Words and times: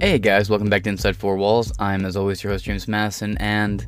Hey 0.00 0.18
guys, 0.18 0.48
welcome 0.48 0.70
back 0.70 0.84
to 0.84 0.88
Inside 0.88 1.14
Four 1.14 1.36
Walls. 1.36 1.74
I'm, 1.78 2.06
as 2.06 2.16
always, 2.16 2.42
your 2.42 2.54
host, 2.54 2.64
James 2.64 2.88
Masson, 2.88 3.36
and 3.36 3.86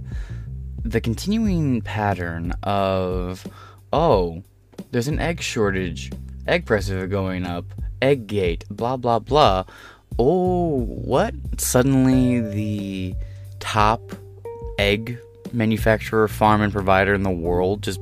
the 0.85 1.00
continuing 1.00 1.80
pattern 1.80 2.53
of, 2.64 3.46
oh, 3.95 4.43
there's 4.90 5.09
an 5.09 5.19
egg 5.19 5.40
shortage, 5.40 6.12
egg 6.46 6.67
prices 6.67 6.90
are 6.90 7.07
going 7.07 7.46
up, 7.46 7.64
egg 8.03 8.27
gate, 8.27 8.67
blah 8.68 8.98
blah 8.98 9.21
blah. 9.21 9.64
Oh, 10.18 10.80
what? 10.85 11.32
Suddenly 11.57 12.43
the 12.43 13.14
top 13.58 14.13
egg 14.79 15.18
manufacturer, 15.54 16.29
farm, 16.29 16.61
and 16.61 16.75
provider 16.75 17.14
in 17.14 17.22
the 17.22 17.31
world 17.31 17.82
just 17.82 18.00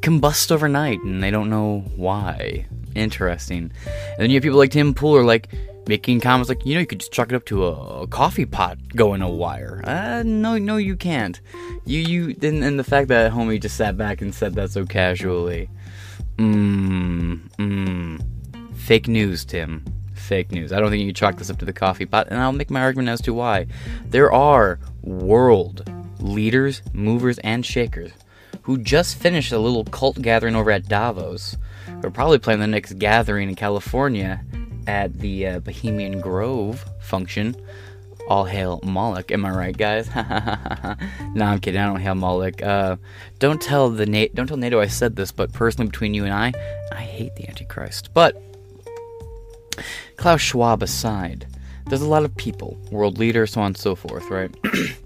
combust 0.00 0.50
overnight, 0.50 1.00
and 1.00 1.22
they 1.22 1.30
don't 1.30 1.50
know 1.50 1.80
why. 1.96 2.64
Interesting. 2.94 3.70
And 3.84 4.18
then 4.18 4.30
you 4.30 4.36
have 4.36 4.42
people 4.42 4.58
like 4.58 4.70
Tim 4.70 4.94
Pool 4.94 5.22
like, 5.22 5.48
making 5.86 6.20
comments 6.20 6.48
like, 6.48 6.64
you 6.64 6.74
know, 6.74 6.80
you 6.80 6.86
could 6.86 7.00
just 7.00 7.12
chuck 7.12 7.32
it 7.32 7.34
up 7.34 7.44
to 7.46 7.66
a, 7.66 8.06
coffee 8.06 8.46
pot 8.46 8.78
going 8.94 9.22
a 9.22 9.30
wire. 9.30 9.82
Uh, 9.84 10.22
no, 10.24 10.58
no, 10.58 10.76
you 10.76 10.96
can't. 10.96 11.40
You, 11.84 12.00
you, 12.00 12.36
and, 12.42 12.62
and 12.62 12.78
the 12.78 12.84
fact 12.84 13.08
that 13.08 13.32
homie 13.32 13.60
just 13.60 13.76
sat 13.76 13.96
back 13.96 14.20
and 14.20 14.34
said 14.34 14.54
that 14.54 14.70
so 14.70 14.84
casually. 14.84 15.68
Mmm, 16.36 17.40
mmm. 17.56 18.76
Fake 18.76 19.08
news, 19.08 19.44
Tim. 19.44 19.84
Fake 20.14 20.52
news. 20.52 20.72
I 20.72 20.80
don't 20.80 20.90
think 20.90 21.00
you 21.00 21.08
can 21.08 21.14
chalk 21.14 21.36
this 21.36 21.50
up 21.50 21.58
to 21.58 21.64
the 21.64 21.72
coffee 21.72 22.06
pot, 22.06 22.28
and 22.30 22.40
I'll 22.40 22.52
make 22.52 22.70
my 22.70 22.80
argument 22.80 23.08
as 23.08 23.20
to 23.22 23.34
why. 23.34 23.66
There 24.06 24.32
are 24.32 24.78
world 25.02 25.90
leaders, 26.18 26.82
movers, 26.92 27.38
and 27.38 27.64
shakers 27.64 28.12
who 28.62 28.78
just 28.78 29.16
finished 29.16 29.52
a 29.52 29.58
little 29.58 29.84
cult 29.84 30.20
gathering 30.20 30.54
over 30.54 30.70
at 30.70 30.88
Davos. 30.88 31.56
We're 32.02 32.10
probably 32.10 32.38
planning 32.38 32.60
the 32.60 32.66
next 32.68 32.98
gathering 32.98 33.48
in 33.48 33.54
California 33.54 34.44
at 34.86 35.18
the 35.18 35.46
uh, 35.46 35.60
Bohemian 35.60 36.20
Grove 36.20 36.84
function. 37.00 37.56
All 38.28 38.44
hail 38.44 38.80
Moloch, 38.84 39.32
am 39.32 39.44
I 39.44 39.50
right, 39.50 39.76
guys? 39.76 40.08
no, 41.34 41.44
I'm 41.44 41.58
kidding. 41.58 41.80
I 41.80 41.86
don't 41.86 42.00
hail 42.00 42.14
Moloch. 42.14 42.62
Uh, 42.62 42.96
don't 43.38 43.60
tell 43.60 43.90
the 43.90 44.06
Na- 44.06 44.28
don't 44.34 44.46
tell 44.46 44.56
NATO 44.56 44.80
I 44.80 44.86
said 44.86 45.16
this, 45.16 45.32
but 45.32 45.52
personally, 45.52 45.90
between 45.90 46.14
you 46.14 46.24
and 46.24 46.32
I, 46.32 46.52
I 46.92 47.02
hate 47.02 47.34
the 47.34 47.48
Antichrist. 47.48 48.10
But 48.14 48.40
Klaus 50.16 50.40
Schwab 50.40 50.82
aside, 50.82 51.46
there's 51.86 52.02
a 52.02 52.08
lot 52.08 52.24
of 52.24 52.36
people, 52.36 52.78
world 52.92 53.18
leaders, 53.18 53.52
so 53.52 53.62
on 53.62 53.68
and 53.68 53.76
so 53.76 53.96
forth, 53.96 54.30
right? 54.30 54.54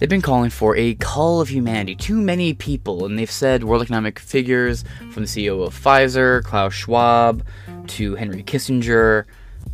They've 0.00 0.08
been 0.08 0.22
calling 0.22 0.48
for 0.48 0.74
a 0.76 0.94
call 0.94 1.42
of 1.42 1.50
humanity. 1.50 1.94
Too 1.94 2.18
many 2.18 2.54
people, 2.54 3.04
and 3.04 3.18
they've 3.18 3.30
said 3.30 3.64
world 3.64 3.82
economic 3.82 4.18
figures 4.18 4.82
from 5.12 5.24
the 5.24 5.28
CEO 5.28 5.62
of 5.62 5.78
Pfizer, 5.78 6.42
Klaus 6.42 6.72
Schwab, 6.72 7.44
to 7.90 8.14
Henry 8.14 8.42
Kissinger 8.42 9.24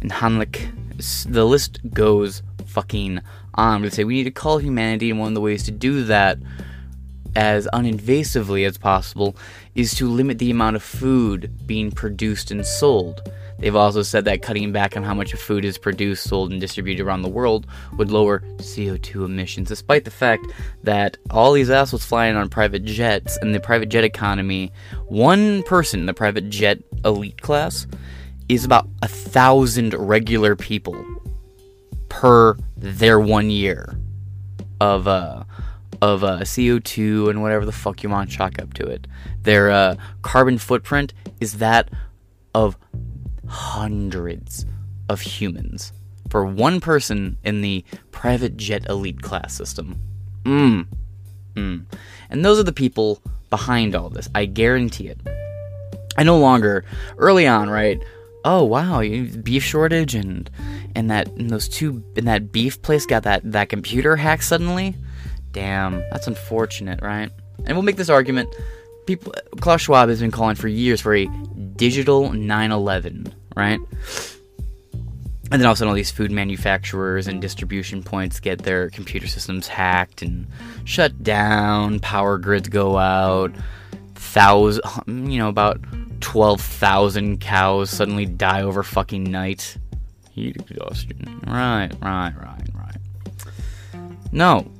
and 0.00 0.10
Heinrich. 0.10 0.68
The 1.26 1.44
list 1.44 1.78
goes 1.92 2.42
fucking 2.66 3.20
on. 3.54 3.82
They 3.82 3.90
say 3.90 4.04
we 4.04 4.14
need 4.14 4.24
to 4.24 4.30
call 4.30 4.58
humanity, 4.58 5.10
and 5.10 5.18
one 5.18 5.28
of 5.28 5.34
the 5.34 5.40
ways 5.40 5.64
to 5.64 5.70
do 5.70 6.04
that 6.04 6.38
as 7.34 7.68
uninvasively 7.72 8.66
as 8.66 8.78
possible 8.78 9.36
is 9.74 9.94
to 9.94 10.08
limit 10.08 10.38
the 10.38 10.50
amount 10.50 10.76
of 10.76 10.82
food 10.82 11.50
being 11.66 11.90
produced 11.90 12.50
and 12.50 12.64
sold. 12.64 13.30
They've 13.58 13.74
also 13.74 14.02
said 14.02 14.24
that 14.26 14.42
cutting 14.42 14.72
back 14.72 14.96
on 14.96 15.02
how 15.02 15.14
much 15.14 15.32
food 15.34 15.64
is 15.64 15.78
produced, 15.78 16.24
sold, 16.24 16.52
and 16.52 16.60
distributed 16.60 17.02
around 17.02 17.22
the 17.22 17.28
world 17.28 17.66
would 17.96 18.10
lower 18.10 18.40
CO2 18.58 19.24
emissions, 19.24 19.68
despite 19.68 20.04
the 20.04 20.10
fact 20.10 20.46
that 20.82 21.16
all 21.30 21.52
these 21.52 21.70
assholes 21.70 22.04
flying 22.04 22.36
on 22.36 22.48
private 22.48 22.84
jets 22.84 23.36
and 23.38 23.54
the 23.54 23.60
private 23.60 23.88
jet 23.88 24.04
economy, 24.04 24.72
one 25.06 25.62
person 25.62 26.00
in 26.00 26.06
the 26.06 26.14
private 26.14 26.50
jet 26.50 26.78
elite 27.04 27.40
class 27.40 27.86
is 28.48 28.64
about 28.64 28.88
a 29.02 29.08
thousand 29.08 29.94
regular 29.94 30.54
people 30.54 31.02
per 32.08 32.56
their 32.76 33.18
one 33.18 33.50
year 33.50 33.98
of 34.80 35.08
uh 35.08 35.42
of 36.02 36.22
uh, 36.22 36.40
CO2 36.40 37.30
and 37.30 37.42
whatever 37.42 37.64
the 37.64 37.72
fuck 37.72 38.02
you 38.02 38.10
want 38.10 38.30
to 38.30 38.36
chalk 38.36 38.60
up 38.60 38.74
to 38.74 38.86
it. 38.86 39.06
Their 39.42 39.70
uh, 39.70 39.96
carbon 40.20 40.58
footprint 40.58 41.14
is 41.40 41.54
that 41.54 41.88
of 42.54 42.76
hundreds 43.48 44.66
of 45.08 45.20
humans 45.20 45.92
for 46.30 46.44
one 46.44 46.80
person 46.80 47.36
in 47.44 47.60
the 47.60 47.84
private 48.10 48.56
jet 48.56 48.88
elite 48.88 49.22
class 49.22 49.54
system. 49.54 50.00
Mmm. 50.44 50.86
And 51.56 52.44
those 52.44 52.58
are 52.58 52.64
the 52.64 52.72
people 52.72 53.22
behind 53.48 53.94
all 53.94 54.10
this. 54.10 54.28
I 54.34 54.44
guarantee 54.44 55.08
it. 55.08 55.20
I 56.18 56.22
no 56.22 56.38
longer, 56.38 56.84
early 57.18 57.46
on, 57.46 57.70
right? 57.70 58.02
Oh 58.44 58.62
wow, 58.64 59.00
beef 59.00 59.62
shortage 59.64 60.14
and 60.14 60.50
and 60.94 61.10
that 61.10 61.28
and 61.28 61.50
those 61.50 61.68
two 61.68 62.04
in 62.14 62.26
that 62.26 62.52
beef 62.52 62.80
place 62.82 63.04
got 63.06 63.24
that 63.24 63.42
that 63.52 63.68
computer 63.68 64.16
hack 64.16 64.42
suddenly. 64.42 64.94
Damn, 65.52 66.00
that's 66.10 66.26
unfortunate, 66.26 67.00
right? 67.02 67.30
And 67.64 67.76
we'll 67.76 67.82
make 67.82 67.96
this 67.96 68.10
argument. 68.10 68.54
People, 69.06 69.32
Klaus 69.60 69.80
Schwab 69.82 70.08
has 70.08 70.20
been 70.20 70.30
calling 70.30 70.56
for 70.56 70.68
years 70.68 71.00
for 71.00 71.14
a 71.14 71.26
digital 71.76 72.30
9/11, 72.30 73.32
right? 73.56 73.80
And 75.50 75.60
then 75.60 75.66
all 75.66 75.72
of 75.72 75.76
a 75.76 75.78
sudden, 75.78 75.90
all 75.90 75.94
these 75.94 76.10
food 76.10 76.32
manufacturers 76.32 77.28
and 77.28 77.40
distribution 77.40 78.02
points 78.02 78.40
get 78.40 78.58
their 78.62 78.90
computer 78.90 79.28
systems 79.28 79.68
hacked 79.68 80.22
and 80.22 80.46
shut 80.84 81.22
down. 81.22 82.00
Power 82.00 82.36
grids 82.36 82.68
go 82.68 82.98
out. 82.98 83.52
Thousand, 84.14 84.82
you 85.30 85.38
know, 85.38 85.48
about 85.48 85.80
12,000 86.20 87.40
cows 87.40 87.90
suddenly 87.90 88.26
die 88.26 88.62
over 88.62 88.82
fucking 88.82 89.24
night. 89.24 89.76
Heat 90.32 90.56
exhaustion. 90.56 91.40
Right, 91.46 91.90
right, 92.00 92.32
right, 92.36 92.68
right. 92.74 92.96
No, 94.32 94.70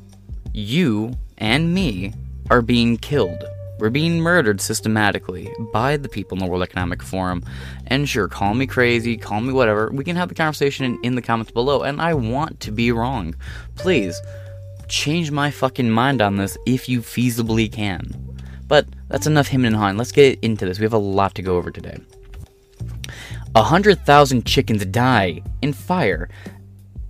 you 0.53 1.17
and 1.39 1.73
me 1.73 2.13
are 2.51 2.61
being 2.61 2.97
killed 2.97 3.45
we're 3.79 3.91
being 3.91 4.21
murdered 4.21 4.61
systematically 4.61 5.53
by 5.73 5.97
the 5.97 6.09
people 6.09 6.37
in 6.37 6.45
the 6.45 6.51
World 6.51 6.63
Economic 6.63 7.03
Forum. 7.03 7.45
And 7.87 8.09
sure, 8.09 8.29
call 8.29 8.55
me 8.55 8.67
crazy, 8.67 9.17
call 9.17 9.41
me 9.41 9.53
whatever. 9.53 9.91
We 9.93 10.05
can 10.05 10.17
have 10.17 10.29
the 10.29 10.35
conversation 10.35 10.87
in, 10.87 10.99
in 11.03 11.15
the 11.15 11.23
comments 11.23 11.53
below. 11.53 11.83
And 11.83 12.01
I 12.01 12.15
want 12.15 12.61
to 12.61 12.71
be 12.71 12.91
wrong. 12.91 13.35
Please, 13.75 14.21
change 14.89 15.31
my 15.31 15.51
fucking 15.51 15.91
mind 15.91 16.23
on 16.23 16.37
this 16.37 16.57
if 16.67 16.89
you 16.89 17.01
feasibly 17.01 17.71
can. 17.71 18.11
But 18.67 18.87
that's 19.09 19.27
enough 19.27 19.49
him 19.49 19.65
and 19.65 19.77
Han. 19.77 19.97
Let's 19.97 20.13
get 20.13 20.39
into 20.41 20.65
this. 20.65 20.79
We 20.79 20.85
have 20.85 20.93
a 20.93 20.99
lot 20.99 21.35
to 21.37 21.43
go 21.43 21.57
over 21.57 21.71
today. 21.71 21.99
A 23.55 23.63
hundred 23.63 24.05
thousand 24.05 24.45
chickens 24.45 24.85
die 24.87 25.43
in 25.63 25.73
fire 25.73 26.29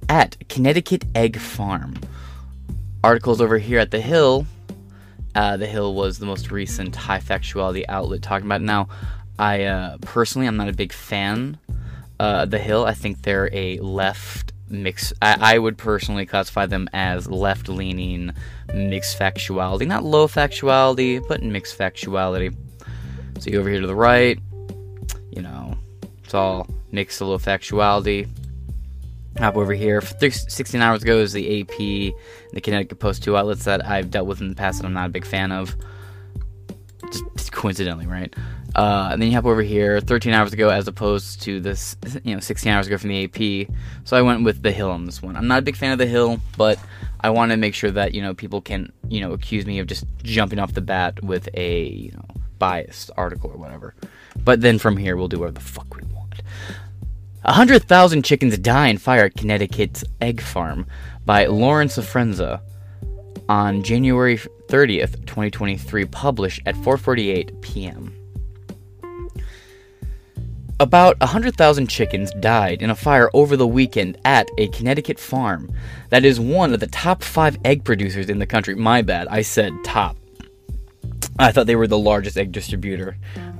at 0.09 0.37
Connecticut 0.49 1.05
Egg 1.15 1.39
Farm. 1.39 1.95
Articles 3.03 3.41
over 3.41 3.59
here 3.59 3.79
at 3.79 3.91
The 3.91 4.01
Hill 4.01 4.47
uh, 5.37 5.57
the 5.59 5.67
Hill 5.67 5.95
was 5.95 6.19
the 6.19 6.27
most 6.27 6.51
recent 6.51 6.97
high 6.97 7.21
factuality 7.21 7.85
outlet 7.89 8.23
talking 8.23 8.47
about. 8.47 8.63
It. 8.63 8.65
Now, 8.65 8.89
I 9.39 9.65
uh, 9.65 9.99
personally, 10.01 10.47
I'm 10.47 10.57
not 10.57 10.69
a 10.69 10.73
big 10.73 10.93
fan. 10.95 11.59
Uh, 12.19 12.47
the 12.47 12.59
Hill, 12.59 12.87
I 12.87 12.95
think 12.95 13.23
they're 13.23 13.51
a 13.53 13.79
left 13.81 14.53
mix. 14.71 15.13
I, 15.21 15.55
I 15.55 15.59
would 15.59 15.77
personally 15.77 16.25
classify 16.25 16.65
them 16.65 16.89
as 16.95 17.31
left 17.31 17.69
leaning 17.69 18.33
mixed 18.75 19.19
factuality, 19.19 19.87
not 19.87 20.05
low 20.05 20.27
factuality, 20.27 21.23
but 21.29 21.43
mixed 21.43 21.79
factuality. 21.79 22.57
So 23.39 23.51
you 23.51 23.61
over 23.61 23.69
here 23.69 23.83
to 23.83 23.87
the 23.87 23.95
right, 23.95 24.39
you 25.31 25.43
know, 25.43 25.77
it's 26.25 26.33
all 26.33 26.67
mixed 26.91 27.19
to 27.19 27.27
low 27.27 27.39
factuality. 27.39 28.27
Hop 29.39 29.57
over 29.57 29.75
here. 29.75 30.01
16 30.01 30.81
hours 30.81 31.03
ago 31.03 31.19
is 31.19 31.33
the 31.33 31.61
AP, 31.61 31.77
the 32.53 32.61
Connecticut 32.63 32.99
Post, 32.99 33.23
two 33.23 33.37
outlets 33.37 33.65
that 33.65 33.87
I've 33.87 34.11
dealt 34.11 34.27
with 34.27 34.41
in 34.41 34.49
the 34.49 34.55
past 34.55 34.81
that 34.81 34.87
I'm 34.87 34.95
not 34.95 35.07
a 35.07 35.13
big 35.13 35.27
fan 35.27 35.53
of. 35.53 35.77
Just 37.37 37.53
coincidentally, 37.53 38.07
right? 38.07 38.35
Uh, 38.75 39.11
and 39.13 39.21
then 39.21 39.29
you 39.29 39.35
hop 39.35 39.45
over 39.45 39.63
here 39.63 40.01
13 40.01 40.33
hours 40.33 40.53
ago 40.53 40.71
as 40.71 40.89
opposed 40.89 41.43
to 41.43 41.61
this, 41.61 41.97
you 42.25 42.35
know, 42.35 42.41
16 42.41 42.71
hours 42.73 42.87
ago 42.87 42.99
from 42.99 43.11
the 43.11 43.25
AP. 43.25 43.69
So 44.05 44.17
I 44.17 44.23
went 44.23 44.45
with 44.45 44.63
The 44.63 44.73
Hill 44.73 44.91
on 44.91 45.05
this 45.05 45.23
one. 45.23 45.37
I'm 45.37 45.49
not 45.49 45.59
a 45.59 45.63
big 45.63 45.77
fan 45.77 45.93
of 45.93 45.99
The 45.99 46.07
Hill, 46.07 46.41
but 46.57 46.79
I 47.21 47.31
want 47.31 47.53
to 47.53 47.57
make 47.57 47.75
sure 47.75 47.91
that, 47.91 48.15
you 48.15 48.23
know, 48.23 48.35
people 48.35 48.61
can, 48.61 48.93
you 49.09 49.21
know, 49.21 49.33
accuse 49.33 49.67
me 49.67 49.79
of 49.79 49.87
just 49.87 50.05
jumping 50.23 50.59
off 50.59 50.73
the 50.73 50.81
bat 50.81 51.23
with 51.23 51.49
a, 51.55 51.85
you 51.85 52.13
know, 52.13 52.25
biased 52.59 53.11
article 53.17 53.51
or 53.51 53.57
whatever. 53.57 53.95
But 54.45 54.61
then 54.61 54.79
from 54.79 54.97
here, 54.97 55.17
we'll 55.17 55.29
do 55.29 55.39
whatever 55.39 55.55
the 55.55 55.61
fuck 55.61 55.95
we 55.95 56.03
want. 56.03 56.16
100,000 57.47 58.25
chickens 58.25 58.59
die 58.59 58.89
in 58.89 58.99
fire 58.99 59.27
at 59.27 59.37
Connecticut's 59.37 60.03
egg 60.21 60.41
farm 60.41 60.85
by 61.25 61.47
Lauren 61.47 61.89
Sforza 61.89 62.61
on 63.49 63.85
January 63.85 64.37
30th, 64.37 65.25
2023, 65.27 66.07
published 66.07 66.61
at 66.67 66.75
4:48 66.75 67.61
p.m. 67.63 68.13
About 70.81 71.19
100,000 71.21 71.87
chickens 71.87 72.33
died 72.41 72.83
in 72.83 72.91
a 72.91 72.97
fire 72.97 73.31
over 73.33 73.57
the 73.57 73.67
weekend 73.67 74.19
at 74.25 74.49
a 74.59 74.67
Connecticut 74.69 75.21
farm 75.21 75.71
that 76.11 76.25
is 76.25 76.41
one 76.41 76.75
of 76.75 76.81
the 76.81 76.89
top 76.89 77.23
5 77.23 77.59
egg 77.65 77.85
producers 77.85 78.29
in 78.29 78.41
the 78.41 78.47
country. 78.47 78.75
My 78.75 79.03
bad, 79.03 79.29
I 79.29 79.43
said 79.43 79.73
top. 79.85 80.17
I 81.39 81.53
thought 81.53 81.67
they 81.67 81.77
were 81.77 81.87
the 81.87 81.97
largest 81.97 82.37
egg 82.37 82.51
distributor 82.51 83.17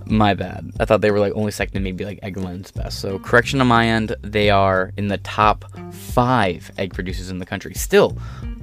My 0.09 0.35
bad. 0.35 0.73
I 0.79 0.85
thought 0.85 1.01
they 1.01 1.11
were 1.11 1.19
like 1.19 1.33
only 1.35 1.51
second 1.51 1.75
to 1.75 1.81
maybe 1.81 2.05
like 2.05 2.21
Eggland's 2.21 2.71
best. 2.71 3.01
So 3.01 3.19
correction 3.19 3.61
on 3.61 3.67
my 3.67 3.87
end, 3.87 4.15
they 4.23 4.51
are 4.51 4.93
in 4.97 5.09
the 5.09 5.19
top 5.19 5.65
five 5.93 6.71
egg 6.79 6.95
producers 6.95 7.31
in 7.31 7.41
the 7.41 7.47
country. 7.47 7.75
Still 7.75 8.17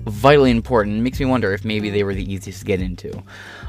vitally 0.06 0.52
important. 0.52 1.02
Makes 1.02 1.20
me 1.20 1.26
wonder 1.26 1.54
if 1.54 1.66
maybe 1.66 1.90
they 1.90 2.04
were 2.04 2.16
the 2.16 2.32
easiest 2.32 2.60
to 2.60 2.66
get 2.66 2.82
into. 2.82 3.24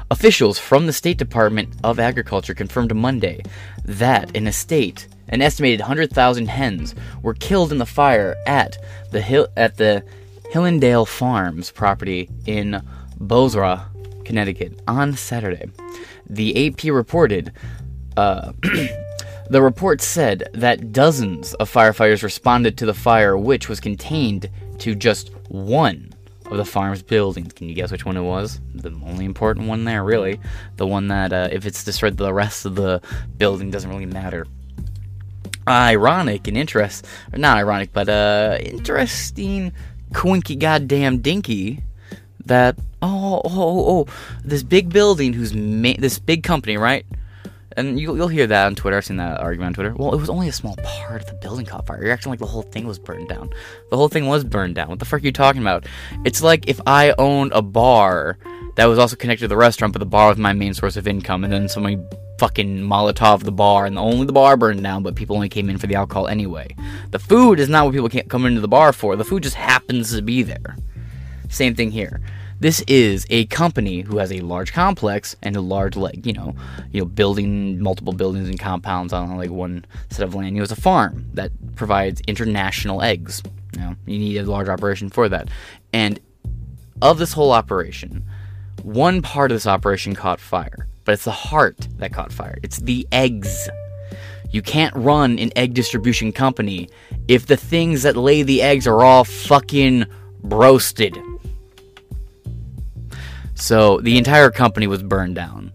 Officials 0.09 0.57
from 0.57 0.85
the 0.85 0.93
State 0.93 1.17
Department 1.17 1.69
of 1.83 1.99
Agriculture 1.99 2.53
confirmed 2.53 2.95
Monday 2.95 3.41
that 3.83 4.33
in 4.35 4.47
a 4.47 4.53
state, 4.53 5.07
an 5.29 5.41
estimated 5.41 5.79
100,000 5.81 6.47
hens 6.47 6.95
were 7.23 7.33
killed 7.33 7.71
in 7.71 7.77
the 7.77 7.85
fire 7.85 8.35
at 8.45 8.77
the 9.11 9.21
Hill 9.21 9.47
at 9.57 9.77
the 9.77 10.03
Hillendale 10.51 11.07
Farms 11.07 11.71
property 11.71 12.29
in 12.45 12.81
Bozrah, 13.19 13.87
Connecticut 14.23 14.79
on 14.87 15.13
Saturday. 15.13 15.65
The 16.29 16.67
AP 16.67 16.85
reported. 16.85 17.51
Uh, 18.17 18.53
the 19.49 19.61
report 19.61 20.01
said 20.01 20.49
that 20.53 20.91
dozens 20.91 21.53
of 21.55 21.71
firefighters 21.71 22.23
responded 22.23 22.77
to 22.77 22.85
the 22.85 22.93
fire, 22.93 23.37
which 23.37 23.69
was 23.69 23.79
contained 23.79 24.49
to 24.79 24.95
just 24.95 25.31
one 25.49 26.13
of 26.51 26.57
the 26.57 26.65
farm's 26.65 27.01
buildings. 27.01 27.53
Can 27.53 27.69
you 27.69 27.75
guess 27.75 27.91
which 27.91 28.05
one 28.05 28.17
it 28.17 28.21
was? 28.21 28.59
The 28.73 28.89
only 29.05 29.25
important 29.25 29.67
one 29.67 29.83
there, 29.83 30.03
really. 30.03 30.39
The 30.77 30.87
one 30.87 31.07
that, 31.07 31.33
uh, 31.33 31.49
if 31.51 31.65
it's 31.65 31.83
destroyed, 31.83 32.17
the 32.17 32.33
rest 32.33 32.65
of 32.65 32.75
the 32.75 33.01
building 33.37 33.71
doesn't 33.71 33.89
really 33.89 34.05
matter. 34.05 34.45
Ironic 35.67 36.47
and 36.47 36.55
interest, 36.55 37.07
not 37.33 37.57
ironic, 37.57 37.91
but 37.91 38.07
uh, 38.07 38.57
interesting, 38.61 39.73
quinky 40.13 40.55
goddamn 40.55 41.19
dinky 41.19 41.81
that 42.45 42.77
oh 43.01 43.41
oh 43.43 43.51
oh, 43.89 44.07
this 44.43 44.63
big 44.63 44.89
building 44.89 45.33
who's 45.33 45.53
ma- 45.53 45.93
this 45.99 46.19
big 46.19 46.43
company 46.43 46.77
right 46.77 47.05
and 47.77 47.99
you, 47.99 48.13
will 48.13 48.27
hear 48.27 48.47
that 48.47 48.65
on 48.65 48.75
Twitter. 48.75 48.97
I've 48.97 49.05
seen 49.05 49.17
that 49.17 49.39
argument 49.39 49.69
on 49.69 49.73
Twitter. 49.73 49.95
Well, 49.95 50.13
it 50.13 50.19
was 50.19 50.29
only 50.29 50.47
a 50.47 50.53
small 50.53 50.77
part 50.77 51.21
of 51.21 51.27
the 51.27 51.33
building 51.33 51.65
caught 51.65 51.85
fire. 51.85 52.01
You're 52.01 52.13
acting 52.13 52.29
like 52.29 52.39
the 52.39 52.45
whole 52.45 52.61
thing 52.61 52.87
was 52.87 52.99
burned 52.99 53.27
down. 53.27 53.49
The 53.89 53.97
whole 53.97 54.07
thing 54.07 54.27
was 54.27 54.43
burned 54.43 54.75
down. 54.75 54.89
What 54.89 54.99
the 54.99 55.05
fuck 55.05 55.21
are 55.21 55.25
you 55.25 55.31
talking 55.31 55.61
about? 55.61 55.85
It's 56.23 56.41
like 56.41 56.69
if 56.69 56.79
I 56.87 57.13
owned 57.17 57.51
a 57.53 57.61
bar 57.61 58.37
that 58.75 58.85
was 58.85 58.99
also 58.99 59.15
connected 59.15 59.45
to 59.45 59.47
the 59.47 59.57
restaurant, 59.57 59.93
but 59.93 59.99
the 59.99 60.05
bar 60.05 60.29
was 60.29 60.37
my 60.37 60.53
main 60.53 60.73
source 60.73 60.95
of 60.95 61.07
income, 61.07 61.43
and 61.43 61.51
then 61.51 61.67
somebody 61.67 61.99
fucking 62.39 62.79
Molotov 62.79 63.43
the 63.43 63.51
bar, 63.51 63.85
and 63.85 63.97
only 63.97 64.25
the 64.25 64.33
bar 64.33 64.57
burned 64.57 64.83
down, 64.83 65.03
but 65.03 65.15
people 65.15 65.35
only 65.35 65.49
came 65.49 65.69
in 65.69 65.77
for 65.77 65.87
the 65.87 65.95
alcohol 65.95 66.27
anyway. 66.27 66.73
The 67.11 67.19
food 67.19 67.59
is 67.59 67.69
not 67.69 67.85
what 67.85 67.93
people 67.93 68.09
can't 68.09 68.29
come 68.29 68.45
into 68.45 68.61
the 68.61 68.67
bar 68.67 68.93
for. 68.93 69.15
The 69.15 69.23
food 69.23 69.43
just 69.43 69.55
happens 69.55 70.13
to 70.13 70.21
be 70.21 70.43
there. 70.43 70.77
Same 71.55 71.73
thing 71.73 71.91
here. 71.91 72.19
This 72.59 72.81
is 72.81 73.25
a 73.29 73.45
company 73.45 74.01
who 74.01 74.17
has 74.17 74.29
a 74.29 74.41
large 74.41 74.73
complex 74.73 75.37
and 75.41 75.55
a 75.55 75.61
large 75.61 75.95
like 75.95 76.25
you 76.25 76.33
know 76.33 76.53
you 76.91 76.99
know 76.99 77.05
building 77.05 77.81
multiple 77.81 78.11
buildings 78.11 78.49
and 78.49 78.59
compounds 78.59 79.13
on 79.13 79.37
like 79.37 79.51
one 79.51 79.85
set 80.09 80.25
of 80.25 80.35
land. 80.35 80.49
You 80.49 80.55
know, 80.59 80.63
it's 80.63 80.73
a 80.73 80.81
farm 80.81 81.27
that 81.33 81.51
provides 81.77 82.19
international 82.27 83.01
eggs. 83.01 83.41
You 83.73 83.79
know, 83.79 83.95
you 84.05 84.19
need 84.19 84.37
a 84.37 84.43
large 84.43 84.67
operation 84.67 85.09
for 85.09 85.29
that. 85.29 85.47
And 85.93 86.19
of 87.01 87.19
this 87.19 87.31
whole 87.31 87.53
operation, 87.53 88.25
one 88.83 89.21
part 89.21 89.51
of 89.51 89.55
this 89.55 89.67
operation 89.67 90.13
caught 90.13 90.41
fire, 90.41 90.87
but 91.05 91.13
it's 91.13 91.23
the 91.23 91.31
heart 91.31 91.87
that 91.99 92.11
caught 92.11 92.33
fire. 92.33 92.57
It's 92.63 92.79
the 92.79 93.07
eggs. 93.13 93.69
You 94.51 94.61
can't 94.61 94.93
run 94.93 95.39
an 95.39 95.51
egg 95.55 95.73
distribution 95.73 96.33
company 96.33 96.89
if 97.29 97.47
the 97.47 97.57
things 97.57 98.03
that 98.03 98.17
lay 98.17 98.43
the 98.43 98.61
eggs 98.61 98.87
are 98.87 99.03
all 99.03 99.23
fucking 99.23 100.05
roasted. 100.43 101.17
So 103.55 103.99
the 104.01 104.17
entire 104.17 104.51
company 104.51 104.85
was 104.85 105.01
burned 105.01 105.35
down. 105.35 105.71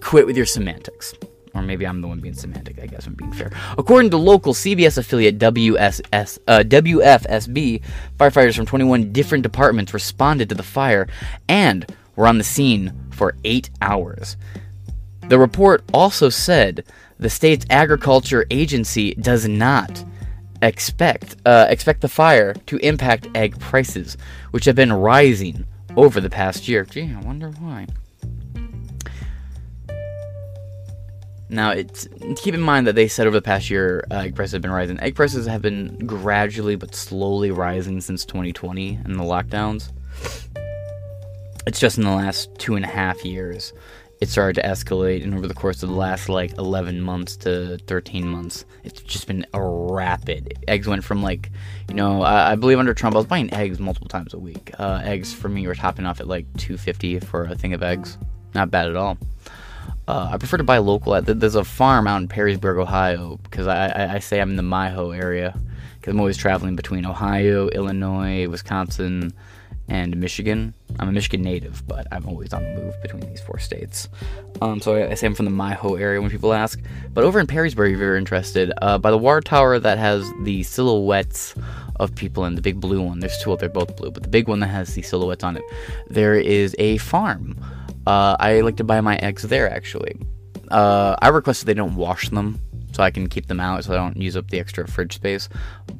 Quit 0.00 0.26
with 0.26 0.36
your 0.36 0.46
semantics. 0.46 1.14
Or 1.54 1.62
maybe 1.62 1.86
I'm 1.86 2.00
the 2.00 2.08
one 2.08 2.20
being 2.20 2.34
semantic, 2.34 2.78
I 2.80 2.86
guess 2.86 3.06
I'm 3.06 3.14
being 3.14 3.32
fair. 3.32 3.50
According 3.76 4.10
to 4.12 4.16
local 4.16 4.54
CBS 4.54 4.96
affiliate 4.96 5.38
WSS, 5.38 6.38
uh, 6.48 6.62
WFSB, 6.66 7.82
firefighters 8.18 8.56
from 8.56 8.66
21 8.66 9.12
different 9.12 9.42
departments 9.42 9.92
responded 9.92 10.48
to 10.48 10.54
the 10.54 10.62
fire 10.62 11.08
and 11.48 11.84
were 12.16 12.26
on 12.26 12.38
the 12.38 12.44
scene 12.44 12.92
for 13.10 13.34
eight 13.44 13.70
hours. 13.82 14.36
The 15.28 15.38
report 15.38 15.84
also 15.92 16.28
said 16.28 16.84
the 17.18 17.30
state's 17.30 17.66
agriculture 17.70 18.46
agency 18.50 19.14
does 19.14 19.46
not 19.46 20.04
expect 20.62 21.36
uh, 21.44 21.66
expect 21.68 22.00
the 22.00 22.08
fire 22.08 22.54
to 22.66 22.76
impact 22.78 23.28
egg 23.34 23.58
prices, 23.58 24.16
which 24.52 24.64
have 24.64 24.76
been 24.76 24.92
rising 24.92 25.66
over 25.96 26.20
the 26.20 26.30
past 26.30 26.68
year. 26.68 26.84
Gee, 26.84 27.12
I 27.12 27.20
wonder 27.20 27.50
why. 27.50 27.86
Now, 31.48 31.72
it's 31.72 32.08
keep 32.36 32.54
in 32.54 32.62
mind 32.62 32.86
that 32.86 32.94
they 32.94 33.08
said 33.08 33.26
over 33.26 33.36
the 33.36 33.42
past 33.42 33.68
year 33.68 34.06
uh, 34.10 34.20
egg 34.20 34.34
prices 34.34 34.52
have 34.52 34.62
been 34.62 34.70
rising. 34.70 34.98
Egg 35.00 35.14
prices 35.14 35.46
have 35.46 35.60
been 35.60 35.98
gradually 36.06 36.76
but 36.76 36.94
slowly 36.94 37.50
rising 37.50 38.00
since 38.00 38.24
2020 38.24 39.00
and 39.04 39.16
the 39.16 39.24
lockdowns. 39.24 39.90
It's 41.66 41.78
just 41.78 41.98
in 41.98 42.04
the 42.04 42.10
last 42.10 42.48
two 42.58 42.74
and 42.74 42.84
a 42.84 42.88
half 42.88 43.22
years 43.24 43.74
it 44.22 44.28
started 44.28 44.62
to 44.62 44.68
escalate, 44.68 45.24
and 45.24 45.34
over 45.34 45.48
the 45.48 45.52
course 45.52 45.82
of 45.82 45.88
the 45.88 45.96
last 45.96 46.28
like 46.28 46.56
11 46.56 47.00
months 47.00 47.36
to 47.38 47.76
13 47.88 48.24
months, 48.28 48.64
it's 48.84 49.02
just 49.02 49.26
been 49.26 49.44
a 49.52 49.60
rapid. 49.60 50.56
Eggs 50.68 50.86
went 50.86 51.02
from 51.02 51.24
like, 51.24 51.50
you 51.88 51.94
know, 51.96 52.22
I, 52.22 52.52
I 52.52 52.54
believe 52.54 52.78
under 52.78 52.94
Trump, 52.94 53.16
I 53.16 53.18
was 53.18 53.26
buying 53.26 53.52
eggs 53.52 53.80
multiple 53.80 54.08
times 54.08 54.32
a 54.32 54.38
week. 54.38 54.70
Uh, 54.78 55.00
eggs 55.02 55.32
for 55.34 55.48
me 55.48 55.66
were 55.66 55.74
topping 55.74 56.06
off 56.06 56.20
at 56.20 56.28
like 56.28 56.46
250 56.56 57.18
for 57.18 57.46
a 57.46 57.56
thing 57.56 57.72
of 57.72 57.82
eggs. 57.82 58.16
Not 58.54 58.70
bad 58.70 58.86
at 58.86 58.94
all. 58.94 59.18
Uh, 60.06 60.30
I 60.32 60.36
prefer 60.36 60.56
to 60.58 60.62
buy 60.62 60.78
local. 60.78 61.20
There's 61.20 61.56
a 61.56 61.64
farm 61.64 62.06
out 62.06 62.22
in 62.22 62.28
Perrysburg, 62.28 62.80
Ohio, 62.80 63.40
because 63.42 63.66
I, 63.66 63.88
I, 63.88 64.14
I 64.14 64.18
say 64.20 64.40
I'm 64.40 64.50
in 64.50 64.56
the 64.56 64.62
Myho 64.62 65.18
area, 65.18 65.58
because 65.98 66.12
I'm 66.12 66.20
always 66.20 66.36
traveling 66.36 66.76
between 66.76 67.04
Ohio, 67.04 67.70
Illinois, 67.70 68.46
Wisconsin, 68.46 69.32
and 69.88 70.16
Michigan. 70.16 70.74
I'm 70.98 71.08
a 71.08 71.12
Michigan 71.12 71.42
native, 71.42 71.86
but 71.86 72.06
I'm 72.12 72.26
always 72.26 72.52
on 72.52 72.62
the 72.62 72.80
move 72.80 72.94
between 73.02 73.28
these 73.28 73.40
four 73.40 73.58
states. 73.58 74.08
Um, 74.60 74.80
so 74.80 74.94
I, 74.94 75.10
I, 75.10 75.14
say 75.14 75.26
I'm 75.26 75.34
from 75.34 75.46
the 75.46 75.50
Myho 75.50 76.00
area 76.00 76.20
when 76.20 76.30
people 76.30 76.52
ask. 76.52 76.80
But 77.12 77.24
over 77.24 77.40
in 77.40 77.46
Perrysburg, 77.46 77.92
if 77.92 77.98
you're 77.98 78.16
interested, 78.16 78.72
uh, 78.80 78.98
by 78.98 79.10
the 79.10 79.18
water 79.18 79.40
tower 79.40 79.78
that 79.78 79.98
has 79.98 80.30
the 80.42 80.62
silhouettes 80.62 81.54
of 81.96 82.14
people 82.14 82.44
in 82.44 82.54
the 82.54 82.62
big 82.62 82.80
blue 82.80 83.02
one, 83.02 83.20
there's 83.20 83.38
two, 83.38 83.56
they're 83.56 83.68
both 83.68 83.96
blue, 83.96 84.10
but 84.10 84.22
the 84.22 84.28
big 84.28 84.48
one 84.48 84.60
that 84.60 84.68
has 84.68 84.94
the 84.94 85.02
silhouettes 85.02 85.44
on 85.44 85.56
it, 85.56 85.64
there 86.08 86.34
is 86.34 86.74
a 86.78 86.98
farm. 86.98 87.56
Uh, 88.06 88.36
I 88.38 88.60
like 88.60 88.76
to 88.76 88.84
buy 88.84 89.00
my 89.00 89.16
eggs 89.16 89.42
there 89.42 89.70
actually. 89.70 90.16
Uh, 90.70 91.16
I 91.20 91.28
request 91.28 91.60
that 91.60 91.66
they 91.66 91.74
don't 91.74 91.96
wash 91.96 92.30
them 92.30 92.58
so 92.92 93.02
I 93.02 93.10
can 93.10 93.28
keep 93.28 93.46
them 93.46 93.60
out 93.60 93.84
so 93.84 93.92
I 93.92 93.96
don't 93.96 94.16
use 94.16 94.36
up 94.36 94.50
the 94.50 94.60
extra 94.60 94.86
fridge 94.86 95.14
space. 95.14 95.48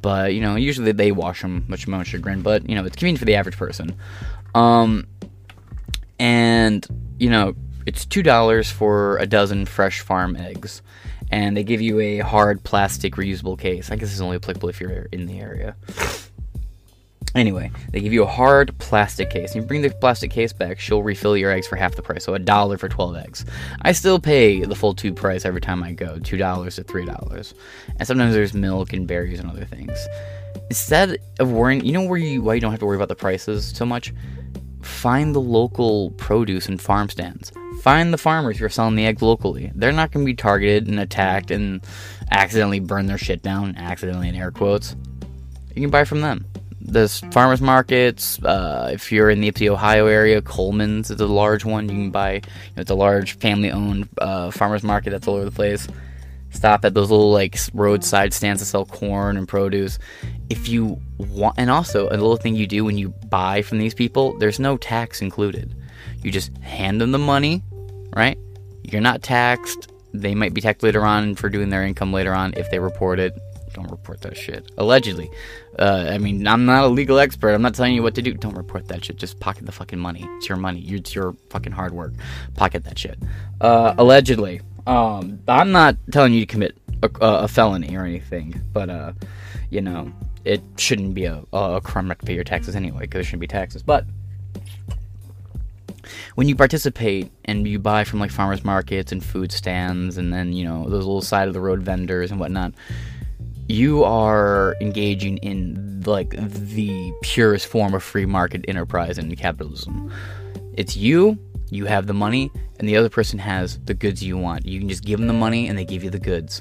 But 0.00 0.34
you 0.34 0.40
know, 0.40 0.56
usually 0.56 0.92
they 0.92 1.12
wash 1.12 1.42
them, 1.42 1.64
much 1.68 1.84
to 1.84 1.90
my 1.90 2.02
chagrin. 2.02 2.42
But 2.42 2.68
you 2.68 2.74
know, 2.74 2.84
it's 2.84 2.96
convenient 2.96 3.18
for 3.18 3.24
the 3.24 3.34
average 3.34 3.56
person. 3.56 3.96
Um, 4.54 5.06
and 6.18 6.86
you 7.18 7.30
know, 7.30 7.54
it's 7.86 8.04
two 8.04 8.22
dollars 8.22 8.70
for 8.70 9.16
a 9.18 9.26
dozen 9.26 9.66
fresh 9.66 10.00
farm 10.00 10.36
eggs, 10.36 10.82
and 11.30 11.56
they 11.56 11.64
give 11.64 11.80
you 11.80 12.00
a 12.00 12.18
hard 12.18 12.62
plastic 12.62 13.14
reusable 13.14 13.58
case. 13.58 13.90
I 13.90 13.96
guess 13.96 14.12
it's 14.12 14.20
only 14.20 14.36
applicable 14.36 14.68
if 14.68 14.80
you're 14.80 15.08
in 15.12 15.26
the 15.26 15.40
area. 15.40 15.76
Anyway, 17.34 17.70
they 17.90 18.00
give 18.00 18.12
you 18.12 18.22
a 18.22 18.26
hard 18.26 18.76
plastic 18.78 19.30
case. 19.30 19.54
You 19.54 19.62
bring 19.62 19.80
the 19.80 19.90
plastic 19.90 20.30
case 20.30 20.52
back, 20.52 20.78
she'll 20.78 21.02
refill 21.02 21.36
your 21.36 21.50
eggs 21.50 21.66
for 21.66 21.76
half 21.76 21.94
the 21.94 22.02
price, 22.02 22.24
so 22.24 22.34
a 22.34 22.38
dollar 22.38 22.76
for 22.76 22.88
12 22.88 23.16
eggs. 23.16 23.46
I 23.80 23.92
still 23.92 24.18
pay 24.18 24.64
the 24.64 24.74
full 24.74 24.94
tube 24.94 25.16
price 25.16 25.46
every 25.46 25.60
time 25.60 25.82
I 25.82 25.92
go, 25.92 26.18
$2 26.18 26.74
to 26.74 26.84
$3. 26.84 27.54
And 27.96 28.06
sometimes 28.06 28.34
there's 28.34 28.52
milk 28.52 28.92
and 28.92 29.06
berries 29.06 29.40
and 29.40 29.50
other 29.50 29.64
things. 29.64 29.98
Instead 30.68 31.18
of 31.38 31.50
worrying, 31.50 31.84
you 31.84 31.92
know 31.92 32.04
where 32.04 32.18
you 32.18 32.42
why 32.42 32.54
you 32.54 32.60
don't 32.60 32.70
have 32.70 32.80
to 32.80 32.86
worry 32.86 32.96
about 32.96 33.08
the 33.08 33.14
prices 33.14 33.72
so 33.74 33.86
much? 33.86 34.12
Find 34.82 35.34
the 35.34 35.40
local 35.40 36.10
produce 36.12 36.68
and 36.68 36.80
farm 36.80 37.08
stands. 37.08 37.50
Find 37.82 38.12
the 38.12 38.18
farmers 38.18 38.58
who 38.58 38.66
are 38.66 38.70
selling 38.70 38.96
the 38.96 39.06
eggs 39.06 39.22
locally. 39.22 39.72
They're 39.74 39.92
not 39.92 40.12
going 40.12 40.26
to 40.26 40.30
be 40.30 40.36
targeted 40.36 40.86
and 40.88 41.00
attacked 41.00 41.50
and 41.50 41.84
accidentally 42.30 42.80
burn 42.80 43.06
their 43.06 43.18
shit 43.18 43.42
down, 43.42 43.76
accidentally 43.76 44.28
in 44.28 44.34
air 44.34 44.50
quotes. 44.50 44.96
You 45.74 45.82
can 45.82 45.90
buy 45.90 46.04
from 46.04 46.20
them 46.20 46.44
there's 46.84 47.20
farmers 47.32 47.60
markets. 47.60 48.42
Uh, 48.42 48.90
if 48.92 49.12
you're 49.12 49.30
in 49.30 49.40
the 49.40 49.50
Ypsi, 49.50 49.68
Ohio 49.68 50.06
area, 50.06 50.42
Coleman's 50.42 51.10
is 51.10 51.20
a 51.20 51.26
large 51.26 51.64
one. 51.64 51.88
You 51.88 51.94
can 51.94 52.10
buy. 52.10 52.34
You 52.34 52.40
know, 52.76 52.80
it's 52.80 52.90
a 52.90 52.94
large 52.94 53.38
family-owned 53.38 54.08
uh, 54.18 54.50
farmers 54.50 54.82
market 54.82 55.10
that's 55.10 55.28
all 55.28 55.36
over 55.36 55.44
the 55.44 55.50
place. 55.50 55.86
Stop 56.50 56.84
at 56.84 56.92
those 56.92 57.10
little 57.10 57.30
like 57.30 57.56
roadside 57.72 58.34
stands 58.34 58.60
to 58.60 58.66
sell 58.66 58.84
corn 58.84 59.36
and 59.36 59.48
produce. 59.48 59.98
If 60.50 60.68
you 60.68 61.00
want, 61.16 61.54
and 61.56 61.70
also 61.70 62.08
a 62.08 62.10
little 62.10 62.36
thing 62.36 62.56
you 62.56 62.66
do 62.66 62.84
when 62.84 62.98
you 62.98 63.10
buy 63.30 63.62
from 63.62 63.78
these 63.78 63.94
people, 63.94 64.36
there's 64.38 64.58
no 64.58 64.76
tax 64.76 65.22
included. 65.22 65.74
You 66.22 66.30
just 66.30 66.56
hand 66.58 67.00
them 67.00 67.12
the 67.12 67.18
money, 67.18 67.62
right? 68.14 68.36
You're 68.82 69.00
not 69.00 69.22
taxed. 69.22 69.90
They 70.12 70.34
might 70.34 70.52
be 70.52 70.60
taxed 70.60 70.82
later 70.82 71.04
on 71.04 71.36
for 71.36 71.48
doing 71.48 71.70
their 71.70 71.84
income 71.84 72.12
later 72.12 72.34
on 72.34 72.52
if 72.56 72.70
they 72.70 72.78
report 72.78 73.18
it 73.18 73.34
don't 73.74 73.90
report 73.90 74.20
that 74.22 74.36
shit. 74.36 74.70
Allegedly. 74.78 75.30
Uh, 75.78 76.06
I 76.10 76.18
mean, 76.18 76.46
I'm 76.46 76.64
not 76.64 76.84
a 76.84 76.88
legal 76.88 77.18
expert. 77.18 77.52
I'm 77.52 77.62
not 77.62 77.74
telling 77.74 77.94
you 77.94 78.02
what 78.02 78.14
to 78.16 78.22
do. 78.22 78.34
Don't 78.34 78.56
report 78.56 78.88
that 78.88 79.04
shit. 79.04 79.16
Just 79.16 79.40
pocket 79.40 79.66
the 79.66 79.72
fucking 79.72 79.98
money. 79.98 80.26
It's 80.36 80.48
your 80.48 80.58
money. 80.58 80.80
It's 80.80 81.14
your 81.14 81.34
fucking 81.50 81.72
hard 81.72 81.92
work. 81.92 82.12
Pocket 82.54 82.84
that 82.84 82.98
shit. 82.98 83.18
Uh, 83.60 83.94
allegedly. 83.98 84.60
Um, 84.86 85.40
I'm 85.46 85.72
not 85.72 85.96
telling 86.10 86.32
you 86.34 86.40
to 86.40 86.46
commit 86.46 86.76
a, 87.02 87.10
a 87.20 87.48
felony 87.48 87.96
or 87.96 88.04
anything, 88.04 88.60
but 88.72 88.90
uh, 88.90 89.12
you 89.70 89.80
know, 89.80 90.12
it 90.44 90.60
shouldn't 90.76 91.14
be 91.14 91.24
a, 91.24 91.42
a 91.52 91.80
crime 91.80 92.08
to 92.08 92.14
pay 92.16 92.34
your 92.34 92.44
taxes 92.44 92.74
anyway, 92.74 93.00
because 93.02 93.18
there 93.18 93.24
shouldn't 93.24 93.40
be 93.40 93.46
taxes. 93.46 93.82
But 93.82 94.06
when 96.34 96.48
you 96.48 96.56
participate 96.56 97.30
and 97.44 97.66
you 97.66 97.78
buy 97.78 98.04
from 98.04 98.18
like 98.18 98.30
farmers 98.30 98.64
markets 98.64 99.12
and 99.12 99.24
food 99.24 99.52
stands, 99.52 100.18
and 100.18 100.32
then 100.32 100.52
you 100.52 100.64
know 100.64 100.84
those 100.84 101.04
little 101.04 101.22
side 101.22 101.48
of 101.48 101.54
the 101.54 101.60
road 101.60 101.80
vendors 101.80 102.30
and 102.30 102.40
whatnot, 102.40 102.74
you 103.72 104.04
are 104.04 104.76
engaging 104.82 105.38
in 105.38 106.02
like 106.04 106.30
the 106.30 107.12
purest 107.22 107.66
form 107.66 107.94
of 107.94 108.02
free 108.02 108.26
market 108.26 108.64
enterprise 108.68 109.16
and 109.16 109.34
capitalism. 109.36 110.12
It's 110.74 110.94
you, 110.94 111.38
you 111.70 111.86
have 111.86 112.06
the 112.06 112.12
money, 112.12 112.50
and 112.78 112.86
the 112.86 112.96
other 112.98 113.08
person 113.08 113.38
has 113.38 113.78
the 113.80 113.94
goods 113.94 114.22
you 114.22 114.36
want. 114.36 114.66
You 114.66 114.78
can 114.78 114.90
just 114.90 115.04
give 115.04 115.18
them 115.18 115.26
the 115.26 115.32
money 115.32 115.68
and 115.68 115.78
they 115.78 115.86
give 115.86 116.04
you 116.04 116.10
the 116.10 116.18
goods. 116.18 116.60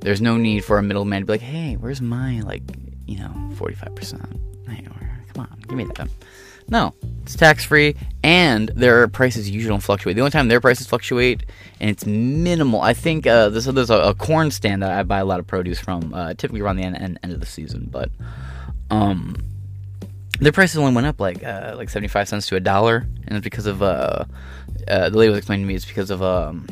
There's 0.00 0.20
no 0.20 0.36
need 0.36 0.62
for 0.64 0.76
a 0.76 0.82
middleman 0.82 1.22
to 1.22 1.26
be 1.26 1.32
like, 1.32 1.40
hey, 1.40 1.76
where's 1.76 2.02
my, 2.02 2.40
like, 2.40 2.62
you 3.06 3.18
know, 3.18 3.32
45%? 3.54 4.68
Hey, 4.68 4.86
come 5.32 5.46
on, 5.50 5.58
give 5.68 5.78
me 5.78 5.84
that. 5.84 6.08
No, 6.68 6.94
it's 7.22 7.36
tax 7.36 7.64
free, 7.64 7.96
and 8.22 8.68
their 8.70 9.08
prices 9.08 9.50
usually 9.50 9.70
don't 9.70 9.82
fluctuate. 9.82 10.16
The 10.16 10.22
only 10.22 10.30
time 10.30 10.48
their 10.48 10.60
prices 10.60 10.86
fluctuate, 10.86 11.44
and 11.80 11.90
it's 11.90 12.06
minimal. 12.06 12.80
I 12.80 12.94
think 12.94 13.26
uh, 13.26 13.48
there's, 13.48 13.66
there's 13.66 13.90
a, 13.90 13.98
a, 13.98 14.14
corn 14.14 14.50
stand 14.50 14.82
that 14.82 14.90
I 14.90 15.02
buy 15.02 15.18
a 15.18 15.24
lot 15.24 15.40
of 15.40 15.46
produce 15.46 15.78
from, 15.78 16.14
uh, 16.14 16.34
typically 16.34 16.60
around 16.60 16.76
the 16.76 16.84
end, 16.84 16.96
end, 16.96 17.18
end 17.22 17.32
of 17.32 17.40
the 17.40 17.46
season, 17.46 17.88
but 17.90 18.10
um, 18.90 19.36
their 20.40 20.52
prices 20.52 20.76
only 20.78 20.94
went 20.94 21.06
up 21.06 21.20
like 21.20 21.44
uh, 21.44 21.74
like 21.76 21.88
75 21.90 22.28
cents 22.28 22.46
to 22.48 22.56
a 22.56 22.60
dollar, 22.60 23.06
and 23.26 23.36
it's 23.36 23.44
because 23.44 23.66
of 23.66 23.82
uh, 23.82 24.24
uh, 24.88 25.08
the 25.08 25.16
lady 25.16 25.30
was 25.30 25.38
explaining 25.38 25.64
to 25.64 25.68
me 25.68 25.74
it's 25.74 25.84
because 25.84 26.10
of 26.10 26.22
um, 26.22 26.66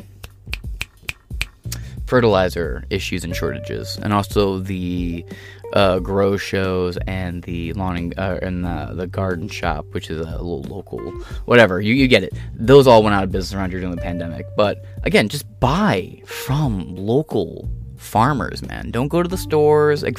fertilizer 2.11 2.83
issues 2.89 3.23
and 3.23 3.33
shortages, 3.33 3.97
and 4.03 4.11
also 4.11 4.59
the 4.59 5.23
uh, 5.71 5.97
grow 5.99 6.35
shows 6.35 6.97
and 7.07 7.41
the 7.43 7.71
lawn 7.71 7.95
and, 7.95 8.19
uh, 8.19 8.37
and 8.41 8.65
the, 8.65 8.91
the 8.95 9.07
garden 9.07 9.47
shop, 9.47 9.85
which 9.93 10.09
is 10.09 10.19
a 10.19 10.23
little 10.23 10.63
local, 10.63 10.99
whatever. 11.45 11.79
You, 11.79 11.93
you 11.93 12.09
get 12.09 12.21
it. 12.21 12.33
Those 12.53 12.85
all 12.85 13.01
went 13.01 13.15
out 13.15 13.23
of 13.23 13.31
business 13.31 13.57
around 13.57 13.69
during 13.69 13.89
the 13.91 13.95
pandemic. 13.95 14.45
But 14.57 14.83
again, 15.03 15.29
just 15.29 15.45
buy 15.61 16.21
from 16.25 16.97
local 16.97 17.69
farmers, 18.01 18.61
man. 18.63 18.91
Don't 18.91 19.07
go 19.07 19.21
to 19.21 19.29
the 19.29 19.37
stores. 19.37 20.03
And 20.03 20.17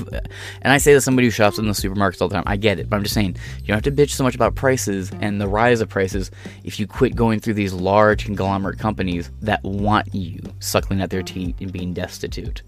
I 0.64 0.78
say 0.78 0.94
that 0.94 1.00
somebody 1.02 1.26
who 1.26 1.30
shops 1.30 1.58
in 1.58 1.66
the 1.66 1.72
supermarkets 1.72 2.22
all 2.22 2.28
the 2.28 2.34
time. 2.34 2.44
I 2.46 2.56
get 2.56 2.78
it, 2.78 2.88
but 2.88 2.96
I'm 2.96 3.02
just 3.02 3.14
saying 3.14 3.36
you 3.60 3.66
don't 3.66 3.84
have 3.84 3.94
to 3.94 4.02
bitch 4.02 4.10
so 4.10 4.24
much 4.24 4.34
about 4.34 4.54
prices 4.54 5.10
and 5.20 5.40
the 5.40 5.48
rise 5.48 5.80
of 5.80 5.88
prices 5.88 6.30
if 6.64 6.78
you 6.78 6.86
quit 6.86 7.16
going 7.16 7.40
through 7.40 7.54
these 7.54 7.72
large 7.72 8.24
conglomerate 8.24 8.78
companies 8.78 9.30
that 9.42 9.62
want 9.64 10.14
you 10.14 10.40
suckling 10.60 11.00
at 11.00 11.10
their 11.10 11.22
teeth 11.22 11.60
and 11.60 11.72
being 11.72 11.92
destitute. 11.92 12.62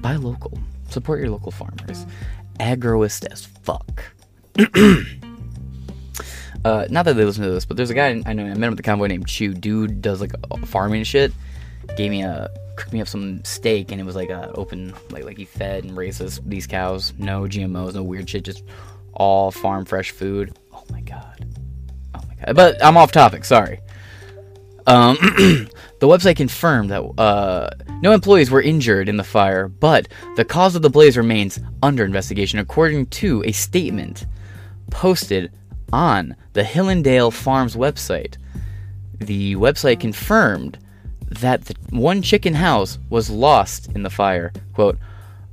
Buy 0.00 0.16
local. 0.16 0.58
Support 0.88 1.20
your 1.20 1.30
local 1.30 1.52
farmers. 1.52 2.06
Agroist 2.58 3.26
as 3.30 3.44
fuck. 3.44 4.04
uh, 6.64 6.86
not 6.90 7.04
that 7.04 7.14
they 7.14 7.24
listen 7.24 7.44
to 7.44 7.50
this, 7.50 7.64
but 7.64 7.76
there's 7.76 7.90
a 7.90 7.94
guy 7.94 8.22
I 8.26 8.32
know. 8.32 8.44
I 8.44 8.54
met 8.54 8.56
him 8.56 8.72
at 8.72 8.76
the 8.76 8.82
convoy 8.82 9.06
named 9.08 9.28
Chew. 9.28 9.54
Dude 9.54 10.02
does 10.02 10.20
like 10.20 10.32
farming 10.66 11.04
shit. 11.04 11.32
Gave 11.96 12.10
me 12.10 12.22
a 12.22 12.50
cooked 12.76 12.92
me 12.92 13.00
up 13.00 13.08
some 13.08 13.44
steak, 13.44 13.92
and 13.92 14.00
it 14.00 14.04
was 14.04 14.16
like 14.16 14.30
a 14.30 14.50
open 14.52 14.94
like 15.10 15.24
like 15.24 15.36
he 15.36 15.44
fed 15.44 15.84
and 15.84 15.96
raises 15.96 16.40
these 16.46 16.66
cows. 16.66 17.12
No 17.18 17.42
GMOs, 17.42 17.94
no 17.94 18.02
weird 18.02 18.28
shit. 18.28 18.44
Just 18.44 18.64
all 19.12 19.50
farm 19.50 19.84
fresh 19.84 20.10
food. 20.10 20.58
Oh 20.72 20.84
my 20.90 21.00
god. 21.00 21.46
Oh 22.14 22.20
my 22.28 22.34
god. 22.34 22.56
But 22.56 22.84
I'm 22.84 22.96
off 22.96 23.12
topic. 23.12 23.44
Sorry. 23.44 23.80
Um, 24.86 25.16
the 26.00 26.08
website 26.08 26.36
confirmed 26.36 26.90
that 26.90 27.02
uh, 27.02 27.70
no 28.00 28.12
employees 28.12 28.50
were 28.50 28.60
injured 28.60 29.08
in 29.08 29.16
the 29.16 29.24
fire, 29.24 29.68
but 29.68 30.08
the 30.36 30.44
cause 30.44 30.74
of 30.74 30.82
the 30.82 30.90
blaze 30.90 31.16
remains 31.16 31.60
under 31.82 32.04
investigation, 32.04 32.58
according 32.58 33.06
to 33.06 33.44
a 33.44 33.52
statement 33.52 34.26
posted 34.90 35.52
on 35.92 36.34
the 36.54 36.64
Hillendale 36.64 37.32
Farms 37.32 37.76
website. 37.76 38.38
The 39.18 39.54
website 39.54 40.00
confirmed 40.00 40.78
that 41.36 41.64
the 41.66 41.74
one 41.90 42.22
chicken 42.22 42.54
house 42.54 42.98
was 43.10 43.30
lost 43.30 43.90
in 43.94 44.02
the 44.02 44.10
fire. 44.10 44.52
Quote, 44.74 44.98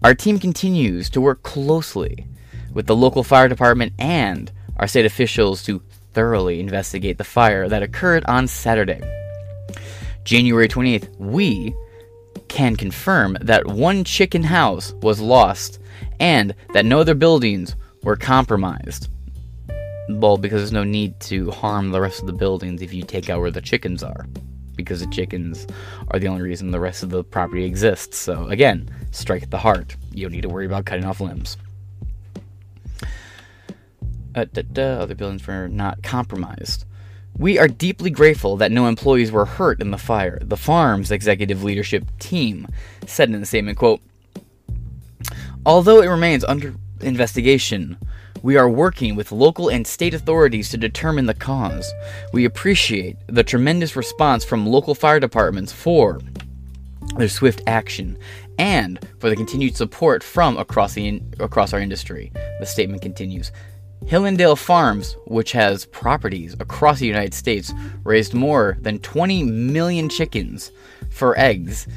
Our 0.03 0.13
team 0.13 0.39
continues 0.39 1.09
to 1.11 1.21
work 1.21 1.43
closely 1.43 2.25
with 2.73 2.87
the 2.87 2.95
local 2.95 3.23
fire 3.23 3.47
department 3.47 3.93
and 3.99 4.51
our 4.77 4.87
state 4.87 5.05
officials 5.05 5.63
to 5.63 5.81
thoroughly 6.13 6.59
investigate 6.59 7.17
the 7.17 7.23
fire 7.23 7.67
that 7.69 7.83
occurred 7.83 8.25
on 8.25 8.47
Saturday. 8.47 9.01
January 10.23 10.67
28th, 10.67 11.09
we 11.17 11.73
can 12.47 12.75
confirm 12.75 13.37
that 13.41 13.67
one 13.67 14.03
chicken 14.03 14.43
house 14.43 14.93
was 15.01 15.19
lost 15.19 15.79
and 16.19 16.55
that 16.73 16.85
no 16.85 16.99
other 16.99 17.15
buildings 17.15 17.75
were 18.03 18.15
compromised. 18.15 19.09
Well, 20.09 20.37
because 20.37 20.61
there's 20.61 20.71
no 20.71 20.83
need 20.83 21.19
to 21.21 21.51
harm 21.51 21.91
the 21.91 22.01
rest 22.01 22.21
of 22.21 22.27
the 22.27 22.33
buildings 22.33 22.81
if 22.81 22.93
you 22.93 23.03
take 23.03 23.29
out 23.29 23.41
where 23.41 23.51
the 23.51 23.61
chickens 23.61 24.03
are 24.03 24.25
because 24.83 25.01
the 25.01 25.07
chickens 25.07 25.67
are 26.09 26.19
the 26.19 26.27
only 26.27 26.41
reason 26.41 26.71
the 26.71 26.79
rest 26.79 27.03
of 27.03 27.09
the 27.09 27.23
property 27.23 27.65
exists. 27.65 28.17
So, 28.17 28.47
again, 28.47 28.89
strike 29.11 29.43
at 29.43 29.51
the 29.51 29.57
heart. 29.57 29.95
You 30.13 30.23
don't 30.23 30.31
need 30.31 30.43
to 30.43 30.49
worry 30.49 30.65
about 30.65 30.85
cutting 30.85 31.05
off 31.05 31.19
limbs. 31.19 31.57
Uh, 34.35 34.45
da, 34.53 34.61
da, 34.61 34.99
other 34.99 35.15
buildings 35.15 35.45
were 35.45 35.67
not 35.67 36.01
compromised. 36.01 36.85
We 37.37 37.57
are 37.59 37.67
deeply 37.67 38.09
grateful 38.09 38.57
that 38.57 38.71
no 38.71 38.87
employees 38.87 39.31
were 39.31 39.45
hurt 39.45 39.81
in 39.81 39.91
the 39.91 39.97
fire, 39.97 40.39
the 40.41 40.57
farm's 40.57 41.11
executive 41.11 41.63
leadership 41.63 42.05
team 42.19 42.67
said 43.05 43.29
in 43.29 43.39
the 43.39 43.45
statement, 43.45 43.77
quote, 43.77 44.01
Although 45.65 46.01
it 46.01 46.07
remains 46.07 46.43
under 46.45 46.73
investigation, 47.01 47.97
we 48.41 48.55
are 48.55 48.69
working 48.69 49.15
with 49.15 49.31
local 49.31 49.69
and 49.69 49.85
state 49.85 50.13
authorities 50.13 50.69
to 50.69 50.77
determine 50.77 51.25
the 51.25 51.33
cause. 51.33 51.93
We 52.31 52.45
appreciate 52.45 53.17
the 53.27 53.43
tremendous 53.43 53.95
response 53.95 54.45
from 54.45 54.65
local 54.65 54.95
fire 54.95 55.19
departments 55.19 55.73
for 55.73 56.21
their 57.17 57.29
swift 57.29 57.61
action 57.67 58.17
and 58.57 58.99
for 59.19 59.29
the 59.29 59.35
continued 59.35 59.75
support 59.75 60.23
from 60.23 60.57
across 60.57 60.93
the 60.93 61.07
in- 61.07 61.33
across 61.39 61.73
our 61.73 61.79
industry. 61.79 62.31
The 62.59 62.65
statement 62.65 63.01
continues. 63.01 63.51
Hillendale 64.05 64.57
Farms, 64.57 65.17
which 65.25 65.51
has 65.51 65.85
properties 65.85 66.55
across 66.59 66.99
the 66.99 67.07
United 67.07 67.33
States, 67.33 67.73
raised 68.03 68.33
more 68.33 68.77
than 68.81 68.99
20 68.99 69.43
million 69.43 70.07
chickens 70.07 70.71
for 71.09 71.37
eggs 71.37 71.87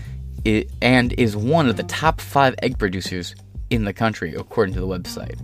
and 0.80 1.12
is 1.14 1.36
one 1.36 1.68
of 1.68 1.76
the 1.76 1.84
top 1.84 2.20
5 2.20 2.56
egg 2.62 2.78
producers 2.78 3.36
in 3.70 3.84
the 3.84 3.92
country 3.92 4.34
according 4.34 4.74
to 4.74 4.80
the 4.80 4.86
website. 4.86 5.38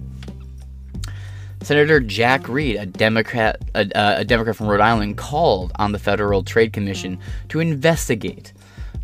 Senator 1.62 2.00
Jack 2.00 2.48
Reed, 2.48 2.76
a 2.76 2.86
Democrat, 2.86 3.60
a, 3.74 3.90
a, 3.94 4.24
Democrat 4.24 4.56
from 4.56 4.68
Rhode 4.68 4.80
Island, 4.80 5.16
called 5.16 5.72
on 5.76 5.92
the 5.92 5.98
Federal 5.98 6.42
Trade 6.42 6.72
Commission 6.72 7.18
to 7.48 7.60
investigate 7.60 8.52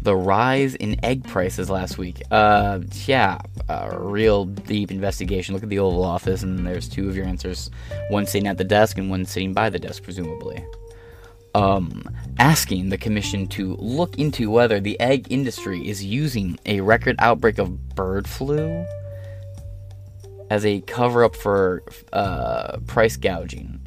the 0.02 0.14
rise 0.14 0.74
in 0.74 1.02
egg 1.04 1.24
prices 1.24 1.68
last 1.70 1.98
week. 1.98 2.22
Uh, 2.30 2.80
yeah, 3.06 3.38
a 3.68 3.98
real 3.98 4.44
deep 4.44 4.90
investigation. 4.90 5.54
Look 5.54 5.62
at 5.62 5.70
the 5.70 5.78
Oval 5.78 6.04
Office, 6.04 6.42
and 6.42 6.66
there's 6.66 6.88
two 6.88 7.08
of 7.08 7.16
your 7.16 7.26
answers: 7.26 7.70
one 8.10 8.26
sitting 8.26 8.46
at 8.46 8.58
the 8.58 8.64
desk 8.64 8.98
and 8.98 9.10
one 9.10 9.24
sitting 9.24 9.52
by 9.52 9.70
the 9.70 9.78
desk, 9.78 10.02
presumably. 10.02 10.64
Um, 11.54 12.04
asking 12.38 12.88
the 12.88 12.98
commission 12.98 13.46
to 13.48 13.76
look 13.76 14.18
into 14.18 14.50
whether 14.50 14.80
the 14.80 14.98
egg 15.00 15.28
industry 15.30 15.88
is 15.88 16.04
using 16.04 16.58
a 16.66 16.80
record 16.80 17.14
outbreak 17.20 17.58
of 17.58 17.94
bird 17.94 18.26
flu 18.26 18.84
as 20.50 20.64
a 20.64 20.80
cover 20.82 21.24
up 21.24 21.34
for 21.36 21.82
uh, 22.12 22.78
price 22.86 23.16
gouging. 23.16 23.80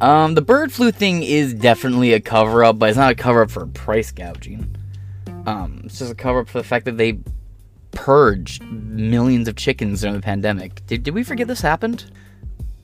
Um, 0.00 0.34
the 0.34 0.42
bird 0.42 0.72
flu 0.72 0.90
thing 0.90 1.22
is 1.22 1.52
definitely 1.52 2.14
a 2.14 2.20
cover 2.20 2.64
up, 2.64 2.78
but 2.78 2.88
it's 2.88 2.98
not 2.98 3.12
a 3.12 3.14
cover 3.14 3.42
up 3.42 3.50
for 3.50 3.66
price 3.66 4.10
gouging. 4.10 4.74
Um, 5.46 5.82
it's 5.84 5.98
just 5.98 6.12
a 6.12 6.14
cover 6.14 6.40
up 6.40 6.48
for 6.48 6.58
the 6.58 6.64
fact 6.64 6.86
that 6.86 6.96
they 6.96 7.18
purged 7.92 8.62
millions 8.62 9.48
of 9.48 9.56
chickens 9.56 10.00
during 10.00 10.16
the 10.16 10.22
pandemic. 10.22 10.84
Did, 10.86 11.02
did 11.02 11.14
we 11.14 11.22
forget 11.22 11.48
this 11.48 11.60
happened? 11.60 12.10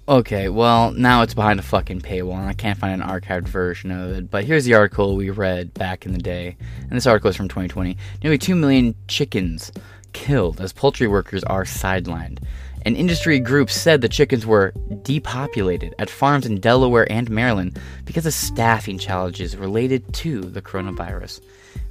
Okay, 0.08 0.48
well, 0.48 0.92
now 0.92 1.22
it's 1.22 1.34
behind 1.34 1.58
a 1.58 1.64
fucking 1.64 2.00
paywall 2.00 2.38
and 2.38 2.48
I 2.48 2.52
can't 2.52 2.78
find 2.78 3.02
an 3.02 3.08
archived 3.08 3.48
version 3.48 3.90
of 3.90 4.12
it. 4.12 4.30
But 4.30 4.44
here's 4.44 4.64
the 4.64 4.74
article 4.74 5.16
we 5.16 5.30
read 5.30 5.74
back 5.74 6.06
in 6.06 6.12
the 6.12 6.18
day. 6.18 6.56
And 6.82 6.92
this 6.92 7.08
article 7.08 7.30
is 7.30 7.36
from 7.36 7.48
2020. 7.48 7.96
Nearly 8.22 8.38
2 8.38 8.54
million 8.54 8.94
chickens 9.08 9.72
killed 10.12 10.60
as 10.60 10.72
poultry 10.72 11.08
workers 11.08 11.42
are 11.44 11.64
sidelined. 11.64 12.38
An 12.86 12.94
industry 12.94 13.40
group 13.40 13.68
said 13.68 14.00
the 14.00 14.08
chickens 14.08 14.46
were 14.46 14.72
depopulated 15.02 15.92
at 15.98 16.08
farms 16.08 16.46
in 16.46 16.60
Delaware 16.60 17.10
and 17.10 17.28
Maryland 17.28 17.80
because 18.04 18.26
of 18.26 18.32
staffing 18.32 18.96
challenges 18.96 19.56
related 19.56 20.14
to 20.14 20.42
the 20.42 20.62
coronavirus. 20.62 21.40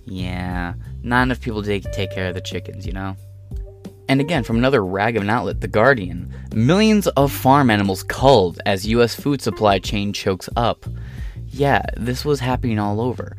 Yeah, 0.06 0.76
not 1.04 1.24
enough 1.24 1.42
people 1.42 1.62
to 1.62 1.80
take 1.82 2.12
care 2.12 2.30
of 2.30 2.34
the 2.34 2.40
chickens, 2.40 2.88
you 2.88 2.94
know? 2.94 3.18
And 4.08 4.22
again, 4.22 4.46
from 4.46 4.56
another 4.56 4.86
rag 4.86 5.18
of 5.18 5.24
an 5.24 5.30
outlet, 5.30 5.60
The 5.60 5.68
Guardian, 5.68 6.34
millions 6.54 7.08
of 7.08 7.30
farm 7.30 7.70
animals 7.70 8.02
culled 8.04 8.62
as 8.66 8.88
U.S. 8.88 9.16
food 9.16 9.42
supply 9.42 9.80
chain 9.80 10.14
chokes 10.14 10.48
up. 10.56 10.86
Yeah, 11.50 11.86
this 11.98 12.24
was 12.24 12.40
happening 12.40 12.80
all 12.80 13.02
over. 13.02 13.36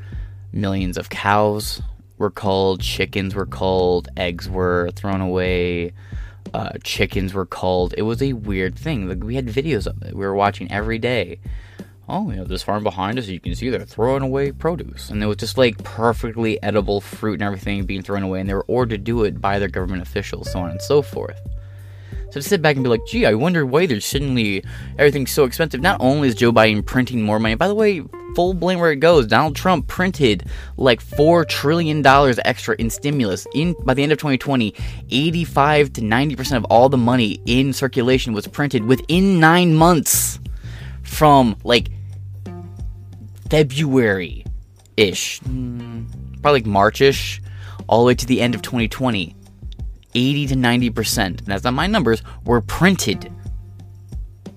Millions 0.52 0.98
of 0.98 1.08
cows 1.08 1.80
were 2.18 2.30
culled, 2.30 2.82
chickens 2.82 3.34
were 3.34 3.46
culled, 3.46 4.08
eggs 4.18 4.46
were 4.46 4.90
thrown 4.94 5.22
away, 5.22 5.94
uh, 6.56 6.78
chickens 6.82 7.34
were 7.34 7.44
culled. 7.44 7.92
It 7.98 8.02
was 8.02 8.22
a 8.22 8.32
weird 8.32 8.78
thing. 8.78 9.08
Like, 9.08 9.22
we 9.22 9.34
had 9.34 9.46
videos 9.46 9.86
of 9.86 10.02
it. 10.02 10.14
We 10.14 10.25
were 10.25 10.34
watching 10.34 10.72
every 10.72 10.98
day. 10.98 11.38
Oh, 12.08 12.30
you 12.30 12.36
know, 12.36 12.44
this 12.44 12.62
farm 12.62 12.82
behind 12.82 13.18
us, 13.18 13.26
you 13.26 13.38
can 13.38 13.54
see 13.54 13.68
they're 13.68 13.84
throwing 13.84 14.22
away 14.22 14.52
produce. 14.52 15.10
And 15.10 15.22
it 15.22 15.26
was 15.26 15.36
just 15.36 15.58
like 15.58 15.76
perfectly 15.84 16.62
edible 16.62 17.02
fruit 17.02 17.34
and 17.34 17.42
everything 17.42 17.84
being 17.84 18.00
thrown 18.00 18.22
away. 18.22 18.40
And 18.40 18.48
they 18.48 18.54
were 18.54 18.64
ordered 18.68 18.90
to 18.90 18.98
do 18.98 19.25
it 19.25 19.38
by 19.38 19.58
their 19.58 19.68
government 19.68 20.00
officials, 20.00 20.50
so 20.50 20.60
on 20.60 20.70
and 20.70 20.80
so 20.80 21.02
forth. 21.02 21.38
So 22.36 22.42
to 22.42 22.48
sit 22.50 22.60
back 22.60 22.76
and 22.76 22.84
be 22.84 22.90
like, 22.90 23.06
gee, 23.06 23.24
I 23.24 23.32
wonder 23.32 23.64
why 23.64 23.86
there's 23.86 24.04
suddenly 24.04 24.62
everything's 24.98 25.30
so 25.30 25.44
expensive. 25.44 25.80
Not 25.80 25.96
only 26.00 26.28
is 26.28 26.34
Joe 26.34 26.52
Biden 26.52 26.84
printing 26.84 27.22
more 27.22 27.40
money, 27.40 27.54
by 27.54 27.66
the 27.66 27.74
way, 27.74 28.02
full 28.34 28.52
blame 28.52 28.78
where 28.78 28.92
it 28.92 28.96
goes. 28.96 29.26
Donald 29.26 29.56
Trump 29.56 29.86
printed 29.86 30.44
like 30.76 31.00
four 31.00 31.46
trillion 31.46 32.02
dollars 32.02 32.38
extra 32.44 32.76
in 32.78 32.90
stimulus. 32.90 33.46
In 33.54 33.74
by 33.86 33.94
the 33.94 34.02
end 34.02 34.12
of 34.12 34.18
2020, 34.18 34.74
85 35.08 35.94
to 35.94 36.04
90 36.04 36.36
percent 36.36 36.62
of 36.62 36.70
all 36.70 36.90
the 36.90 36.98
money 36.98 37.40
in 37.46 37.72
circulation 37.72 38.34
was 38.34 38.46
printed 38.46 38.84
within 38.84 39.40
nine 39.40 39.74
months 39.74 40.38
from 41.04 41.56
like 41.64 41.88
February 43.48 44.44
ish, 44.98 45.40
mm, 45.40 46.06
probably 46.42 46.60
like 46.60 46.66
Marchish, 46.66 47.40
all 47.88 48.00
the 48.00 48.08
way 48.08 48.14
to 48.14 48.26
the 48.26 48.42
end 48.42 48.54
of 48.54 48.60
2020. 48.60 49.34
80 50.16 50.46
to 50.49 50.56
90 50.56 50.90
percent, 50.90 51.38
and 51.40 51.49
that's 51.49 51.62
not 51.64 51.75
my 51.75 51.87
numbers, 51.87 52.23
were 52.44 52.62
printed 52.62 53.30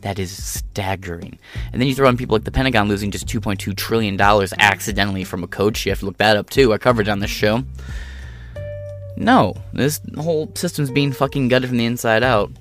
that 0.01 0.19
is 0.19 0.31
staggering. 0.31 1.37
And 1.71 1.81
then 1.81 1.87
you 1.87 1.95
throw 1.95 2.09
in 2.09 2.17
people 2.17 2.35
like 2.35 2.45
the 2.45 2.51
Pentagon 2.51 2.87
losing 2.87 3.11
just 3.11 3.27
$2.2 3.27 3.75
trillion 3.75 4.19
accidentally 4.19 5.23
from 5.23 5.43
a 5.43 5.47
code 5.47 5.75
shift. 5.75 6.03
Look 6.03 6.17
that 6.17 6.37
up 6.37 6.49
too. 6.49 6.73
I 6.73 6.77
covered 6.77 7.07
it 7.07 7.11
on 7.11 7.19
this 7.19 7.29
show. 7.29 7.63
No, 9.17 9.55
this 9.73 9.99
whole 10.17 10.51
system's 10.55 10.91
being 10.91 11.11
fucking 11.11 11.49
gutted 11.49 11.69
from 11.69 11.77
the 11.77 11.85
inside 11.85 12.23
out. 12.23 12.51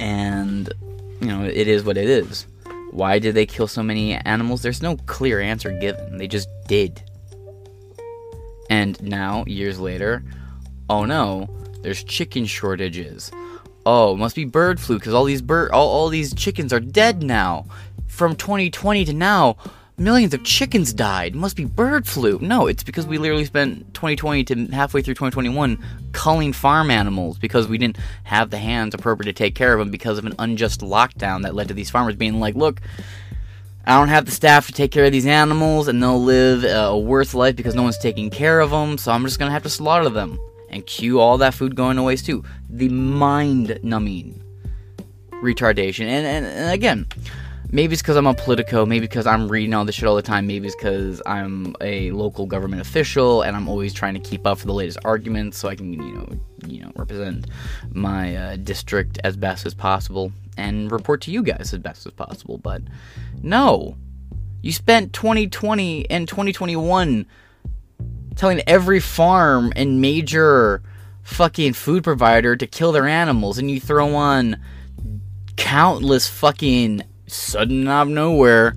And, 0.00 0.72
you 1.20 1.28
know, 1.28 1.44
it 1.44 1.68
is 1.68 1.84
what 1.84 1.96
it 1.96 2.08
is. 2.08 2.46
Why 2.90 3.18
did 3.18 3.34
they 3.34 3.46
kill 3.46 3.68
so 3.68 3.82
many 3.82 4.14
animals? 4.14 4.62
There's 4.62 4.82
no 4.82 4.96
clear 5.06 5.40
answer 5.40 5.70
given. 5.78 6.18
They 6.18 6.26
just 6.26 6.48
did. 6.66 7.02
And 8.68 9.00
now, 9.02 9.44
years 9.46 9.78
later, 9.78 10.24
oh 10.90 11.04
no, 11.04 11.48
there's 11.82 12.04
chicken 12.04 12.46
shortages 12.46 13.30
oh, 13.86 14.16
must 14.16 14.36
be 14.36 14.44
bird 14.44 14.80
flu 14.80 14.98
because 14.98 15.14
all 15.14 15.24
these 15.24 15.42
bird, 15.42 15.70
all, 15.72 15.88
all 15.88 16.08
these 16.08 16.34
chickens 16.34 16.72
are 16.72 16.80
dead 16.80 17.22
now. 17.22 17.66
From 18.06 18.36
2020 18.36 19.06
to 19.06 19.12
now, 19.12 19.56
millions 19.96 20.34
of 20.34 20.44
chickens 20.44 20.92
died. 20.92 21.34
It 21.34 21.38
must 21.38 21.56
be 21.56 21.64
bird 21.64 22.06
flu. 22.06 22.38
No, 22.40 22.66
it's 22.66 22.82
because 22.82 23.06
we 23.06 23.18
literally 23.18 23.44
spent 23.44 23.94
2020 23.94 24.44
to 24.44 24.66
halfway 24.66 25.02
through 25.02 25.14
2021 25.14 25.82
culling 26.12 26.52
farm 26.52 26.90
animals 26.90 27.38
because 27.38 27.68
we 27.68 27.78
didn't 27.78 27.98
have 28.24 28.50
the 28.50 28.58
hands 28.58 28.94
appropriate 28.94 29.32
to 29.32 29.32
take 29.32 29.54
care 29.54 29.72
of 29.72 29.78
them 29.78 29.90
because 29.90 30.18
of 30.18 30.26
an 30.26 30.34
unjust 30.38 30.80
lockdown 30.80 31.42
that 31.42 31.54
led 31.54 31.68
to 31.68 31.74
these 31.74 31.90
farmers 31.90 32.16
being 32.16 32.40
like, 32.40 32.54
look. 32.54 32.80
I 33.84 33.98
don't 33.98 34.10
have 34.10 34.26
the 34.26 34.30
staff 34.30 34.68
to 34.68 34.72
take 34.72 34.92
care 34.92 35.06
of 35.06 35.10
these 35.10 35.26
animals, 35.26 35.88
and 35.88 36.00
they'll 36.00 36.22
live 36.22 36.62
a 36.62 36.96
worse 36.96 37.34
life 37.34 37.56
because 37.56 37.74
no 37.74 37.82
one's 37.82 37.98
taking 37.98 38.30
care 38.30 38.60
of 38.60 38.70
them, 38.70 38.96
so 38.96 39.10
I'm 39.10 39.24
just 39.24 39.40
gonna 39.40 39.50
have 39.50 39.64
to 39.64 39.68
slaughter 39.68 40.08
them 40.08 40.38
and 40.72 40.86
cue 40.86 41.20
all 41.20 41.38
that 41.38 41.54
food 41.54 41.76
going 41.76 41.96
to 41.96 42.02
waste 42.02 42.26
too. 42.26 42.44
The 42.68 42.88
mind 42.88 43.78
numbing 43.82 44.42
retardation. 45.42 46.04
And, 46.06 46.26
and, 46.26 46.46
and 46.46 46.72
again, 46.72 47.06
maybe 47.70 47.92
it's 47.94 48.02
because 48.02 48.16
I'm 48.16 48.26
a 48.26 48.34
politico, 48.34 48.86
maybe 48.86 49.06
because 49.06 49.26
I'm 49.26 49.48
reading 49.48 49.74
all 49.74 49.84
this 49.84 49.96
shit 49.96 50.06
all 50.06 50.14
the 50.14 50.22
time, 50.22 50.46
maybe 50.46 50.66
it's 50.66 50.76
because 50.76 51.20
I'm 51.26 51.74
a 51.80 52.10
local 52.12 52.46
government 52.46 52.80
official 52.80 53.42
and 53.42 53.56
I'm 53.56 53.68
always 53.68 53.92
trying 53.92 54.14
to 54.14 54.20
keep 54.20 54.46
up 54.46 54.58
for 54.58 54.66
the 54.66 54.74
latest 54.74 54.98
arguments 55.04 55.58
so 55.58 55.68
I 55.68 55.74
can, 55.74 55.92
you 55.92 56.14
know, 56.14 56.28
you 56.66 56.82
know, 56.82 56.92
represent 56.96 57.46
my 57.92 58.36
uh, 58.36 58.56
district 58.56 59.18
as 59.24 59.36
best 59.36 59.66
as 59.66 59.74
possible 59.74 60.32
and 60.56 60.92
report 60.92 61.22
to 61.22 61.30
you 61.30 61.42
guys 61.42 61.72
as 61.72 61.78
best 61.80 62.06
as 62.06 62.12
possible. 62.12 62.58
But 62.58 62.82
no, 63.42 63.96
you 64.60 64.72
spent 64.72 65.12
2020 65.12 66.08
and 66.10 66.28
2021 66.28 67.26
telling 68.36 68.60
every 68.66 69.00
farm 69.00 69.72
and 69.76 70.00
major 70.00 70.82
fucking 71.22 71.72
food 71.72 72.04
provider 72.04 72.56
to 72.56 72.66
kill 72.66 72.92
their 72.92 73.06
animals, 73.06 73.58
and 73.58 73.70
you 73.70 73.80
throw 73.80 74.14
on 74.14 74.56
countless 75.56 76.28
fucking 76.28 77.02
sudden 77.26 77.86
out 77.88 78.02
of 78.02 78.08
nowhere. 78.08 78.74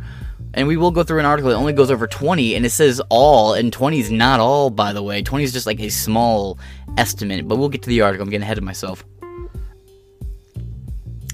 And 0.54 0.70
we 0.70 0.78
will 0.78 0.92
go 0.92 1.04
through 1.04 1.20
an 1.20 1.26
article 1.26 1.52
that 1.52 1.58
only 1.58 1.74
goes 1.74 1.92
over 1.92 2.08
20, 2.08 2.56
and 2.56 2.66
it 2.66 2.70
says 2.70 3.02
all, 3.10 3.54
and 3.54 3.74
20 3.74 4.00
is 4.00 4.10
not 4.10 4.40
all, 4.40 4.70
by 4.70 4.94
the 4.94 5.04
way. 5.04 5.22
20 5.22 5.44
is 5.44 5.52
just 5.52 5.66
like 5.66 5.82
a 5.82 5.90
small 5.90 6.58
estimate, 6.98 7.46
but 7.46 7.58
we'll 7.58 7.68
get 7.68 7.82
to 7.84 7.90
the 7.90 8.02
article. 8.02 8.24
I'm 8.24 8.30
getting 8.30 8.44
ahead 8.44 8.58
of 8.58 8.64
myself. 8.64 9.04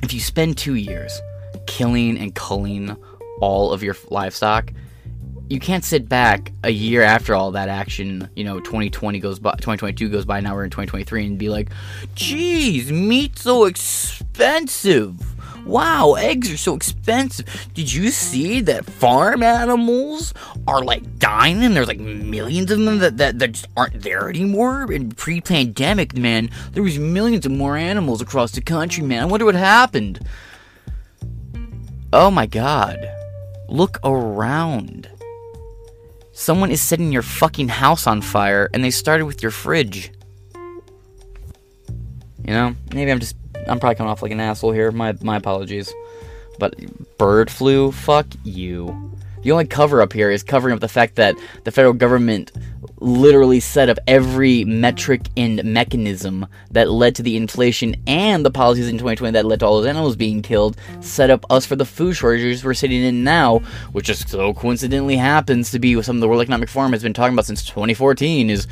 If 0.01 0.11
you 0.11 0.19
spend 0.19 0.57
two 0.57 0.73
years 0.73 1.21
killing 1.67 2.17
and 2.17 2.33
culling 2.33 2.97
all 3.41 3.71
of 3.71 3.83
your 3.83 3.95
livestock, 4.09 4.73
you 5.51 5.59
can't 5.59 5.83
sit 5.83 6.07
back 6.07 6.53
a 6.63 6.69
year 6.69 7.01
after 7.01 7.35
all 7.35 7.51
that 7.51 7.67
action, 7.67 8.29
you 8.37 8.45
know, 8.45 8.61
2020 8.61 9.19
goes 9.19 9.37
by, 9.37 9.51
2022 9.51 10.07
goes 10.07 10.23
by, 10.23 10.39
now 10.39 10.55
we're 10.55 10.63
in 10.63 10.69
2023, 10.69 11.25
and 11.25 11.37
be 11.37 11.49
like, 11.49 11.69
geez, 12.15 12.89
meat's 12.89 13.41
so 13.41 13.65
expensive. 13.65 15.19
Wow, 15.65 16.13
eggs 16.13 16.49
are 16.53 16.57
so 16.57 16.73
expensive. 16.73 17.45
Did 17.73 17.91
you 17.91 18.11
see 18.11 18.61
that 18.61 18.85
farm 18.85 19.43
animals 19.43 20.33
are 20.67 20.83
like 20.83 21.19
dying 21.19 21.61
and 21.63 21.75
there's 21.75 21.89
like 21.89 21.99
millions 21.99 22.71
of 22.71 22.79
them 22.79 22.99
that, 22.99 23.17
that, 23.17 23.37
that 23.39 23.51
just 23.51 23.67
aren't 23.75 24.01
there 24.01 24.29
anymore? 24.29 24.89
And 24.89 25.15
pre 25.17 25.41
pandemic, 25.41 26.15
man, 26.15 26.49
there 26.71 26.81
was 26.81 26.97
millions 26.97 27.45
of 27.45 27.51
more 27.51 27.75
animals 27.75 28.21
across 28.21 28.53
the 28.53 28.61
country, 28.61 29.03
man. 29.03 29.23
I 29.23 29.25
wonder 29.25 29.45
what 29.45 29.55
happened. 29.55 30.25
Oh 32.13 32.31
my 32.31 32.45
god. 32.45 33.11
Look 33.67 33.99
around. 34.03 35.09
Someone 36.41 36.71
is 36.71 36.81
setting 36.81 37.11
your 37.11 37.21
fucking 37.21 37.67
house 37.67 38.07
on 38.07 38.19
fire 38.19 38.67
and 38.73 38.83
they 38.83 38.89
started 38.89 39.25
with 39.25 39.43
your 39.43 39.51
fridge. 39.51 40.11
You 42.43 42.47
know, 42.47 42.75
maybe 42.95 43.11
I'm 43.11 43.19
just 43.19 43.35
I'm 43.67 43.79
probably 43.79 43.93
coming 43.93 44.09
off 44.09 44.23
like 44.23 44.31
an 44.31 44.39
asshole 44.39 44.71
here. 44.71 44.89
My 44.89 45.15
my 45.21 45.37
apologies. 45.37 45.93
But 46.57 46.73
bird 47.19 47.51
flu, 47.51 47.91
fuck 47.91 48.25
you. 48.43 49.13
The 49.43 49.51
only 49.51 49.67
cover 49.67 50.01
up 50.01 50.13
here 50.13 50.31
is 50.31 50.41
covering 50.41 50.73
up 50.73 50.79
the 50.79 50.87
fact 50.87 51.13
that 51.17 51.35
the 51.63 51.71
federal 51.71 51.93
government 51.93 52.51
literally 53.01 53.59
set 53.59 53.89
up 53.89 53.97
every 54.07 54.63
metric 54.63 55.27
and 55.35 55.63
mechanism 55.63 56.45
that 56.69 56.89
led 56.89 57.15
to 57.15 57.23
the 57.23 57.35
inflation 57.35 57.95
and 58.07 58.45
the 58.45 58.51
policies 58.51 58.87
in 58.87 58.95
2020 58.95 59.33
that 59.33 59.45
led 59.45 59.59
to 59.59 59.65
all 59.65 59.77
those 59.77 59.87
animals 59.87 60.15
being 60.15 60.41
killed, 60.41 60.77
set 61.01 61.29
up 61.29 61.43
us 61.49 61.65
for 61.65 61.75
the 61.75 61.85
food 61.85 62.13
shortages 62.13 62.63
we're 62.63 62.73
sitting 62.73 63.01
in 63.01 63.23
now, 63.23 63.59
which 63.91 64.05
just 64.05 64.29
so 64.29 64.53
coincidentally 64.53 65.17
happens 65.17 65.71
to 65.71 65.79
be 65.79 65.95
what 65.95 66.05
some 66.05 66.17
of 66.17 66.21
the 66.21 66.27
World 66.27 66.41
Economic 66.41 66.69
Forum 66.69 66.91
has 66.93 67.03
been 67.03 67.13
talking 67.13 67.33
about 67.33 67.45
since 67.45 67.65
2014 67.65 68.49
is 68.49 68.67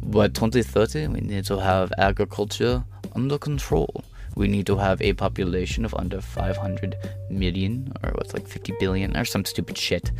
what 0.00 0.34
2030 0.34 1.08
we 1.08 1.20
need 1.20 1.44
to 1.44 1.58
have 1.58 1.92
agriculture 1.98 2.84
under 3.14 3.38
control 3.38 4.02
we 4.36 4.48
need 4.48 4.66
to 4.66 4.76
have 4.76 5.00
a 5.00 5.12
population 5.12 5.84
of 5.84 5.94
under 5.94 6.20
500 6.20 6.96
million, 7.30 7.92
or 8.02 8.10
what's 8.12 8.34
like 8.34 8.48
50 8.48 8.74
billion, 8.80 9.16
or 9.16 9.24
some 9.24 9.44
stupid 9.44 9.78
shit. 9.78 10.10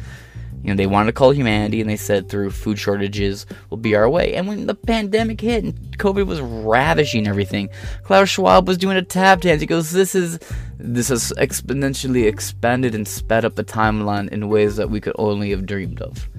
You 0.64 0.70
know, 0.70 0.76
they 0.76 0.86
wanted 0.86 1.06
to 1.08 1.12
call 1.12 1.30
humanity, 1.30 1.82
and 1.82 1.90
they 1.90 1.96
said 1.96 2.30
through 2.30 2.50
food 2.50 2.78
shortages 2.78 3.44
will 3.68 3.76
be 3.76 3.94
our 3.94 4.08
way. 4.08 4.34
And 4.34 4.48
when 4.48 4.66
the 4.66 4.74
pandemic 4.74 5.42
hit 5.42 5.62
and 5.62 5.98
COVID 5.98 6.26
was 6.26 6.40
ravishing 6.40 7.28
everything, 7.28 7.68
Klaus 8.02 8.30
Schwab 8.30 8.66
was 8.66 8.78
doing 8.78 8.96
a 8.96 9.02
tap 9.02 9.42
dance. 9.42 9.60
He 9.60 9.66
goes, 9.66 9.90
"This 9.90 10.14
is 10.14 10.38
this 10.78 11.08
has 11.08 11.34
exponentially 11.36 12.26
expanded 12.26 12.94
and 12.94 13.06
sped 13.06 13.44
up 13.44 13.56
the 13.56 13.64
timeline 13.64 14.30
in 14.30 14.48
ways 14.48 14.76
that 14.76 14.88
we 14.88 15.02
could 15.02 15.14
only 15.18 15.50
have 15.50 15.66
dreamed 15.66 16.00
of." 16.00 16.30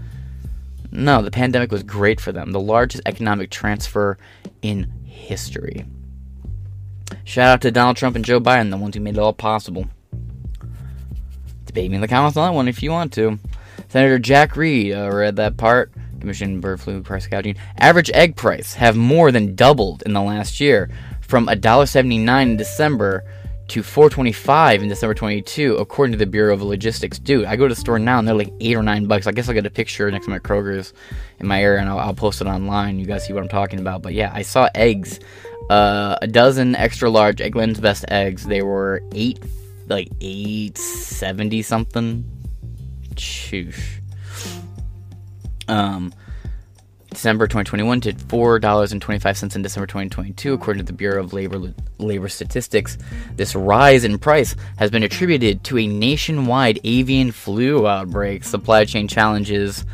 No, 0.91 1.21
the 1.21 1.29
pandemic 1.29 1.71
was 1.71 1.83
great 1.83 2.19
for 2.19 2.31
them. 2.31 2.51
The 2.51 2.59
largest 2.59 3.03
economic 3.05 3.51
transfer 3.51 4.17
in 4.63 4.91
history. 5.03 5.85
Shout 7.25 7.49
out 7.49 7.61
to 7.61 7.71
Donald 7.71 7.97
Trump 7.97 8.15
and 8.15 8.25
Joe 8.25 8.39
Biden, 8.39 8.71
the 8.71 8.77
ones 8.77 8.95
who 8.95 9.01
made 9.01 9.17
it 9.17 9.19
all 9.19 9.33
possible. 9.33 9.85
Debate 11.65 11.91
me 11.91 11.95
in 11.95 12.01
the 12.01 12.07
comments 12.07 12.37
on 12.37 12.47
that 12.47 12.55
one 12.55 12.67
if 12.67 12.81
you 12.81 12.89
want 12.89 13.13
to. 13.13 13.37
Senator 13.95 14.19
Jack 14.19 14.57
Reed 14.57 14.91
uh, 14.91 15.09
read 15.09 15.37
that 15.37 15.55
part. 15.55 15.89
Commission 16.19 16.59
bird 16.59 16.81
flu 16.81 17.01
price 17.01 17.27
gouging. 17.27 17.55
Average 17.77 18.11
egg 18.13 18.35
price 18.35 18.73
have 18.73 18.97
more 18.97 19.31
than 19.31 19.55
doubled 19.55 20.03
in 20.05 20.11
the 20.11 20.21
last 20.21 20.59
year, 20.59 20.89
from 21.21 21.47
$1.79 21.47 22.41
in 22.41 22.57
December 22.57 23.23
to 23.69 23.81
425 23.81 24.83
in 24.83 24.89
December 24.89 25.13
22, 25.13 25.77
according 25.77 26.11
to 26.11 26.17
the 26.17 26.25
Bureau 26.25 26.53
of 26.53 26.61
Logistics. 26.61 27.19
Dude, 27.19 27.45
I 27.45 27.55
go 27.55 27.69
to 27.69 27.73
the 27.73 27.79
store 27.79 27.97
now 27.97 28.19
and 28.19 28.27
they're 28.27 28.35
like 28.35 28.51
eight 28.59 28.75
or 28.75 28.83
nine 28.83 29.05
bucks. 29.05 29.27
I 29.27 29.31
guess 29.31 29.47
I'll 29.47 29.53
get 29.53 29.65
a 29.65 29.69
picture 29.69 30.11
next 30.11 30.25
to 30.25 30.29
my 30.29 30.39
Kroger's 30.39 30.91
in 31.39 31.47
my 31.47 31.63
area 31.63 31.79
and 31.79 31.87
I'll, 31.87 31.99
I'll 31.99 32.13
post 32.13 32.41
it 32.41 32.47
online. 32.47 32.99
You 32.99 33.05
guys 33.05 33.25
see 33.25 33.31
what 33.31 33.43
I'm 33.43 33.47
talking 33.47 33.79
about. 33.79 34.01
But 34.01 34.13
yeah, 34.13 34.29
I 34.33 34.41
saw 34.41 34.67
eggs 34.75 35.21
uh, 35.69 36.17
a 36.21 36.27
dozen 36.27 36.75
extra 36.75 37.09
large 37.09 37.37
Eggland's 37.37 37.79
Best 37.79 38.03
eggs. 38.09 38.45
They 38.45 38.61
were 38.61 39.01
eight, 39.13 39.39
like 39.87 40.09
eight 40.19 40.77
seventy 40.77 41.61
something. 41.61 42.29
Shoosh. 43.15 44.01
Um, 45.67 46.13
December 47.15 47.47
2021 47.47 48.01
to 48.01 48.13
$4.25 48.13 49.55
in 49.55 49.61
December 49.61 49.87
2022, 49.87 50.53
according 50.53 50.85
to 50.85 50.85
the 50.85 50.97
Bureau 50.97 51.23
of 51.23 51.31
Labor 51.31 51.73
Labor 51.97 52.27
Statistics. 52.27 52.97
This 53.35 53.55
rise 53.55 54.03
in 54.03 54.19
price 54.19 54.55
has 54.77 54.91
been 54.91 55.03
attributed 55.03 55.63
to 55.63 55.77
a 55.77 55.87
nationwide 55.87 56.79
avian 56.83 57.31
flu 57.31 57.87
outbreak, 57.87 58.43
supply 58.43 58.83
chain 58.83 59.07
challenges, 59.07 59.85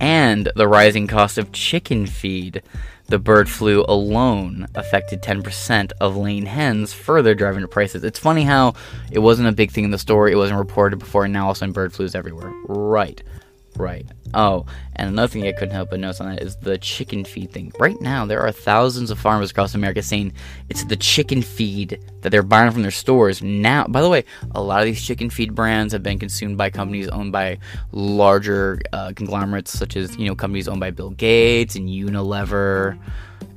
and 0.00 0.50
the 0.54 0.68
rising 0.68 1.08
cost 1.08 1.36
of 1.36 1.50
chicken 1.50 2.06
feed. 2.06 2.62
The 3.08 3.18
bird 3.18 3.48
flu 3.48 3.86
alone 3.88 4.66
affected 4.74 5.22
10% 5.22 5.92
of 5.98 6.14
laying 6.14 6.44
hens, 6.44 6.92
further 6.92 7.34
driving 7.34 7.62
the 7.62 7.68
prices. 7.68 8.04
It's 8.04 8.18
funny 8.18 8.42
how 8.42 8.74
it 9.10 9.20
wasn't 9.20 9.48
a 9.48 9.52
big 9.52 9.70
thing 9.70 9.84
in 9.84 9.90
the 9.90 9.98
store, 9.98 10.28
it 10.28 10.36
wasn't 10.36 10.58
reported 10.58 10.98
before, 10.98 11.24
and 11.24 11.32
now 11.32 11.44
all 11.44 11.52
of 11.52 11.56
a 11.56 11.58
sudden 11.58 11.72
bird 11.72 11.94
flu 11.94 12.04
is 12.04 12.14
everywhere. 12.14 12.52
Right. 12.66 13.22
Right. 13.78 14.06
Oh, 14.34 14.66
and 14.96 15.08
another 15.08 15.28
thing 15.28 15.46
I 15.46 15.52
couldn't 15.52 15.74
help 15.74 15.90
but 15.90 16.00
notice 16.00 16.20
on 16.20 16.34
that 16.34 16.42
is 16.42 16.56
the 16.56 16.76
chicken 16.78 17.24
feed 17.24 17.52
thing. 17.52 17.72
Right 17.78 17.98
now, 18.00 18.26
there 18.26 18.40
are 18.40 18.50
thousands 18.50 19.10
of 19.10 19.18
farmers 19.18 19.52
across 19.52 19.74
America 19.74 20.02
saying 20.02 20.32
it's 20.68 20.84
the 20.84 20.96
chicken 20.96 21.42
feed 21.42 21.98
that 22.20 22.30
they're 22.30 22.42
buying 22.42 22.72
from 22.72 22.82
their 22.82 22.90
stores. 22.90 23.40
Now, 23.40 23.86
by 23.86 24.02
the 24.02 24.08
way, 24.08 24.24
a 24.50 24.60
lot 24.60 24.80
of 24.80 24.86
these 24.86 25.02
chicken 25.02 25.30
feed 25.30 25.54
brands 25.54 25.92
have 25.92 26.02
been 26.02 26.18
consumed 26.18 26.58
by 26.58 26.70
companies 26.70 27.08
owned 27.08 27.30
by 27.30 27.58
larger 27.92 28.80
uh, 28.92 29.12
conglomerates, 29.14 29.70
such 29.70 29.96
as, 29.96 30.16
you 30.16 30.26
know, 30.26 30.34
companies 30.34 30.66
owned 30.66 30.80
by 30.80 30.90
Bill 30.90 31.10
Gates 31.10 31.76
and 31.76 31.88
Unilever 31.88 32.98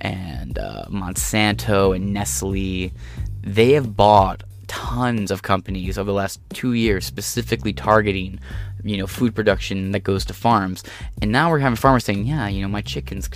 and 0.01 0.57
uh, 0.59 0.85
Monsanto 0.87 1.95
and 1.95 2.13
Nestle. 2.13 2.93
They 3.41 3.71
have 3.71 3.97
bought 3.97 4.43
tons 4.71 5.31
of 5.31 5.41
companies 5.41 5.97
over 5.97 6.07
the 6.07 6.15
last 6.15 6.39
two 6.53 6.71
years 6.71 7.05
specifically 7.05 7.73
targeting 7.73 8.39
you 8.83 8.97
know 8.97 9.07
food 9.07 9.35
production 9.35 9.91
that 9.91 10.01
goes 10.01 10.25
to 10.25 10.33
farms 10.33 10.83
and 11.21 11.31
now 11.31 11.49
we're 11.49 11.59
having 11.59 11.75
farmers 11.75 12.03
saying 12.03 12.25
yeah 12.25 12.47
you 12.47 12.61
know 12.61 12.67
my 12.67 12.81
chickens 12.81 13.29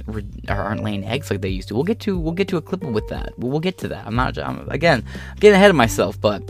aren't 0.48 0.84
laying 0.84 1.04
eggs 1.04 1.30
like 1.30 1.42
they 1.42 1.50
used 1.50 1.68
to 1.68 1.76
we'll 1.76 1.84
get 1.84 2.00
to 2.00 2.18
we'll 2.18 2.34
get 2.34 2.48
to 2.48 2.58
a 2.58 2.62
clip 2.62 2.84
with 2.84 3.08
that 3.08 3.34
we'll 3.38 3.60
get 3.60 3.78
to 3.78 3.88
that 3.88 4.06
i'm 4.06 4.16
not 4.16 4.38
I'm, 4.38 4.68
again 4.70 5.04
I'm 5.32 5.38
getting 5.38 5.56
ahead 5.56 5.70
of 5.70 5.76
myself 5.76 6.20
but 6.20 6.44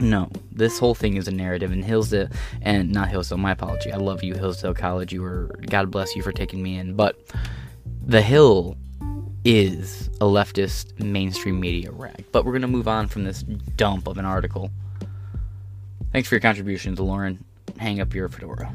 no, 0.00 0.30
this 0.52 0.78
whole 0.78 0.94
thing 0.94 1.16
is 1.16 1.26
a 1.26 1.32
narrative, 1.32 1.72
and 1.72 1.84
Hillsdale, 1.84 2.28
and 2.62 2.92
not 2.92 3.08
Hillsdale, 3.08 3.38
my 3.38 3.52
apology. 3.52 3.92
I 3.92 3.96
love 3.96 4.22
you, 4.22 4.34
Hillsdale 4.34 4.74
College. 4.74 5.12
You 5.12 5.22
were, 5.22 5.50
God 5.66 5.90
bless 5.90 6.14
you 6.14 6.22
for 6.22 6.32
taking 6.32 6.62
me 6.62 6.78
in. 6.78 6.94
But 6.94 7.18
the 8.06 8.22
Hill 8.22 8.76
is 9.44 10.08
a 10.20 10.24
leftist 10.24 11.02
mainstream 11.02 11.58
media 11.58 11.90
rag. 11.90 12.24
But 12.32 12.44
we're 12.44 12.52
going 12.52 12.62
to 12.62 12.68
move 12.68 12.88
on 12.88 13.08
from 13.08 13.24
this 13.24 13.42
dump 13.42 14.06
of 14.06 14.18
an 14.18 14.24
article. 14.24 14.70
Thanks 16.12 16.28
for 16.28 16.36
your 16.36 16.40
contributions, 16.40 17.00
Lauren. 17.00 17.44
Hang 17.76 18.00
up 18.00 18.14
your 18.14 18.28
fedora. 18.28 18.72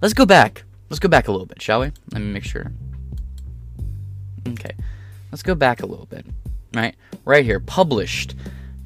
Let's 0.00 0.14
go 0.14 0.26
back. 0.26 0.64
Let's 0.88 1.00
go 1.00 1.08
back 1.08 1.28
a 1.28 1.32
little 1.32 1.46
bit, 1.46 1.60
shall 1.60 1.80
we? 1.80 1.92
Let 2.12 2.22
me 2.22 2.32
make 2.32 2.44
sure. 2.44 2.72
Okay. 4.48 4.72
Let's 5.32 5.42
go 5.42 5.54
back 5.54 5.82
a 5.82 5.86
little 5.86 6.06
bit. 6.06 6.24
Right? 6.74 6.94
Right 7.24 7.44
here. 7.44 7.58
Published 7.60 8.36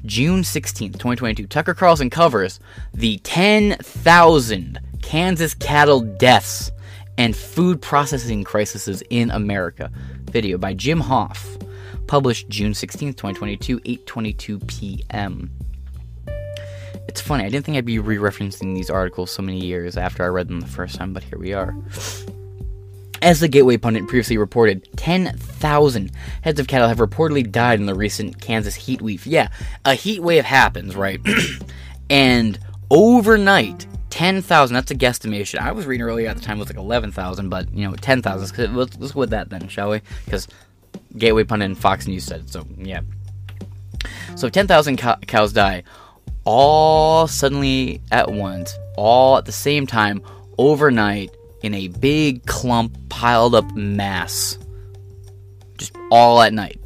June 0.05 0.41
16th, 0.41 0.93
2022. 0.93 1.47
Tucker 1.47 1.73
Carlson 1.73 2.09
covers 2.09 2.59
the 2.93 3.17
10,000 3.19 4.79
Kansas 5.01 5.53
cattle 5.53 6.01
deaths 6.01 6.71
and 7.17 7.35
Food 7.35 7.81
Processing 7.81 8.43
Crises 8.43 9.03
in 9.09 9.29
America. 9.31 9.91
Video 10.31 10.57
by 10.57 10.73
Jim 10.73 11.01
Hoft. 11.01 11.67
published 12.07 12.49
June 12.49 12.73
16th, 12.73 13.15
2022, 13.15 13.79
8:22 13.79 14.67
p.m. 14.67 15.49
It's 17.07 17.21
funny, 17.21 17.43
I 17.43 17.49
didn't 17.49 17.65
think 17.65 17.77
I'd 17.77 17.85
be 17.85 17.99
re-referencing 17.99 18.73
these 18.73 18.89
articles 18.89 19.31
so 19.31 19.41
many 19.41 19.59
years 19.59 19.97
after 19.97 20.23
I 20.23 20.27
read 20.27 20.47
them 20.47 20.59
the 20.59 20.67
first 20.67 20.95
time, 20.95 21.13
but 21.13 21.23
here 21.23 21.37
we 21.37 21.53
are. 21.53 21.75
As 23.21 23.39
the 23.39 23.47
Gateway 23.47 23.77
pundit 23.77 24.07
previously 24.07 24.37
reported, 24.37 24.87
10,000 24.97 26.11
heads 26.41 26.59
of 26.59 26.67
cattle 26.67 26.87
have 26.87 26.97
reportedly 26.97 27.49
died 27.49 27.79
in 27.79 27.85
the 27.85 27.93
recent 27.93 28.41
Kansas 28.41 28.75
heat 28.75 29.01
wave. 29.01 29.27
Yeah, 29.27 29.49
a 29.85 29.93
heat 29.93 30.23
wave 30.23 30.45
happens, 30.45 30.95
right? 30.95 31.19
and 32.09 32.57
overnight, 32.89 33.85
10,000, 34.09 34.73
that's 34.73 34.91
a 34.91 34.95
guesstimation. 34.95 35.59
I 35.59 35.71
was 35.71 35.85
reading 35.85 36.05
earlier 36.05 36.29
at 36.29 36.37
the 36.37 36.41
time 36.41 36.57
it 36.57 36.61
was 36.61 36.69
like 36.69 36.77
11,000, 36.77 37.49
but, 37.49 37.71
you 37.73 37.87
know, 37.87 37.95
10,000. 37.95 38.75
Let's, 38.75 38.97
let's 38.97 39.11
go 39.11 39.19
with 39.19 39.29
that 39.31 39.49
then, 39.49 39.67
shall 39.67 39.91
we? 39.91 40.01
Because 40.25 40.47
Gateway 41.17 41.43
Pundit 41.43 41.65
and 41.65 41.77
Fox 41.77 42.07
News 42.07 42.23
said 42.23 42.41
it, 42.41 42.49
so 42.49 42.65
yeah. 42.77 43.01
So 44.35 44.49
10,000 44.49 44.97
cow- 44.97 45.17
cows 45.27 45.53
die 45.53 45.83
all 46.45 47.27
suddenly 47.27 48.01
at 48.11 48.31
once, 48.31 48.77
all 48.97 49.37
at 49.37 49.45
the 49.45 49.51
same 49.51 49.87
time, 49.87 50.21
overnight, 50.57 51.35
in 51.61 51.73
a 51.73 51.87
big 51.89 52.45
clump 52.45 52.97
piled 53.09 53.55
up 53.55 53.71
mass. 53.75 54.57
Just 55.77 55.95
all 56.11 56.41
at 56.41 56.53
night. 56.53 56.79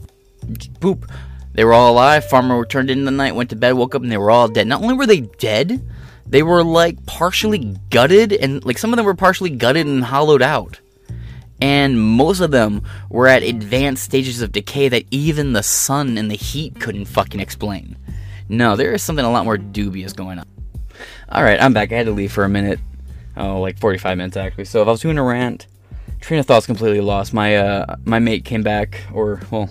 Just 0.54 0.74
boop. 0.80 1.10
They 1.54 1.64
were 1.64 1.74
all 1.74 1.94
alive. 1.94 2.26
Farmer 2.26 2.60
returned 2.60 2.90
in 2.90 3.06
the 3.06 3.12
night, 3.12 3.36
went 3.36 3.50
to 3.52 3.56
bed, 3.56 3.74
woke 3.74 3.96
up, 3.96 4.02
and 4.02 4.12
they 4.12 4.18
were 4.18 4.32
all 4.32 4.50
dead. 4.50 4.68
Not 4.68 4.82
only 4.82 4.94
were 4.94 5.08
they 5.08 5.22
dead, 5.22 5.82
they 6.26 6.44
were 6.44 6.64
like 6.64 7.06
partially 7.06 7.78
gutted 7.90 8.34
and 8.34 8.64
like 8.66 8.78
some 8.78 8.92
of 8.92 8.98
them 8.98 9.06
were 9.06 9.16
partially 9.16 9.52
gutted 9.52 9.88
and 9.88 10.04
hollowed 10.04 10.42
out. 10.42 10.80
And 11.62 12.00
most 12.00 12.42
of 12.42 12.52
them 12.52 12.82
were 13.10 13.28
at 13.28 13.44
advanced 13.44 14.04
stages 14.04 14.42
of 14.42 14.52
decay 14.52 14.90
that 14.90 15.06
even 15.12 15.54
the 15.54 15.64
sun 15.64 16.18
and 16.18 16.30
the 16.30 16.36
heat 16.36 16.80
couldn't 16.80 17.06
fucking 17.06 17.40
explain. 17.40 17.96
No, 18.50 18.76
there 18.76 18.94
is 18.94 19.02
something 19.02 19.26
a 19.26 19.32
lot 19.32 19.46
more 19.46 19.58
dubious 19.58 20.14
going 20.14 20.40
on. 20.40 20.46
Alright, 21.32 21.62
I'm 21.62 21.74
back. 21.74 21.92
I 21.92 21.96
had 21.96 22.06
to 22.06 22.12
leave 22.12 22.32
for 22.32 22.44
a 22.44 22.50
minute. 22.50 22.80
Oh, 23.38 23.60
like 23.60 23.80
45 23.80 24.18
minutes 24.18 24.38
actually. 24.38 24.66
So 24.66 24.82
if 24.82 24.88
I 24.88 24.92
was 24.92 25.02
doing 25.02 25.18
a 25.18 25.24
rant, 25.24 25.68
train 26.22 26.40
of 26.40 26.46
thought's 26.46 26.66
completely 26.66 27.02
lost. 27.02 27.34
My 27.34 27.58
uh 27.58 27.96
my 28.06 28.20
mate 28.20 28.46
came 28.46 28.64
back 28.64 29.02
or 29.14 29.42
well 29.52 29.70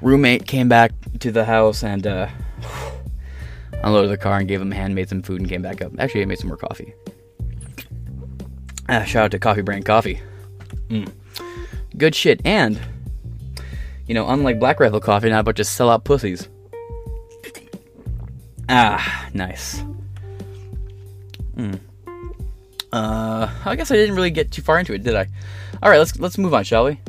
roommate 0.00 0.46
came 0.46 0.68
back 0.68 0.92
to 1.20 1.30
the 1.30 1.44
house 1.44 1.82
and 1.82 2.06
uh 2.06 2.28
unloaded 3.82 4.10
the 4.10 4.16
car 4.16 4.38
and 4.38 4.48
gave 4.48 4.60
him 4.60 4.72
a 4.72 4.74
hand, 4.74 4.94
made 4.94 5.08
some 5.08 5.22
food, 5.22 5.40
and 5.40 5.48
came 5.48 5.62
back 5.62 5.80
up. 5.80 5.92
Actually, 5.98 6.22
I 6.22 6.26
made 6.26 6.38
some 6.38 6.48
more 6.48 6.56
coffee. 6.56 6.94
Ah, 8.88 9.04
shout 9.04 9.26
out 9.26 9.30
to 9.30 9.38
Coffee 9.38 9.62
Brand 9.62 9.84
Coffee. 9.84 10.20
Mm. 10.88 11.12
Good 11.96 12.14
shit. 12.14 12.40
And, 12.44 12.80
you 14.06 14.14
know, 14.14 14.28
unlike 14.28 14.58
Black 14.58 14.80
Rifle 14.80 15.00
Coffee, 15.00 15.30
not 15.30 15.40
a 15.40 15.42
bunch 15.44 15.60
of 15.60 15.66
sellout 15.66 16.02
pussies. 16.02 16.48
Ah, 18.72 19.28
nice. 19.34 19.82
Hmm. 21.56 21.74
Uh, 22.92 23.50
I 23.64 23.74
guess 23.74 23.90
I 23.90 23.96
didn't 23.96 24.14
really 24.14 24.30
get 24.30 24.52
too 24.52 24.62
far 24.62 24.78
into 24.78 24.92
it, 24.92 25.02
did 25.02 25.16
I? 25.16 25.26
All 25.82 25.90
right, 25.90 25.98
let's 25.98 26.16
let's 26.20 26.38
move 26.38 26.54
on, 26.54 26.62
shall 26.62 26.84
we? 26.84 27.00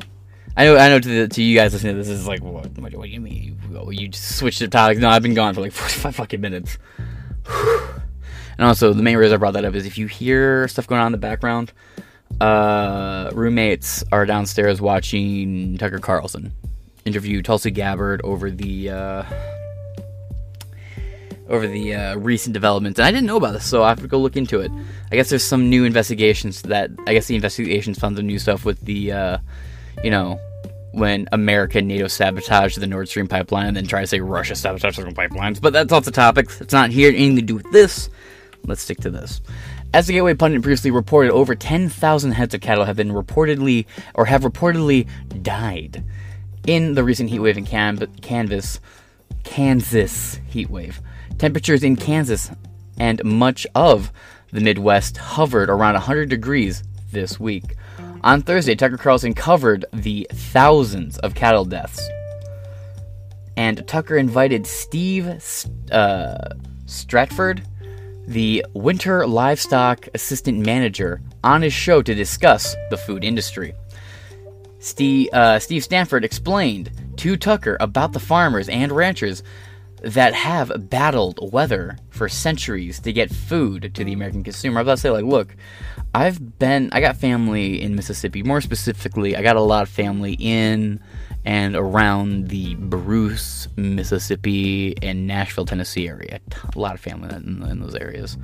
I 0.57 0.65
know, 0.65 0.77
I 0.77 0.89
know. 0.89 0.99
To, 0.99 1.07
the, 1.07 1.27
to 1.27 1.43
you 1.43 1.55
guys 1.55 1.73
listening 1.73 1.93
to 1.93 1.99
this, 1.99 2.09
is 2.09 2.27
like, 2.27 2.41
what, 2.41 2.53
what, 2.53 2.93
what 2.95 3.03
do 3.03 3.07
you 3.07 3.21
mean? 3.21 3.57
You, 3.71 3.91
you 3.91 4.07
just 4.07 4.37
switched 4.37 4.59
the 4.59 4.67
topic? 4.67 4.97
No, 4.97 5.09
I've 5.09 5.21
been 5.21 5.35
gone 5.35 5.53
for 5.53 5.61
like 5.61 5.71
forty-five 5.73 6.15
fucking 6.15 6.41
minutes. 6.41 6.79
and 7.47 8.65
also, 8.65 8.91
the 8.93 9.03
main 9.03 9.17
reason 9.17 9.35
I 9.35 9.37
brought 9.37 9.53
that 9.53 9.63
up 9.63 9.75
is 9.75 9.85
if 9.85 9.99
you 9.99 10.07
hear 10.07 10.67
stuff 10.67 10.87
going 10.87 10.99
on 10.99 11.07
in 11.07 11.11
the 11.11 11.19
background, 11.19 11.73
uh, 12.39 13.29
roommates 13.33 14.03
are 14.11 14.25
downstairs 14.25 14.81
watching 14.81 15.77
Tucker 15.77 15.99
Carlson 15.99 16.53
interview 17.05 17.41
Tulsi 17.41 17.71
Gabbard 17.71 18.21
over 18.23 18.49
the 18.49 18.89
uh, 18.89 19.23
over 21.51 21.67
the 21.67 21.93
uh, 21.93 22.15
recent 22.17 22.53
developments, 22.53 22.97
and 22.97 23.05
I 23.05 23.11
didn't 23.11 23.27
know 23.27 23.37
about 23.37 23.53
this, 23.53 23.65
so 23.65 23.83
I 23.83 23.89
have 23.89 24.01
to 24.01 24.07
go 24.07 24.17
look 24.17 24.35
into 24.35 24.59
it. 24.59 24.71
I 25.11 25.15
guess 25.15 25.29
there's 25.29 25.43
some 25.43 25.69
new 25.69 25.83
investigations 25.83 26.63
that 26.63 26.89
I 27.05 27.13
guess 27.13 27.27
the 27.27 27.35
investigations 27.35 27.99
found 27.99 28.17
some 28.17 28.25
new 28.25 28.39
stuff 28.39 28.65
with 28.65 28.79
the. 28.81 29.11
Uh, 29.11 29.37
you 30.03 30.09
know, 30.09 30.39
when 30.91 31.27
America 31.31 31.77
and 31.77 31.87
NATO 31.87 32.07
sabotaged 32.07 32.79
the 32.79 32.87
Nord 32.87 33.07
Stream 33.07 33.27
pipeline 33.27 33.67
and 33.67 33.77
then 33.77 33.87
try 33.87 34.01
to 34.01 34.07
say 34.07 34.19
Russia 34.19 34.55
sabotaged 34.55 34.99
the 34.99 35.11
pipelines. 35.11 35.61
But 35.61 35.73
that's 35.73 35.93
off 35.93 36.05
the 36.05 36.11
topic. 36.11 36.49
It's 36.59 36.73
not 36.73 36.89
here 36.89 37.09
anything 37.09 37.37
to 37.37 37.41
do 37.41 37.55
with 37.55 37.71
this. 37.71 38.09
Let's 38.65 38.81
stick 38.81 38.99
to 38.99 39.09
this. 39.09 39.41
As 39.93 40.07
the 40.07 40.13
Gateway 40.13 40.33
Pundit 40.33 40.61
previously 40.61 40.91
reported, 40.91 41.31
over 41.31 41.55
10,000 41.55 42.31
heads 42.31 42.53
of 42.53 42.61
cattle 42.61 42.85
have 42.85 42.95
been 42.95 43.11
reportedly, 43.11 43.85
or 44.13 44.25
have 44.25 44.43
reportedly 44.43 45.07
died 45.41 46.03
in 46.65 46.93
the 46.93 47.03
recent 47.03 47.29
heat 47.29 47.39
wave 47.39 47.57
in 47.57 47.65
Can- 47.65 48.07
Canvas, 48.21 48.79
Kansas 49.43 50.39
heatwave. 50.53 50.99
Temperatures 51.41 51.83
in 51.83 51.95
Kansas 51.95 52.51
and 52.99 53.19
much 53.23 53.65
of 53.73 54.11
the 54.51 54.61
Midwest 54.61 55.17
hovered 55.17 55.71
around 55.71 55.95
100 55.95 56.29
degrees 56.29 56.83
this 57.11 57.39
week. 57.39 57.77
On 58.23 58.43
Thursday, 58.43 58.75
Tucker 58.75 58.95
Carlson 58.95 59.33
covered 59.33 59.83
the 59.91 60.27
thousands 60.31 61.17
of 61.17 61.33
cattle 61.33 61.65
deaths. 61.65 62.07
And 63.57 63.87
Tucker 63.87 64.17
invited 64.17 64.67
Steve 64.67 65.27
uh, 65.91 66.49
Stratford, 66.85 67.63
the 68.27 68.63
winter 68.75 69.25
livestock 69.25 70.07
assistant 70.13 70.63
manager, 70.63 71.23
on 71.43 71.63
his 71.63 71.73
show 71.73 72.03
to 72.03 72.13
discuss 72.13 72.75
the 72.91 72.97
food 72.97 73.23
industry. 73.23 73.73
Steve, 74.77 75.29
uh, 75.33 75.57
Steve 75.57 75.83
Stanford 75.83 76.23
explained 76.23 76.91
to 77.17 77.35
Tucker 77.35 77.77
about 77.79 78.13
the 78.13 78.19
farmers 78.19 78.69
and 78.69 78.91
ranchers 78.91 79.41
that 80.01 80.33
have 80.33 80.89
battled 80.89 81.39
weather 81.51 81.97
for 82.09 82.27
centuries 82.27 82.99
to 83.01 83.13
get 83.13 83.31
food 83.31 83.93
to 83.93 84.03
the 84.03 84.13
American 84.13 84.43
consumer. 84.43 84.79
I 84.79 84.83
was 84.83 84.85
about 84.85 84.95
to 84.95 85.01
say, 85.01 85.09
like, 85.11 85.25
look, 85.25 85.55
I've 86.13 86.59
been, 86.59 86.89
I 86.91 87.01
got 87.01 87.17
family 87.17 87.81
in 87.81 87.95
Mississippi. 87.95 88.43
More 88.43 88.61
specifically, 88.61 89.35
I 89.35 89.41
got 89.41 89.55
a 89.55 89.61
lot 89.61 89.83
of 89.83 89.89
family 89.89 90.33
in 90.39 90.99
and 91.45 91.75
around 91.75 92.49
the 92.49 92.75
Bruce, 92.75 93.67
Mississippi, 93.75 94.95
and 95.01 95.25
Nashville, 95.25 95.65
Tennessee 95.65 96.07
area. 96.07 96.39
A 96.75 96.79
lot 96.79 96.93
of 96.93 96.99
family 96.99 97.33
in, 97.35 97.63
in 97.63 97.79
those 97.79 97.95
areas. 97.95 98.37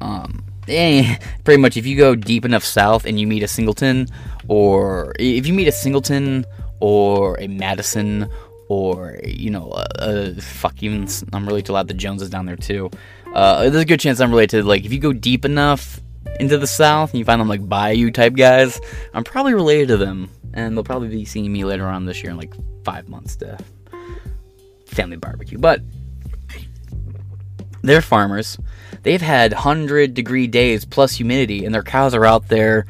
Um, 0.00 0.44
eh, 0.68 1.16
pretty 1.44 1.60
much, 1.60 1.76
if 1.76 1.86
you 1.86 1.96
go 1.96 2.14
deep 2.14 2.44
enough 2.44 2.64
south 2.64 3.06
and 3.06 3.18
you 3.18 3.26
meet 3.26 3.42
a 3.42 3.48
singleton, 3.48 4.08
or 4.48 5.14
if 5.18 5.46
you 5.46 5.54
meet 5.54 5.68
a 5.68 5.72
singleton 5.72 6.44
or 6.80 7.38
a 7.40 7.46
Madison 7.46 8.28
or 8.68 9.18
you 9.24 9.50
know, 9.50 9.70
uh, 9.70 10.32
fuck, 10.40 10.82
even 10.82 11.08
I'm 11.32 11.46
related 11.46 11.66
to 11.66 11.72
a 11.72 11.74
lot 11.74 11.80
of 11.82 11.88
the 11.88 11.94
Joneses 11.94 12.30
down 12.30 12.46
there 12.46 12.56
too. 12.56 12.90
Uh, 13.32 13.62
there's 13.62 13.82
a 13.82 13.84
good 13.84 14.00
chance 14.00 14.20
I'm 14.20 14.30
related 14.30 14.62
to 14.62 14.62
like 14.64 14.84
if 14.84 14.92
you 14.92 14.98
go 14.98 15.12
deep 15.12 15.44
enough 15.44 16.00
into 16.40 16.58
the 16.58 16.66
South 16.66 17.10
and 17.10 17.18
you 17.18 17.24
find 17.24 17.40
them 17.40 17.48
like 17.48 17.68
Bayou 17.68 18.10
type 18.10 18.34
guys, 18.34 18.80
I'm 19.14 19.24
probably 19.24 19.54
related 19.54 19.88
to 19.88 19.96
them, 19.96 20.30
and 20.54 20.76
they'll 20.76 20.84
probably 20.84 21.08
be 21.08 21.24
seeing 21.24 21.52
me 21.52 21.64
later 21.64 21.86
on 21.86 22.06
this 22.06 22.22
year 22.22 22.30
in 22.30 22.36
like 22.36 22.54
five 22.84 23.08
months 23.08 23.36
to 23.36 23.58
family 24.86 25.16
barbecue. 25.16 25.58
But 25.58 25.80
they're 27.82 28.02
farmers. 28.02 28.58
They've 29.02 29.22
had 29.22 29.52
hundred 29.52 30.14
degree 30.14 30.48
days 30.48 30.84
plus 30.84 31.14
humidity, 31.14 31.64
and 31.64 31.74
their 31.74 31.82
cows 31.82 32.14
are 32.14 32.24
out 32.24 32.48
there 32.48 32.86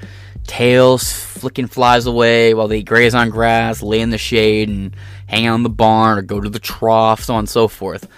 tails 0.47 1.13
flicking 1.13 1.67
flies 1.67 2.07
away 2.07 2.55
while 2.55 2.69
they 2.69 2.83
graze 2.83 3.15
on 3.15 3.31
grass, 3.31 3.83
lay 3.83 4.01
in 4.01 4.11
the 4.11 4.19
shade, 4.19 4.69
and 4.69 4.95
hang 5.27 5.47
out 5.47 5.57
in 5.57 5.63
the 5.63 5.71
barn 5.71 6.19
or 6.19 6.23
go 6.23 6.41
to 6.41 6.49
the 6.49 6.59
trough, 6.59 7.23
so 7.25 7.35
on 7.35 7.41
and 7.41 7.49
so 7.49 7.69
forth. 7.69 8.09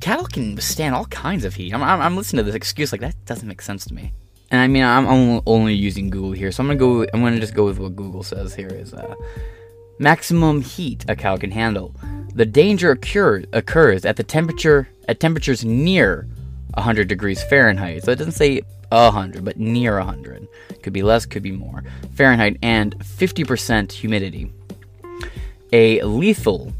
Cattle 0.00 0.26
can 0.26 0.54
withstand 0.54 0.94
all 0.94 1.06
kinds 1.06 1.44
of 1.44 1.54
heat. 1.54 1.74
I'm, 1.74 1.82
I'm, 1.82 2.00
I'm 2.00 2.16
listening 2.16 2.44
to 2.44 2.44
this 2.44 2.54
excuse 2.54 2.92
like 2.92 3.00
that 3.02 3.14
doesn't 3.26 3.48
make 3.48 3.62
sense 3.62 3.84
to 3.86 3.94
me. 3.94 4.12
And 4.50 4.60
I 4.60 4.66
mean, 4.66 4.82
I'm 4.82 5.42
only 5.46 5.74
using 5.74 6.10
Google 6.10 6.32
here, 6.32 6.50
so 6.50 6.62
I'm 6.62 6.66
gonna 6.66 6.78
go. 6.78 7.06
I'm 7.14 7.22
gonna 7.22 7.38
just 7.38 7.54
go 7.54 7.66
with 7.66 7.78
what 7.78 7.94
Google 7.94 8.24
says 8.24 8.52
here 8.52 8.68
is 8.68 8.92
uh, 8.92 9.14
maximum 10.00 10.60
heat 10.60 11.04
a 11.08 11.14
cow 11.14 11.36
can 11.36 11.52
handle. 11.52 11.94
The 12.34 12.46
danger 12.46 12.90
occur, 12.90 13.44
occurs 13.52 14.04
at 14.04 14.16
the 14.16 14.24
temperature 14.24 14.88
at 15.08 15.20
temperatures 15.20 15.64
near 15.64 16.26
100 16.74 17.06
degrees 17.06 17.42
Fahrenheit. 17.44 18.04
So 18.04 18.10
it 18.10 18.16
doesn't 18.16 18.32
say 18.32 18.62
100, 18.88 19.44
but 19.44 19.58
near 19.58 19.98
100. 19.98 20.48
Could 20.82 20.92
be 20.92 21.02
less, 21.02 21.26
could 21.26 21.42
be 21.42 21.52
more. 21.52 21.84
Fahrenheit 22.14 22.56
and 22.62 22.98
50% 22.98 23.92
humidity. 23.92 24.52
A 25.72 26.02
lethal. 26.02 26.72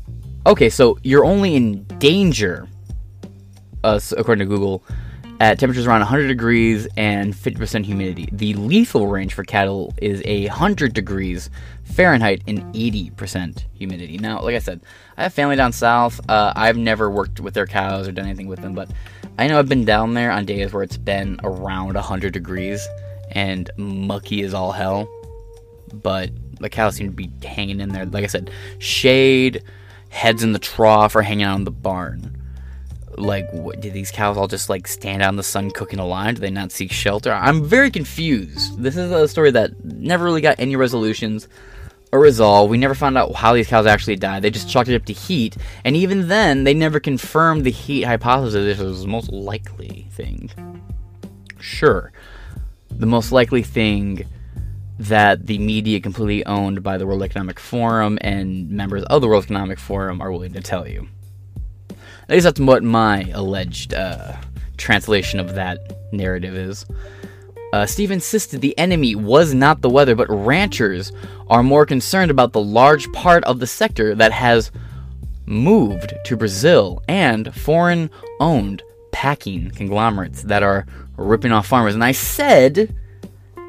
Okay, 0.46 0.70
so 0.70 0.98
you're 1.02 1.24
only 1.24 1.54
in 1.54 1.84
danger, 1.98 2.66
uh, 3.84 4.00
according 4.16 4.46
to 4.46 4.50
Google, 4.52 4.82
at 5.40 5.58
temperatures 5.58 5.86
around 5.86 6.00
100 6.00 6.28
degrees 6.28 6.86
and 6.98 7.34
50% 7.34 7.84
humidity. 7.84 8.28
The 8.30 8.52
lethal 8.54 9.06
range 9.06 9.32
for 9.32 9.42
cattle 9.42 9.94
is 9.96 10.20
a 10.26 10.46
100 10.48 10.92
degrees 10.92 11.48
Fahrenheit 11.84 12.42
and 12.46 12.60
80% 12.74 13.64
humidity. 13.72 14.18
Now, 14.18 14.42
like 14.42 14.54
I 14.54 14.58
said, 14.58 14.82
I 15.16 15.24
have 15.24 15.32
family 15.32 15.56
down 15.56 15.72
south. 15.72 16.20
Uh, 16.28 16.52
I've 16.54 16.76
never 16.76 17.10
worked 17.10 17.40
with 17.40 17.54
their 17.54 17.66
cows 17.66 18.06
or 18.06 18.12
done 18.12 18.26
anything 18.26 18.48
with 18.48 18.60
them, 18.60 18.74
but 18.74 18.90
I 19.38 19.46
know 19.46 19.58
I've 19.58 19.68
been 19.68 19.86
down 19.86 20.12
there 20.12 20.30
on 20.30 20.44
days 20.44 20.74
where 20.74 20.82
it's 20.82 20.98
been 20.98 21.40
around 21.42 21.94
100 21.94 22.34
degrees 22.34 22.86
and 23.30 23.70
mucky 23.78 24.42
as 24.42 24.52
all 24.52 24.72
hell. 24.72 25.08
But 25.94 26.30
the 26.60 26.70
cows 26.70 26.96
seem 26.96 27.08
to 27.08 27.12
be 27.12 27.30
hanging 27.46 27.80
in 27.80 27.90
there. 27.90 28.06
Like 28.06 28.24
I 28.24 28.28
said, 28.28 28.50
shade, 28.78 29.62
heads 30.10 30.42
in 30.42 30.52
the 30.52 30.58
trough, 30.58 31.16
or 31.16 31.22
hanging 31.22 31.44
out 31.44 31.56
in 31.56 31.64
the 31.64 31.70
barn. 31.70 32.36
Like, 33.16 33.50
what, 33.52 33.82
these 33.82 34.10
cows 34.10 34.36
all 34.36 34.46
just 34.46 34.70
like 34.70 34.86
stand 34.86 35.22
out 35.22 35.30
in 35.30 35.36
the 35.36 35.42
sun 35.42 35.70
cooking 35.70 35.98
a 35.98 36.06
line? 36.06 36.34
Do 36.34 36.40
they 36.40 36.50
not 36.50 36.72
seek 36.72 36.92
shelter? 36.92 37.32
I'm 37.32 37.64
very 37.64 37.90
confused. 37.90 38.80
This 38.80 38.96
is 38.96 39.10
a 39.10 39.28
story 39.28 39.50
that 39.50 39.84
never 39.84 40.24
really 40.24 40.40
got 40.40 40.60
any 40.60 40.76
resolutions 40.76 41.48
or 42.12 42.20
resolve. 42.20 42.70
We 42.70 42.78
never 42.78 42.94
found 42.94 43.18
out 43.18 43.34
how 43.34 43.52
these 43.52 43.68
cows 43.68 43.86
actually 43.86 44.16
died. 44.16 44.42
They 44.42 44.50
just 44.50 44.68
chalked 44.68 44.88
it 44.88 44.96
up 44.96 45.04
to 45.06 45.12
heat, 45.12 45.56
and 45.84 45.96
even 45.96 46.28
then, 46.28 46.64
they 46.64 46.74
never 46.74 47.00
confirmed 47.00 47.64
the 47.64 47.70
heat 47.70 48.02
hypothesis 48.02 48.76
This 48.76 48.78
was 48.78 49.02
the 49.02 49.08
most 49.08 49.30
likely 49.30 50.06
thing. 50.12 50.50
Sure, 51.58 52.12
the 52.90 53.06
most 53.06 53.32
likely 53.32 53.62
thing 53.62 54.24
that 55.00 55.46
the 55.46 55.58
media 55.58 55.98
completely 55.98 56.44
owned 56.44 56.82
by 56.82 56.98
the 56.98 57.06
World 57.06 57.22
Economic 57.22 57.58
Forum 57.58 58.18
and 58.20 58.68
members 58.70 59.02
of 59.04 59.22
the 59.22 59.28
World 59.28 59.44
Economic 59.44 59.78
Forum 59.78 60.20
are 60.20 60.30
willing 60.30 60.52
to 60.52 60.60
tell 60.60 60.86
you. 60.86 61.08
At 61.90 62.28
least 62.28 62.44
that's 62.44 62.60
what 62.60 62.82
my 62.82 63.30
alleged 63.32 63.94
uh, 63.94 64.36
translation 64.76 65.40
of 65.40 65.54
that 65.54 65.78
narrative 66.12 66.54
is. 66.54 66.84
Uh, 67.72 67.86
Steve 67.86 68.10
insisted 68.10 68.60
the 68.60 68.76
enemy 68.76 69.14
was 69.14 69.54
not 69.54 69.80
the 69.80 69.88
weather, 69.88 70.14
but 70.14 70.28
ranchers 70.28 71.12
are 71.48 71.62
more 71.62 71.86
concerned 71.86 72.30
about 72.30 72.52
the 72.52 72.62
large 72.62 73.10
part 73.12 73.42
of 73.44 73.58
the 73.58 73.66
sector 73.66 74.14
that 74.14 74.32
has 74.32 74.70
moved 75.46 76.12
to 76.26 76.36
Brazil 76.36 77.02
and 77.08 77.54
foreign 77.54 78.10
owned 78.38 78.82
packing 79.12 79.70
conglomerates 79.70 80.42
that 80.42 80.62
are 80.62 80.84
ripping 81.16 81.52
off 81.52 81.66
farmers. 81.66 81.94
And 81.94 82.04
I 82.04 82.12
said 82.12 82.94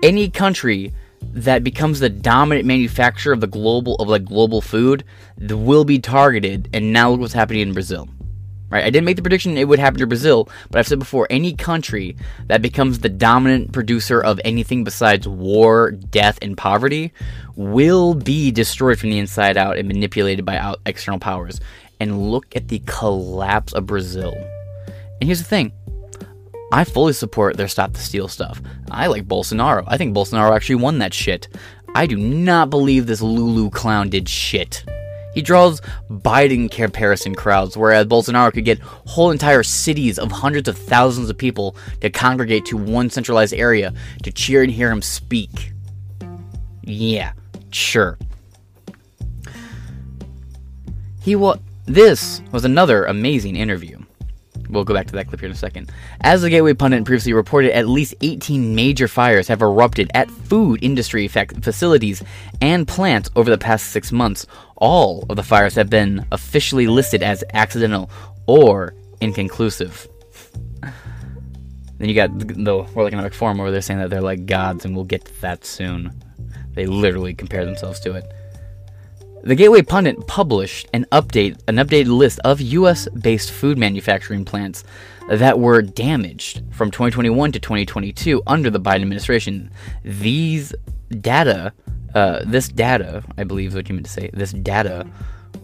any 0.03 0.29
country 0.29 0.91
that 1.33 1.63
becomes 1.63 1.99
the 1.99 2.09
dominant 2.09 2.65
manufacturer 2.65 3.33
of 3.33 3.41
the 3.41 3.47
global 3.47 3.95
of 3.95 4.07
like 4.07 4.25
global 4.25 4.61
food 4.61 5.03
will 5.39 5.85
be 5.85 5.99
targeted 5.99 6.69
and 6.73 6.93
now 6.93 7.09
look 7.09 7.21
what's 7.21 7.33
happening 7.33 7.61
in 7.61 7.73
Brazil. 7.73 8.07
Right? 8.69 8.85
I 8.85 8.89
didn't 8.89 9.05
make 9.05 9.17
the 9.17 9.21
prediction 9.21 9.57
it 9.57 9.67
would 9.67 9.79
happen 9.79 9.99
to 9.99 10.07
Brazil, 10.07 10.47
but 10.69 10.79
I've 10.79 10.87
said 10.87 10.99
before 10.99 11.27
any 11.29 11.53
country 11.53 12.15
that 12.47 12.61
becomes 12.61 12.99
the 12.99 13.09
dominant 13.09 13.73
producer 13.73 14.21
of 14.21 14.39
anything 14.45 14.85
besides 14.85 15.27
war, 15.27 15.91
death, 15.91 16.39
and 16.41 16.57
poverty 16.57 17.11
will 17.57 18.13
be 18.13 18.49
destroyed 18.49 18.97
from 18.97 19.09
the 19.09 19.19
inside 19.19 19.57
out 19.57 19.77
and 19.77 19.89
manipulated 19.89 20.45
by 20.45 20.73
external 20.85 21.19
powers. 21.19 21.59
And 21.99 22.31
look 22.31 22.55
at 22.55 22.69
the 22.69 22.81
collapse 22.85 23.73
of 23.73 23.85
Brazil. 23.85 24.33
And 25.19 25.27
here's 25.27 25.39
the 25.39 25.45
thing 25.45 25.73
I 26.71 26.83
fully 26.85 27.13
support 27.13 27.57
their 27.57 27.67
stop 27.67 27.93
the 27.93 27.99
steal 27.99 28.27
stuff. 28.27 28.61
I 28.89 29.07
like 29.07 29.27
Bolsonaro. 29.27 29.83
I 29.87 29.97
think 29.97 30.15
Bolsonaro 30.15 30.55
actually 30.55 30.75
won 30.75 30.99
that 30.99 31.13
shit. 31.13 31.49
I 31.93 32.05
do 32.05 32.15
not 32.15 32.69
believe 32.69 33.05
this 33.05 33.21
Lulu 33.21 33.69
clown 33.69 34.09
did 34.09 34.29
shit. 34.29 34.85
He 35.33 35.41
draws 35.41 35.81
Biden 36.09 36.69
comparison 36.69 37.35
crowds, 37.35 37.77
whereas 37.77 38.05
Bolsonaro 38.05 38.53
could 38.53 38.65
get 38.65 38.79
whole 38.79 39.31
entire 39.31 39.63
cities 39.63 40.19
of 40.19 40.31
hundreds 40.31 40.67
of 40.67 40.77
thousands 40.77 41.29
of 41.29 41.37
people 41.37 41.75
to 42.01 42.09
congregate 42.09 42.65
to 42.65 42.77
one 42.77 43.09
centralized 43.09 43.53
area 43.53 43.93
to 44.23 44.31
cheer 44.31 44.63
and 44.63 44.71
hear 44.71 44.91
him 44.91 45.01
speak. 45.01 45.73
Yeah, 46.83 47.33
sure. 47.71 48.17
He 51.21 51.35
was. 51.35 51.59
This 51.85 52.41
was 52.51 52.63
another 52.63 53.05
amazing 53.05 53.55
interview. 53.55 54.00
We'll 54.71 54.85
go 54.85 54.93
back 54.93 55.07
to 55.07 55.13
that 55.13 55.27
clip 55.27 55.41
here 55.41 55.47
in 55.47 55.53
a 55.53 55.57
second. 55.57 55.91
As 56.21 56.41
the 56.41 56.49
Gateway 56.49 56.73
Pundit 56.73 57.03
previously 57.03 57.33
reported, 57.33 57.75
at 57.75 57.89
least 57.89 58.15
18 58.21 58.73
major 58.73 59.09
fires 59.09 59.49
have 59.49 59.61
erupted 59.61 60.09
at 60.13 60.31
food 60.31 60.81
industry 60.81 61.27
facilities 61.27 62.23
and 62.61 62.87
plants 62.87 63.29
over 63.35 63.49
the 63.49 63.57
past 63.57 63.89
six 63.89 64.11
months. 64.13 64.47
All 64.77 65.25
of 65.29 65.35
the 65.35 65.43
fires 65.43 65.75
have 65.75 65.89
been 65.89 66.25
officially 66.31 66.87
listed 66.87 67.21
as 67.21 67.43
accidental 67.53 68.09
or 68.47 68.95
inconclusive. 69.19 70.07
then 70.81 72.09
you 72.09 72.15
got 72.15 72.37
the 72.39 72.77
World 72.95 73.07
Economic 73.07 73.33
Forum 73.33 73.57
where 73.57 73.71
they're 73.71 73.81
saying 73.81 73.99
that 73.99 74.09
they're 74.09 74.21
like 74.21 74.45
gods, 74.45 74.85
and 74.85 74.95
we'll 74.95 75.03
get 75.03 75.25
to 75.25 75.41
that 75.41 75.65
soon. 75.65 76.23
They 76.73 76.85
literally 76.85 77.33
compare 77.33 77.65
themselves 77.65 77.99
to 78.01 78.13
it. 78.13 78.23
The 79.43 79.55
Gateway 79.55 79.81
Pundit 79.81 80.27
published 80.27 80.87
an 80.93 81.07
update, 81.11 81.59
an 81.67 81.77
updated 81.77 82.15
list 82.15 82.39
of 82.43 82.61
U.S.-based 82.61 83.49
food 83.49 83.75
manufacturing 83.75 84.45
plants 84.45 84.83
that 85.29 85.57
were 85.57 85.81
damaged 85.81 86.61
from 86.69 86.91
2021 86.91 87.53
to 87.53 87.59
2022 87.59 88.43
under 88.45 88.69
the 88.69 88.79
Biden 88.79 89.01
administration. 89.01 89.71
These 90.03 90.75
data, 91.09 91.73
uh, 92.13 92.43
this 92.45 92.67
data, 92.67 93.23
I 93.35 93.43
believe 93.43 93.69
is 93.69 93.75
what 93.75 93.89
you 93.89 93.95
meant 93.95 94.05
to 94.05 94.11
say. 94.11 94.29
This 94.31 94.51
data, 94.51 95.07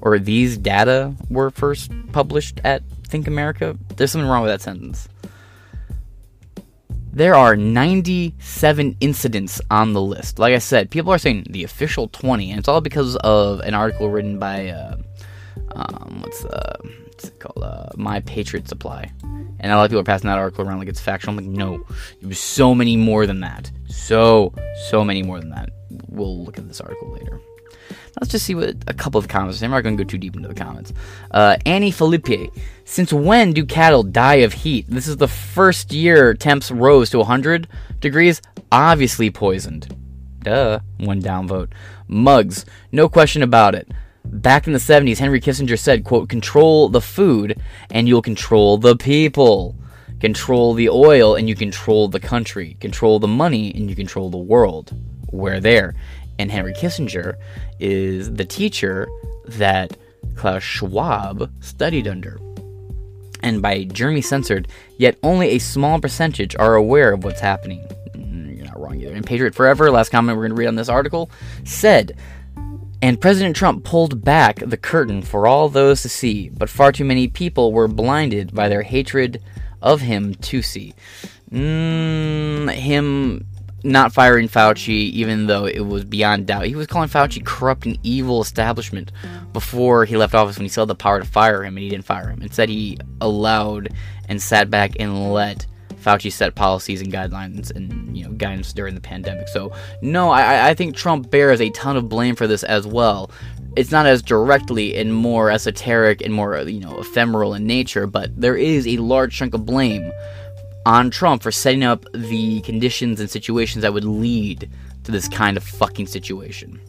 or 0.02 0.18
these 0.18 0.58
data, 0.58 1.14
were 1.30 1.52
first 1.52 1.92
published 2.12 2.60
at 2.64 2.82
Think 3.04 3.28
America. 3.28 3.78
There's 3.96 4.12
something 4.12 4.28
wrong 4.28 4.42
with 4.42 4.50
that 4.50 4.62
sentence. 4.62 5.08
There 7.18 7.34
are 7.34 7.56
97 7.56 8.96
incidents 9.00 9.60
on 9.72 9.94
the 9.94 10.02
list. 10.04 10.38
Like 10.38 10.54
I 10.54 10.60
said, 10.60 10.92
people 10.92 11.12
are 11.12 11.18
saying 11.18 11.48
the 11.50 11.64
official 11.64 12.10
20, 12.10 12.52
and 12.52 12.60
it's 12.60 12.68
all 12.68 12.80
because 12.80 13.16
of 13.16 13.60
an 13.62 13.74
article 13.74 14.12
written 14.12 14.38
by, 14.38 14.68
uh, 14.68 14.98
um, 15.72 16.20
what's, 16.22 16.46
uh, 16.46 16.78
what's 17.06 17.30
it 17.30 17.40
called? 17.40 17.64
Uh, 17.66 17.90
My 17.96 18.20
Patriot 18.20 18.68
Supply. 18.68 19.12
And 19.60 19.72
a 19.72 19.76
lot 19.76 19.86
of 19.86 19.90
people 19.90 20.02
are 20.02 20.04
passing 20.04 20.28
that 20.28 20.38
article 20.38 20.64
around 20.64 20.78
like 20.78 20.90
it's 20.90 21.02
factual. 21.02 21.32
I'm 21.32 21.38
like, 21.38 21.48
no, 21.48 21.84
it 22.22 22.28
was 22.28 22.38
so 22.38 22.76
many 22.76 22.96
more 22.96 23.26
than 23.26 23.40
that. 23.40 23.72
So, 23.88 24.54
so 24.92 25.04
many 25.04 25.24
more 25.24 25.40
than 25.40 25.50
that. 25.50 25.72
We'll 26.10 26.44
look 26.44 26.60
at 26.60 26.68
this 26.68 26.80
article 26.80 27.12
later. 27.14 27.42
Let's 28.20 28.32
just 28.32 28.46
see 28.46 28.56
what 28.56 28.76
a 28.88 28.94
couple 28.94 29.20
of 29.20 29.28
comments. 29.28 29.62
I'm 29.62 29.72
not 29.72 29.82
going 29.82 29.96
to 29.96 30.04
go 30.04 30.08
too 30.08 30.18
deep 30.18 30.36
into 30.36 30.48
the 30.48 30.56
comments. 30.56 30.92
Uh, 31.30 31.58
Annie 31.66 31.92
Felipe, 31.92 32.52
since 32.84 33.14
when 33.14 33.54
do 33.54 33.64
cattle 33.64 34.02
die 34.04 34.36
of 34.36 34.54
heat? 34.54 34.86
This 34.90 35.08
is 35.08 35.18
the 35.18 35.28
first 35.28 35.92
year 35.92 36.34
temps 36.34 36.72
rose 36.72 37.12
to 37.12 37.20
100 37.20 37.68
degrees. 38.00 38.42
Obviously 38.72 39.30
poisoned. 39.30 39.96
Duh. 40.40 40.80
One 40.98 41.22
downvote. 41.22 41.70
Mugs, 42.08 42.66
no 42.92 43.08
question 43.08 43.44
about 43.44 43.76
it. 43.76 43.88
Back 44.26 44.66
in 44.66 44.74
the 44.74 44.80
70s, 44.80 45.20
Henry 45.20 45.40
Kissinger 45.40 45.78
said, 45.78 46.04
quote, 46.04 46.28
control 46.28 46.90
the 46.90 47.02
food 47.02 47.62
and 47.92 48.08
you'll 48.08 48.22
control 48.22 48.78
the 48.78 48.96
people. 48.96 49.76
Control 50.20 50.74
the 50.74 50.90
oil 50.90 51.36
and 51.36 51.48
you 51.48 51.56
control 51.56 52.08
the 52.08 52.20
country. 52.20 52.78
Control 52.80 53.20
the 53.20 53.28
money 53.28 53.72
and 53.74 53.90
you 53.90 53.96
control 53.96 54.30
the 54.30 54.38
world. 54.38 54.96
We're 55.32 55.60
there. 55.60 55.94
And 56.40 56.52
Henry 56.52 56.74
Kissinger 56.74 57.36
is 57.80 58.34
the 58.34 58.46
teacher 58.46 59.08
that 59.46 59.98
Klaus 60.36 60.64
Schwab 60.64 61.52
studied 61.62 62.08
under. 62.08 62.40
And 63.42 63.62
by 63.62 63.84
Jeremy 63.86 64.22
censored, 64.22 64.68
yet 64.98 65.18
only 65.24 65.50
a 65.50 65.60
small 65.60 66.00
percentage 66.00 66.56
are 66.56 66.76
aware 66.76 67.14
of 67.14 67.24
what's 67.24 67.40
happening. 67.40 67.88
Mm, 68.12 68.58
you're 68.58 68.66
not 68.66 68.80
wrong 68.80 69.00
either. 69.00 69.14
And 69.14 69.26
Patriot 69.26 69.56
Forever, 69.56 69.92
last 69.92 70.10
comment 70.10 70.38
we're 70.38 70.48
going 70.48 70.56
to 70.56 70.60
read 70.60 70.68
on 70.68 70.76
this 70.76 70.90
article, 70.90 71.30
said 71.64 72.18
and 73.02 73.22
President 73.22 73.56
Trump 73.56 73.84
pulled 73.84 74.24
back 74.24 74.58
the 74.58 74.78
curtain 74.78 75.22
for 75.22 75.46
all 75.46 75.70
those 75.70 76.02
to 76.02 76.10
see, 76.10 76.50
but 76.50 76.70
far 76.70 76.92
too 76.92 77.06
many 77.06 77.28
people 77.28 77.72
were 77.72 77.88
blinded 77.88 78.54
by 78.56 78.70
their 78.70 78.82
hatred 78.82 79.42
of 79.82 80.02
him 80.02 80.34
to 80.36 80.62
see. 80.64 80.96
Mm, 81.52 82.72
him 82.72 83.47
not 83.84 84.14
firing 84.14 84.48
Fauci, 84.48 85.12
even 85.12 85.48
though 85.48 85.66
it 85.66 85.82
was 85.82 86.04
beyond 86.04 86.48
doubt. 86.48 86.66
He 86.66 86.76
was 86.76 86.88
calling 86.88 87.10
Fauci 87.10 87.46
corrupt 87.46 87.86
and 87.86 87.98
evil 88.04 88.42
establishment 88.42 89.12
before 89.54 90.06
he 90.06 90.18
left 90.18 90.34
office 90.34 90.58
when 90.58 90.66
he 90.66 90.70
still 90.70 90.84
had 90.84 90.90
the 90.90 90.96
power 90.96 91.20
to 91.20 91.26
fire 91.26 91.64
him, 91.64 91.78
and 91.78 91.84
he 91.84 91.90
didn't 91.90 92.06
fire 92.06 92.30
him. 92.30 92.42
Instead, 92.42 92.70
he 92.70 92.98
allowed 93.22 93.90
and 94.28 94.42
sat 94.42 94.70
back 94.70 94.94
and 95.00 95.32
let 95.32 95.66
Fauci 96.08 96.32
set 96.32 96.56
policies 96.56 97.02
and 97.02 97.12
guidelines 97.12 97.76
and 97.76 98.18
you 98.18 98.24
know 98.24 98.32
guidance 98.32 98.74
during 98.74 98.96
the 98.96 99.02
pandemic. 99.02 99.48
So 99.50 99.74
no, 100.02 100.30
I, 100.30 100.70
I 100.70 100.74
think 100.74 100.96
Trump 100.96 101.30
bears 101.30 101.60
a 101.60 101.70
ton 101.72 101.98
of 101.98 102.08
blame 102.10 102.36
for 102.36 102.48
this 102.48 102.64
as 102.64 102.88
well. 102.88 103.32
It's 103.76 103.92
not 103.92 104.06
as 104.06 104.22
directly 104.22 104.96
and 104.96 105.14
more 105.14 105.52
esoteric 105.52 106.22
and 106.22 106.34
more 106.34 106.58
you 106.60 106.80
know 106.80 107.00
ephemeral 107.00 107.54
in 107.54 107.68
nature, 107.68 108.08
but 108.08 108.40
there 108.40 108.56
is 108.56 108.88
a 108.88 108.98
large 108.98 109.36
chunk 109.36 109.54
of 109.54 109.66
blame 109.66 110.12
on 110.88 111.12
Trump 111.12 111.44
for 111.44 111.52
setting 111.52 111.84
up 111.84 112.06
the 112.14 112.62
conditions 112.62 113.20
and 113.20 113.30
situations 113.30 113.82
that 113.82 113.94
would 113.94 114.06
lead 114.06 114.70
to 115.04 115.12
this 115.12 115.28
kind 115.28 115.58
of 115.58 115.64
fucking 115.64 116.08
situation. 116.08 116.80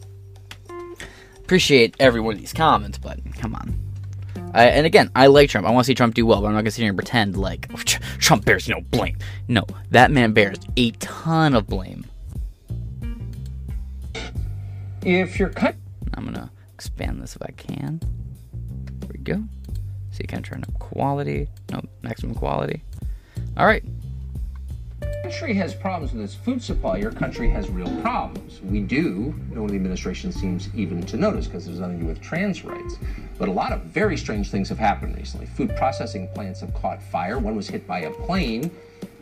Appreciate 1.37 1.97
every 1.99 2.21
one 2.21 2.35
of 2.35 2.39
these 2.39 2.53
comments, 2.53 2.97
but 2.97 3.19
come 3.35 3.53
on. 3.53 3.77
I, 4.53 4.67
and 4.67 4.85
again, 4.85 5.11
I 5.17 5.27
like 5.27 5.49
Trump. 5.49 5.67
I 5.67 5.71
want 5.71 5.83
to 5.83 5.87
see 5.87 5.95
Trump 5.95 6.15
do 6.15 6.25
well, 6.25 6.39
but 6.39 6.47
I'm 6.47 6.53
not 6.53 6.59
going 6.59 6.65
to 6.65 6.71
sit 6.71 6.81
here 6.83 6.89
and 6.89 6.97
pretend 6.97 7.35
like 7.35 7.67
oh, 7.73 7.77
Trump 8.19 8.45
bears 8.45 8.69
no 8.69 8.79
blame. 8.79 9.17
No, 9.49 9.65
that 9.91 10.11
man 10.11 10.31
bears 10.31 10.59
a 10.77 10.91
ton 10.91 11.53
of 11.53 11.67
blame. 11.67 12.05
If 15.03 15.37
you're 15.37 15.49
cut, 15.49 15.75
I'm 16.13 16.23
going 16.23 16.35
to 16.35 16.49
expand 16.73 17.21
this 17.21 17.35
if 17.35 17.41
I 17.41 17.51
can. 17.51 17.99
There 18.99 19.09
we 19.11 19.19
go. 19.19 19.43
So 20.11 20.19
you 20.21 20.27
can 20.29 20.41
turn 20.41 20.63
up 20.63 20.79
quality. 20.79 21.49
No, 21.69 21.81
maximum 22.01 22.33
quality. 22.33 22.81
All 23.57 23.65
right 23.65 23.83
country 25.29 25.53
has 25.53 25.73
problems 25.73 26.11
with 26.11 26.23
its 26.23 26.35
food 26.35 26.61
supply, 26.61 26.97
your 26.97 27.11
country 27.11 27.49
has 27.49 27.69
real 27.69 27.89
problems. 28.01 28.61
We 28.61 28.81
do, 28.81 29.33
no 29.51 29.61
one 29.61 29.69
in 29.69 29.75
the 29.75 29.75
administration 29.75 30.31
seems 30.31 30.69
even 30.75 31.01
to 31.03 31.17
notice 31.17 31.45
because 31.45 31.65
there's 31.65 31.79
nothing 31.79 31.97
to 31.99 32.03
do 32.03 32.07
with 32.07 32.21
trans 32.21 32.65
rights. 32.65 32.97
But 33.37 33.47
a 33.47 33.51
lot 33.51 33.71
of 33.71 33.81
very 33.83 34.17
strange 34.17 34.49
things 34.49 34.69
have 34.69 34.77
happened 34.77 35.15
recently. 35.15 35.45
Food 35.45 35.75
processing 35.75 36.27
plants 36.35 36.59
have 36.59 36.73
caught 36.73 37.01
fire. 37.01 37.39
One 37.39 37.55
was 37.55 37.67
hit 37.67 37.87
by 37.87 38.01
a 38.01 38.11
plane 38.11 38.69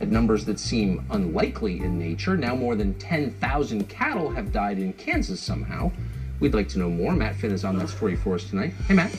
at 0.01 0.07
numbers 0.07 0.43
that 0.45 0.59
seem 0.59 1.05
unlikely 1.11 1.81
in 1.81 1.99
nature. 1.99 2.35
Now 2.35 2.55
more 2.55 2.75
than 2.75 2.93
10,000 2.95 3.87
cattle 3.87 4.29
have 4.29 4.51
died 4.51 4.79
in 4.79 4.93
Kansas 4.93 5.39
somehow. 5.39 5.91
We'd 6.39 6.53
like 6.53 6.69
to 6.69 6.79
know 6.79 6.89
more. 6.89 7.15
Matt 7.15 7.35
Finn 7.35 7.51
is 7.51 7.63
on 7.63 7.77
that 7.79 7.89
story 7.89 8.15
for 8.15 8.35
us 8.35 8.43
tonight. 8.45 8.73
Hey, 8.87 8.95
Matt. 8.95 9.15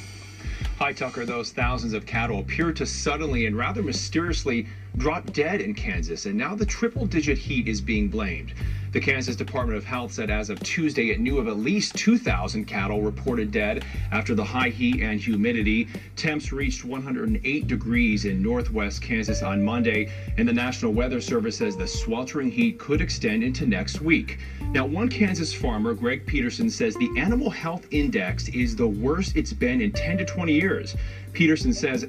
Hi, 0.79 0.93
Tucker. 0.93 1.27
Those 1.27 1.51
thousands 1.51 1.93
of 1.93 2.07
cattle 2.07 2.39
appear 2.39 2.71
to 2.75 2.87
suddenly 2.87 3.47
and 3.47 3.57
rather 3.57 3.83
mysteriously 3.83 4.69
drop 4.97 5.33
dead 5.33 5.61
in 5.61 5.75
Kansas, 5.75 6.25
and 6.25 6.39
now 6.39 6.55
the 6.55 6.65
triple 6.65 7.05
digit 7.05 7.37
heat 7.37 7.67
is 7.67 7.81
being 7.81 8.07
blamed. 8.07 8.53
The 8.91 9.01
Kansas 9.01 9.37
Department 9.37 9.77
of 9.77 9.85
Health 9.85 10.13
said 10.13 10.31
as 10.31 10.49
of 10.49 10.59
Tuesday 10.61 11.11
it 11.11 11.21
knew 11.21 11.39
of 11.39 11.47
at 11.47 11.59
least 11.59 11.95
2,000 11.97 12.65
cattle 12.65 13.03
reported 13.03 13.51
dead 13.51 13.85
after 14.13 14.35
the 14.35 14.45
high 14.45 14.71
heat 14.71 15.03
and 15.03 15.21
humidity. 15.21 15.89
Temps 16.17 16.53
reached 16.53 16.87
108 16.87 17.67
degrees 17.67 18.25
in 18.25 18.43
northwest 18.43 19.03
Kansas 19.03 19.43
on 19.43 19.63
Monday, 19.63 20.11
and 20.39 20.49
the 20.49 20.53
National 20.53 20.93
Weather 20.93 21.21
Service 21.21 21.59
says 21.59 21.77
the 21.77 21.87
sweltering 21.87 22.51
heat 22.51 22.79
could 22.79 23.03
extend 23.03 23.45
into 23.45 23.67
next 23.67 24.01
week. 24.01 24.39
Now, 24.73 24.87
one 24.87 25.11
Kansas 25.11 25.53
farmer, 25.53 25.93
Greg 25.93 26.25
Peterson, 26.25 26.71
says 26.71 26.95
the 26.95 27.11
animal 27.19 27.51
health 27.51 27.87
index 27.91 28.49
is 28.49 28.75
the 28.75 28.89
worst 28.89 29.37
it's 29.37 29.53
been 29.53 29.83
in 29.83 29.93
10 29.93 30.19
to 30.19 30.25
20 30.25 30.53
years. 30.53 30.97
Peterson 31.35 31.75
says 31.75 32.07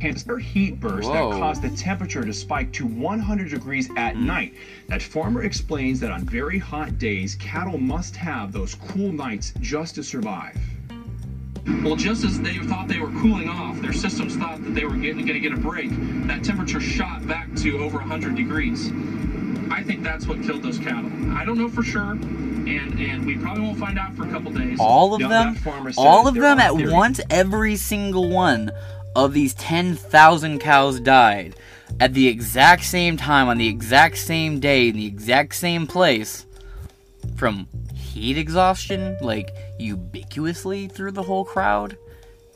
Cancer 0.00 0.36
heat 0.38 0.78
burst 0.78 1.08
Whoa. 1.08 1.30
that 1.30 1.38
caused 1.38 1.62
the 1.62 1.70
temperature 1.70 2.24
to 2.24 2.32
spike 2.32 2.72
to 2.74 2.86
100 2.86 3.50
degrees 3.50 3.88
at 3.96 4.14
mm. 4.14 4.24
night. 4.24 4.54
That 4.88 5.02
farmer 5.02 5.42
explains 5.42 6.00
that 6.00 6.10
on 6.10 6.22
very 6.22 6.58
hot 6.58 6.98
days, 6.98 7.34
cattle 7.36 7.78
must 7.78 8.14
have 8.16 8.52
those 8.52 8.74
cool 8.74 9.12
nights 9.12 9.54
just 9.60 9.94
to 9.94 10.02
survive. 10.02 10.56
Well, 11.82 11.96
just 11.96 12.24
as 12.24 12.40
they 12.40 12.58
thought 12.58 12.88
they 12.88 12.98
were 12.98 13.10
cooling 13.20 13.48
off, 13.48 13.80
their 13.80 13.92
systems 13.92 14.36
thought 14.36 14.62
that 14.62 14.74
they 14.74 14.84
were 14.84 14.96
going 14.96 15.16
to 15.16 15.40
get 15.40 15.52
a 15.52 15.56
break. 15.56 15.90
That 16.26 16.44
temperature 16.44 16.80
shot 16.80 17.26
back 17.26 17.52
to 17.56 17.78
over 17.78 17.98
100 17.98 18.36
degrees. 18.36 18.92
I 19.70 19.82
think 19.82 20.04
that's 20.04 20.26
what 20.26 20.42
killed 20.42 20.62
those 20.62 20.78
cattle. 20.78 21.10
I 21.32 21.44
don't 21.44 21.58
know 21.58 21.68
for 21.68 21.82
sure, 21.82 22.12
and 22.12 23.00
and 23.00 23.26
we 23.26 23.36
probably 23.36 23.64
won't 23.64 23.78
find 23.78 23.98
out 23.98 24.14
for 24.14 24.24
a 24.24 24.30
couple 24.30 24.52
days. 24.52 24.78
All 24.78 25.14
of 25.14 25.20
them, 25.20 25.56
all 25.96 26.28
of 26.28 26.34
them 26.34 26.60
at 26.60 26.74
once, 26.76 27.20
every 27.30 27.74
single 27.74 28.28
one 28.28 28.70
of 29.16 29.32
these 29.32 29.54
10,000 29.54 30.58
cows 30.58 31.00
died 31.00 31.56
at 31.98 32.12
the 32.12 32.28
exact 32.28 32.84
same 32.84 33.16
time, 33.16 33.48
on 33.48 33.56
the 33.56 33.66
exact 33.66 34.18
same 34.18 34.60
day, 34.60 34.88
in 34.88 34.96
the 34.96 35.06
exact 35.06 35.54
same 35.54 35.86
place 35.86 36.44
from 37.34 37.66
heat 37.94 38.36
exhaustion, 38.36 39.16
like 39.22 39.50
ubiquitously 39.80 40.92
through 40.92 41.12
the 41.12 41.22
whole 41.22 41.46
crowd? 41.46 41.96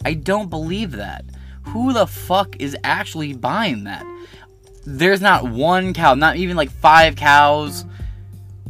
I 0.05 0.15
don't 0.15 0.51
believe 0.51 0.93
that. 0.93 1.25
Who 1.69 1.95
the 1.95 2.07
fuck 2.07 2.61
is 2.61 2.77
actually 2.85 3.33
buying 3.33 3.85
that? 3.85 4.05
There's 4.85 5.21
not 5.23 5.49
one 5.49 5.95
cow, 5.95 6.15
not 6.15 6.37
even 6.37 6.57
like 6.57 6.71
five 6.71 7.17
cows. 7.17 7.87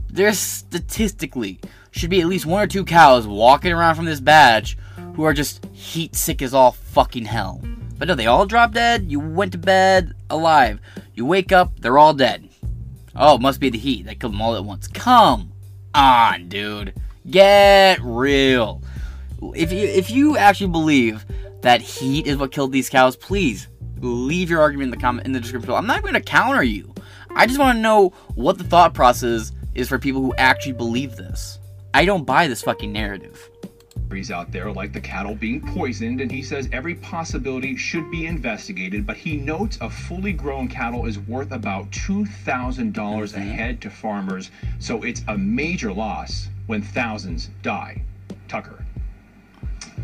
There's 0.09 0.39
statistically 0.39 1.59
should 1.91 2.11
be 2.11 2.21
at 2.21 2.29
least 2.29 2.47
one 2.47 2.63
or 2.63 2.67
two 2.69 2.85
cows 2.85 3.27
walking 3.27 3.73
around 3.73 3.97
from 3.97 4.05
this 4.05 4.21
badge 4.21 4.79
who 5.15 5.25
are 5.25 5.35
just 5.35 5.65
heat 5.73 6.15
sick 6.15 6.41
as 6.41 6.55
all 6.55 6.73
fucking 6.73 7.25
hell. 7.25 7.61
But 8.01 8.09
no, 8.09 8.15
they 8.15 8.27
all 8.27 8.47
drop 8.47 8.73
dead. 8.73 9.13
You 9.13 9.21
went 9.21 9.53
to 9.53 9.59
bed 9.59 10.15
alive. 10.31 10.81
You 11.13 11.27
wake 11.27 11.53
up, 11.53 11.79
they're 11.81 11.99
all 11.99 12.15
dead. 12.15 12.49
Oh, 13.15 13.35
it 13.35 13.43
must 13.43 13.61
be 13.61 13.69
the 13.69 13.77
heat 13.77 14.07
that 14.07 14.19
killed 14.19 14.33
them 14.33 14.41
all 14.41 14.57
at 14.57 14.65
once. 14.65 14.89
Come 14.89 15.53
on, 15.95 16.49
dude. 16.49 16.95
Get 17.29 18.01
real. 18.03 18.81
If 19.55 19.71
you 19.71 19.87
if 19.87 20.11
you 20.11 20.39
actually 20.39 20.71
believe 20.71 21.27
that 21.61 21.83
heat 21.83 22.27
is 22.27 22.39
what 22.39 22.53
killed 22.53 22.73
these 22.73 22.89
cows, 22.89 23.17
please 23.17 23.69
leave 24.01 24.49
your 24.49 24.63
argument 24.63 24.87
in 24.87 24.99
the 24.99 25.05
comment 25.05 25.27
in 25.27 25.33
the 25.33 25.41
description. 25.41 25.75
I'm 25.75 25.87
not 25.87 26.01
going 26.01 26.15
to 26.15 26.23
counter 26.23 26.63
you. 26.63 26.95
I 27.37 27.47
just 27.47 27.59
want 27.59 27.77
to 27.77 27.83
know 27.83 28.15
what 28.35 28.57
the 28.57 28.65
thought 28.65 28.95
process 28.95 29.53
is 29.75 29.91
for 29.91 29.99
people 29.99 30.23
who 30.23 30.35
actually 30.37 30.73
believe 30.73 31.17
this. 31.17 31.59
I 31.93 32.07
don't 32.07 32.25
buy 32.25 32.49
this 32.49 32.63
fucking 32.63 32.93
narrative 32.95 33.50
out 34.11 34.51
there, 34.51 34.73
like 34.73 34.93
the 34.93 35.01
cattle 35.01 35.37
being 35.37 35.61
poisoned, 35.61 36.21
and 36.21 36.33
he 36.33 36.43
says 36.43 36.69
every 36.73 36.97
possibility 36.97 37.77
should 37.77 38.11
be 38.11 38.27
investigated. 38.27 39.07
But 39.07 39.17
he 39.17 39.37
notes 39.37 39.79
a 39.81 39.89
fully 39.89 40.33
grown 40.33 40.67
cattle 40.67 41.07
is 41.07 41.21
worth 41.21 41.53
about 41.53 41.89
$2,000 41.93 43.35
a 43.35 43.39
head 43.39 43.81
to 43.83 43.89
farmers, 43.89 44.51
so 44.81 45.03
it's 45.05 45.23
a 45.29 45.39
major 45.39 45.93
loss 45.93 46.49
when 46.67 46.83
thousands 46.83 47.51
die. 47.63 48.03
Tucker. 48.49 48.85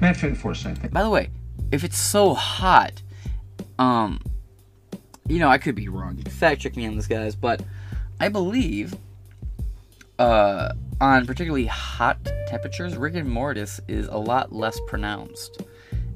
Matt 0.00 0.16
Finn 0.16 0.36
Forsyth. 0.36 0.92
By 0.92 1.02
the 1.02 1.10
way, 1.10 1.28
if 1.72 1.82
it's 1.82 1.98
so 1.98 2.32
hot, 2.32 3.02
um, 3.80 4.20
you 5.26 5.40
know, 5.40 5.48
I 5.48 5.58
could 5.58 5.74
be 5.74 5.88
wrong. 5.88 6.16
Fact 6.16 6.60
check 6.60 6.76
me 6.76 6.86
on 6.86 6.94
this, 6.94 7.08
guys, 7.08 7.34
but 7.34 7.60
I 8.20 8.28
believe, 8.28 8.94
uh, 10.20 10.74
on 11.00 11.26
particularly 11.26 11.66
hot 11.66 12.18
temperatures, 12.46 12.96
rigor 12.96 13.24
mortis 13.24 13.80
is 13.88 14.06
a 14.08 14.16
lot 14.16 14.52
less 14.52 14.80
pronounced. 14.86 15.62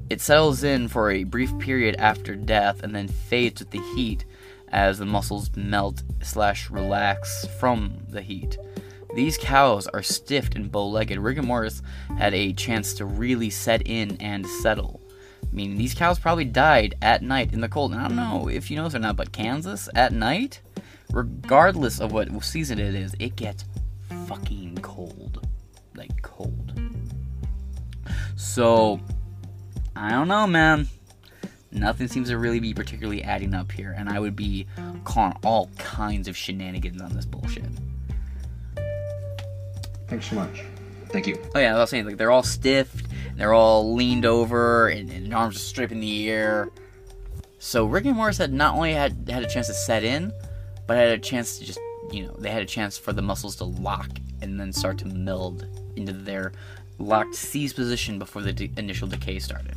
It 0.08 0.20
settles 0.20 0.64
in 0.64 0.88
for 0.88 1.10
a 1.10 1.24
brief 1.24 1.56
period 1.58 1.96
after 1.98 2.34
death 2.34 2.82
and 2.82 2.94
then 2.94 3.08
fades 3.08 3.60
with 3.60 3.70
the 3.70 3.82
heat 3.94 4.24
as 4.72 4.98
the 4.98 5.06
muscles 5.06 5.54
melt 5.56 6.02
slash 6.22 6.70
relax 6.70 7.46
from 7.58 7.98
the 8.08 8.22
heat. 8.22 8.58
These 9.14 9.38
cows 9.38 9.86
are 9.88 10.02
stiffed 10.02 10.54
and 10.54 10.70
bow 10.70 10.88
legged. 10.88 11.18
Rigor 11.18 11.42
mortis 11.42 11.82
had 12.16 12.32
a 12.32 12.52
chance 12.52 12.94
to 12.94 13.04
really 13.04 13.50
set 13.50 13.86
in 13.86 14.16
and 14.20 14.46
settle. 14.46 15.00
I 15.42 15.54
mean, 15.54 15.76
these 15.76 15.94
cows 15.94 16.18
probably 16.18 16.44
died 16.44 16.94
at 17.02 17.22
night 17.22 17.52
in 17.52 17.60
the 17.60 17.68
cold. 17.68 17.92
And 17.92 18.00
I 18.00 18.06
don't 18.06 18.16
know 18.16 18.48
if 18.48 18.70
you 18.70 18.76
know 18.76 18.84
this 18.84 18.94
or 18.94 19.00
not, 19.00 19.16
but 19.16 19.32
Kansas 19.32 19.88
at 19.94 20.12
night, 20.12 20.60
regardless 21.12 22.00
of 22.00 22.12
what 22.12 22.28
season 22.44 22.78
it 22.78 22.94
is, 22.94 23.14
it 23.18 23.34
gets 23.34 23.64
fucking 24.30 24.78
cold. 24.80 25.44
Like, 25.96 26.22
cold. 26.22 26.80
So, 28.36 29.00
I 29.96 30.10
don't 30.10 30.28
know, 30.28 30.46
man. 30.46 30.86
Nothing 31.72 32.06
seems 32.06 32.28
to 32.28 32.38
really 32.38 32.60
be 32.60 32.72
particularly 32.72 33.24
adding 33.24 33.54
up 33.54 33.72
here, 33.72 33.92
and 33.96 34.08
I 34.08 34.20
would 34.20 34.36
be 34.36 34.66
calling 35.04 35.36
all 35.44 35.68
kinds 35.78 36.28
of 36.28 36.36
shenanigans 36.36 37.02
on 37.02 37.12
this 37.12 37.26
bullshit. 37.26 37.64
Thanks 40.06 40.26
so 40.30 40.36
much. 40.36 40.62
Thank 41.08 41.26
you. 41.26 41.36
Oh 41.54 41.58
yeah, 41.58 41.74
I 41.74 41.78
was 41.78 41.90
saying 41.90 42.06
like 42.06 42.16
they're 42.16 42.30
all 42.30 42.44
stiff, 42.44 43.02
they're 43.36 43.52
all 43.52 43.94
leaned 43.94 44.24
over, 44.24 44.88
and, 44.88 45.10
and 45.10 45.34
arms 45.34 45.56
are 45.56 45.60
straight 45.60 45.90
in 45.90 46.00
the 46.00 46.30
air. 46.30 46.70
So 47.58 47.84
rigor 47.84 48.14
mortis 48.14 48.38
had 48.38 48.52
not 48.52 48.74
only 48.74 48.92
had 48.92 49.28
had 49.28 49.42
a 49.42 49.48
chance 49.48 49.66
to 49.66 49.74
set 49.74 50.04
in, 50.04 50.32
but 50.86 50.96
had 50.96 51.08
a 51.08 51.18
chance 51.18 51.58
to 51.58 51.64
just 51.64 51.80
you 52.12 52.26
know 52.26 52.34
they 52.38 52.50
had 52.50 52.62
a 52.62 52.66
chance 52.66 52.98
for 52.98 53.12
the 53.12 53.22
muscles 53.22 53.56
to 53.56 53.64
lock 53.64 54.08
and 54.42 54.58
then 54.58 54.72
start 54.72 54.98
to 54.98 55.06
meld 55.06 55.66
into 55.96 56.12
their 56.12 56.52
locked 56.98 57.34
seized 57.34 57.76
position 57.76 58.18
before 58.18 58.42
the 58.42 58.52
de- 58.52 58.72
initial 58.76 59.08
decay 59.08 59.38
started. 59.38 59.74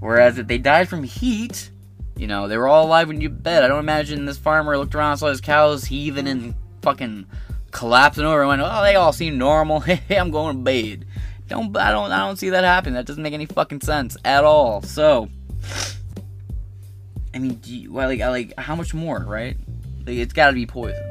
Whereas 0.00 0.38
if 0.38 0.46
they 0.46 0.58
died 0.58 0.88
from 0.88 1.02
heat, 1.02 1.70
you 2.16 2.26
know 2.26 2.48
they 2.48 2.56
were 2.56 2.68
all 2.68 2.86
alive 2.86 3.08
when 3.08 3.20
you 3.20 3.28
bed. 3.28 3.64
I 3.64 3.68
don't 3.68 3.80
imagine 3.80 4.24
this 4.24 4.38
farmer 4.38 4.76
looked 4.76 4.94
around, 4.94 5.18
saw 5.18 5.28
his 5.28 5.40
cows 5.40 5.84
heaving 5.84 6.26
and 6.26 6.54
fucking 6.82 7.26
collapsing 7.70 8.24
over 8.24 8.40
and 8.40 8.48
went, 8.48 8.62
"Oh, 8.62 8.82
they 8.82 8.96
all 8.96 9.12
seem 9.12 9.38
normal. 9.38 9.80
Hey, 9.80 10.16
I'm 10.16 10.30
going 10.30 10.56
to 10.56 10.62
bed." 10.62 11.06
Don't 11.48 11.76
I 11.76 11.90
don't 11.90 12.12
I 12.12 12.18
don't 12.20 12.36
see 12.36 12.50
that 12.50 12.64
happen. 12.64 12.94
That 12.94 13.06
doesn't 13.06 13.22
make 13.22 13.34
any 13.34 13.46
fucking 13.46 13.80
sense 13.80 14.16
at 14.24 14.44
all. 14.44 14.82
So, 14.82 15.28
I 17.34 17.38
mean, 17.38 17.54
do 17.56 17.76
you, 17.76 17.92
well, 17.92 18.08
like 18.08 18.20
like 18.20 18.54
how 18.56 18.76
much 18.76 18.94
more, 18.94 19.18
right? 19.18 19.56
Like, 20.06 20.16
it's 20.16 20.32
got 20.32 20.48
to 20.48 20.52
be 20.52 20.66
poison. 20.66 21.09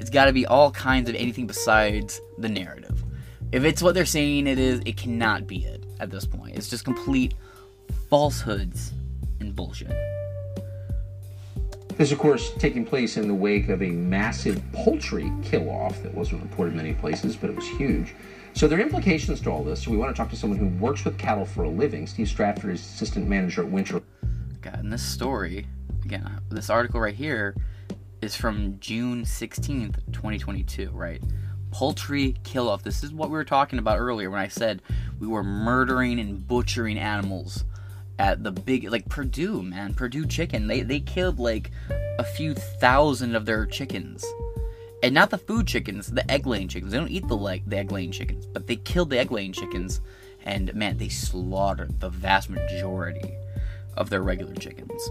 It's 0.00 0.08
got 0.08 0.24
to 0.24 0.32
be 0.32 0.46
all 0.46 0.70
kinds 0.70 1.10
of 1.10 1.14
anything 1.14 1.46
besides 1.46 2.22
the 2.38 2.48
narrative. 2.48 3.04
If 3.52 3.64
it's 3.64 3.82
what 3.82 3.94
they're 3.94 4.06
saying 4.06 4.46
it 4.46 4.58
is, 4.58 4.80
it 4.86 4.96
cannot 4.96 5.46
be 5.46 5.66
it 5.66 5.84
at 6.00 6.10
this 6.10 6.24
point. 6.24 6.56
It's 6.56 6.70
just 6.70 6.86
complete 6.86 7.34
falsehoods 8.08 8.92
and 9.40 9.54
bullshit. 9.54 9.94
This, 11.98 12.12
of 12.12 12.18
course, 12.18 12.54
taking 12.54 12.86
place 12.86 13.18
in 13.18 13.28
the 13.28 13.34
wake 13.34 13.68
of 13.68 13.82
a 13.82 13.90
massive 13.90 14.62
poultry 14.72 15.30
kill 15.42 15.68
off 15.68 16.02
that 16.02 16.14
wasn't 16.14 16.44
reported 16.44 16.74
many 16.74 16.94
places, 16.94 17.36
but 17.36 17.50
it 17.50 17.56
was 17.56 17.68
huge. 17.68 18.14
So, 18.54 18.66
there 18.66 18.78
are 18.78 18.82
implications 18.82 19.38
to 19.42 19.50
all 19.50 19.62
this. 19.62 19.82
So, 19.82 19.90
we 19.90 19.98
want 19.98 20.16
to 20.16 20.18
talk 20.18 20.30
to 20.30 20.36
someone 20.36 20.58
who 20.58 20.68
works 20.82 21.04
with 21.04 21.18
cattle 21.18 21.44
for 21.44 21.64
a 21.64 21.68
living. 21.68 22.06
Steve 22.06 22.26
Stratford 22.26 22.70
is 22.70 22.80
assistant 22.80 23.28
manager 23.28 23.60
at 23.64 23.70
Winter. 23.70 24.00
God, 24.62 24.78
and 24.78 24.90
this 24.90 25.02
story, 25.02 25.66
again, 26.06 26.40
this 26.48 26.70
article 26.70 27.00
right 27.00 27.14
here 27.14 27.54
is 28.22 28.36
from 28.36 28.78
June 28.80 29.24
16th, 29.24 29.96
2022, 30.12 30.90
right? 30.90 31.22
Poultry 31.70 32.36
kill 32.44 32.68
off. 32.68 32.82
This 32.82 33.02
is 33.02 33.12
what 33.12 33.30
we 33.30 33.34
were 33.34 33.44
talking 33.44 33.78
about 33.78 33.98
earlier 33.98 34.30
when 34.30 34.40
I 34.40 34.48
said 34.48 34.82
we 35.18 35.26
were 35.26 35.44
murdering 35.44 36.18
and 36.18 36.46
butchering 36.46 36.98
animals 36.98 37.64
at 38.18 38.42
the 38.42 38.50
big 38.52 38.90
like 38.90 39.08
Perdue, 39.08 39.62
man, 39.62 39.94
Perdue 39.94 40.26
chicken. 40.26 40.66
They 40.66 40.82
they 40.82 41.00
killed 41.00 41.38
like 41.38 41.70
a 42.18 42.24
few 42.24 42.54
thousand 42.54 43.36
of 43.36 43.46
their 43.46 43.66
chickens. 43.66 44.24
And 45.02 45.14
not 45.14 45.30
the 45.30 45.38
food 45.38 45.66
chickens, 45.66 46.08
the 46.08 46.28
egg 46.30 46.46
laying 46.46 46.68
chickens. 46.68 46.92
They 46.92 46.98
don't 46.98 47.10
eat 47.10 47.26
the 47.28 47.36
leg 47.36 47.62
the 47.66 47.78
egg 47.78 47.92
laying 47.92 48.10
chickens, 48.10 48.46
but 48.46 48.66
they 48.66 48.76
killed 48.76 49.10
the 49.10 49.18
egg 49.18 49.30
laying 49.30 49.52
chickens 49.52 50.00
and 50.44 50.74
man, 50.74 50.96
they 50.96 51.08
slaughtered 51.08 52.00
the 52.00 52.08
vast 52.08 52.50
majority 52.50 53.34
of 53.96 54.10
their 54.10 54.22
regular 54.22 54.54
chickens. 54.54 55.10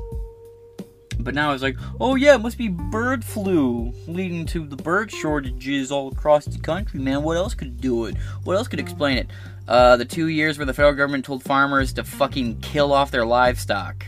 But 1.19 1.35
now 1.35 1.51
it's 1.51 1.61
like, 1.61 1.77
oh 1.99 2.15
yeah, 2.15 2.35
it 2.35 2.41
must 2.41 2.57
be 2.57 2.69
bird 2.69 3.23
flu 3.25 3.93
leading 4.07 4.45
to 4.47 4.65
the 4.65 4.77
bird 4.77 5.11
shortages 5.11 5.91
all 5.91 6.07
across 6.11 6.45
the 6.45 6.59
country, 6.59 6.99
man. 6.99 7.23
What 7.23 7.35
else 7.35 7.53
could 7.53 7.79
do 7.81 8.05
it? 8.05 8.15
What 8.45 8.55
else 8.55 8.67
could 8.67 8.79
explain 8.79 9.17
it? 9.17 9.27
Uh, 9.67 9.97
the 9.97 10.05
two 10.05 10.27
years 10.27 10.57
where 10.57 10.65
the 10.65 10.73
federal 10.73 10.95
government 10.95 11.25
told 11.25 11.43
farmers 11.43 11.93
to 11.93 12.03
fucking 12.03 12.61
kill 12.61 12.93
off 12.93 13.11
their 13.11 13.25
livestock. 13.25 14.05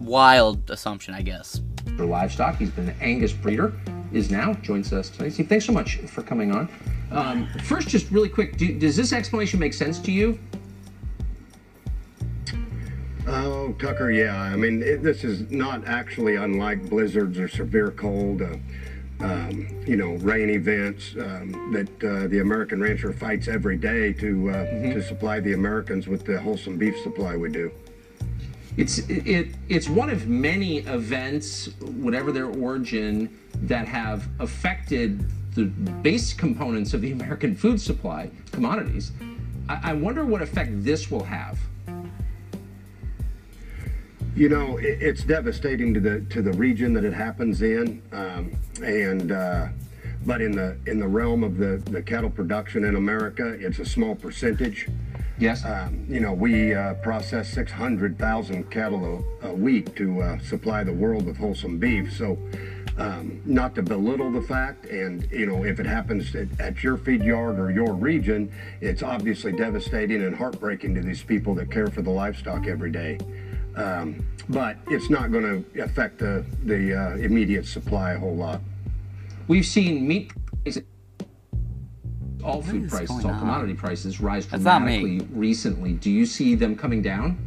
Wild 0.00 0.70
assumption, 0.70 1.14
I 1.14 1.22
guess. 1.22 1.60
For 1.96 2.06
livestock, 2.06 2.56
he's 2.56 2.70
been 2.70 2.88
an 2.88 2.96
Angus 3.00 3.32
breeder, 3.32 3.72
is 4.12 4.30
now 4.30 4.54
joins 4.54 4.92
us 4.92 5.10
tonight. 5.10 5.34
Steve, 5.34 5.48
thanks 5.48 5.66
so 5.66 5.72
much 5.72 5.98
for 5.98 6.22
coming 6.22 6.52
on. 6.52 6.68
Um, 7.12 7.48
first, 7.64 7.88
just 7.88 8.10
really 8.10 8.28
quick, 8.28 8.56
do, 8.56 8.78
does 8.78 8.96
this 8.96 9.12
explanation 9.12 9.60
make 9.60 9.74
sense 9.74 9.98
to 10.00 10.10
you? 10.10 10.38
Oh, 13.32 13.72
Tucker, 13.78 14.10
yeah. 14.10 14.42
I 14.42 14.56
mean, 14.56 14.82
it, 14.82 15.04
this 15.04 15.22
is 15.22 15.48
not 15.52 15.86
actually 15.86 16.34
unlike 16.34 16.90
blizzards 16.90 17.38
or 17.38 17.46
severe 17.46 17.92
cold, 17.92 18.42
uh, 18.42 18.56
um, 19.20 19.68
you 19.86 19.94
know, 19.94 20.14
rain 20.14 20.50
events 20.50 21.14
um, 21.14 21.70
that 21.72 22.04
uh, 22.04 22.26
the 22.26 22.40
American 22.40 22.80
rancher 22.80 23.12
fights 23.12 23.46
every 23.46 23.76
day 23.76 24.12
to 24.14 24.50
uh, 24.50 24.64
to 24.94 25.00
supply 25.00 25.38
the 25.38 25.52
Americans 25.52 26.08
with 26.08 26.24
the 26.24 26.40
wholesome 26.40 26.76
beef 26.76 26.98
supply 27.04 27.36
we 27.36 27.50
do. 27.50 27.70
It's 28.76 28.98
it 29.08 29.54
it's 29.68 29.88
one 29.88 30.10
of 30.10 30.26
many 30.26 30.78
events, 30.78 31.68
whatever 31.80 32.32
their 32.32 32.46
origin, 32.46 33.38
that 33.62 33.86
have 33.86 34.26
affected 34.40 35.24
the 35.54 35.66
base 35.66 36.32
components 36.32 36.94
of 36.94 37.00
the 37.00 37.12
American 37.18 37.54
food 37.54 37.80
supply, 37.80 38.28
commodities. 38.50 39.12
I, 39.68 39.90
I 39.90 39.92
wonder 39.92 40.24
what 40.24 40.42
effect 40.42 40.82
this 40.82 41.12
will 41.12 41.24
have. 41.24 41.60
You 44.36 44.48
know, 44.48 44.76
it, 44.78 45.02
it's 45.02 45.24
devastating 45.24 45.92
to 45.94 46.00
the 46.00 46.20
to 46.30 46.42
the 46.42 46.52
region 46.52 46.92
that 46.94 47.04
it 47.04 47.12
happens 47.12 47.62
in, 47.62 48.02
um, 48.12 48.52
and 48.82 49.32
uh, 49.32 49.68
but 50.24 50.40
in 50.40 50.52
the 50.52 50.76
in 50.86 51.00
the 51.00 51.08
realm 51.08 51.42
of 51.42 51.56
the 51.56 51.82
the 51.90 52.02
cattle 52.02 52.30
production 52.30 52.84
in 52.84 52.96
America, 52.96 53.56
it's 53.58 53.78
a 53.80 53.84
small 53.84 54.14
percentage. 54.14 54.88
Yes. 55.38 55.64
Um, 55.64 56.04
you 56.06 56.20
know, 56.20 56.34
we 56.34 56.74
uh, 56.74 56.94
process 56.94 57.48
600,000 57.54 58.70
cattle 58.70 59.24
a, 59.42 59.48
a 59.48 59.54
week 59.54 59.96
to 59.96 60.20
uh, 60.20 60.38
supply 60.38 60.84
the 60.84 60.92
world 60.92 61.24
with 61.24 61.38
wholesome 61.38 61.78
beef. 61.78 62.14
So, 62.14 62.36
um, 62.98 63.40
not 63.46 63.74
to 63.76 63.82
belittle 63.82 64.30
the 64.30 64.42
fact, 64.42 64.84
and 64.84 65.26
you 65.32 65.46
know, 65.46 65.64
if 65.64 65.80
it 65.80 65.86
happens 65.86 66.34
at, 66.34 66.48
at 66.60 66.82
your 66.82 66.98
feed 66.98 67.22
yard 67.22 67.58
or 67.58 67.70
your 67.70 67.94
region, 67.94 68.52
it's 68.82 69.02
obviously 69.02 69.52
devastating 69.52 70.22
and 70.22 70.36
heartbreaking 70.36 70.94
to 70.96 71.00
these 71.00 71.22
people 71.22 71.54
that 71.54 71.70
care 71.70 71.86
for 71.86 72.02
the 72.02 72.10
livestock 72.10 72.66
every 72.66 72.90
day. 72.90 73.18
Um, 73.76 74.24
but 74.48 74.76
it's 74.88 75.10
not 75.10 75.30
going 75.30 75.44
to 75.44 75.82
affect 75.82 76.18
the 76.18 76.44
the 76.64 76.94
uh, 76.94 77.16
immediate 77.16 77.66
supply 77.66 78.12
a 78.12 78.18
whole 78.18 78.34
lot. 78.34 78.60
We've 79.48 79.66
seen 79.66 80.06
meat 80.06 80.32
prices, 80.62 80.82
all 82.42 82.62
food 82.62 82.88
prices, 82.88 83.08
going 83.08 83.26
all 83.26 83.32
on? 83.32 83.38
commodity 83.38 83.74
prices 83.74 84.20
rise 84.20 84.46
That's 84.46 84.62
not 84.62 84.82
me. 84.82 85.00
dramatically 85.00 85.36
recently. 85.38 85.92
Do 85.92 86.10
you 86.10 86.26
see 86.26 86.54
them 86.54 86.76
coming 86.76 87.02
down? 87.02 87.38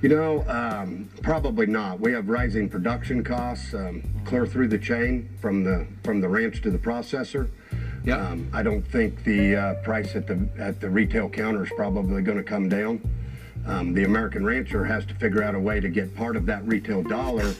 You 0.00 0.10
know, 0.10 0.44
um, 0.48 1.08
probably 1.22 1.66
not. 1.66 1.98
We 1.98 2.12
have 2.12 2.28
rising 2.28 2.68
production 2.68 3.24
costs 3.24 3.74
um, 3.74 4.02
clear 4.24 4.46
through 4.46 4.68
the 4.68 4.78
chain 4.78 5.28
from 5.40 5.64
the 5.64 5.86
from 6.04 6.20
the 6.20 6.28
ranch 6.28 6.62
to 6.62 6.70
the 6.70 6.78
processor. 6.78 7.48
Yeah. 8.04 8.16
Um, 8.16 8.48
I 8.52 8.62
don't 8.62 8.82
think 8.82 9.24
the 9.24 9.56
uh, 9.56 9.74
price 9.82 10.14
at 10.14 10.26
the 10.26 10.48
at 10.58 10.80
the 10.80 10.88
retail 10.88 11.28
counter 11.28 11.64
is 11.64 11.70
probably 11.74 12.22
going 12.22 12.38
to 12.38 12.44
come 12.44 12.68
down. 12.68 13.00
Um, 13.68 13.92
the 13.92 14.04
American 14.04 14.44
rancher 14.44 14.84
has 14.84 15.04
to 15.06 15.14
figure 15.14 15.42
out 15.42 15.54
a 15.54 15.60
way 15.60 15.78
to 15.78 15.88
get 15.88 16.14
part 16.16 16.36
of 16.36 16.46
that 16.46 16.66
retail 16.66 17.02
dollar, 17.02 17.54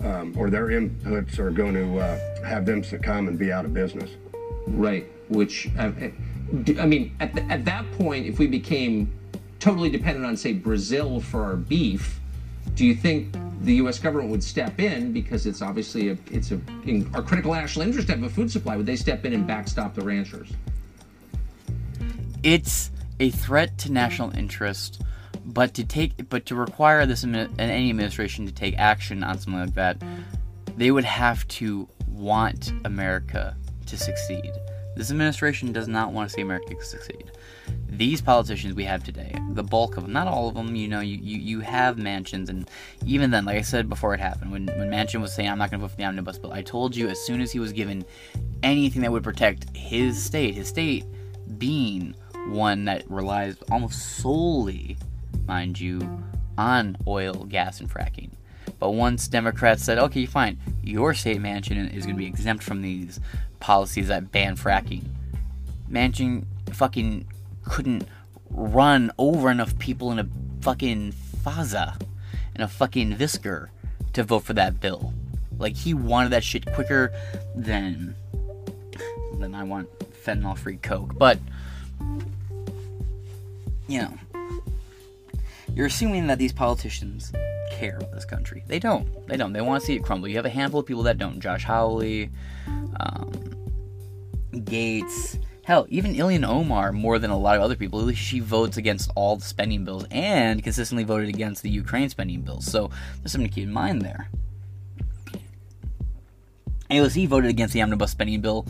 um, 0.00 0.34
or 0.36 0.50
their 0.50 0.66
inputs 0.66 1.38
are 1.38 1.50
going 1.50 1.74
to 1.74 1.98
uh, 1.98 2.44
have 2.44 2.66
them 2.66 2.84
succumb 2.84 3.28
and 3.28 3.38
be 3.38 3.50
out 3.50 3.64
of 3.64 3.72
business. 3.72 4.10
Right. 4.66 5.06
Which, 5.28 5.70
uh, 5.78 5.90
uh, 6.00 6.08
I 6.78 6.86
mean, 6.86 7.16
at, 7.20 7.34
the, 7.34 7.42
at 7.44 7.64
that 7.64 7.90
point, 7.92 8.26
if 8.26 8.38
we 8.38 8.46
became 8.46 9.10
totally 9.58 9.88
dependent 9.88 10.26
on, 10.26 10.36
say, 10.36 10.52
Brazil 10.52 11.20
for 11.20 11.42
our 11.44 11.56
beef, 11.56 12.20
do 12.74 12.84
you 12.84 12.94
think 12.94 13.34
the 13.62 13.76
U.S. 13.76 13.98
government 13.98 14.30
would 14.30 14.44
step 14.44 14.78
in 14.78 15.12
because 15.12 15.46
it's 15.46 15.62
obviously 15.62 16.10
a, 16.10 16.18
it's 16.30 16.50
a, 16.50 16.60
in 16.84 17.10
our 17.14 17.22
critical 17.22 17.54
national 17.54 17.86
interest 17.86 18.08
to 18.08 18.14
have 18.14 18.22
a 18.22 18.28
food 18.28 18.50
supply? 18.50 18.76
Would 18.76 18.86
they 18.86 18.96
step 18.96 19.24
in 19.24 19.32
and 19.32 19.46
backstop 19.46 19.94
the 19.94 20.02
ranchers? 20.02 20.50
It's 22.42 22.90
a 23.20 23.30
threat 23.30 23.78
to 23.78 23.92
national 23.92 24.36
interest, 24.36 25.02
but 25.44 25.74
to 25.74 25.84
take 25.84 26.28
but 26.28 26.46
to 26.46 26.54
require 26.54 27.06
this 27.06 27.24
admi- 27.24 27.50
any 27.58 27.90
administration 27.90 28.46
to 28.46 28.52
take 28.52 28.78
action 28.78 29.22
on 29.22 29.38
something 29.38 29.60
like 29.60 29.74
that, 29.74 30.02
they 30.76 30.90
would 30.90 31.04
have 31.04 31.46
to 31.48 31.88
want 32.08 32.72
America 32.84 33.56
to 33.86 33.96
succeed. 33.96 34.52
This 34.96 35.10
administration 35.10 35.72
does 35.72 35.88
not 35.88 36.12
want 36.12 36.30
to 36.30 36.34
see 36.34 36.42
America 36.42 36.74
succeed. 36.84 37.32
These 37.88 38.20
politicians 38.20 38.74
we 38.74 38.84
have 38.84 39.02
today, 39.04 39.34
the 39.52 39.62
bulk 39.62 39.96
of 39.96 40.04
them, 40.04 40.12
not 40.12 40.28
all 40.28 40.48
of 40.48 40.54
them, 40.54 40.74
you 40.76 40.88
know, 40.88 41.00
you, 41.00 41.18
you, 41.20 41.38
you 41.38 41.60
have 41.60 41.98
mansions, 41.98 42.48
and 42.48 42.68
even 43.04 43.30
then, 43.30 43.44
like 43.44 43.56
I 43.56 43.62
said 43.62 43.88
before 43.88 44.14
it 44.14 44.20
happened, 44.20 44.52
when, 44.52 44.66
when 44.66 44.90
Manchin 44.90 45.20
was 45.20 45.32
saying, 45.32 45.48
I'm 45.48 45.58
not 45.58 45.70
going 45.70 45.80
to 45.80 45.86
vote 45.86 45.92
for 45.92 45.96
the 45.96 46.04
omnibus 46.04 46.38
bill, 46.38 46.52
I 46.52 46.62
told 46.62 46.94
you 46.94 47.08
as 47.08 47.20
soon 47.20 47.40
as 47.40 47.52
he 47.52 47.58
was 47.58 47.72
given 47.72 48.04
anything 48.62 49.02
that 49.02 49.12
would 49.12 49.22
protect 49.22 49.76
his 49.76 50.20
state, 50.22 50.54
his 50.54 50.68
state 50.68 51.04
being 51.58 52.14
one 52.48 52.84
that 52.84 53.08
relies 53.10 53.56
almost 53.70 54.18
solely, 54.18 54.96
mind 55.46 55.80
you, 55.80 56.22
on 56.56 56.96
oil, 57.06 57.44
gas, 57.44 57.80
and 57.80 57.90
fracking. 57.90 58.30
But 58.78 58.90
once 58.90 59.28
Democrats 59.28 59.82
said, 59.82 59.98
okay, 59.98 60.26
fine, 60.26 60.58
your 60.82 61.14
state 61.14 61.40
Manchin 61.40 61.92
is 61.92 62.04
going 62.04 62.16
to 62.16 62.18
be 62.18 62.26
exempt 62.26 62.62
from 62.62 62.82
these 62.82 63.20
policies 63.60 64.08
that 64.08 64.30
ban 64.30 64.56
fracking, 64.56 65.04
Manchin 65.90 66.44
fucking 66.72 67.26
couldn't 67.64 68.06
run 68.50 69.10
over 69.18 69.50
enough 69.50 69.78
people 69.78 70.12
in 70.12 70.18
a 70.18 70.28
fucking 70.60 71.12
Faza, 71.42 72.00
in 72.54 72.60
a 72.60 72.68
fucking 72.68 73.16
Visker, 73.16 73.68
to 74.12 74.22
vote 74.22 74.40
for 74.40 74.54
that 74.54 74.80
bill. 74.80 75.12
Like, 75.58 75.76
he 75.76 75.94
wanted 75.94 76.30
that 76.30 76.44
shit 76.44 76.66
quicker 76.72 77.12
than, 77.54 78.14
than 79.38 79.54
I 79.54 79.64
want 79.64 79.88
fentanyl 80.24 80.58
free 80.58 80.76
Coke. 80.76 81.16
But, 81.16 81.38
you 83.88 84.02
know, 84.02 84.18
you're 85.74 85.86
assuming 85.86 86.26
that 86.28 86.38
these 86.38 86.52
politicians 86.52 87.32
care 87.70 87.96
about 87.96 88.12
this 88.12 88.24
country. 88.24 88.64
They 88.66 88.78
don't. 88.78 89.26
They 89.26 89.36
don't. 89.36 89.52
They 89.52 89.60
want 89.60 89.80
to 89.80 89.86
see 89.86 89.94
it 89.94 90.02
crumble. 90.02 90.28
You 90.28 90.36
have 90.36 90.46
a 90.46 90.50
handful 90.50 90.80
of 90.80 90.86
people 90.86 91.02
that 91.04 91.18
don't. 91.18 91.40
Josh 91.40 91.64
Hawley, 91.64 92.30
um, 92.66 93.32
Gaetz, 94.52 95.42
hell, 95.64 95.86
even 95.88 96.14
Ilhan 96.14 96.46
Omar 96.46 96.92
more 96.92 97.18
than 97.18 97.30
a 97.30 97.38
lot 97.38 97.56
of 97.56 97.62
other 97.62 97.74
people. 97.74 98.10
She 98.12 98.38
votes 98.38 98.76
against 98.76 99.10
all 99.16 99.36
the 99.36 99.44
spending 99.44 99.84
bills 99.84 100.06
and 100.10 100.62
consistently 100.62 101.04
voted 101.04 101.28
against 101.28 101.62
the 101.62 101.70
Ukraine 101.70 102.08
spending 102.08 102.42
bills. 102.42 102.66
So 102.66 102.90
there's 103.20 103.32
something 103.32 103.48
to 103.48 103.54
keep 103.54 103.64
in 103.64 103.72
mind 103.72 104.02
there. 104.02 104.28
AOC 106.90 107.26
voted 107.26 107.50
against 107.50 107.74
the 107.74 107.82
omnibus 107.82 108.12
spending 108.12 108.40
bill 108.40 108.66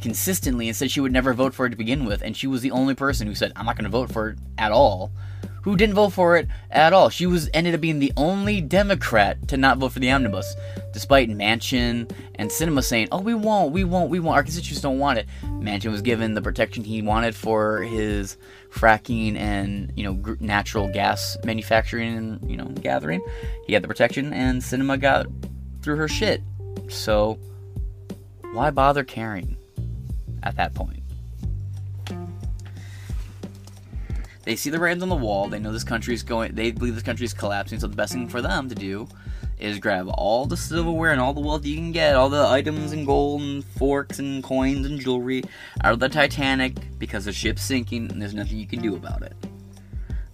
consistently 0.00 0.66
and 0.66 0.76
said 0.76 0.90
she 0.90 1.00
would 1.00 1.12
never 1.12 1.34
vote 1.34 1.54
for 1.54 1.66
it 1.66 1.70
to 1.70 1.76
begin 1.76 2.06
with, 2.06 2.22
and 2.22 2.36
she 2.36 2.46
was 2.46 2.62
the 2.62 2.70
only 2.70 2.94
person 2.94 3.28
who 3.28 3.34
said, 3.34 3.52
I'm 3.54 3.66
not 3.66 3.76
going 3.76 3.84
to 3.84 3.90
vote 3.90 4.10
for 4.10 4.30
it 4.30 4.38
at 4.58 4.72
all 4.72 5.12
who 5.62 5.76
didn't 5.76 5.94
vote 5.94 6.10
for 6.10 6.36
it 6.36 6.48
at 6.70 6.92
all. 6.92 7.10
She 7.10 7.26
was 7.26 7.50
ended 7.52 7.74
up 7.74 7.80
being 7.80 7.98
the 7.98 8.12
only 8.16 8.60
Democrat 8.60 9.48
to 9.48 9.56
not 9.56 9.78
vote 9.78 9.92
for 9.92 9.98
the 9.98 10.10
omnibus, 10.10 10.54
despite 10.92 11.28
Manchin 11.28 12.10
and 12.36 12.50
Sinema 12.50 12.82
saying, 12.82 13.08
"Oh, 13.12 13.20
we 13.20 13.34
won't, 13.34 13.72
we 13.72 13.84
won't, 13.84 14.10
we 14.10 14.20
won't. 14.20 14.36
Our 14.36 14.42
constituents 14.42 14.82
don't 14.82 14.98
want 14.98 15.18
it." 15.18 15.26
Manchin 15.44 15.90
was 15.90 16.02
given 16.02 16.34
the 16.34 16.42
protection 16.42 16.84
he 16.84 17.02
wanted 17.02 17.34
for 17.34 17.82
his 17.82 18.36
fracking 18.70 19.36
and 19.36 19.92
you 19.96 20.04
know 20.04 20.36
natural 20.40 20.88
gas 20.92 21.36
manufacturing 21.44 22.16
and 22.16 22.50
you 22.50 22.56
know 22.56 22.66
gathering. 22.66 23.22
He 23.66 23.72
had 23.72 23.82
the 23.82 23.88
protection, 23.88 24.32
and 24.32 24.62
Sinema 24.62 25.00
got 25.00 25.26
through 25.82 25.96
her 25.96 26.08
shit. 26.08 26.42
So 26.88 27.38
why 28.52 28.70
bother 28.70 29.04
caring 29.04 29.56
at 30.42 30.56
that 30.56 30.74
point? 30.74 30.99
They 34.50 34.56
see 34.56 34.70
the 34.70 34.80
writings 34.80 35.04
on 35.04 35.08
the 35.08 35.14
wall. 35.14 35.46
They 35.46 35.60
know 35.60 35.70
this 35.70 35.84
country 35.84 36.12
is 36.12 36.24
going. 36.24 36.56
They 36.56 36.72
believe 36.72 36.96
this 36.96 37.04
country 37.04 37.24
is 37.24 37.32
collapsing. 37.32 37.78
So 37.78 37.86
the 37.86 37.94
best 37.94 38.12
thing 38.12 38.28
for 38.28 38.42
them 38.42 38.68
to 38.68 38.74
do 38.74 39.06
is 39.60 39.78
grab 39.78 40.10
all 40.14 40.44
the 40.44 40.56
silverware 40.56 41.12
and 41.12 41.20
all 41.20 41.32
the 41.32 41.40
wealth 41.40 41.64
you 41.64 41.76
can 41.76 41.92
get, 41.92 42.16
all 42.16 42.28
the 42.28 42.48
items 42.48 42.90
and 42.90 43.06
gold 43.06 43.42
and 43.42 43.64
forks 43.64 44.18
and 44.18 44.42
coins 44.42 44.86
and 44.86 44.98
jewelry 44.98 45.44
out 45.84 45.92
of 45.92 46.00
the 46.00 46.08
Titanic 46.08 46.98
because 46.98 47.26
the 47.26 47.32
ship's 47.32 47.62
sinking 47.62 48.10
and 48.10 48.20
there's 48.20 48.34
nothing 48.34 48.58
you 48.58 48.66
can 48.66 48.82
do 48.82 48.96
about 48.96 49.22
it. 49.22 49.34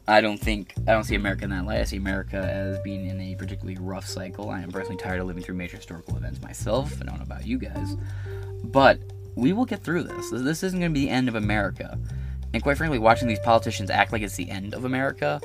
I 0.09 0.23
don't 0.23 0.39
think 0.39 0.73
I 0.89 0.93
don't 0.93 1.05
see 1.05 1.17
America 1.17 1.45
in 1.45 1.51
that 1.51 1.67
light. 1.67 1.81
I 1.81 1.85
see 1.85 1.99
America 1.99 2.39
as 2.39 2.79
being 2.79 3.05
in 3.05 3.21
a 3.21 3.35
particularly 3.35 3.77
rough 3.79 4.07
cycle. 4.07 4.49
I 4.49 4.63
am 4.63 4.73
personally 4.73 4.97
tired 4.97 5.21
of 5.21 5.27
living 5.27 5.43
through 5.43 5.57
major 5.57 5.77
historical 5.77 6.17
events 6.17 6.41
myself. 6.41 6.91
I 7.03 7.05
don't 7.05 7.19
know 7.19 7.25
about 7.25 7.47
you 7.47 7.59
guys, 7.59 7.99
but 8.65 8.99
we 9.35 9.53
will 9.53 9.67
get 9.67 9.85
through 9.85 10.05
this. 10.05 10.31
This 10.31 10.63
isn't 10.63 10.81
going 10.81 10.91
to 10.91 10.99
be 10.99 11.05
the 11.05 11.11
end 11.11 11.29
of 11.29 11.35
America. 11.35 11.99
And 12.53 12.63
quite 12.63 12.79
frankly, 12.79 12.99
watching 12.99 13.29
these 13.29 13.41
politicians 13.41 13.91
act 13.91 14.13
like 14.13 14.23
it's 14.23 14.37
the 14.37 14.51
end 14.51 14.75
of 14.75 14.85
America 14.85 15.41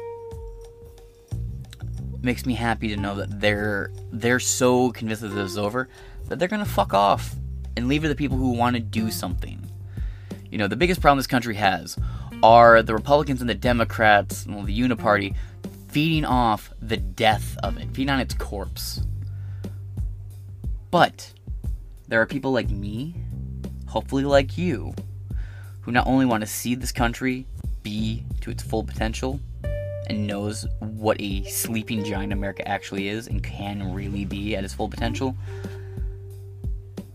makes 2.21 2.45
me 2.45 2.53
happy 2.53 2.87
to 2.87 2.97
know 2.97 3.15
that 3.15 3.39
they're 3.39 3.91
they're 4.11 4.39
so 4.39 4.91
convinced 4.91 5.23
that 5.23 5.29
this 5.29 5.51
is 5.51 5.57
over 5.57 5.89
that 6.27 6.37
they're 6.37 6.47
gonna 6.47 6.65
fuck 6.65 6.93
off 6.93 7.35
and 7.75 7.87
leave 7.87 8.03
it 8.03 8.07
to 8.07 8.09
the 8.09 8.15
people 8.15 8.37
who 8.37 8.51
want 8.51 8.75
to 8.75 8.81
do 8.81 9.09
something. 9.11 9.59
You 10.49 10.57
know, 10.57 10.67
the 10.67 10.75
biggest 10.75 11.01
problem 11.01 11.17
this 11.17 11.27
country 11.27 11.55
has 11.55 11.97
are 12.43 12.81
the 12.81 12.93
Republicans 12.93 13.41
and 13.41 13.49
the 13.49 13.55
Democrats, 13.55 14.45
well, 14.47 14.63
the 14.63 14.77
Uniparty, 14.77 15.35
feeding 15.89 16.25
off 16.25 16.71
the 16.81 16.97
death 16.97 17.57
of 17.63 17.77
it, 17.77 17.87
feeding 17.93 18.09
on 18.09 18.19
its 18.19 18.33
corpse. 18.33 19.03
But 20.89 21.33
there 22.07 22.21
are 22.21 22.25
people 22.25 22.51
like 22.51 22.69
me, 22.69 23.15
hopefully 23.87 24.25
like 24.25 24.57
you, 24.57 24.93
who 25.81 25.91
not 25.91 26.07
only 26.07 26.25
want 26.25 26.41
to 26.41 26.47
see 26.47 26.75
this 26.75 26.91
country 26.91 27.45
be 27.83 28.23
to 28.41 28.51
its 28.51 28.63
full 28.63 28.83
potential 28.83 29.39
and 30.07 30.27
knows 30.27 30.67
what 30.79 31.17
a 31.19 31.43
sleeping 31.43 32.03
giant 32.03 32.33
America 32.33 32.67
actually 32.67 33.07
is 33.07 33.27
and 33.27 33.43
can 33.43 33.93
really 33.93 34.25
be 34.25 34.55
at 34.55 34.63
its 34.63 34.73
full 34.73 34.89
potential, 34.89 35.35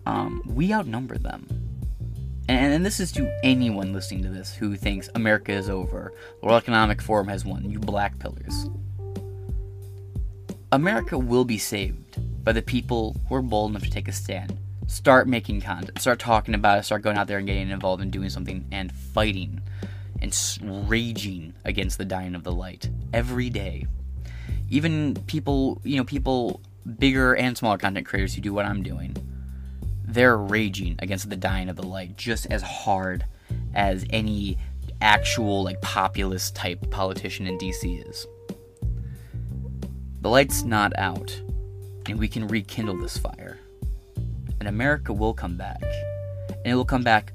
um, 0.07 0.43
we 0.47 0.73
outnumber 0.73 1.19
them. 1.19 1.47
And, 2.49 2.75
and, 2.75 2.87
this 2.87 3.01
is 3.01 3.11
to 3.13 3.29
anyone 3.45 3.93
listening 3.93 4.23
to 4.23 4.29
this 4.29 4.55
who 4.55 4.77
thinks 4.77 5.09
America 5.17 5.53
is 5.53 5.69
over, 5.69 6.13
the 6.41 6.47
World 6.47 6.63
Economic 6.63 7.03
Forum 7.03 7.27
has 7.27 7.45
won, 7.45 7.69
you 7.69 7.81
black 7.81 8.19
pillars. 8.21 8.69
America 10.71 11.19
will 11.19 11.45
be 11.45 11.59
saved 11.59 12.45
by 12.45 12.53
the 12.53 12.63
people 12.63 13.17
who 13.29 13.35
are 13.35 13.43
bold 13.43 13.71
enough 13.71 13.83
to 13.83 13.91
take 13.91 14.07
a 14.07 14.13
stand 14.13 14.57
start 14.87 15.29
making 15.29 15.61
content, 15.61 16.01
start 16.01 16.19
talking 16.19 16.55
about 16.55 16.79
it, 16.79 16.85
start 16.85 17.03
going 17.03 17.17
out 17.17 17.27
there 17.27 17.39
and 17.39 17.47
getting 17.47 17.71
involved 17.71 18.03
and 18.03 18.11
doing 18.11 18.31
something 18.31 18.67
and 18.71 18.93
fighting 18.93 19.61
and 20.21 20.89
raging 20.89 21.55
against 21.65 21.99
the 21.99 22.05
dying 22.05 22.35
of 22.35 22.45
the 22.45 22.53
light 22.53 22.89
every 23.13 23.51
day. 23.51 23.87
Even 24.71 25.15
people, 25.27 25.81
you 25.85 25.97
know, 25.97 26.05
people 26.05 26.61
bigger 26.99 27.35
and 27.35 27.57
smaller 27.57 27.79
content 27.79 28.07
creators 28.07 28.35
who 28.35 28.41
do 28.41 28.53
what 28.53 28.65
I'm 28.65 28.83
doing, 28.83 29.17
they're 30.05 30.37
raging 30.37 30.97
against 31.01 31.29
the 31.29 31.37
dying 31.37 31.69
of 31.69 31.77
the 31.77 31.83
light 31.83 32.17
just 32.17 32.47
as 32.47 32.63
hard 32.63 33.27
as 33.75 34.05
any 34.11 34.57
actual 35.01 35.65
like 35.65 35.81
populist 35.83 36.55
type 36.55 36.91
politician 36.91 37.47
in 37.47 37.59
DC 37.59 38.09
is. 38.09 38.27
The 40.23 40.31
light's 40.31 40.63
not 40.63 40.93
out, 40.97 41.41
and 42.09 42.19
we 42.19 42.29
can 42.29 42.49
rekindle 42.49 42.99
this 42.99 43.19
fire 43.19 43.46
and 44.61 44.69
America 44.69 45.13
will 45.13 45.35
come 45.35 45.57
back. 45.57 45.83
And 46.51 46.67
it 46.67 46.75
will 46.75 46.85
come 46.85 47.03
back 47.03 47.33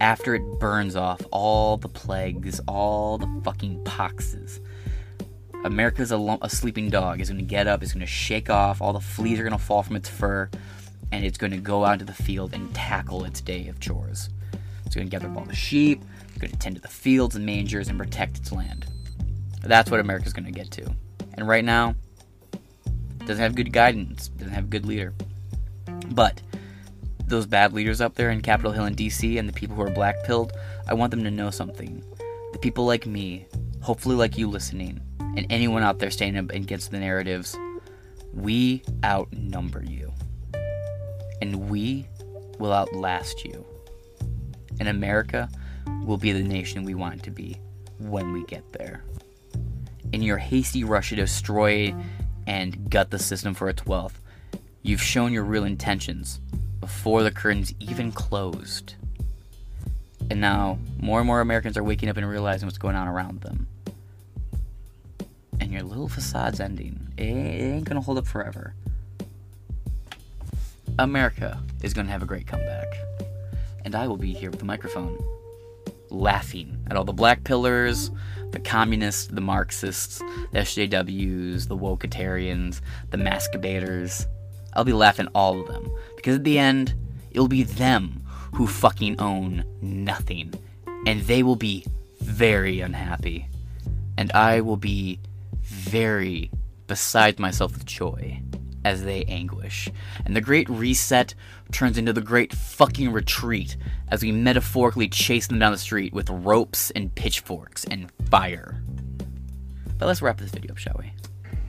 after 0.00 0.34
it 0.34 0.42
burns 0.58 0.96
off 0.96 1.20
all 1.30 1.76
the 1.76 1.88
plagues, 1.88 2.60
all 2.66 3.18
the 3.18 3.28
fucking 3.44 3.84
poxes. 3.84 4.60
America's 5.64 6.10
a, 6.10 6.38
a 6.40 6.48
sleeping 6.48 6.88
dog. 6.88 7.20
It's 7.20 7.28
going 7.28 7.40
to 7.40 7.46
get 7.46 7.66
up, 7.66 7.82
it's 7.82 7.92
going 7.92 8.00
to 8.00 8.06
shake 8.06 8.48
off, 8.48 8.80
all 8.80 8.92
the 8.92 9.00
fleas 9.00 9.38
are 9.38 9.42
going 9.42 9.52
to 9.52 9.58
fall 9.58 9.82
from 9.82 9.96
its 9.96 10.08
fur, 10.08 10.48
and 11.12 11.24
it's 11.24 11.36
going 11.36 11.50
to 11.50 11.58
go 11.58 11.84
out 11.84 11.94
into 11.94 12.06
the 12.06 12.14
field 12.14 12.54
and 12.54 12.74
tackle 12.74 13.24
its 13.24 13.40
day 13.40 13.68
of 13.68 13.78
chores. 13.78 14.30
It's 14.86 14.94
going 14.94 15.06
to 15.06 15.10
gather 15.10 15.30
up 15.30 15.36
all 15.36 15.44
the 15.44 15.54
sheep, 15.54 16.02
it's 16.28 16.38
going 16.38 16.50
to 16.50 16.58
tend 16.58 16.76
to 16.76 16.82
the 16.82 16.88
fields 16.88 17.36
and 17.36 17.44
mangers 17.44 17.88
and 17.88 17.98
protect 17.98 18.38
its 18.38 18.52
land. 18.52 18.86
That's 19.62 19.90
what 19.90 20.00
America's 20.00 20.32
going 20.32 20.46
to 20.46 20.50
get 20.50 20.70
to. 20.72 20.94
And 21.34 21.46
right 21.46 21.64
now, 21.64 21.94
doesn't 23.26 23.42
have 23.42 23.54
good 23.54 23.72
guidance, 23.72 24.28
doesn't 24.28 24.54
have 24.54 24.64
a 24.64 24.68
good 24.68 24.86
leader. 24.86 25.12
But 26.10 26.40
those 27.30 27.46
bad 27.46 27.72
leaders 27.72 28.00
up 28.00 28.14
there 28.14 28.30
in 28.30 28.42
Capitol 28.42 28.72
Hill 28.72 28.84
and 28.84 28.96
DC 28.96 29.38
and 29.38 29.48
the 29.48 29.52
people 29.52 29.76
who 29.76 29.82
are 29.82 29.90
black 29.90 30.22
pilled, 30.24 30.52
I 30.86 30.94
want 30.94 31.12
them 31.12 31.24
to 31.24 31.30
know 31.30 31.50
something. 31.50 32.04
The 32.52 32.58
people 32.58 32.84
like 32.84 33.06
me, 33.06 33.46
hopefully 33.80 34.16
like 34.16 34.36
you 34.36 34.48
listening, 34.48 35.00
and 35.36 35.46
anyone 35.48 35.82
out 35.82 35.98
there 35.98 36.10
standing 36.10 36.44
up 36.44 36.50
against 36.50 36.90
the 36.90 36.98
narratives, 36.98 37.56
we 38.34 38.82
outnumber 39.04 39.82
you. 39.82 40.12
And 41.40 41.70
we 41.70 42.06
will 42.58 42.72
outlast 42.72 43.44
you. 43.44 43.64
And 44.78 44.88
America 44.88 45.48
will 46.04 46.18
be 46.18 46.32
the 46.32 46.42
nation 46.42 46.84
we 46.84 46.94
want 46.94 47.14
it 47.14 47.22
to 47.22 47.30
be 47.30 47.60
when 47.98 48.32
we 48.32 48.44
get 48.44 48.72
there. 48.72 49.04
In 50.12 50.22
your 50.22 50.38
hasty 50.38 50.84
rush 50.84 51.10
to 51.10 51.16
destroy 51.16 51.94
and 52.46 52.90
gut 52.90 53.10
the 53.10 53.18
system 53.18 53.54
for 53.54 53.68
its 53.68 53.86
wealth, 53.86 54.20
you've 54.82 55.02
shown 55.02 55.32
your 55.32 55.44
real 55.44 55.64
intentions 55.64 56.40
before 56.80 57.22
the 57.22 57.30
curtains 57.30 57.74
even 57.78 58.12
closed. 58.12 58.94
And 60.30 60.40
now, 60.40 60.78
more 61.00 61.18
and 61.18 61.26
more 61.26 61.40
Americans 61.40 61.76
are 61.76 61.82
waking 61.82 62.08
up 62.08 62.16
and 62.16 62.28
realizing 62.28 62.66
what's 62.66 62.78
going 62.78 62.96
on 62.96 63.08
around 63.08 63.40
them. 63.40 63.66
And 65.58 65.72
your 65.72 65.82
little 65.82 66.08
facade's 66.08 66.60
ending. 66.60 67.12
It 67.16 67.22
ain't 67.22 67.84
gonna 67.84 68.00
hold 68.00 68.18
up 68.18 68.26
forever. 68.26 68.74
America 70.98 71.62
is 71.82 71.94
gonna 71.94 72.10
have 72.10 72.22
a 72.22 72.26
great 72.26 72.46
comeback. 72.46 72.86
and 73.82 73.94
I 73.94 74.06
will 74.06 74.18
be 74.18 74.34
here 74.34 74.50
with 74.50 74.58
the 74.58 74.66
microphone, 74.66 75.18
laughing 76.10 76.76
at 76.90 76.98
all 76.98 77.04
the 77.04 77.14
black 77.14 77.44
pillars, 77.44 78.10
the 78.50 78.60
communists, 78.60 79.26
the 79.28 79.40
Marxists, 79.40 80.18
the 80.52 80.58
SJWs, 80.60 81.68
the 81.68 81.76
wokeitarians, 81.76 82.82
the 83.10 83.16
masturbators. 83.16 84.26
I'll 84.74 84.84
be 84.84 84.92
laughing 84.92 85.26
at 85.26 85.32
all 85.34 85.60
of 85.60 85.66
them 85.66 85.90
because 86.20 86.36
at 86.36 86.44
the 86.44 86.58
end, 86.58 86.94
it'll 87.30 87.48
be 87.48 87.62
them 87.62 88.22
who 88.54 88.66
fucking 88.66 89.18
own 89.18 89.64
nothing, 89.80 90.52
and 91.06 91.22
they 91.22 91.42
will 91.42 91.56
be 91.56 91.86
very 92.20 92.80
unhappy, 92.80 93.48
and 94.18 94.30
I 94.32 94.60
will 94.60 94.76
be 94.76 95.18
very 95.62 96.50
beside 96.86 97.38
myself 97.38 97.72
with 97.72 97.86
joy 97.86 98.42
as 98.84 99.02
they 99.02 99.24
anguish. 99.24 99.90
And 100.26 100.36
the 100.36 100.42
great 100.42 100.68
reset 100.68 101.34
turns 101.72 101.96
into 101.96 102.12
the 102.12 102.20
great 102.20 102.52
fucking 102.52 103.12
retreat 103.12 103.78
as 104.08 104.22
we 104.22 104.30
metaphorically 104.30 105.08
chase 105.08 105.46
them 105.46 105.58
down 105.58 105.72
the 105.72 105.78
street 105.78 106.12
with 106.12 106.28
ropes 106.28 106.90
and 106.90 107.14
pitchforks 107.14 107.84
and 107.84 108.12
fire. 108.30 108.82
But 109.96 110.06
let's 110.06 110.20
wrap 110.20 110.38
this 110.38 110.50
video 110.50 110.72
up, 110.72 110.78
shall 110.78 110.96
we? 110.98 111.12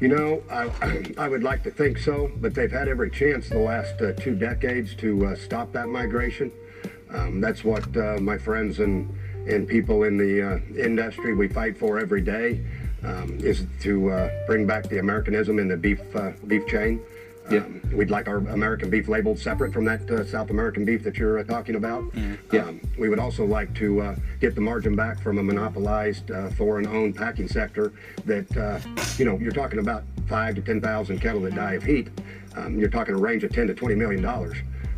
You 0.01 0.07
know, 0.07 0.43
I, 0.49 1.13
I 1.17 1.29
would 1.29 1.43
like 1.43 1.61
to 1.63 1.71
think 1.71 1.99
so, 1.99 2.31
but 2.37 2.55
they've 2.55 2.71
had 2.71 2.87
every 2.87 3.11
chance 3.11 3.47
the 3.47 3.59
last 3.59 4.01
uh, 4.01 4.13
two 4.13 4.35
decades 4.35 4.95
to 4.95 5.27
uh, 5.27 5.35
stop 5.35 5.71
that 5.73 5.89
migration. 5.89 6.51
Um, 7.11 7.39
that's 7.39 7.63
what 7.63 7.95
uh, 7.95 8.17
my 8.19 8.37
friends 8.39 8.79
and, 8.79 9.15
and 9.47 9.67
people 9.67 10.03
in 10.03 10.17
the 10.17 10.53
uh, 10.53 10.59
industry 10.75 11.35
we 11.35 11.47
fight 11.47 11.77
for 11.77 11.99
every 11.99 12.21
day 12.21 12.61
um, 13.03 13.37
is 13.41 13.67
to 13.81 14.09
uh, 14.09 14.29
bring 14.47 14.65
back 14.65 14.89
the 14.89 14.97
Americanism 14.97 15.59
in 15.59 15.67
the 15.67 15.77
beef 15.77 16.01
uh, 16.15 16.31
beef 16.47 16.65
chain. 16.65 16.99
Yeah. 17.51 17.59
Um, 17.59 17.81
we'd 17.93 18.09
like 18.09 18.27
our 18.27 18.37
American 18.37 18.89
beef 18.89 19.07
labeled 19.07 19.37
separate 19.37 19.73
from 19.73 19.85
that 19.85 20.09
uh, 20.09 20.25
South 20.25 20.49
American 20.49 20.85
beef 20.85 21.03
that 21.03 21.17
you're 21.17 21.39
uh, 21.39 21.43
talking 21.43 21.75
about. 21.75 22.03
Yeah. 22.51 22.61
Um, 22.65 22.81
we 22.97 23.09
would 23.09 23.19
also 23.19 23.45
like 23.45 23.73
to 23.75 24.01
uh, 24.01 24.15
get 24.39 24.55
the 24.55 24.61
margin 24.61 24.95
back 24.95 25.21
from 25.21 25.37
a 25.37 25.43
monopolized 25.43 26.31
uh, 26.31 26.49
foreign-owned 26.51 27.15
packing 27.15 27.47
sector 27.47 27.93
that, 28.25 28.55
uh, 28.57 28.79
you 29.17 29.25
know, 29.25 29.37
you're 29.37 29.51
talking 29.51 29.79
about 29.79 30.03
five 30.27 30.55
to 30.55 30.61
10,000 30.61 31.19
cattle 31.19 31.41
that 31.41 31.55
die 31.55 31.73
of 31.73 31.83
heat. 31.83 32.09
Um, 32.55 32.79
you're 32.79 32.89
talking 32.89 33.15
a 33.15 33.17
range 33.17 33.43
of 33.43 33.51
10 33.51 33.67
to 33.67 33.73
20 33.73 33.95
million 33.95 34.21
dollars. 34.21 34.57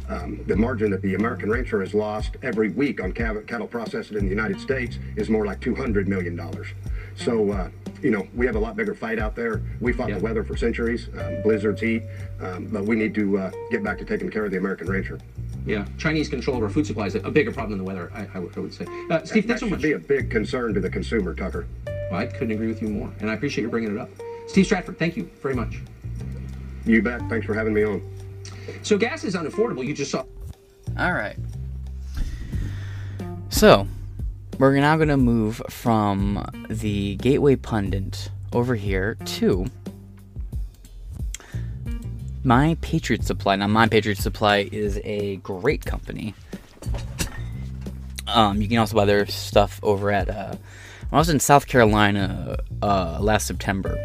Um, 0.10 0.44
the 0.48 0.56
margin 0.56 0.92
that 0.92 1.02
the 1.02 1.16
American 1.16 1.50
rancher 1.50 1.80
has 1.80 1.94
lost 1.94 2.36
every 2.44 2.70
week 2.70 3.02
on 3.02 3.14
cattle 3.14 3.68
processed 3.68 4.12
in 4.12 4.26
the 4.26 4.30
United 4.30 4.60
States 4.60 5.00
is 5.16 5.30
more 5.30 5.46
like 5.46 5.62
200 5.62 6.08
million 6.08 6.36
dollars. 6.36 6.68
So, 7.16 7.52
uh, 7.52 7.70
you 8.04 8.12
know, 8.12 8.28
we 8.36 8.46
have 8.46 8.56
a 8.56 8.60
lot 8.60 8.76
bigger 8.76 8.94
fight 8.94 9.18
out 9.18 9.36
there. 9.36 9.62
We 9.80 9.94
fought 9.94 10.10
Yeah. 10.10 10.18
the 10.18 10.24
weather 10.24 10.44
for 10.44 10.58
centuries, 10.58 11.08
um, 11.18 11.42
blizzards, 11.42 11.82
heat, 11.82 12.04
um, 12.42 12.68
but 12.72 12.84
we 12.86 12.96
need 12.98 13.16
to 13.16 13.38
uh, 13.40 13.52
get 13.72 13.82
back 13.84 13.98
to 14.00 14.06
taking 14.06 14.30
care 14.30 14.44
of 14.46 14.52
the 14.52 14.58
American 14.58 14.90
rancher. 14.92 15.18
Yeah, 15.66 15.86
Chinese 15.98 16.28
control 16.28 16.58
of 16.58 16.64
our 16.64 16.70
food 16.70 16.86
supply 16.86 17.06
is 17.08 17.16
a 17.16 17.32
bigger 17.32 17.54
problem 17.54 17.72
than 17.72 17.86
the 17.86 17.86
weather. 17.86 18.12
I, 18.14 18.28
I, 18.36 18.40
would, 18.40 18.58
I 18.58 18.60
would 18.60 18.74
say. 18.74 18.86
Uh, 19.10 19.24
Steve, 19.24 19.48
that 19.48 19.60
thanks 19.60 19.60
so 19.62 19.68
should 19.68 19.72
much. 19.72 19.82
be 19.82 19.94
a 19.94 20.00
big 20.00 20.30
concern 20.30 20.74
to 20.74 20.82
the 20.82 20.90
consumer, 20.90 21.34
Tucker. 21.34 21.66
Well, 22.12 22.20
I 22.20 22.26
couldn't 22.26 22.52
agree 22.52 22.68
with 22.68 22.82
you 22.82 22.90
more, 22.90 23.10
and 23.22 23.30
I 23.30 23.34
appreciate 23.36 23.64
you 23.64 23.70
bringing 23.70 23.96
it 23.96 23.98
up. 23.98 24.10
Steve 24.48 24.66
Stratford, 24.66 25.00
thank 25.00 25.16
you 25.16 25.30
very 25.42 25.56
much. 25.56 25.80
You 26.86 27.02
bet. 27.02 27.22
Thanks 27.30 27.46
for 27.46 27.54
having 27.54 27.74
me 27.74 27.86
on. 27.86 28.02
So 28.82 28.98
gas 28.98 29.24
is 29.24 29.36
unaffordable. 29.36 29.86
You 29.86 29.94
just 29.94 30.12
saw. 30.12 30.26
All 31.00 31.14
right. 31.14 31.38
So, 33.50 33.88
we're 34.60 34.80
now 34.80 34.96
going 34.98 35.10
to 35.10 35.18
move 35.18 35.62
from 35.70 36.46
the 36.70 37.16
Gateway 37.16 37.56
Pundit 37.56 38.30
over 38.52 38.76
here 38.76 39.16
to 39.26 39.66
My 42.44 42.78
Patriot 42.82 43.24
Supply. 43.24 43.56
Now, 43.56 43.68
My 43.68 43.88
Patriot 43.88 44.18
Supply 44.18 44.70
is 44.72 45.00
a 45.04 45.38
great 45.38 45.86
company. 45.86 46.34
Um, 48.28 48.62
you 48.62 48.68
can 48.68 48.78
also 48.78 48.96
buy 48.96 49.06
their 49.06 49.26
stuff 49.28 49.80
over 49.84 50.12
at. 50.12 50.30
Uh, 50.30 50.56
I 51.12 51.18
was 51.18 51.30
in 51.30 51.40
South 51.40 51.68
Carolina 51.68 52.58
uh, 52.82 53.18
last 53.20 53.48
September 53.48 53.98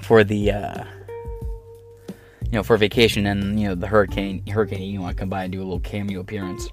for 0.00 0.24
the. 0.24 0.52
Uh, 0.52 0.84
you 2.52 2.58
know, 2.58 2.62
for 2.62 2.76
vacation 2.76 3.24
and 3.24 3.58
you 3.58 3.66
know 3.66 3.74
the 3.74 3.86
hurricane, 3.86 4.46
hurricane, 4.46 4.82
you 4.82 5.00
want 5.00 5.16
to 5.16 5.20
come 5.20 5.30
by 5.30 5.44
and 5.44 5.52
do 5.52 5.60
a 5.60 5.64
little 5.64 5.80
cameo 5.80 6.20
appearance. 6.20 6.68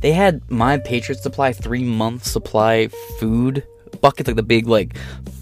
They 0.00 0.12
had 0.12 0.48
my 0.50 0.78
Patriot 0.78 1.22
Supply 1.22 1.52
three 1.52 1.84
month 1.84 2.24
supply 2.24 2.88
food 3.18 3.64
buckets, 4.00 4.28
like 4.28 4.36
the 4.36 4.42
big 4.42 4.66
like, 4.66 4.96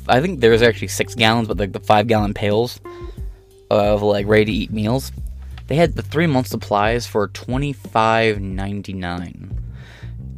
I 0.09 0.21
think 0.21 0.41
there 0.41 0.51
was 0.51 0.63
actually 0.63 0.89
six 0.89 1.15
gallons, 1.15 1.49
but 1.49 1.59
like 1.59 1.73
the 1.73 1.81
five 1.81 2.07
gallon 2.07 2.35
pails 2.35 2.81
of 3.71 4.03
like 4.03 4.27
ready 4.27 4.45
to 4.47 4.53
eat 4.53 4.73
meals. 4.73 5.13
They 5.67 5.77
had 5.77 5.95
the 5.95 6.03
three 6.03 6.27
month 6.27 6.49
supplies 6.49 7.07
for 7.07 7.29
twenty 7.29 7.73
five 7.73 8.41
ninety 8.41 8.95
nine, 8.95 9.63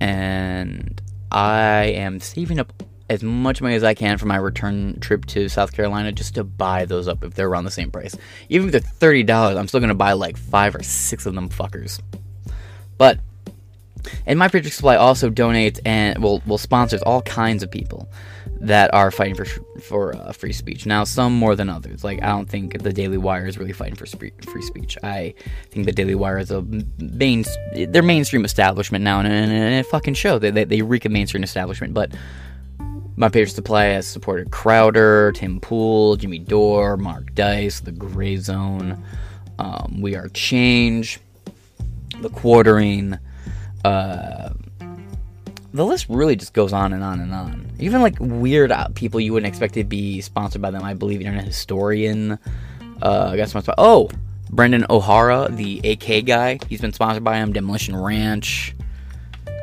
and 0.01 1.01
I 1.31 1.85
am 1.85 2.21
saving 2.21 2.59
up 2.59 2.73
as 3.09 3.23
much 3.23 3.63
money 3.63 3.75
as 3.75 3.85
I 3.85 3.95
can 3.95 4.19
for 4.19 4.27
my 4.27 4.37
return 4.37 5.01
trip 5.01 5.27
to 5.27 5.49
South 5.49 5.73
Carolina 5.73 6.13
just 6.13 6.35
to 6.35 6.45
buy 6.45 6.85
those 6.85 7.09
up 7.09 7.25
if 7.25 7.35
they're 7.35 7.49
around 7.49 7.65
the 7.65 7.71
same 7.71 7.91
price. 7.91 8.17
Even 8.49 8.69
if 8.69 8.73
they're 8.73 8.81
thirty 8.81 9.23
dollars, 9.23 9.57
I'm 9.57 9.69
still 9.69 9.81
gonna 9.81 9.95
buy 9.95 10.13
like 10.13 10.37
five 10.37 10.75
or 10.75 10.83
six 10.83 11.27
of 11.27 11.35
them 11.35 11.49
fuckers. 11.49 12.01
But 12.99 13.21
and 14.27 14.39
my 14.39 14.49
Patriot 14.49 14.73
Supply 14.73 14.97
also 14.97 15.31
donates 15.31 15.81
and 15.85 16.23
will 16.23 16.43
will 16.47 16.59
sponsors 16.59 17.03
all 17.03 17.23
kinds 17.23 17.63
of 17.63 17.71
people 17.71 18.09
that 18.61 18.93
are 18.93 19.11
fighting 19.11 19.35
for 19.35 19.47
for 19.81 20.15
uh, 20.15 20.33
free 20.33 20.53
speech. 20.53 20.85
Now, 20.85 21.05
some 21.05 21.33
more 21.33 21.57
than 21.57 21.69
others. 21.69 22.05
Like 22.05 22.23
I 22.23 22.29
don't 22.29 22.49
think 22.49 22.83
the 22.83 22.93
Daily 22.93 23.17
Wire 23.17 23.47
is 23.47 23.59
really 23.59 23.73
fighting 23.73 23.97
for 23.97 24.07
spree- 24.07 24.33
free 24.51 24.63
speech. 24.63 24.99
I 25.03 25.35
think 25.71 25.87
the 25.87 25.93
Daily 25.93 26.15
Wire 26.15 26.39
is 26.39 26.51
a 26.51 26.63
main 26.99 27.45
their 27.75 28.03
mainstream 28.03 28.45
establishment 28.45 29.03
now, 29.03 29.21
and, 29.21 29.53
it 29.53 29.87
fucking 29.87 30.15
show 30.15 30.39
they, 30.39 30.51
they 30.51 30.65
they 30.65 30.83
reek 30.83 31.07
of 31.07 31.13
mainstream 31.13 31.43
establishment. 31.43 31.95
But 31.95 32.13
my 33.17 33.29
Patriot 33.29 33.49
Supply 33.49 33.85
has 33.85 34.07
supported 34.07 34.51
Crowder, 34.51 35.33
Tim 35.33 35.61
Pool, 35.61 36.17
Jimmy 36.17 36.39
Dore, 36.39 36.97
Mark 36.97 37.35
Dice, 37.35 37.81
The 37.81 37.93
Gray 37.93 38.37
Zone, 38.37 39.03
um, 39.59 40.01
We 40.01 40.17
Are 40.17 40.29
Change, 40.29 41.19
The 42.21 42.31
Quartering. 42.31 43.19
Uh, 43.85 44.51
the 45.73 45.85
list 45.85 46.07
really 46.09 46.37
just 46.37 46.53
goes 46.53 46.73
on 46.73 46.93
and 46.93 47.05
on 47.05 47.21
and 47.21 47.33
on. 47.33 47.71
Even 47.79 48.03
like 48.03 48.17
weird 48.19 48.73
uh, 48.73 48.89
people 48.95 49.21
you 49.21 49.33
wouldn't 49.33 49.49
expect 49.49 49.75
to 49.75 49.85
be 49.85 50.21
sponsored 50.21 50.61
by 50.61 50.71
them. 50.71 50.83
I 50.83 50.95
believe 50.95 51.21
Internet 51.21 51.45
Historian 51.45 52.39
uh, 53.03 53.37
got 53.37 53.49
sponsored 53.49 53.77
by. 53.77 53.83
Oh, 53.83 54.11
Brandon 54.51 54.85
Herrera, 54.91 55.49
the 55.51 55.81
AK 55.85 56.27
guy. 56.27 56.59
He's 56.69 56.81
been 56.81 56.93
sponsored 56.93 57.23
by 57.23 57.37
him. 57.37 57.53
Demolition 57.53 57.97
Ranch. 57.97 58.75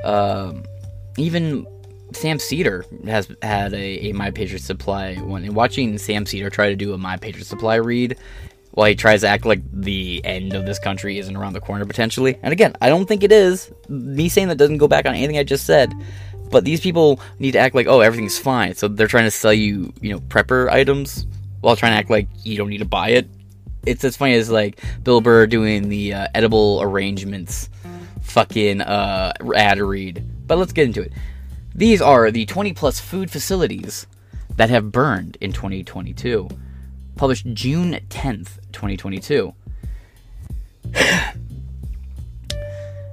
Um, 0.03 0.63
even 1.17 1.67
Sam 2.13 2.39
Seder 2.39 2.85
has 3.05 3.29
had 3.41 3.73
a, 3.73 4.09
a 4.09 4.13
My 4.13 4.31
Patriot 4.31 4.61
Supply 4.61 5.15
one. 5.15 5.43
And 5.43 5.55
watching 5.55 5.97
Sam 5.97 6.25
Seder 6.25 6.49
try 6.49 6.69
to 6.69 6.75
do 6.75 6.93
a 6.93 6.97
My 6.97 7.17
Patriot 7.17 7.45
Supply 7.45 7.75
read 7.75 8.17
while 8.77 8.87
he 8.87 8.93
tries 8.93 9.21
to 9.21 9.27
act 9.27 9.43
like 9.43 9.59
the 9.73 10.21
end 10.23 10.53
of 10.53 10.67
this 10.67 10.77
country 10.77 11.17
isn't 11.17 11.35
around 11.35 11.53
the 11.53 11.59
corner 11.59 11.83
potentially. 11.83 12.37
And 12.43 12.53
again, 12.53 12.75
I 12.79 12.89
don't 12.89 13.07
think 13.07 13.23
it 13.23 13.31
is. 13.31 13.71
Me 13.89 14.29
saying 14.29 14.49
that 14.49 14.59
doesn't 14.59 14.77
go 14.77 14.87
back 14.87 15.07
on 15.07 15.15
anything 15.15 15.39
I 15.39 15.43
just 15.43 15.65
said. 15.65 15.91
But 16.51 16.63
these 16.63 16.79
people 16.79 17.19
need 17.39 17.53
to 17.53 17.57
act 17.57 17.73
like, 17.73 17.87
oh, 17.87 18.01
everything's 18.01 18.37
fine. 18.37 18.75
So 18.75 18.87
they're 18.87 19.07
trying 19.07 19.23
to 19.23 19.31
sell 19.31 19.51
you, 19.51 19.91
you 19.99 20.11
know, 20.11 20.19
prepper 20.19 20.69
items 20.69 21.25
while 21.61 21.75
trying 21.75 21.93
to 21.93 21.97
act 21.97 22.11
like 22.11 22.27
you 22.43 22.55
don't 22.55 22.69
need 22.69 22.77
to 22.77 22.85
buy 22.85 23.09
it. 23.09 23.27
It's 23.87 24.03
as 24.03 24.15
funny 24.15 24.35
as 24.35 24.51
like 24.51 24.79
Bill 25.01 25.21
Burr 25.21 25.47
doing 25.47 25.89
the 25.89 26.13
uh, 26.13 26.27
edible 26.35 26.79
arrangements 26.83 27.71
fucking 28.21 28.81
uh, 28.81 29.33
ad 29.55 29.79
read. 29.79 30.23
But 30.45 30.59
let's 30.59 30.71
get 30.71 30.85
into 30.85 31.01
it. 31.01 31.13
These 31.73 31.99
are 31.99 32.29
the 32.29 32.45
20 32.45 32.73
plus 32.73 32.99
food 32.99 33.31
facilities 33.31 34.05
that 34.55 34.69
have 34.69 34.91
burned 34.91 35.35
in 35.41 35.51
2022. 35.51 36.47
Published 37.17 37.47
June 37.53 37.99
10th, 38.09 38.59
2022. 38.71 39.53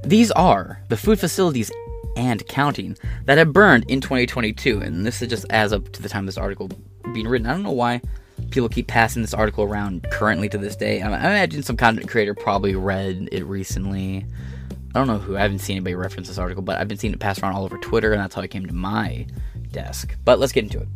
These 0.04 0.30
are 0.32 0.80
the 0.88 0.96
food 0.96 1.18
facilities 1.18 1.72
and 2.16 2.46
counting 2.46 2.96
that 3.24 3.38
have 3.38 3.52
burned 3.52 3.84
in 3.88 4.00
2022. 4.00 4.80
And 4.80 5.06
this 5.06 5.22
is 5.22 5.28
just 5.28 5.46
as 5.50 5.72
up 5.72 5.90
to 5.92 6.02
the 6.02 6.08
time 6.08 6.26
this 6.26 6.36
article 6.36 6.68
being 7.12 7.26
written. 7.26 7.46
I 7.46 7.52
don't 7.52 7.62
know 7.62 7.72
why 7.72 8.02
people 8.50 8.68
keep 8.68 8.88
passing 8.88 9.22
this 9.22 9.32
article 9.32 9.64
around 9.64 10.06
currently 10.10 10.48
to 10.50 10.58
this 10.58 10.76
day. 10.76 11.00
I 11.00 11.06
imagine 11.06 11.62
some 11.62 11.76
content 11.76 12.08
creator 12.08 12.34
probably 12.34 12.74
read 12.74 13.28
it 13.32 13.44
recently. 13.44 14.26
I 14.94 14.98
don't 14.98 15.06
know 15.06 15.18
who. 15.18 15.36
I 15.36 15.40
haven't 15.40 15.58
seen 15.60 15.76
anybody 15.76 15.94
reference 15.94 16.28
this 16.28 16.38
article, 16.38 16.62
but 16.62 16.78
I've 16.78 16.88
been 16.88 16.98
seeing 16.98 17.12
it 17.12 17.20
passed 17.20 17.42
around 17.42 17.54
all 17.54 17.64
over 17.64 17.78
Twitter, 17.78 18.12
and 18.12 18.20
that's 18.20 18.34
how 18.34 18.42
it 18.42 18.50
came 18.50 18.66
to 18.66 18.74
my 18.74 19.26
desk. 19.72 20.14
But 20.24 20.38
let's 20.38 20.52
get 20.52 20.64
into 20.64 20.80
it. 20.80 20.88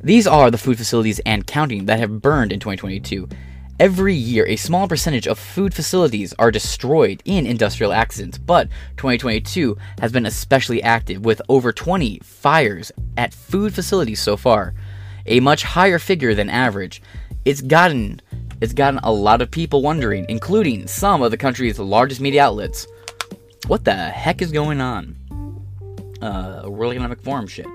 These 0.00 0.28
are 0.28 0.50
the 0.50 0.58
food 0.58 0.78
facilities 0.78 1.18
and 1.20 1.46
counting 1.46 1.86
that 1.86 1.98
have 1.98 2.22
burned 2.22 2.52
in 2.52 2.60
2022. 2.60 3.28
Every 3.80 4.14
year, 4.14 4.46
a 4.46 4.56
small 4.56 4.86
percentage 4.86 5.26
of 5.26 5.38
food 5.38 5.74
facilities 5.74 6.32
are 6.38 6.50
destroyed 6.50 7.22
in 7.24 7.46
industrial 7.46 7.92
accidents, 7.92 8.38
but 8.38 8.68
2022 8.96 9.76
has 10.00 10.12
been 10.12 10.26
especially 10.26 10.82
active 10.82 11.24
with 11.24 11.42
over 11.48 11.72
20 11.72 12.20
fires 12.20 12.92
at 13.16 13.34
food 13.34 13.74
facilities 13.74 14.20
so 14.20 14.36
far, 14.36 14.74
a 15.26 15.40
much 15.40 15.62
higher 15.64 15.98
figure 15.98 16.34
than 16.34 16.48
average. 16.48 17.02
It's 17.44 17.60
gotten 17.60 18.20
it's 18.60 18.72
gotten 18.72 18.98
a 19.02 19.12
lot 19.12 19.40
of 19.40 19.50
people 19.50 19.82
wondering, 19.82 20.26
including 20.28 20.88
some 20.88 21.22
of 21.22 21.30
the 21.30 21.36
country's 21.36 21.78
largest 21.78 22.20
media 22.20 22.44
outlets, 22.44 22.86
what 23.68 23.84
the 23.84 23.94
heck 23.94 24.42
is 24.42 24.50
going 24.50 24.80
on? 24.80 25.16
Uh, 26.20 26.68
World 26.68 26.92
Economic 26.92 27.20
Forum 27.20 27.46
shit. 27.46 27.66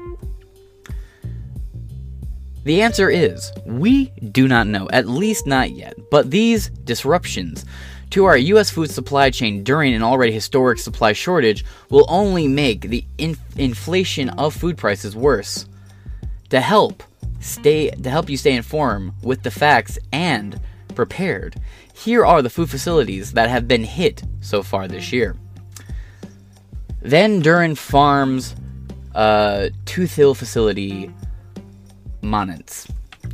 The 2.64 2.82
answer 2.82 3.10
is 3.10 3.52
we 3.66 4.06
do 4.32 4.48
not 4.48 4.68
know, 4.68 4.88
at 4.92 5.08
least 5.08 5.46
not 5.46 5.72
yet. 5.72 5.96
But 6.10 6.32
these 6.32 6.70
disruptions 6.70 7.66
to 8.12 8.26
our 8.26 8.38
U.S. 8.38 8.70
food 8.70 8.92
supply 8.92 9.30
chain 9.32 9.64
during 9.64 9.94
an 9.94 10.04
already 10.04 10.32
historic 10.32 10.80
supply 10.80 11.14
shortage 11.14 11.66
will 11.90 12.06
only 12.08 12.48
make 12.48 12.82
the 12.82 13.04
in- 13.18 13.38
inflation 13.58 14.30
of 14.30 14.54
food 14.54 14.78
prices 14.78 15.16
worse. 15.16 15.68
To 16.50 16.62
help 16.62 17.04
stay 17.40 17.90
to 17.90 18.10
help 18.10 18.30
you 18.30 18.38
stay 18.38 18.54
informed 18.54 19.14
with 19.24 19.44
the 19.44 19.52
facts 19.52 19.98
and 20.12 20.60
prepared, 20.96 21.56
here 21.94 22.26
are 22.26 22.42
the 22.42 22.50
food 22.50 22.70
facilities 22.70 23.34
that 23.34 23.50
have 23.50 23.68
been 23.68 23.84
hit 23.84 24.24
so 24.42 24.62
far 24.62 24.88
this 24.88 25.12
year. 25.12 25.36
Van 27.02 27.42
Drunen 27.42 27.76
Farms, 27.76 28.56
uh, 29.16 29.70
Tooth 29.86 30.16
Hill 30.16 30.36
facility, 30.36 31.12
Momence, 32.24 32.88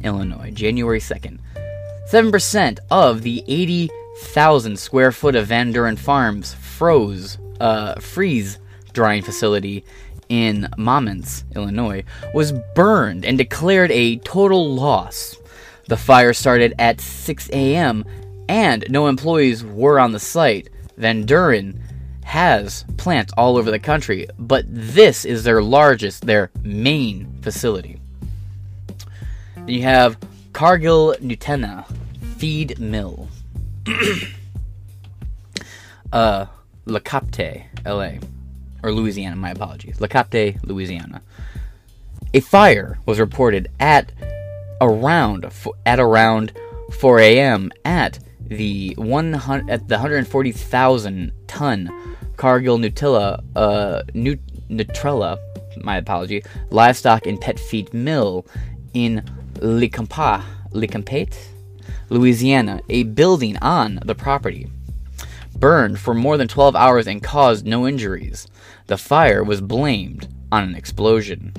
Illinois, 0.03 0.51
January 0.51 0.99
2nd. 0.99 1.39
7% 2.11 2.79
of 2.89 3.21
the 3.21 3.43
80,000 3.47 4.79
square 4.79 5.11
foot 5.11 5.35
of 5.35 5.47
Van 5.47 5.71
Drunen 5.71 5.97
Farms 5.97 6.55
froze, 6.55 7.37
uh, 7.59 7.95
freeze 7.99 8.57
drying 8.93 9.21
facility 9.21 9.85
in 10.29 10.67
Monmouth, 10.77 11.43
Illinois, 11.55 12.03
was 12.33 12.53
burned 12.75 13.25
and 13.25 13.37
declared 13.37 13.91
a 13.91 14.17
total 14.17 14.73
loss. 14.73 15.35
The 15.87 15.97
fire 15.97 16.33
started 16.33 16.73
at 16.79 17.01
6 17.01 17.49
a.m. 17.51 18.05
and 18.47 18.85
no 18.89 19.07
employees 19.07 19.63
were 19.63 19.99
on 19.99 20.11
the 20.11 20.19
site. 20.19 20.69
Van 20.97 21.25
Drunen 21.25 21.79
has 22.23 22.85
plants 22.97 23.33
all 23.37 23.57
over 23.57 23.71
the 23.71 23.79
country, 23.79 24.27
but 24.37 24.65
this 24.67 25.25
is 25.25 25.43
their 25.43 25.61
largest, 25.63 26.25
their 26.25 26.51
main 26.61 27.39
facility. 27.41 27.99
Then 29.69 29.75
you 29.75 29.83
have 29.83 30.17
Cargill 30.51 31.15
Nutella 31.21 31.85
Feed 32.37 32.79
Mill. 32.79 33.27
uh, 36.11 36.47
Le 36.85 36.99
Capte, 36.99 37.65
LA. 37.85 38.13
Or 38.81 38.91
Louisiana, 38.91 39.35
my 39.35 39.51
apologies. 39.51 40.01
Le 40.01 40.07
Capte, 40.07 40.57
Louisiana. 40.63 41.21
A 42.33 42.39
fire 42.39 42.97
was 43.05 43.19
reported 43.19 43.69
at 43.79 44.11
around 44.81 45.45
at 45.85 45.99
around 45.99 46.51
4 46.93 47.19
a.m. 47.19 47.71
at 47.85 48.17
the 48.41 48.95
100 48.97 49.69
at 49.69 49.87
the 49.87 49.97
140,000 49.97 51.31
ton 51.45 52.15
Cargill 52.37 52.79
Nutella 52.79 53.43
uh 53.55 54.01
Nut- 54.15 54.39
Nutrella, 54.67 55.37
my 55.83 55.97
apology, 55.97 56.43
livestock 56.71 57.27
and 57.27 57.39
pet 57.39 57.59
feed 57.59 57.93
mill 57.93 58.47
in 58.95 59.23
Lecompa, 59.59 60.43
Lecompate, 60.71 61.37
Louisiana, 62.09 62.81
a 62.89 63.03
building 63.03 63.57
on 63.57 63.99
the 64.05 64.15
property. 64.15 64.67
Burned 65.55 65.99
for 65.99 66.13
more 66.13 66.37
than 66.37 66.47
12 66.47 66.75
hours 66.75 67.07
and 67.07 67.21
caused 67.21 67.65
no 67.65 67.87
injuries. 67.87 68.47
The 68.87 68.97
fire 68.97 69.43
was 69.43 69.61
blamed 69.61 70.27
on 70.51 70.63
an 70.63 70.75
explosion. 70.75 71.53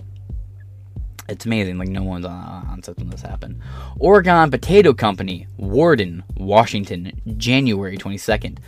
It's 1.28 1.46
amazing, 1.46 1.78
like 1.78 1.88
no 1.88 2.02
one's 2.02 2.24
uh, 2.24 2.28
on, 2.28 2.66
on 2.70 2.82
set 2.82 2.98
when 2.98 3.10
this 3.10 3.22
happened. 3.22 3.60
Oregon 3.98 4.50
Potato 4.50 4.92
Company, 4.92 5.46
Warden, 5.58 6.24
Washington, 6.36 7.20
January 7.36 7.96
22nd. 7.96 8.58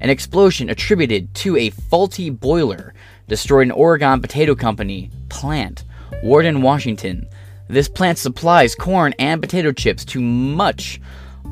An 0.00 0.10
explosion 0.10 0.68
attributed 0.68 1.32
to 1.36 1.56
a 1.56 1.70
faulty 1.70 2.28
boiler 2.28 2.92
destroyed 3.28 3.68
an 3.68 3.70
Oregon 3.70 4.20
Potato 4.20 4.54
Company 4.54 5.10
plant, 5.28 5.84
Warden, 6.22 6.60
Washington. 6.60 7.28
This 7.68 7.88
plant 7.88 8.18
supplies 8.18 8.74
corn 8.74 9.14
and 9.18 9.40
potato 9.40 9.72
chips 9.72 10.04
to 10.06 10.20
much 10.20 11.00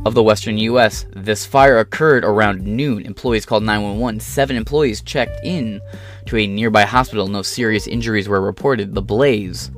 of 0.04 0.14
the 0.14 0.22
western 0.22 0.56
U.S. 0.58 1.06
This 1.14 1.44
fire 1.44 1.78
occurred 1.78 2.24
around 2.24 2.62
noon. 2.62 3.04
Employees 3.04 3.46
called 3.46 3.64
911. 3.64 4.20
Seven 4.20 4.56
employees 4.56 5.02
checked 5.02 5.44
in 5.44 5.80
to 6.26 6.36
a 6.36 6.46
nearby 6.46 6.82
hospital. 6.82 7.28
No 7.28 7.42
serious 7.42 7.86
injuries 7.86 8.28
were 8.28 8.40
reported. 8.40 8.94
The 8.94 9.02
blaze 9.02 9.70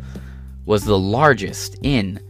was 0.64 0.84
the 0.84 0.98
largest 0.98 1.76
in 1.82 2.20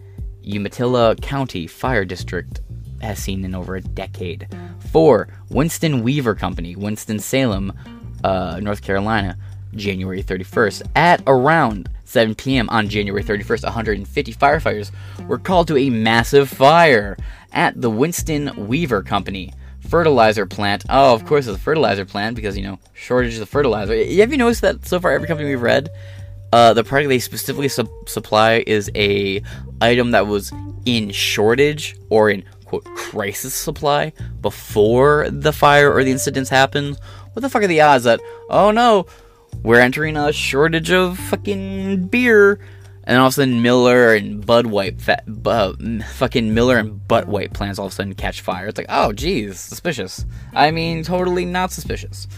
Umatilla 0.43 1.17
County 1.17 1.67
Fire 1.67 2.05
District 2.05 2.61
has 3.03 3.19
seen 3.19 3.45
in 3.45 3.55
over 3.55 3.77
a 3.77 3.81
decade. 3.81 4.49
Four, 4.91 5.29
Winston 5.51 6.03
Weaver 6.03 6.35
Company, 6.35 6.77
Winston-Salem, 6.77 7.73
uh, 8.25 8.61
North 8.63 8.83
Carolina, 8.83 9.37
January 9.75 10.23
31st. 10.23 10.83
At 10.95 11.23
around 11.27 11.89
7 12.13 12.35
p.m. 12.35 12.69
on 12.69 12.91
January 12.91 13.25
31st, 13.25 13.65
150 13.65 14.35
firefighters 14.35 14.91
were 15.27 15.39
called 15.39 15.67
to 15.69 15.79
a 15.79 15.89
massive 15.89 16.51
fire 16.51 17.17
at 17.53 17.81
the 17.81 17.89
Winston 17.89 18.69
Weaver 18.69 19.03
Company 19.03 19.51
fertilizer 19.89 20.45
plant. 20.45 20.85
Oh, 20.91 21.15
of 21.15 21.25
course, 21.25 21.47
it's 21.47 21.57
a 21.57 21.61
fertilizer 21.61 22.05
plant 22.05 22.37
because, 22.37 22.55
you 22.55 22.65
know, 22.65 22.79
shortage 22.93 23.39
of 23.39 23.49
fertilizer. 23.49 23.97
Have 23.97 24.31
you 24.31 24.37
noticed 24.37 24.61
that 24.61 24.85
so 24.85 25.01
far 25.01 25.13
every 25.13 25.27
company 25.27 25.49
we've 25.49 25.63
read, 25.63 25.89
uh, 26.53 26.75
the 26.75 26.85
product 26.85 27.09
they 27.09 27.19
specifically 27.19 27.69
su- 27.69 27.89
supply 28.07 28.63
is 28.67 28.91
a 28.95 29.43
item 29.81 30.11
that 30.11 30.27
was 30.27 30.53
in 30.85 31.11
shortage 31.11 31.97
or 32.11 32.29
in 32.29 32.45
quote 32.67 32.85
crisis 32.95 33.55
supply 33.55 34.13
before 34.43 35.31
the 35.31 35.53
fire 35.53 35.91
or 35.91 36.05
the 36.05 36.11
incidents 36.11 36.51
happen? 36.51 36.95
What 37.33 37.41
the 37.41 37.49
fuck 37.49 37.63
are 37.63 37.67
the 37.67 37.81
odds 37.81 38.05
that, 38.05 38.21
oh 38.51 38.71
no, 38.71 39.07
we're 39.63 39.81
entering 39.81 40.17
a 40.17 40.33
shortage 40.33 40.91
of 40.91 41.19
fucking 41.19 42.07
beer. 42.07 42.59
And 43.05 43.19
all 43.19 43.27
of 43.27 43.33
a 43.33 43.35
sudden, 43.35 43.63
Miller 43.63 44.15
and 44.15 44.47
Bud 44.47 44.67
White, 44.67 44.97
uh, 45.09 45.73
fucking 46.15 46.55
Miller 46.55 46.79
and 46.79 47.07
Butt 47.09 47.27
White 47.27 47.53
plants 47.53 47.79
all 47.79 47.87
of 47.87 47.93
a 47.93 47.95
sudden 47.95 48.15
catch 48.15 48.41
fire. 48.41 48.69
It's 48.69 48.79
like, 48.79 48.87
oh, 48.89 49.13
geez, 49.13 49.59
suspicious. 49.59 50.25
I 50.55 50.71
mean, 50.71 51.03
totally 51.03 51.45
not 51.45 51.73
suspicious. 51.73 52.29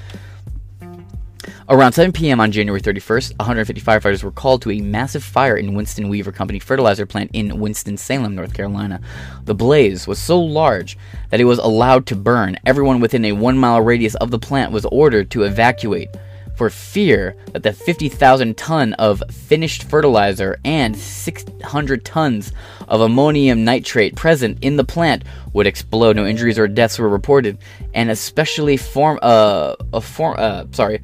Around 1.69 1.93
7 1.93 2.13
p.m. 2.13 2.41
on 2.41 2.53
January 2.53 2.81
31st, 2.81 3.39
150 3.39 3.81
firefighters 3.81 4.23
were 4.23 4.31
called 4.31 4.61
to 4.63 4.71
a 4.71 4.81
massive 4.81 5.25
fire 5.25 5.57
in 5.57 5.75
Winston 5.75 6.09
Weaver 6.09 6.33
Company 6.33 6.59
fertilizer 6.59 7.07
plant 7.07 7.31
in 7.33 7.59
Winston-Salem, 7.59 8.35
North 8.35 8.53
Carolina. 8.53 9.01
The 9.45 9.55
blaze 9.55 10.07
was 10.07 10.19
so 10.19 10.39
large 10.41 10.99
that 11.31 11.41
it 11.41 11.45
was 11.45 11.59
allowed 11.59 12.07
to 12.07 12.17
burn. 12.17 12.59
Everyone 12.67 13.01
within 13.01 13.25
a 13.25 13.33
one 13.33 13.57
mile 13.57 13.81
radius 13.81 14.15
of 14.17 14.31
the 14.31 14.39
plant 14.39 14.73
was 14.73 14.85
ordered 14.87 15.31
to 15.31 15.45
evacuate 15.45 16.11
for 16.57 16.71
fear 16.71 17.37
that 17.53 17.63
the 17.63 17.73
50,000 17.73 18.57
ton 18.57 18.93
of 18.95 19.23
finished 19.31 19.85
fertilizer 19.85 20.59
and 20.65 20.97
600 20.97 22.05
tons 22.05 22.53
of 22.89 23.01
ammonium 23.01 23.65
nitrate 23.65 24.15
present 24.17 24.59
in 24.63 24.77
the 24.77 24.85
plant 24.85 25.25
would 25.53 25.67
explode. 25.67 26.17
No 26.17 26.27
injuries 26.27 26.59
or 26.59 26.69
deaths 26.69 26.99
were 26.99 27.09
reported, 27.09 27.59
and 27.95 28.11
especially 28.11 28.77
form 28.77 29.19
uh, 29.23 29.75
a 29.93 30.01
form 30.01 30.37
uh, 30.39 30.65
sorry, 30.73 31.01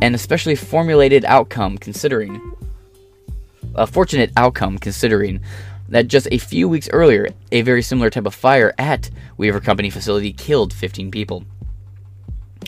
an 0.00 0.14
especially 0.14 0.54
formulated 0.54 1.24
outcome 1.24 1.78
considering 1.78 2.40
a 3.74 3.86
fortunate 3.86 4.30
outcome 4.36 4.78
considering 4.78 5.40
that 5.88 6.08
just 6.08 6.26
a 6.30 6.38
few 6.38 6.68
weeks 6.68 6.88
earlier, 6.92 7.28
a 7.52 7.62
very 7.62 7.82
similar 7.82 8.08
type 8.08 8.26
of 8.26 8.34
fire 8.34 8.74
at 8.78 9.10
Weaver 9.36 9.60
Company 9.60 9.90
facility 9.90 10.32
killed 10.32 10.72
15 10.72 11.10
people. 11.10 11.44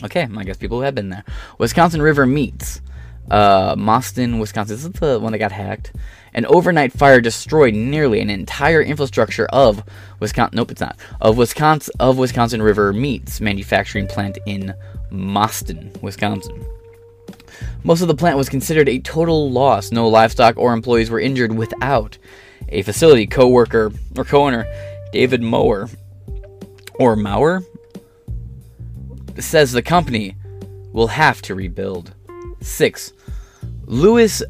Okay, 0.03 0.27
I 0.35 0.43
guess 0.43 0.57
people 0.57 0.81
have 0.81 0.95
been 0.95 1.09
there. 1.09 1.23
Wisconsin 1.57 2.01
River 2.01 2.25
Meats. 2.25 2.81
Uh, 3.29 3.75
Mauston, 3.75 4.39
Wisconsin. 4.39 4.75
This 4.75 4.85
is 4.85 4.91
the 4.91 5.19
one 5.19 5.31
that 5.31 5.39
got 5.39 5.51
hacked. 5.51 5.93
An 6.33 6.45
overnight 6.45 6.93
fire 6.93 7.21
destroyed 7.21 7.73
nearly 7.73 8.19
an 8.19 8.29
entire 8.29 8.81
infrastructure 8.81 9.47
of 9.47 9.83
Wisconsin. 10.19 10.57
Nope, 10.57 10.71
it's 10.71 10.81
not. 10.81 10.97
Of 11.21 11.37
Wisconsin 11.37 11.93
of 11.99 12.17
Wisconsin 12.17 12.61
River 12.61 12.93
Meats 12.93 13.41
manufacturing 13.41 14.07
plant 14.07 14.37
in 14.45 14.75
Mauston, 15.11 15.99
Wisconsin. 16.01 16.65
Most 17.83 18.01
of 18.01 18.07
the 18.07 18.15
plant 18.15 18.37
was 18.37 18.49
considered 18.49 18.89
a 18.89 18.99
total 18.99 19.49
loss. 19.49 19.91
No 19.91 20.07
livestock 20.07 20.57
or 20.57 20.73
employees 20.73 21.09
were 21.09 21.19
injured 21.19 21.55
without 21.55 22.17
a 22.69 22.81
facility 22.81 23.25
co-worker 23.25 23.91
or 24.17 24.25
co-owner 24.25 24.65
David 25.11 25.41
Mower 25.41 25.89
or 26.99 27.15
Mauer 27.15 27.65
says 29.43 29.71
the 29.71 29.81
company 29.81 30.35
will 30.91 31.07
have 31.07 31.41
to 31.43 31.55
rebuild. 31.55 32.13
6. 32.61 33.13
Lewis 33.85 34.41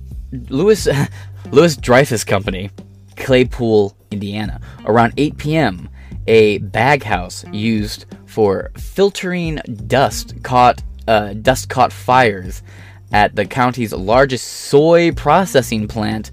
Lewis 0.49 0.87
Louis 1.51 1.77
Dreyfus 1.77 2.23
Company, 2.23 2.71
Claypool, 3.15 3.95
Indiana. 4.11 4.59
Around 4.85 5.13
8 5.17 5.37
p.m., 5.37 5.89
a 6.27 6.57
bag 6.59 7.03
house 7.03 7.45
used 7.51 8.05
for 8.25 8.71
filtering 8.77 9.59
dust 9.87 10.41
caught 10.43 10.81
uh, 11.07 11.33
dust 11.33 11.69
caught 11.69 11.93
fires 11.93 12.63
at 13.11 13.35
the 13.35 13.45
county's 13.45 13.93
largest 13.93 14.47
soy 14.47 15.11
processing 15.11 15.87
plant 15.87 16.31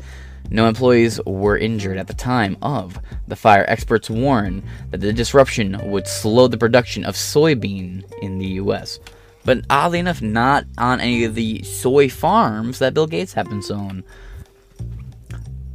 No 0.52 0.68
employees 0.68 1.18
were 1.24 1.56
injured 1.56 1.96
at 1.96 2.08
the 2.08 2.14
time 2.14 2.58
of 2.60 3.00
the 3.26 3.36
fire. 3.36 3.64
Experts 3.68 4.10
warn 4.10 4.62
that 4.90 5.00
the 5.00 5.10
disruption 5.10 5.80
would 5.90 6.06
slow 6.06 6.46
the 6.46 6.58
production 6.58 7.06
of 7.06 7.14
soybean 7.14 8.04
in 8.20 8.36
the 8.36 8.48
U.S. 8.60 9.00
But 9.46 9.64
oddly 9.70 9.98
enough, 9.98 10.20
not 10.20 10.66
on 10.76 11.00
any 11.00 11.24
of 11.24 11.34
the 11.34 11.62
soy 11.62 12.10
farms 12.10 12.80
that 12.80 12.92
Bill 12.92 13.06
Gates 13.06 13.32
happens 13.32 13.68
to 13.68 13.74
own. 13.74 14.04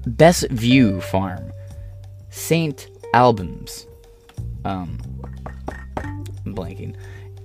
Best 0.06 0.48
View 0.52 1.02
Farm, 1.02 1.52
St. 2.30 2.88
Albans. 3.16 3.88
Um, 4.64 5.00
I'm 5.98 6.54
blanking. 6.54 6.96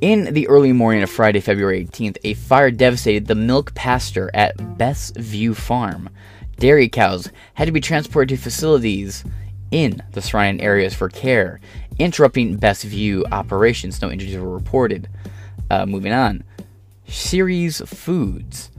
In 0.03 0.35
the 0.35 0.47
early 0.49 0.75
morning 0.75 1.03
of 1.03 1.09
Friday, 1.09 1.41
February 1.41 1.87
18th, 1.87 2.19
a 2.25 2.35
fire 2.35 2.71
devastated 2.71 3.27
the 3.27 3.35
milk 3.35 3.75
pasture 3.75 4.31
at 4.35 4.77
Best 4.77 5.17
View 5.17 5.55
Farm. 5.55 6.11
Dairy 6.63 6.89
cows 6.89 7.29
had 7.55 7.65
to 7.65 7.73
be 7.73 7.81
transported 7.81 8.39
to 8.39 8.41
facilities 8.41 9.25
in 9.73 10.01
the 10.13 10.23
surrounding 10.23 10.65
areas 10.65 10.95
for 10.95 11.09
care, 11.09 11.59
interrupting 11.99 12.55
Best 12.55 12.85
View 12.85 13.27
operations. 13.33 14.01
No 14.01 14.13
injuries 14.13 14.37
were 14.37 14.49
reported. 14.49 15.09
Uh, 15.69 15.87
moving 15.87 16.13
on. 16.13 16.45
Ceres 17.09 17.81
Foods, 17.81 18.71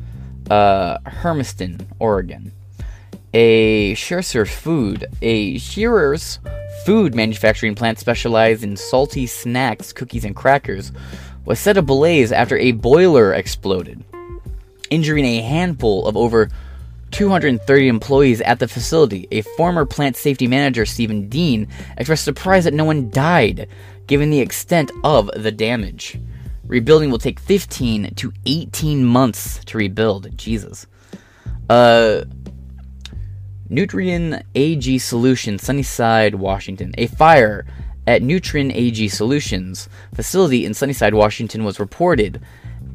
uh, 0.50 0.98
Hermiston, 1.06 1.86
Oregon. 2.00 2.54
A 3.34 3.96
Shearer's 3.96 4.50
Food, 4.50 5.06
a 5.22 5.58
Shearer's 5.58 6.40
food 6.86 7.14
manufacturing 7.14 7.76
plant 7.76 8.00
specialized 8.00 8.64
in 8.64 8.78
salty 8.78 9.28
snacks, 9.28 9.92
cookies, 9.92 10.24
and 10.24 10.38
crackers, 10.38 10.94
was 11.44 11.60
set 11.60 11.76
ablaze 11.76 12.32
after 12.32 12.58
a 12.58 12.72
boiler 12.72 13.34
exploded, 13.34 14.02
injuring 14.90 15.26
a 15.26 15.42
handful 15.42 16.08
of 16.08 16.16
over 16.16 16.48
230 17.14 17.88
employees 17.88 18.42
at 18.42 18.60
the 18.60 18.68
facility. 18.68 19.28
A 19.32 19.42
former 19.42 19.86
plant 19.86 20.18
safety 20.18 20.48
manager, 20.48 20.86
Stephen 20.86 21.30
Dean, 21.30 21.68
expressed 21.98 22.26
surprise 22.26 22.64
that 22.66 22.74
no 22.74 22.84
one 22.84 23.10
died, 23.10 23.68
given 24.08 24.30
the 24.30 24.42
extent 24.42 24.92
of 25.04 25.30
the 25.36 25.52
damage. 25.52 26.20
Rebuilding 26.66 27.12
will 27.12 27.20
take 27.20 27.40
15 27.40 28.16
to 28.16 28.34
18 28.46 29.06
months 29.06 29.64
to 29.66 29.78
rebuild. 29.78 30.36
Jesus. 30.38 30.88
Uh, 31.70 32.24
Nutrien 33.70 34.44
AG 34.56 35.00
Solutions, 35.00 35.64
Sunnyside, 35.64 36.36
Washington. 36.36 36.94
A 36.98 37.08
fire 37.08 37.66
at 38.08 38.22
Nutrien 38.22 38.74
AG 38.74 39.08
Solutions 39.10 39.88
facility 40.14 40.66
in 40.66 40.74
Sunnyside, 40.74 41.14
Washington 41.14 41.64
was 41.64 41.80
reported 41.80 42.42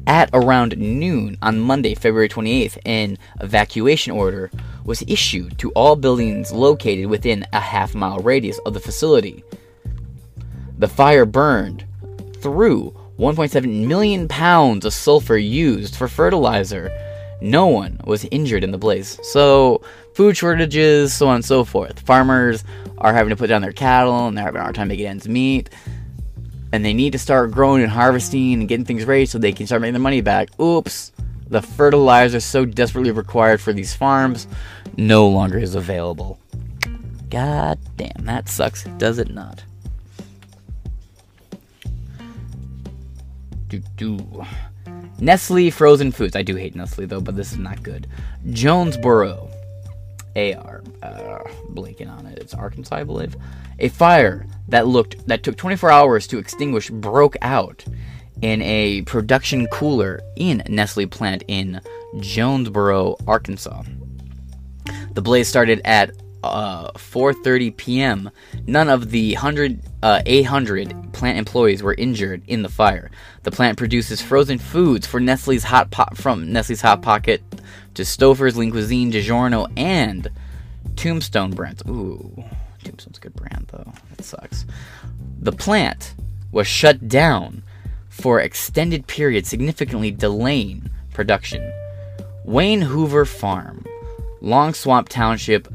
at 0.09 0.27
around 0.33 0.75
noon 0.75 1.37
on 1.43 1.59
Monday, 1.59 1.93
February 1.93 2.27
28th. 2.27 2.79
An 2.83 3.17
evacuation 3.41 4.11
order 4.11 4.49
was 4.83 5.03
issued 5.07 5.57
to 5.59 5.69
all 5.71 5.95
buildings 5.95 6.51
located 6.51 7.05
within 7.05 7.45
a 7.53 7.59
half 7.59 7.93
mile 7.93 8.17
radius 8.17 8.57
of 8.65 8.73
the 8.73 8.79
facility. 8.79 9.43
The 10.79 10.87
fire 10.87 11.25
burned 11.25 11.85
through 12.39 12.95
1.7 13.19 13.85
million 13.85 14.27
pounds 14.27 14.83
of 14.83 14.93
sulfur 14.93 15.37
used 15.37 15.95
for 15.95 16.07
fertilizer. 16.07 16.91
No 17.39 17.67
one 17.67 18.01
was 18.03 18.25
injured 18.31 18.63
in 18.63 18.71
the 18.71 18.77
blaze. 18.79 19.19
So, 19.21 19.83
food 20.15 20.35
shortages, 20.35 21.13
so 21.13 21.27
on 21.27 21.35
and 21.35 21.45
so 21.45 21.63
forth. 21.63 21.99
Farmers 21.99 22.63
are 22.97 23.13
having 23.13 23.29
to 23.29 23.35
put 23.35 23.47
down 23.47 23.61
their 23.61 23.73
cattle 23.73 24.27
and 24.27 24.35
they're 24.35 24.45
having 24.45 24.59
a 24.59 24.63
hard 24.63 24.75
time 24.75 24.87
making 24.87 25.05
ends 25.05 25.29
meet. 25.29 25.69
And 26.71 26.85
they 26.85 26.93
need 26.93 27.13
to 27.13 27.19
start 27.19 27.51
growing 27.51 27.81
and 27.81 27.91
harvesting 27.91 28.53
and 28.53 28.67
getting 28.67 28.85
things 28.85 29.05
ready 29.05 29.25
so 29.25 29.37
they 29.37 29.51
can 29.51 29.65
start 29.65 29.81
making 29.81 29.93
their 29.93 30.01
money 30.01 30.21
back. 30.21 30.49
Oops, 30.59 31.11
the 31.47 31.61
fertilizer 31.61 32.39
so 32.39 32.65
desperately 32.65 33.11
required 33.11 33.59
for 33.59 33.73
these 33.73 33.95
farms 33.95 34.47
no 34.97 35.27
longer 35.27 35.57
is 35.57 35.75
available. 35.75 36.39
God 37.29 37.79
damn, 37.95 38.25
that 38.25 38.49
sucks, 38.49 38.83
does 38.97 39.17
it 39.19 39.31
not? 39.31 39.63
Do 43.67 43.79
do. 43.97 44.45
Nestle 45.19 45.69
frozen 45.69 46.11
foods. 46.11 46.35
I 46.35 46.41
do 46.41 46.55
hate 46.55 46.75
Nestle 46.75 47.05
though, 47.05 47.21
but 47.21 47.35
this 47.35 47.51
is 47.51 47.59
not 47.59 47.83
good. 47.83 48.07
Jonesboro, 48.49 49.49
AR, 50.35 50.78
uh, 51.03 51.39
blinking 51.69 52.09
on 52.09 52.25
it. 52.25 52.39
It's 52.39 52.53
Arkansas, 52.53 52.95
I 52.95 53.03
believe. 53.03 53.35
A 53.79 53.89
fire 53.89 54.45
that 54.67 54.87
looked 54.87 55.25
that 55.27 55.43
took 55.43 55.57
24 55.57 55.91
hours 55.91 56.27
to 56.27 56.37
extinguish 56.37 56.89
broke 56.89 57.35
out 57.41 57.83
in 58.41 58.61
a 58.61 59.01
production 59.03 59.67
cooler 59.67 60.21
in 60.35 60.63
Nestle 60.67 61.05
plant 61.05 61.43
in 61.47 61.81
Jonesboro, 62.19 63.17
Arkansas. 63.27 63.83
The 65.13 65.21
blaze 65.21 65.47
started 65.47 65.81
at 65.85 66.11
uh, 66.43 66.91
4:30 66.93 67.75
p.m. 67.75 68.31
None 68.65 68.89
of 68.89 69.11
the 69.11 69.33
100, 69.33 69.81
uh, 70.01 70.21
800 70.25 71.13
plant 71.13 71.37
employees 71.37 71.83
were 71.83 71.93
injured 71.95 72.43
in 72.47 72.61
the 72.61 72.69
fire. 72.69 73.11
The 73.43 73.51
plant 73.51 73.77
produces 73.77 74.21
frozen 74.21 74.57
foods 74.57 75.05
for 75.05 75.19
Nestle's 75.19 75.63
hot 75.63 75.91
pot 75.91 76.17
from 76.17 76.51
Nestle's 76.51 76.81
Hot 76.81 77.01
Pocket 77.01 77.41
to 77.95 78.03
Stouffer's, 78.03 78.57
Lean 78.57 78.71
Cuisine, 78.71 79.11
DiGiorno, 79.11 79.71
and 79.75 80.29
Tombstone 80.99 81.51
brand. 81.51 81.81
Ooh, 81.87 82.43
Tombstone's 82.83 83.19
a 83.19 83.21
good 83.21 83.33
brand 83.33 83.67
though. 83.71 83.93
That 84.17 84.23
sucks. 84.25 84.65
The 85.39 85.53
plant 85.53 86.13
was 86.51 86.67
shut 86.67 87.07
down 87.07 87.63
for 88.09 88.41
extended 88.41 89.07
period, 89.07 89.47
significantly 89.47 90.11
delaying 90.11 90.89
production. 91.13 91.71
Wayne 92.43 92.81
Hoover 92.81 93.23
Farm, 93.23 93.85
Long 94.41 94.73
Swamp 94.73 95.07
Township, 95.07 95.69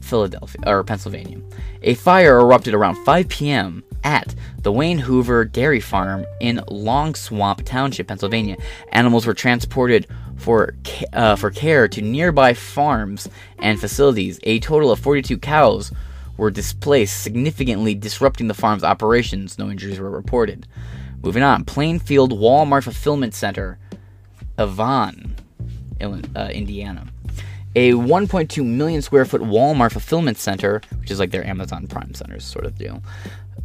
Philadelphia 0.00 0.62
or 0.66 0.82
Pennsylvania. 0.84 1.42
A 1.82 1.92
fire 1.92 2.40
erupted 2.40 2.72
around 2.72 2.96
5 3.04 3.28
p.m. 3.28 3.84
at 4.04 4.34
the 4.62 4.72
Wayne 4.72 5.00
Hoover 5.00 5.44
Dairy 5.44 5.80
Farm 5.80 6.24
in 6.40 6.62
Long 6.68 7.14
Swamp 7.14 7.60
Township, 7.66 8.06
Pennsylvania. 8.06 8.56
Animals 8.92 9.26
were 9.26 9.34
transported 9.34 10.06
for 10.42 10.74
uh, 11.12 11.36
for 11.36 11.50
care 11.50 11.88
to 11.88 12.02
nearby 12.02 12.54
farms 12.54 13.28
and 13.58 13.80
facilities. 13.80 14.38
A 14.42 14.60
total 14.60 14.90
of 14.90 14.98
42 15.00 15.38
cows 15.38 15.92
were 16.36 16.50
displaced, 16.50 17.22
significantly 17.22 17.94
disrupting 17.94 18.48
the 18.48 18.54
farm's 18.54 18.84
operations. 18.84 19.58
No 19.58 19.70
injuries 19.70 20.00
were 20.00 20.10
reported. 20.10 20.66
Moving 21.22 21.42
on, 21.42 21.64
Plainfield 21.64 22.32
Walmart 22.32 22.82
Fulfillment 22.82 23.34
Center, 23.34 23.78
Avon, 24.58 25.36
uh, 26.00 26.48
Indiana 26.52 27.06
a 27.74 27.92
1.2 27.92 28.64
million 28.64 29.00
square 29.00 29.24
foot 29.24 29.40
Walmart 29.40 29.92
fulfillment 29.92 30.36
center, 30.36 30.80
which 31.00 31.10
is 31.10 31.18
like 31.18 31.30
their 31.30 31.46
Amazon 31.46 31.86
Prime 31.86 32.14
centers 32.14 32.44
sort 32.44 32.66
of 32.66 32.76
deal, 32.76 33.02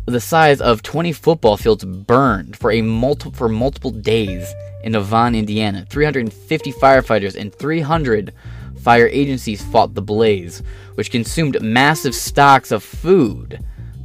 the 0.07 0.21
size 0.21 0.61
of 0.61 0.81
20 0.83 1.11
football 1.11 1.57
fields 1.57 1.83
burned 1.83 2.55
for 2.55 2.71
a 2.71 2.81
multi- 2.81 3.29
for 3.31 3.49
multiple 3.49 3.91
days 3.91 4.53
in 4.81 4.95
Avon, 4.95 5.35
Indiana. 5.35 5.85
350 5.89 6.71
firefighters 6.73 7.35
and 7.35 7.53
300 7.53 8.33
fire 8.79 9.07
agencies 9.07 9.61
fought 9.61 9.95
the 9.95 10.01
blaze, 10.01 10.63
which 10.95 11.11
consumed 11.11 11.61
massive 11.61 12.15
stocks 12.15 12.71
of 12.71 12.81
food 12.81 13.59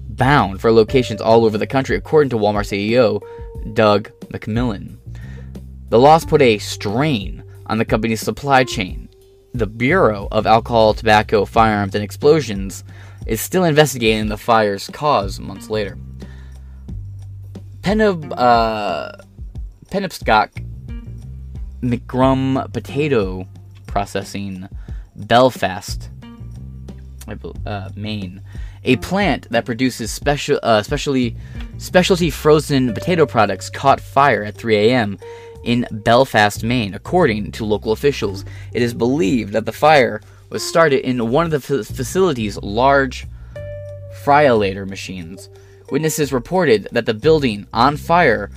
bound 0.09 0.61
for 0.61 0.73
locations 0.73 1.21
all 1.21 1.45
over 1.45 1.57
the 1.57 1.69
country, 1.69 1.97
according 1.97 2.31
to 2.31 2.37
Walmart 2.37 2.67
CEO 2.67 3.21
Doug 3.75 4.11
McMillon. 4.33 4.97
The 5.89 6.01
loss 6.01 6.25
put 6.25 6.43
a 6.43 6.59
strain 6.59 7.45
on 7.67 7.79
the 7.79 7.85
company's 7.85 8.21
supply 8.21 8.65
chain 8.65 9.09
the 9.55 9.67
Bureau 9.67 10.29
of 10.33 10.47
Alcohol, 10.47 10.95
Tobacco, 10.95 11.45
Firearms, 11.45 11.95
and 11.95 12.03
Explosions 12.03 12.83
is 13.27 13.41
still 13.41 13.65
investigating 13.65 14.29
the 14.29 14.37
fire's 14.37 14.89
cause 14.89 15.39
months 15.39 15.71
later. 15.71 15.97
Uh, 17.85 19.13
Penobscot 19.91 20.51
McCrum 21.83 22.73
Potato 22.73 23.47
Processing, 23.87 24.69
Belfast, 25.17 26.09
uh, 27.67 27.91
Maine, 27.95 28.41
a 28.85 28.97
plant 28.97 29.49
that 29.51 29.65
produces 29.65 30.11
special, 30.11 30.59
uh, 30.63 30.83
specially, 30.83 31.37
specialty 31.79 32.31
frozen 32.31 32.95
potato 32.95 33.27
products, 33.27 33.69
caught 33.69 34.01
fire 34.01 34.45
at 34.45 34.55
3 34.55 34.77
a.m 34.77 35.19
in 35.63 35.87
Belfast, 35.91 36.63
Maine. 36.63 36.95
According 36.95 37.53
to 37.53 37.65
local 37.65 37.93
officials, 37.93 38.45
it 38.73 38.83
is 38.83 38.95
believed 38.95 39.53
that 39.53 39.67
the 39.67 39.73
fire 39.73 40.21
was 40.53 40.63
started 40.63 41.01
in 41.09 41.31
one 41.31 41.51
of 41.51 41.51
the 41.51 41.79
f- 41.79 41.87
facility's 41.87 42.59
large 42.59 43.27
fryolator 44.23 44.87
machines. 44.87 45.49
Witnesses 45.91 46.33
reported 46.33 46.89
that 46.93 47.07
the 47.07 47.15
building 47.15 47.67
on 47.73 47.97
fire 47.97 48.51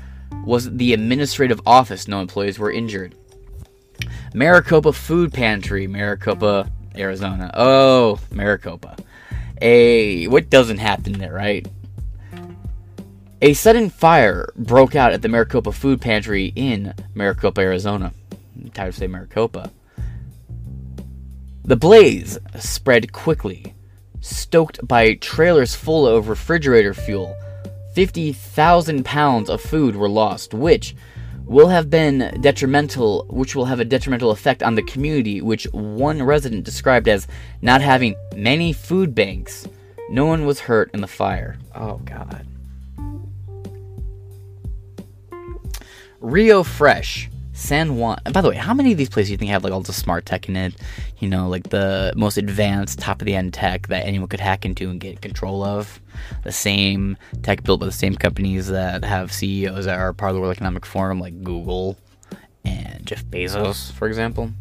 was 0.45 0.75
the 0.75 0.91
administrative 0.91 1.61
office. 1.65 2.07
No 2.07 2.19
employees 2.19 2.59
were 2.59 2.71
injured. 2.71 3.15
Maricopa 4.33 4.91
Food 4.91 5.33
Pantry, 5.33 5.87
Maricopa, 5.87 6.69
Arizona. 6.97 7.49
Oh, 7.53 8.19
Maricopa. 8.29 8.97
A 9.61 10.27
what 10.27 10.49
doesn't 10.49 10.79
happen 10.79 11.13
there, 11.13 11.33
right? 11.33 11.65
A 13.41 13.53
sudden 13.53 13.89
fire 13.89 14.49
broke 14.57 14.95
out 14.95 15.13
at 15.13 15.21
the 15.21 15.29
Maricopa 15.29 15.71
Food 15.71 16.01
Pantry 16.01 16.51
in 16.57 16.93
Maricopa, 17.13 17.61
Arizona. 17.61 18.11
I'm 18.61 18.69
tired 18.71 18.89
of 18.89 18.95
saying 18.95 19.11
Maricopa. 19.11 19.71
The 21.66 21.76
blaze 21.76 22.38
spread 22.59 23.11
quickly, 23.11 23.74
stoked 24.22 24.88
by 24.88 25.16
trailers 25.16 25.74
full 25.74 26.07
of 26.07 26.30
refrigerator 26.30 26.93
fuel. 26.93 27.36
50,000 27.95 29.03
pounds 29.03 29.49
of 29.49 29.61
food 29.61 29.95
were 29.95 30.07
lost, 30.07 30.53
which 30.53 30.95
will 31.43 31.70
have 31.70 31.89
been 31.89 32.39
detrimental, 32.39 33.26
which 33.32 33.55
will 33.55 33.66
have 33.66 33.80
a 33.80 33.86
detrimental 33.86 34.30
effect 34.30 34.61
on 34.61 34.76
the 34.76 34.84
community, 34.84 35.41
which 35.41 35.63
one 35.72 36.22
resident 36.22 36.66
described 36.66 37.07
as 37.07 37.28
not 37.63 37.82
having 37.82 38.16
many 38.36 38.72
food 38.72 39.16
banks. 39.16 39.68
No 40.07 40.28
one 40.28 40.45
was 40.45 40.59
hurt 40.59 40.91
in 40.93 41.01
the 41.01 41.07
fire. 41.07 41.57
Oh, 41.74 41.97
God. 42.05 42.45
Rio 46.20 46.61
Fresh, 46.61 47.32
San 47.56 47.95
Juan. 47.95 48.20
And 48.26 48.34
by 48.34 48.41
the 48.41 48.49
way, 48.49 48.56
how 48.56 48.74
many 48.74 48.91
of 48.91 48.97
these 48.97 49.10
places 49.10 49.30
do 49.30 49.32
you 49.32 49.38
think 49.38 49.49
have 49.49 49.64
like 49.64 49.72
all 49.72 49.82
the 49.82 49.93
smart 49.93 50.26
tech 50.26 50.49
in 50.49 50.58
it? 50.58 50.76
You 51.20 51.30
know, 51.30 51.47
like 51.47 51.70
the 51.70 52.12
most 52.16 52.38
advanced, 52.38 52.99
top 52.99 53.22
of 53.22 53.26
the 53.26 53.34
end 53.34 53.53
tech 53.53 53.88
that 53.88 54.06
anyone 54.06 54.28
could 54.28 54.41
hack 54.41 54.66
into 54.66 54.89
and 54.89 54.99
get 54.99 55.22
control 55.22 55.64
of. 55.64 56.01
The 56.43 56.51
same 56.51 57.18
tech 57.43 57.64
built 57.64 57.80
by 57.80 57.86
the 57.86 57.93
same 57.93 58.16
companies 58.16 58.68
that 58.68 59.06
have 59.06 59.32
CEOs 59.32 59.86
that 59.86 59.97
are 59.97 60.12
part 60.12 60.32
of 60.32 60.36
the 60.36 60.41
World 60.41 60.51
Economic 60.51 60.86
Forum, 60.86 61.20
like 61.20 61.43
Google 61.43 61.97
and 62.66 63.06
Jeff 63.06 63.24
Bezos, 63.26 63.91
for 63.93 64.08
example. 64.08 64.51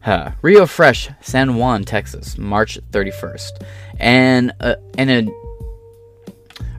Huh. 0.00 0.32
Rio 0.42 0.66
Fresh, 0.66 1.08
San 1.22 1.56
Juan, 1.56 1.84
Texas, 1.84 2.36
March 2.36 2.78
31st. 2.90 3.64
And, 3.98 4.52
uh, 4.60 4.74
and 4.98 5.10
a 5.10 5.43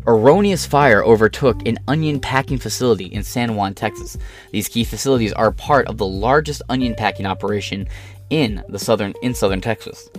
erroneous 0.08 0.66
fire 0.66 1.04
overtook 1.04 1.68
an 1.68 1.78
onion 1.88 2.20
packing 2.20 2.58
facility 2.58 3.06
in 3.06 3.24
San 3.24 3.56
Juan, 3.56 3.74
Texas. 3.74 4.18
These 4.52 4.68
key 4.68 4.84
facilities 4.84 5.34
are 5.34 5.52
part 5.52 5.88
of 5.88 5.98
the 5.98 6.06
largest 6.06 6.62
onion 6.70 6.96
packing 6.96 7.26
operation 7.26 7.88
in 8.30 8.64
the 8.70 8.80
southern 8.80 9.14
in 9.22 9.34
southern 9.34 9.62
Texas. 9.62 10.10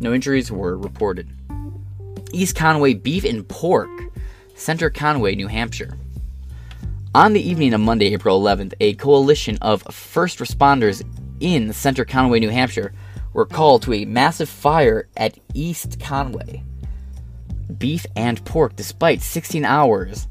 No 0.00 0.12
injuries 0.12 0.50
were 0.50 0.76
reported. 0.76 1.28
East 2.32 2.54
Conway 2.56 2.94
Beef 2.94 3.24
and 3.24 3.46
Pork, 3.48 3.90
Center 4.54 4.90
Conway, 4.90 5.34
New 5.34 5.48
Hampshire. 5.48 5.96
On 7.14 7.32
the 7.32 7.40
evening 7.40 7.74
of 7.74 7.80
Monday, 7.80 8.12
April 8.12 8.40
11th, 8.40 8.74
a 8.78 8.94
coalition 8.94 9.58
of 9.60 9.82
first 9.82 10.38
responders 10.38 11.02
in 11.40 11.72
Center 11.72 12.04
Conway, 12.04 12.38
New 12.38 12.50
Hampshire, 12.50 12.92
were 13.32 13.46
called 13.46 13.82
to 13.82 13.94
a 13.94 14.04
massive 14.04 14.48
fire 14.48 15.08
at 15.16 15.38
East 15.54 15.98
Conway. 15.98 16.62
Beef 17.78 18.06
and 18.16 18.44
pork, 18.44 18.76
despite 18.76 19.22
16 19.22 19.64
hours 19.64 20.28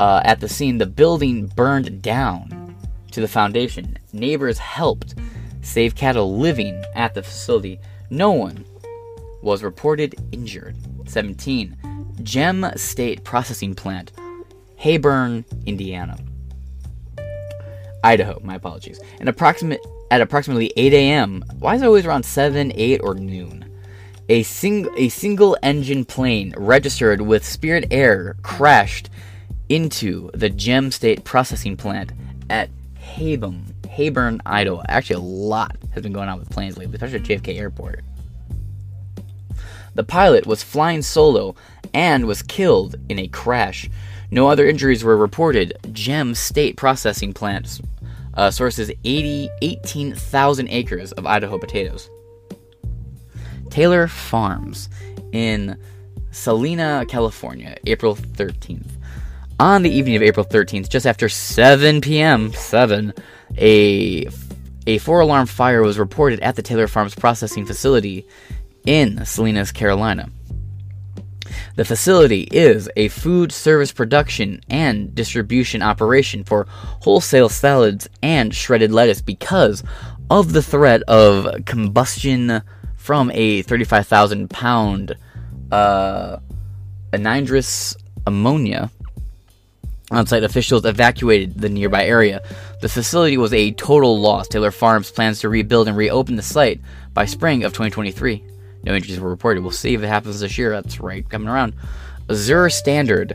uh, 0.00 0.20
at 0.24 0.40
the 0.40 0.48
scene, 0.48 0.78
the 0.78 0.86
building 0.86 1.46
burned 1.46 2.02
down 2.02 2.76
to 3.12 3.20
the 3.20 3.28
foundation. 3.28 3.96
Neighbors 4.12 4.58
helped 4.58 5.14
save 5.62 5.94
cattle 5.94 6.36
living 6.36 6.82
at 6.94 7.14
the 7.14 7.22
facility. 7.22 7.80
No 8.10 8.32
one 8.32 8.64
was 9.42 9.62
reported 9.62 10.14
injured. 10.32 10.76
17. 11.06 11.76
Gem 12.22 12.66
State 12.76 13.24
Processing 13.24 13.74
Plant, 13.74 14.12
Heyburn, 14.80 15.44
Indiana. 15.66 16.16
Idaho, 18.02 18.38
my 18.42 18.54
apologies. 18.56 19.00
And 19.20 19.28
approximate 19.28 19.80
at 20.10 20.20
approximately 20.20 20.72
8 20.76 20.92
a.m. 20.92 21.44
Why 21.58 21.74
is 21.74 21.82
it 21.82 21.86
always 21.86 22.06
around 22.06 22.24
7, 22.24 22.72
8, 22.74 23.00
or 23.02 23.14
noon? 23.14 23.63
A, 24.28 24.42
sing, 24.42 24.88
a 24.96 25.08
single 25.10 25.56
engine 25.62 26.04
plane 26.04 26.54
registered 26.56 27.20
with 27.20 27.44
Spirit 27.44 27.86
Air 27.90 28.36
crashed 28.42 29.10
into 29.68 30.30
the 30.32 30.48
Gem 30.48 30.90
State 30.90 31.24
Processing 31.24 31.76
Plant 31.76 32.12
at 32.48 32.70
Heyburn, 32.98 33.74
Heyburn, 33.82 34.40
Idaho. 34.46 34.82
Actually, 34.88 35.16
a 35.16 35.28
lot 35.28 35.76
has 35.92 36.02
been 36.02 36.12
going 36.12 36.28
on 36.28 36.38
with 36.38 36.50
planes 36.50 36.78
lately, 36.78 36.94
especially 36.94 37.18
at 37.18 37.42
JFK 37.42 37.58
Airport. 37.58 38.02
The 39.94 40.04
pilot 40.04 40.46
was 40.46 40.62
flying 40.62 41.02
solo 41.02 41.54
and 41.92 42.26
was 42.26 42.42
killed 42.42 42.96
in 43.08 43.18
a 43.18 43.28
crash. 43.28 43.88
No 44.30 44.48
other 44.48 44.66
injuries 44.66 45.04
were 45.04 45.16
reported. 45.16 45.78
Gem 45.92 46.34
State 46.34 46.76
Processing 46.76 47.32
Plant 47.32 47.80
uh, 48.34 48.50
sources 48.50 48.90
80, 49.04 49.48
18,000 49.62 50.68
acres 50.68 51.12
of 51.12 51.26
Idaho 51.26 51.58
potatoes. 51.58 52.10
Taylor 53.74 54.06
Farms 54.06 54.88
in 55.32 55.76
Salina, 56.30 57.04
California, 57.08 57.76
April 57.86 58.14
13th. 58.14 58.92
On 59.58 59.82
the 59.82 59.90
evening 59.90 60.14
of 60.14 60.22
April 60.22 60.46
13th, 60.46 60.88
just 60.88 61.08
after 61.08 61.28
7 61.28 62.00
p.m., 62.00 62.52
7, 62.52 63.12
a, 63.58 64.28
a 64.86 64.98
four 64.98 65.18
alarm 65.18 65.46
fire 65.46 65.82
was 65.82 65.98
reported 65.98 66.38
at 66.38 66.54
the 66.54 66.62
Taylor 66.62 66.86
Farms 66.86 67.16
processing 67.16 67.66
facility 67.66 68.28
in 68.86 69.24
Salinas, 69.24 69.72
Carolina. 69.72 70.30
The 71.74 71.84
facility 71.84 72.42
is 72.52 72.88
a 72.94 73.08
food 73.08 73.50
service 73.50 73.90
production 73.90 74.60
and 74.70 75.12
distribution 75.16 75.82
operation 75.82 76.44
for 76.44 76.68
wholesale 76.70 77.48
salads 77.48 78.08
and 78.22 78.54
shredded 78.54 78.92
lettuce 78.92 79.20
because 79.20 79.82
of 80.30 80.52
the 80.52 80.62
threat 80.62 81.02
of 81.08 81.64
combustion 81.64 82.62
from 83.04 83.30
a 83.34 83.60
35,000 83.60 84.48
pound 84.48 85.14
uh, 85.70 86.38
anhydrous 87.12 87.94
ammonia. 88.26 88.90
On-site 90.10 90.42
officials 90.42 90.86
evacuated 90.86 91.60
the 91.60 91.68
nearby 91.68 92.06
area. 92.06 92.42
The 92.80 92.88
facility 92.88 93.36
was 93.36 93.52
a 93.52 93.72
total 93.72 94.18
loss. 94.18 94.48
Taylor 94.48 94.70
Farms 94.70 95.10
plans 95.10 95.40
to 95.40 95.50
rebuild 95.50 95.86
and 95.86 95.98
reopen 95.98 96.36
the 96.36 96.42
site 96.42 96.80
by 97.12 97.26
spring 97.26 97.62
of 97.64 97.72
2023. 97.72 98.42
No 98.84 98.94
injuries 98.94 99.20
were 99.20 99.28
reported. 99.28 99.62
We'll 99.62 99.72
see 99.72 99.92
if 99.92 100.02
it 100.02 100.06
happens 100.06 100.40
this 100.40 100.56
year. 100.56 100.70
That's 100.70 100.98
right, 100.98 101.28
coming 101.28 101.48
around. 101.48 101.74
Azure 102.30 102.70
Standard, 102.70 103.34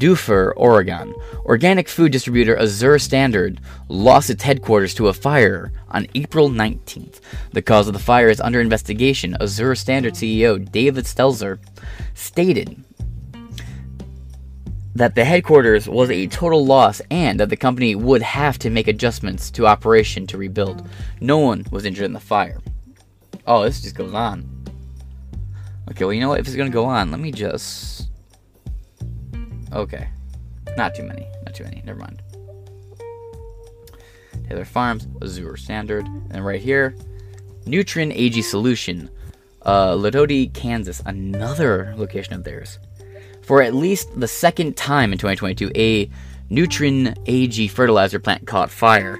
Dufur, 0.00 0.54
Oregon. 0.56 1.14
Organic 1.44 1.86
food 1.86 2.10
distributor 2.10 2.56
Azure 2.56 2.98
Standard 2.98 3.60
lost 3.88 4.30
its 4.30 4.42
headquarters 4.42 4.94
to 4.94 5.08
a 5.08 5.12
fire 5.12 5.72
on 5.90 6.06
April 6.14 6.48
19th. 6.48 7.20
The 7.52 7.60
cause 7.60 7.86
of 7.86 7.92
the 7.92 7.98
fire 8.00 8.30
is 8.30 8.40
under 8.40 8.60
investigation. 8.60 9.36
Azure 9.40 9.74
Standard 9.74 10.14
CEO 10.14 10.58
David 10.72 11.04
Stelzer 11.04 11.58
stated 12.14 12.82
that 14.94 15.14
the 15.14 15.24
headquarters 15.24 15.88
was 15.88 16.10
a 16.10 16.26
total 16.28 16.64
loss 16.64 17.00
and 17.10 17.38
that 17.38 17.50
the 17.50 17.56
company 17.56 17.94
would 17.94 18.22
have 18.22 18.58
to 18.58 18.70
make 18.70 18.88
adjustments 18.88 19.50
to 19.50 19.66
operation 19.66 20.26
to 20.26 20.38
rebuild. 20.38 20.88
No 21.20 21.38
one 21.38 21.66
was 21.70 21.84
injured 21.84 22.06
in 22.06 22.12
the 22.12 22.20
fire. 22.20 22.60
Oh, 23.46 23.64
this 23.64 23.82
just 23.82 23.94
goes 23.94 24.14
on. 24.14 24.48
Okay, 25.90 26.04
well, 26.04 26.12
you 26.12 26.20
know 26.20 26.28
what? 26.30 26.40
If 26.40 26.46
it's 26.46 26.56
gonna 26.56 26.70
go 26.70 26.86
on, 26.86 27.10
let 27.10 27.20
me 27.20 27.32
just. 27.32 28.09
Okay. 29.72 30.08
Not 30.76 30.94
too 30.94 31.04
many. 31.04 31.26
Not 31.44 31.54
too 31.54 31.64
many. 31.64 31.82
Never 31.84 31.98
mind. 31.98 32.22
Taylor 34.48 34.64
Farms, 34.64 35.06
Azure 35.22 35.56
Standard, 35.56 36.06
and 36.30 36.44
right 36.44 36.60
here, 36.60 36.96
Nutrien 37.66 38.12
AG 38.14 38.42
Solution, 38.42 39.08
uh, 39.62 39.92
Ladodi, 39.92 40.52
Kansas, 40.52 41.00
another 41.06 41.94
location 41.96 42.34
of 42.34 42.42
theirs. 42.42 42.78
For 43.42 43.62
at 43.62 43.74
least 43.74 44.18
the 44.18 44.28
second 44.28 44.76
time 44.76 45.12
in 45.12 45.18
2022, 45.18 45.70
a 45.76 46.10
Nutrien 46.50 47.16
AG 47.26 47.68
fertilizer 47.68 48.18
plant 48.18 48.46
caught 48.46 48.70
fire. 48.70 49.18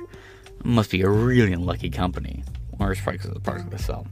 Must 0.65 0.91
be 0.91 1.03
a 1.03 1.09
really 1.09 1.53
unlucky 1.53 1.91
company. 1.91 2.43
Or 2.79 2.93
it's 2.93 3.01
probably 3.01 3.19
because 3.19 3.63
of 3.63 3.71
the 3.71 3.79
sell. 3.79 4.07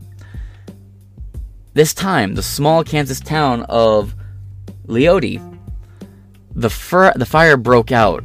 This 1.74 1.92
time, 1.94 2.34
the 2.34 2.42
small 2.42 2.84
Kansas 2.84 3.20
town 3.20 3.62
of 3.68 4.14
Leoti, 4.86 5.38
the, 6.54 6.70
fir- 6.70 7.14
the 7.14 7.26
fire 7.26 7.56
broke 7.56 7.92
out 7.92 8.24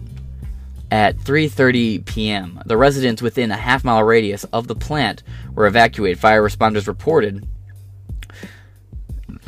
at 0.94 1.18
3:30 1.18 2.06
p.m. 2.06 2.62
The 2.68 2.78
residents 2.78 3.22
within 3.22 3.50
a 3.50 3.58
half 3.58 3.84
mile 3.84 4.04
radius 4.04 4.44
of 4.46 4.68
the 4.68 4.76
plant 4.76 5.24
were 5.56 5.66
evacuated. 5.66 6.20
Fire 6.20 6.44
responders 6.44 6.88
reported, 6.88 7.48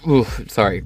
ooh, 0.08 0.26
sorry, 0.48 0.84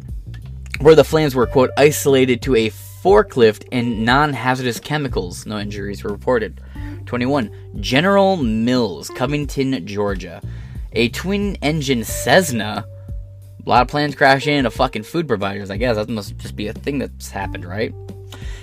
where 0.82 0.96
the 0.96 1.06
flames 1.06 1.34
were 1.34 1.48
quote 1.48 1.72
isolated 1.78 2.42
to 2.42 2.56
a 2.56 2.70
forklift 2.70 3.66
and 3.72 4.04
non-hazardous 4.04 4.82
chemicals. 4.82 5.46
No 5.46 5.58
injuries 5.60 6.04
were 6.04 6.12
reported. 6.12 6.62
21. 7.06 7.50
General 7.80 8.36
Mills, 8.38 9.10
Covington, 9.10 9.88
Georgia. 9.88 10.42
A 10.92 11.08
twin-engine 11.10 12.04
Cessna 12.04 12.86
a 13.66 13.70
lot 13.70 13.82
of 13.82 13.88
planes 13.88 14.16
crashing 14.16 14.58
into 14.58 14.72
fucking 14.72 15.04
food 15.04 15.28
providers, 15.28 15.70
I 15.70 15.78
guess. 15.78 15.96
That 15.96 16.10
must 16.10 16.38
just 16.38 16.56
be 16.56 16.68
a 16.68 16.74
thing 16.74 17.00
that's 17.00 17.30
happened, 17.30 17.66
right? 17.66 17.94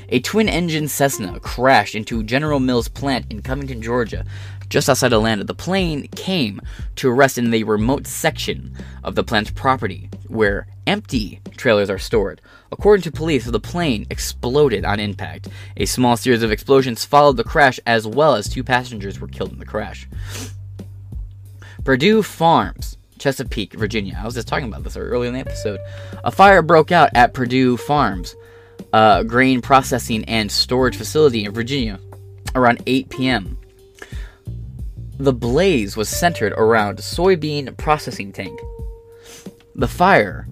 A 0.08 0.20
twin 0.20 0.48
engine 0.48 0.88
Cessna 0.88 1.40
crashed 1.40 1.94
into 1.94 2.22
General 2.22 2.60
Mills 2.60 2.88
plant 2.88 3.26
in 3.30 3.42
Covington, 3.42 3.82
Georgia, 3.82 4.24
just 4.68 4.88
outside 4.88 5.12
Atlanta. 5.12 5.44
The 5.44 5.54
plane 5.54 6.06
came 6.08 6.60
to 6.96 7.10
rest 7.10 7.38
in 7.38 7.50
the 7.50 7.64
remote 7.64 8.06
section 8.06 8.74
of 9.02 9.14
the 9.14 9.24
plant's 9.24 9.50
property 9.50 10.08
where 10.28 10.66
empty 10.86 11.40
trailers 11.56 11.90
are 11.90 11.98
stored. 11.98 12.40
According 12.70 13.02
to 13.02 13.12
police, 13.12 13.44
the 13.44 13.60
plane 13.60 14.06
exploded 14.10 14.84
on 14.84 15.00
impact. 15.00 15.48
A 15.76 15.86
small 15.86 16.16
series 16.16 16.42
of 16.42 16.52
explosions 16.52 17.04
followed 17.04 17.36
the 17.36 17.44
crash, 17.44 17.80
as 17.86 18.06
well 18.06 18.34
as 18.34 18.48
two 18.48 18.64
passengers 18.64 19.20
were 19.20 19.28
killed 19.28 19.52
in 19.52 19.58
the 19.58 19.66
crash. 19.66 20.08
Perdue 21.84 22.22
Farms, 22.22 22.95
Chesapeake, 23.18 23.74
Virginia. 23.74 24.18
I 24.20 24.24
was 24.24 24.34
just 24.34 24.48
talking 24.48 24.68
about 24.68 24.84
this 24.84 24.96
earlier 24.96 25.28
in 25.28 25.34
the 25.34 25.40
episode. 25.40 25.80
A 26.24 26.30
fire 26.30 26.62
broke 26.62 26.92
out 26.92 27.10
at 27.14 27.34
Perdue 27.34 27.76
Farms, 27.76 28.34
grain 28.92 29.60
processing 29.60 30.24
and 30.24 30.50
storage 30.50 30.96
facility 30.96 31.44
in 31.44 31.52
Virginia, 31.52 31.98
around 32.54 32.82
8 32.86 33.08
p.m. 33.10 33.58
The 35.18 35.32
blaze 35.32 35.96
was 35.96 36.08
centered 36.08 36.52
around 36.52 36.98
soybean 36.98 37.76
processing 37.78 38.32
tank. 38.32 38.58
The 39.74 39.88
fire 39.88 40.46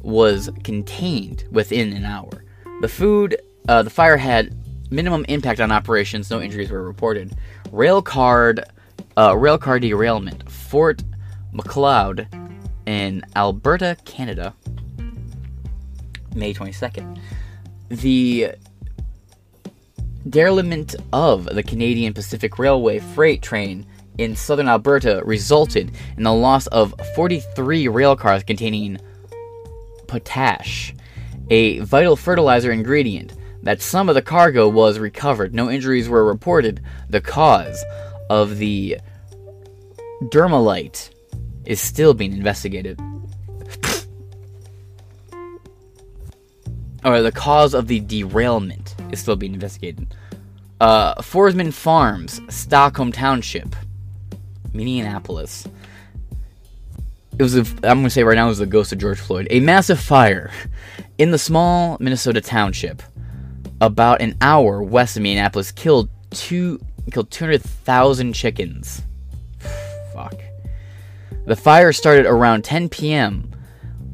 was 0.00 0.50
contained 0.64 1.44
within 1.52 1.92
an 1.92 2.04
hour. 2.04 2.44
The 2.80 2.88
food, 2.88 3.40
uh, 3.68 3.84
the 3.84 3.90
fire 3.90 4.16
had 4.16 4.56
minimum 4.90 5.24
impact 5.28 5.60
on 5.60 5.70
operations. 5.70 6.30
No 6.30 6.40
injuries 6.40 6.70
were 6.70 6.82
reported. 6.82 7.32
Rail 7.70 8.02
car, 8.02 8.56
uh, 9.16 9.36
rail 9.36 9.58
car 9.58 9.78
derailment. 9.78 10.50
Fort 10.50 11.02
Macleod 11.52 12.28
in 12.86 13.22
Alberta, 13.36 13.96
Canada. 14.04 14.54
May 16.34 16.54
22nd. 16.54 17.18
The 17.88 18.52
derailment 20.28 20.94
of 21.12 21.44
the 21.44 21.62
Canadian 21.62 22.14
Pacific 22.14 22.58
Railway 22.58 23.00
freight 23.00 23.42
train 23.42 23.86
in 24.18 24.36
southern 24.36 24.68
Alberta 24.68 25.22
resulted 25.24 25.90
in 26.16 26.22
the 26.22 26.32
loss 26.32 26.66
of 26.68 26.94
43 27.14 27.88
rail 27.88 28.16
cars 28.16 28.42
containing 28.42 28.98
potash, 30.06 30.94
a 31.50 31.80
vital 31.80 32.16
fertilizer 32.16 32.72
ingredient. 32.72 33.34
That 33.62 33.80
some 33.80 34.08
of 34.08 34.16
the 34.16 34.22
cargo 34.22 34.68
was 34.68 34.98
recovered. 34.98 35.54
No 35.54 35.70
injuries 35.70 36.08
were 36.08 36.24
reported. 36.24 36.82
The 37.08 37.20
cause 37.20 37.84
of 38.28 38.58
the 38.58 38.98
dermalite 40.24 41.11
is 41.64 41.80
still 41.80 42.14
being 42.14 42.32
investigated. 42.32 43.00
or 47.04 47.22
the 47.22 47.32
cause 47.32 47.74
of 47.74 47.88
the 47.88 48.00
derailment 48.00 48.94
is 49.10 49.20
still 49.20 49.36
being 49.36 49.54
investigated. 49.54 50.14
Uh, 50.80 51.14
Forsman 51.16 51.72
Farms, 51.72 52.40
Stockholm 52.48 53.12
Township, 53.12 53.74
Minneapolis. 54.72 55.66
It 57.38 57.42
was, 57.42 57.56
a, 57.56 57.60
I'm 57.60 57.98
going 57.98 58.04
to 58.04 58.10
say 58.10 58.24
right 58.24 58.34
now, 58.34 58.46
it 58.46 58.50
was 58.50 58.58
the 58.58 58.66
ghost 58.66 58.92
of 58.92 58.98
George 58.98 59.18
Floyd. 59.18 59.46
A 59.50 59.60
massive 59.60 59.98
fire 59.98 60.50
in 61.18 61.30
the 61.30 61.38
small 61.38 61.96
Minnesota 62.00 62.40
township, 62.40 63.02
about 63.80 64.20
an 64.20 64.36
hour 64.40 64.82
west 64.82 65.16
of 65.16 65.22
Minneapolis, 65.22 65.72
killed 65.72 66.08
two 66.30 66.80
killed 67.10 67.30
200,000 67.30 68.32
chickens. 68.32 69.02
The 71.44 71.56
fire 71.56 71.92
started 71.92 72.24
around 72.24 72.62
10 72.62 72.88
p.m. 72.88 73.50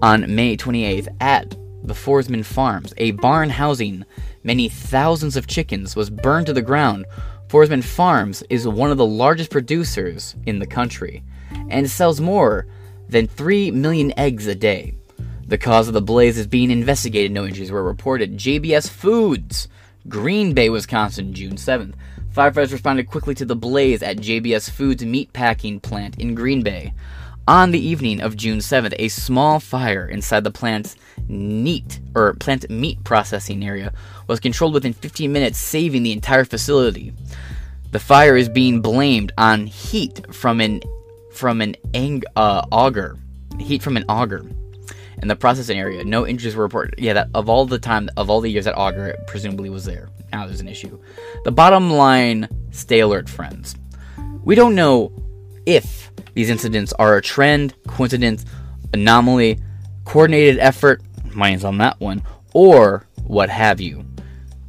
on 0.01 0.35
May 0.35 0.57
28th 0.57 1.09
at 1.20 1.51
the 1.83 1.93
Forsman 1.93 2.43
Farms, 2.43 2.95
a 2.97 3.11
barn 3.11 3.51
housing 3.51 4.07
many 4.45 4.70
thousands 4.70 5.37
of 5.37 5.47
chickens, 5.47 5.95
was 5.95 6.09
burned 6.09 6.47
to 6.47 6.55
the 6.55 6.62
ground. 6.62 7.05
Forsman 7.49 7.85
Farms 7.85 8.43
is 8.49 8.66
one 8.66 8.91
of 8.91 8.97
the 8.97 9.05
largest 9.05 9.51
producers 9.51 10.37
in 10.47 10.59
the 10.59 10.66
country 10.66 11.22
and 11.68 11.91
sells 11.91 12.18
more 12.18 12.66
than 13.11 13.26
3 13.26 13.72
million 13.72 14.18
eggs 14.18 14.47
a 14.47 14.55
day. 14.55 14.95
The 15.47 15.59
cause 15.59 15.87
of 15.87 15.95
the 15.95 16.01
blaze 16.01 16.39
is 16.39 16.47
being 16.47 16.70
investigated. 16.70 17.31
No 17.31 17.45
injuries 17.45 17.70
were 17.70 17.85
reported. 17.85 18.39
JBS 18.39 18.89
Foods, 18.89 19.68
Green 20.09 20.55
Bay, 20.55 20.70
Wisconsin, 20.70 21.35
June 21.35 21.57
7th. 21.57 21.93
Firefighters 22.35 22.72
responded 22.72 23.09
quickly 23.09 23.35
to 23.35 23.45
the 23.45 23.57
blaze 23.57 24.03
at 24.03 24.18
JBS 24.18 24.70
Foods 24.70 25.03
meatpacking 25.03 25.83
plant 25.83 26.18
in 26.18 26.35
Green 26.35 26.62
Bay. 26.62 26.93
On 27.49 27.70
the 27.70 27.81
evening 27.81 28.20
of 28.20 28.37
June 28.37 28.59
7th, 28.59 28.95
a 28.99 29.09
small 29.09 29.59
fire 29.59 30.07
inside 30.07 30.45
the 30.45 30.51
plant's 30.51 30.97
neat 31.29 31.99
or 32.14 32.35
plant 32.35 32.68
meat 32.68 33.03
processing 33.05 33.64
area 33.64 33.93
was 34.26 34.39
controlled 34.39 34.74
within 34.74 34.93
15 34.93 35.33
minutes, 35.33 35.59
saving 35.59 36.03
the 36.03 36.12
entire 36.12 36.45
facility. 36.45 37.14
The 37.91 37.99
fire 37.99 38.37
is 38.37 38.51
being 38.51 38.83
blamed 38.83 39.33
on 39.39 39.66
heat 39.66 40.33
from 40.33 40.61
an 40.61 40.83
from 41.33 41.62
an 41.62 41.76
ang- 41.95 42.24
uh, 42.37 42.66
auger, 42.70 43.16
heat 43.59 43.83
from 43.83 43.97
an 43.97 44.05
auger 44.09 44.45
in 45.22 45.29
the 45.29 45.37
processing 45.37 45.79
area. 45.79 46.05
No 46.05 46.26
injuries 46.26 46.55
were 46.55 46.64
reported. 46.64 46.97
Yeah, 46.99 47.14
that 47.14 47.29
of 47.35 47.49
all 47.49 47.64
the 47.64 47.79
time 47.79 48.11
of 48.18 48.29
all 48.29 48.43
the 48.43 48.51
years 48.51 48.66
that 48.66 48.76
auger 48.76 49.16
presumably 49.26 49.70
was 49.70 49.87
there. 49.87 50.11
Now 50.33 50.47
there's 50.47 50.61
an 50.61 50.68
issue. 50.68 51.01
The 51.45 51.53
bottom 51.53 51.91
line, 51.91 52.49
stay 52.70 53.01
alert, 53.01 53.29
friends. 53.29 53.76
We 54.45 54.55
don't 54.55 54.74
know 54.74 55.12
if 55.66 56.11
these 56.35 56.51
incidents 56.51 56.93
are 56.95 57.16
a 57.16 57.22
trend, 57.22 57.74
coincidence, 57.87 58.45
anomaly, 58.95 59.61
coordinated 60.05 60.59
effort, 60.59 61.03
mine's 61.35 61.64
on 61.64 61.79
that 61.79 62.01
one, 62.01 62.22
or 62.55 63.07
what 63.24 63.51
have 63.51 63.81
you. 63.81 64.05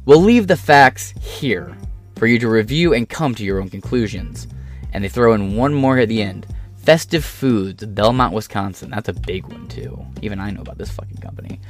We'll 0.04 0.20
leave 0.20 0.46
the 0.46 0.56
facts 0.56 1.14
here 1.20 1.76
for 2.16 2.26
you 2.26 2.38
to 2.38 2.48
review 2.48 2.92
and 2.92 3.08
come 3.08 3.34
to 3.34 3.44
your 3.44 3.60
own 3.60 3.70
conclusions. 3.70 4.48
And 4.92 5.04
they 5.04 5.08
throw 5.08 5.32
in 5.32 5.56
one 5.56 5.72
more 5.72 5.98
at 5.98 6.08
the 6.08 6.22
end. 6.22 6.46
Festive 6.76 7.24
Foods, 7.24 7.84
Belmont, 7.84 8.34
Wisconsin. 8.34 8.90
That's 8.90 9.08
a 9.08 9.12
big 9.12 9.46
one, 9.46 9.68
too. 9.68 10.04
Even 10.20 10.40
I 10.40 10.50
know 10.50 10.62
about 10.62 10.78
this 10.78 10.90
fucking 10.90 11.18
company. 11.18 11.60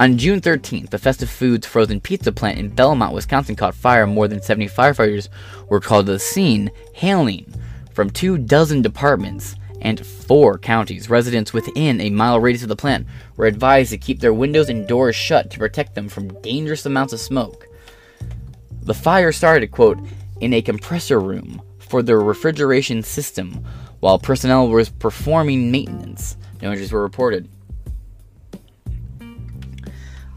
On 0.00 0.16
June 0.16 0.40
13th, 0.40 0.88
the 0.88 0.98
Festive 0.98 1.28
Foods 1.28 1.66
frozen 1.66 2.00
pizza 2.00 2.32
plant 2.32 2.58
in 2.58 2.70
Belmont, 2.70 3.12
Wisconsin 3.12 3.54
caught 3.54 3.74
fire. 3.74 4.06
More 4.06 4.28
than 4.28 4.40
70 4.40 4.68
firefighters 4.68 5.28
were 5.68 5.78
called 5.78 6.06
to 6.06 6.12
the 6.12 6.18
scene, 6.18 6.70
hailing 6.94 7.52
from 7.92 8.08
two 8.08 8.38
dozen 8.38 8.80
departments 8.80 9.56
and 9.82 10.06
four 10.06 10.56
counties. 10.56 11.10
Residents 11.10 11.52
within 11.52 12.00
a 12.00 12.08
mile 12.08 12.40
radius 12.40 12.62
of 12.62 12.70
the 12.70 12.76
plant 12.76 13.06
were 13.36 13.44
advised 13.44 13.90
to 13.90 13.98
keep 13.98 14.20
their 14.20 14.32
windows 14.32 14.70
and 14.70 14.88
doors 14.88 15.14
shut 15.14 15.50
to 15.50 15.58
protect 15.58 15.94
them 15.94 16.08
from 16.08 16.40
dangerous 16.40 16.86
amounts 16.86 17.12
of 17.12 17.20
smoke. 17.20 17.68
The 18.84 18.94
fire 18.94 19.32
started, 19.32 19.70
quote, 19.70 19.98
in 20.40 20.54
a 20.54 20.62
compressor 20.62 21.20
room 21.20 21.60
for 21.78 22.00
the 22.00 22.16
refrigeration 22.16 23.02
system 23.02 23.66
while 24.00 24.18
personnel 24.18 24.66
was 24.70 24.88
performing 24.88 25.70
maintenance. 25.70 26.38
No 26.62 26.70
injuries 26.70 26.90
were 26.90 27.02
reported. 27.02 27.50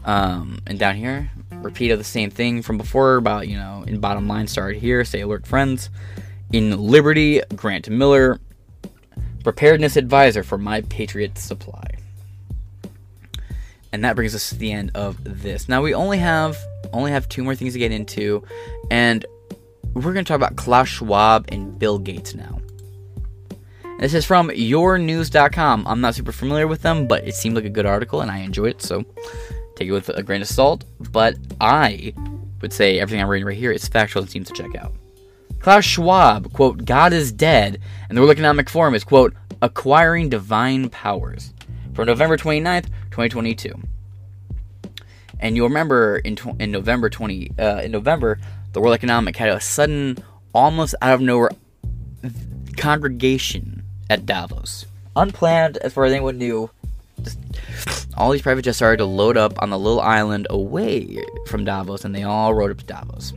Um, 0.04 0.58
and 0.66 0.78
down 0.78 0.96
here, 0.96 1.30
repeat 1.50 1.90
of 1.90 1.98
the 1.98 2.04
same 2.04 2.30
thing 2.30 2.62
from 2.62 2.76
before 2.76 3.16
about, 3.16 3.48
you 3.48 3.56
know, 3.56 3.84
in 3.86 4.00
bottom 4.00 4.28
line 4.28 4.46
start 4.46 4.76
here, 4.76 5.04
say 5.04 5.20
alert 5.20 5.46
friends. 5.46 5.90
In 6.52 6.78
Liberty, 6.78 7.40
Grant 7.56 7.88
Miller, 7.88 8.38
preparedness 9.42 9.96
advisor 9.96 10.42
for 10.42 10.58
My 10.58 10.82
Patriot 10.82 11.38
Supply. 11.38 11.86
And 13.92 14.04
that 14.04 14.16
brings 14.16 14.34
us 14.34 14.50
to 14.50 14.56
the 14.56 14.72
end 14.72 14.90
of 14.94 15.18
this. 15.22 15.68
Now 15.68 15.82
we 15.82 15.94
only 15.94 16.18
have 16.18 16.56
only 16.92 17.12
have 17.12 17.28
two 17.28 17.42
more 17.42 17.54
things 17.54 17.72
to 17.72 17.78
get 17.78 17.92
into, 17.92 18.44
and 18.90 19.24
we're 19.94 20.12
going 20.12 20.24
to 20.24 20.28
talk 20.28 20.36
about 20.36 20.56
Klaus 20.56 20.88
Schwab 20.88 21.46
and 21.48 21.78
Bill 21.78 21.98
Gates 21.98 22.34
now. 22.34 22.60
This 24.00 24.14
is 24.14 24.24
from 24.24 24.48
yournews.com. 24.50 25.86
I'm 25.86 26.00
not 26.00 26.14
super 26.14 26.32
familiar 26.32 26.66
with 26.66 26.82
them, 26.82 27.06
but 27.06 27.26
it 27.26 27.34
seemed 27.34 27.54
like 27.54 27.64
a 27.64 27.70
good 27.70 27.86
article 27.86 28.20
and 28.20 28.30
I 28.30 28.38
enjoyed 28.38 28.70
it, 28.70 28.82
so 28.82 29.04
take 29.76 29.88
it 29.88 29.92
with 29.92 30.08
a 30.10 30.22
grain 30.22 30.42
of 30.42 30.48
salt. 30.48 30.84
But 31.12 31.36
I 31.60 32.12
would 32.60 32.72
say 32.72 32.98
everything 32.98 33.22
I'm 33.22 33.28
reading 33.28 33.46
right 33.46 33.56
here 33.56 33.72
is 33.72 33.86
factual 33.86 34.22
and 34.22 34.30
seems 34.30 34.48
to 34.48 34.54
check 34.54 34.74
out. 34.76 34.94
Klaus 35.60 35.84
Schwab, 35.84 36.52
quote, 36.52 36.84
God 36.84 37.12
is 37.12 37.32
dead, 37.32 37.80
and 38.08 38.16
the 38.16 38.20
World 38.20 38.32
Economic 38.32 38.68
Forum 38.68 38.94
is, 38.94 39.02
quote, 39.02 39.34
acquiring 39.62 40.28
divine 40.28 40.90
powers. 40.90 41.54
From 41.94 42.06
November 42.06 42.36
29th, 42.36 42.86
2022. 43.10 43.74
And 45.40 45.56
you'll 45.56 45.68
remember 45.68 46.18
in, 46.18 46.36
tw- 46.36 46.60
in 46.60 46.70
November 46.70 47.08
20, 47.08 47.52
uh, 47.58 47.80
in 47.84 47.92
November, 47.92 48.38
the 48.72 48.80
World 48.80 48.94
Economic 48.94 49.36
had 49.36 49.48
a 49.48 49.60
sudden, 49.60 50.18
almost 50.52 50.94
out 51.00 51.14
of 51.14 51.20
nowhere 51.20 51.50
congregation 52.76 53.84
at 54.10 54.26
Davos. 54.26 54.86
Unplanned, 55.16 55.76
as 55.78 55.92
far 55.92 56.04
as 56.04 56.12
anyone 56.12 56.38
knew. 56.38 56.70
All 58.16 58.30
these 58.30 58.42
private 58.42 58.62
jets 58.62 58.76
started 58.76 58.98
to 58.98 59.04
load 59.04 59.36
up 59.36 59.60
on 59.62 59.70
the 59.70 59.78
little 59.78 60.00
island 60.00 60.46
away 60.50 61.22
from 61.48 61.64
Davos, 61.64 62.04
and 62.04 62.14
they 62.14 62.22
all 62.22 62.54
rode 62.54 62.70
up 62.70 62.78
to 62.78 62.84
Davos. 62.84 63.32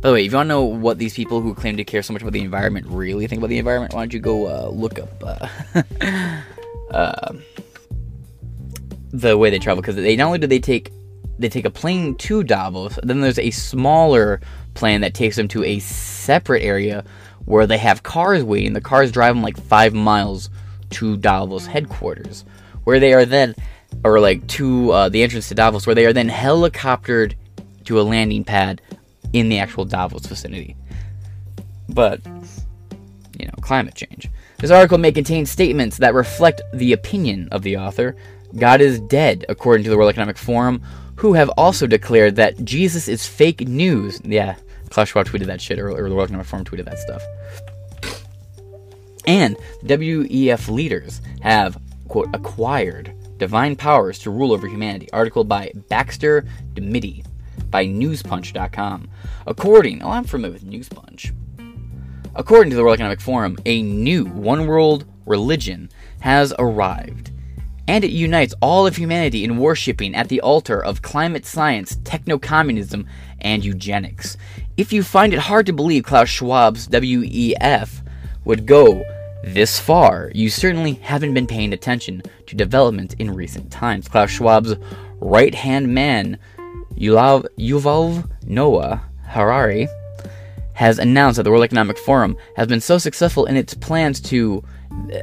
By 0.00 0.10
the 0.10 0.12
way, 0.12 0.24
if 0.24 0.30
you 0.30 0.36
want 0.36 0.46
to 0.46 0.48
know 0.48 0.62
what 0.62 0.98
these 0.98 1.14
people 1.14 1.40
who 1.40 1.54
claim 1.54 1.76
to 1.76 1.84
care 1.84 2.02
so 2.02 2.12
much 2.12 2.22
about 2.22 2.32
the 2.32 2.40
environment 2.40 2.86
really 2.88 3.26
think 3.26 3.40
about 3.40 3.48
the 3.48 3.58
environment, 3.58 3.92
why 3.94 4.00
don't 4.00 4.12
you 4.12 4.20
go 4.20 4.46
uh, 4.46 4.68
look 4.68 4.98
up 5.00 5.24
uh, 5.24 5.48
uh, 6.92 7.32
the 9.10 9.36
way 9.36 9.50
they 9.50 9.58
travel? 9.58 9.82
Because 9.82 9.96
they 9.96 10.14
not 10.14 10.26
only 10.26 10.38
do 10.38 10.46
they 10.46 10.60
take 10.60 10.92
they 11.38 11.48
take 11.48 11.64
a 11.64 11.70
plane 11.70 12.14
to 12.16 12.42
Davos, 12.42 12.98
then 13.02 13.20
there's 13.20 13.38
a 13.38 13.50
smaller 13.50 14.40
plane 14.74 15.00
that 15.00 15.14
takes 15.14 15.36
them 15.36 15.48
to 15.48 15.64
a 15.64 15.78
separate 15.80 16.62
area 16.62 17.04
where 17.44 17.66
they 17.66 17.78
have 17.78 18.02
cars 18.02 18.44
waiting. 18.44 18.72
The 18.72 18.80
cars 18.80 19.10
drive 19.10 19.34
them 19.34 19.42
like 19.42 19.56
five 19.56 19.94
miles 19.94 20.50
to 20.90 21.16
Davos 21.16 21.66
headquarters, 21.66 22.44
where 22.84 23.00
they 23.00 23.12
are 23.12 23.24
then, 23.24 23.54
or 24.04 24.20
like 24.20 24.46
to 24.48 24.90
uh, 24.92 25.08
the 25.08 25.22
entrance 25.22 25.48
to 25.48 25.54
Davos, 25.54 25.86
where 25.86 25.94
they 25.94 26.06
are 26.06 26.12
then 26.12 26.28
helicoptered 26.28 27.34
to 27.84 28.00
a 28.00 28.02
landing 28.02 28.44
pad 28.44 28.80
in 29.32 29.48
the 29.48 29.58
actual 29.58 29.84
Davos 29.84 30.26
vicinity. 30.26 30.76
But 31.88 32.20
you 33.38 33.46
know, 33.46 33.54
climate 33.60 33.94
change. 33.94 34.28
This 34.58 34.70
article 34.70 34.98
may 34.98 35.12
contain 35.12 35.46
statements 35.46 35.98
that 35.98 36.14
reflect 36.14 36.62
the 36.72 36.92
opinion 36.92 37.48
of 37.52 37.62
the 37.62 37.76
author. 37.76 38.16
God 38.56 38.80
is 38.80 38.98
dead, 39.00 39.44
according 39.48 39.84
to 39.84 39.90
the 39.90 39.96
World 39.96 40.10
Economic 40.10 40.36
Forum, 40.36 40.82
who 41.16 41.34
have 41.34 41.48
also 41.50 41.86
declared 41.86 42.36
that 42.36 42.64
Jesus 42.64 43.08
is 43.08 43.26
fake 43.26 43.60
news. 43.60 44.20
Yeah, 44.24 44.56
Klaus 44.90 45.08
Schwab 45.08 45.26
tweeted 45.26 45.46
that 45.46 45.60
shit, 45.60 45.78
or, 45.78 45.90
or 45.90 46.08
the 46.08 46.14
World 46.14 46.28
Economic 46.28 46.46
Forum 46.46 46.64
tweeted 46.64 46.86
that 46.86 46.98
stuff. 46.98 47.22
And 49.28 49.58
WEF 49.84 50.70
leaders 50.70 51.20
have, 51.42 51.78
quote, 52.08 52.30
acquired 52.32 53.14
divine 53.36 53.76
powers 53.76 54.18
to 54.20 54.30
rule 54.30 54.52
over 54.52 54.66
humanity. 54.66 55.12
Article 55.12 55.44
by 55.44 55.70
Baxter 55.90 56.46
Dmitry 56.72 57.22
by 57.70 57.84
newspunch.com. 57.84 59.10
According, 59.46 60.02
oh, 60.02 60.12
I'm 60.12 60.24
familiar 60.24 60.54
with 60.54 60.64
Newspunch. 60.64 61.34
According 62.34 62.70
to 62.70 62.76
the 62.76 62.82
World 62.82 62.94
Economic 62.94 63.20
Forum, 63.20 63.58
a 63.66 63.82
new 63.82 64.24
one 64.24 64.66
world 64.66 65.04
religion 65.26 65.90
has 66.20 66.54
arrived, 66.58 67.30
and 67.86 68.04
it 68.04 68.10
unites 68.10 68.54
all 68.62 68.86
of 68.86 68.96
humanity 68.96 69.44
in 69.44 69.58
worshipping 69.58 70.14
at 70.14 70.30
the 70.30 70.40
altar 70.40 70.82
of 70.82 71.02
climate 71.02 71.44
science, 71.44 71.98
techno 72.02 72.38
communism, 72.38 73.06
and 73.42 73.62
eugenics. 73.62 74.38
If 74.78 74.90
you 74.90 75.02
find 75.02 75.34
it 75.34 75.40
hard 75.40 75.66
to 75.66 75.74
believe 75.74 76.04
Klaus 76.04 76.30
Schwab's 76.30 76.88
WEF 76.88 78.02
would 78.46 78.64
go 78.64 79.04
this 79.54 79.78
far, 79.78 80.30
you 80.34 80.50
certainly 80.50 80.94
haven't 80.94 81.34
been 81.34 81.46
paying 81.46 81.72
attention 81.72 82.22
to 82.46 82.56
developments 82.56 83.14
in 83.18 83.34
recent 83.34 83.70
times. 83.70 84.08
Klaus 84.08 84.30
Schwab's 84.30 84.76
right 85.20 85.54
hand 85.54 85.88
man, 85.94 86.38
Yuval 86.96 88.30
Noah 88.44 89.02
Harari, 89.28 89.88
has 90.74 90.98
announced 90.98 91.36
that 91.36 91.42
the 91.42 91.50
World 91.50 91.64
Economic 91.64 91.98
Forum 91.98 92.36
has 92.56 92.68
been 92.68 92.80
so 92.80 92.98
successful 92.98 93.46
in 93.46 93.56
its 93.56 93.74
plans 93.74 94.20
to 94.20 94.62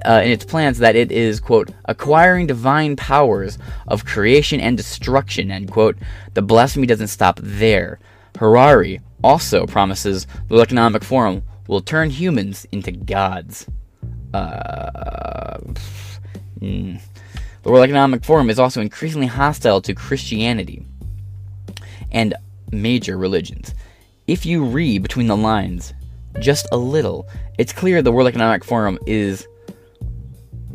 uh, 0.05 0.21
in 0.23 0.31
its 0.31 0.45
plans 0.45 0.77
that 0.79 0.95
it 0.95 1.11
is 1.11 1.39
quote 1.39 1.71
acquiring 1.85 2.45
divine 2.45 2.95
powers 2.95 3.57
of 3.87 4.05
creation 4.05 4.59
and 4.59 4.77
destruction 4.77 5.51
end 5.51 5.71
quote. 5.71 5.97
The 6.33 6.41
blasphemy 6.41 6.87
doesn't 6.87 7.07
stop 7.07 7.39
there. 7.41 7.99
Harari 8.37 8.99
also 9.23 9.65
promises 9.65 10.25
the 10.47 10.55
World 10.55 10.67
Economic 10.67 11.03
Forum 11.03 11.43
will 11.67 11.81
turn 11.81 12.09
humans 12.09 12.67
into 12.71 12.91
gods. 12.91 13.65
Mm. 16.61 16.99
The 17.63 17.71
World 17.71 17.83
Economic 17.83 18.23
Forum 18.23 18.49
is 18.49 18.59
also 18.59 18.81
increasingly 18.81 19.27
hostile 19.27 19.81
to 19.81 19.93
Christianity 19.93 20.85
and 22.11 22.33
major 22.71 23.17
religions. 23.17 23.73
If 24.27 24.45
you 24.45 24.63
read 24.63 25.01
between 25.01 25.27
the 25.27 25.37
lines 25.37 25.93
just 26.39 26.67
a 26.71 26.77
little, 26.77 27.27
it's 27.57 27.73
clear 27.73 28.01
the 28.01 28.11
World 28.11 28.27
Economic 28.27 28.63
Forum 28.63 28.99
is 29.05 29.47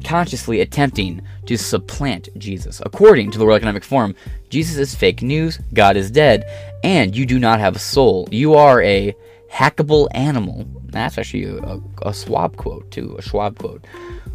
consciously 0.05 0.61
attempting 0.61 1.23
to 1.47 1.57
supplant 1.57 2.29
Jesus. 2.39 2.81
According 2.85 3.31
to 3.33 3.39
the 3.39 3.45
World 3.45 3.57
Economic 3.57 3.85
Forum, 3.85 4.15
Jesus 4.49 4.77
is 4.77 4.95
fake 4.95 5.23
news, 5.23 5.59
God 5.75 5.97
is 5.97 6.11
dead, 6.11 6.45
and 6.83 7.15
you 7.17 7.27
do 7.27 7.39
not 7.39 7.61
have 7.61 7.77
a 7.77 7.81
soul. 7.81 8.29
You 8.31 8.55
are 8.55 8.83
a 8.83 9.15
hackable 9.53 10.09
animal. 10.13 10.67
That's 10.91 11.19
actually 11.19 11.45
a, 11.45 11.81
a 12.03 12.15
Schwab 12.15 12.57
quote, 12.57 12.91
too, 12.91 13.17
a 13.19 13.23
Schwab 13.23 13.59
quote, 13.59 13.85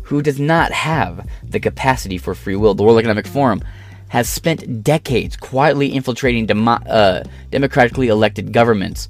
who 0.03 0.21
does 0.21 0.39
not 0.39 0.71
have 0.71 1.27
the 1.43 1.59
capacity 1.59 2.17
for 2.17 2.35
free 2.35 2.55
will. 2.55 2.73
The 2.73 2.83
World 2.83 2.99
Economic 2.99 3.27
Forum 3.27 3.63
has 4.09 4.29
spent 4.29 4.83
decades 4.83 5.35
quietly 5.35 5.93
infiltrating 5.93 6.45
demo- 6.45 6.83
uh, 6.87 7.23
democratically 7.51 8.07
elected 8.07 8.53
governments, 8.53 9.09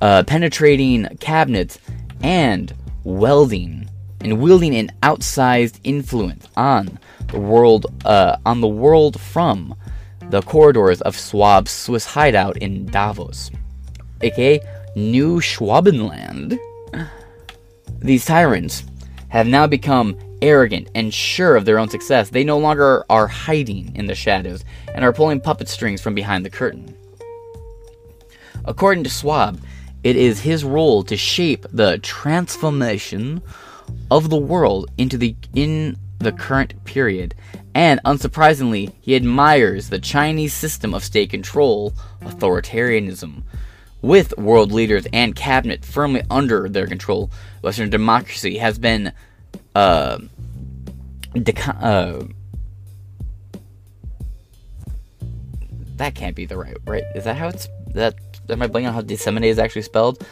uh, 0.00 0.22
penetrating 0.24 1.06
cabinets, 1.20 1.78
and 2.22 2.74
welding 3.04 3.88
and 4.20 4.40
wielding 4.40 4.74
an 4.74 4.90
outsized 5.02 5.78
influence 5.84 6.48
on 6.56 6.98
the 7.28 7.38
world 7.38 7.86
uh, 8.04 8.36
on 8.46 8.60
the 8.60 8.68
world 8.68 9.20
from 9.20 9.74
the 10.30 10.40
corridors 10.42 11.00
of 11.02 11.14
Schwab's 11.14 11.70
Swiss 11.70 12.06
hideout 12.06 12.56
in 12.56 12.86
Davos, 12.86 13.50
aka 14.22 14.60
New 14.96 15.40
Schwabenland. 15.40 16.58
These 18.04 18.26
tyrants 18.26 18.84
have 19.30 19.46
now 19.46 19.66
become 19.66 20.18
arrogant 20.42 20.90
and 20.94 21.12
sure 21.12 21.56
of 21.56 21.64
their 21.64 21.78
own 21.78 21.88
success. 21.88 22.28
They 22.28 22.44
no 22.44 22.58
longer 22.58 23.02
are 23.08 23.26
hiding 23.26 23.96
in 23.96 24.04
the 24.04 24.14
shadows 24.14 24.62
and 24.94 25.02
are 25.02 25.12
pulling 25.14 25.40
puppet 25.40 25.70
strings 25.70 26.02
from 26.02 26.14
behind 26.14 26.44
the 26.44 26.50
curtain. 26.50 26.94
According 28.66 29.04
to 29.04 29.10
Schwab, 29.10 29.58
it 30.02 30.16
is 30.16 30.40
his 30.40 30.64
role 30.64 31.02
to 31.04 31.16
shape 31.16 31.64
the 31.70 31.96
transformation 31.96 33.40
of 34.10 34.28
the 34.28 34.36
world 34.36 34.90
into 34.98 35.16
the 35.16 35.34
in 35.54 35.96
the 36.18 36.32
current 36.32 36.84
period. 36.84 37.34
And 37.74 38.00
unsurprisingly, 38.04 38.92
he 39.00 39.16
admires 39.16 39.88
the 39.88 39.98
Chinese 39.98 40.52
system 40.52 40.92
of 40.92 41.02
state 41.02 41.30
control, 41.30 41.94
authoritarianism. 42.20 43.44
With 44.04 44.36
world 44.36 44.70
leaders 44.70 45.06
and 45.14 45.34
cabinet 45.34 45.82
firmly 45.82 46.20
under 46.30 46.68
their 46.68 46.86
control, 46.86 47.30
Western 47.62 47.88
democracy 47.88 48.58
has 48.58 48.78
been 48.78 49.14
uh, 49.74 50.18
uh, 51.34 52.24
that 55.96 56.14
can't 56.14 56.36
be 56.36 56.44
the 56.44 56.58
right 56.58 56.76
right. 56.84 57.04
Is 57.14 57.24
that 57.24 57.38
how 57.38 57.48
it's 57.48 57.66
that? 57.94 58.16
Am 58.50 58.60
I 58.60 58.68
blanking 58.68 58.88
on 58.88 58.92
how 58.92 59.00
disseminate 59.00 59.48
is 59.48 59.58
actually 59.58 59.80
spelled? 59.80 60.22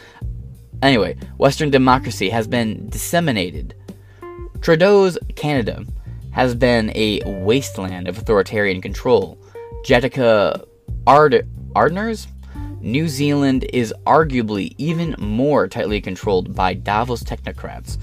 Anyway, 0.82 1.16
Western 1.38 1.70
democracy 1.70 2.28
has 2.28 2.46
been 2.46 2.90
disseminated. 2.90 3.74
Trudeau's 4.60 5.16
Canada 5.34 5.86
has 6.32 6.54
been 6.54 6.92
a 6.94 7.22
wasteland 7.24 8.06
of 8.06 8.18
authoritarian 8.18 8.82
control. 8.82 9.38
Jacinda 9.86 10.66
Ard- 11.06 11.48
Ardern's 11.74 12.28
New 12.82 13.06
Zealand 13.06 13.64
is 13.72 13.94
arguably 14.04 14.74
even 14.76 15.14
more 15.16 15.68
tightly 15.68 16.00
controlled 16.00 16.52
by 16.52 16.74
Davos 16.74 17.22
technocrats. 17.22 17.96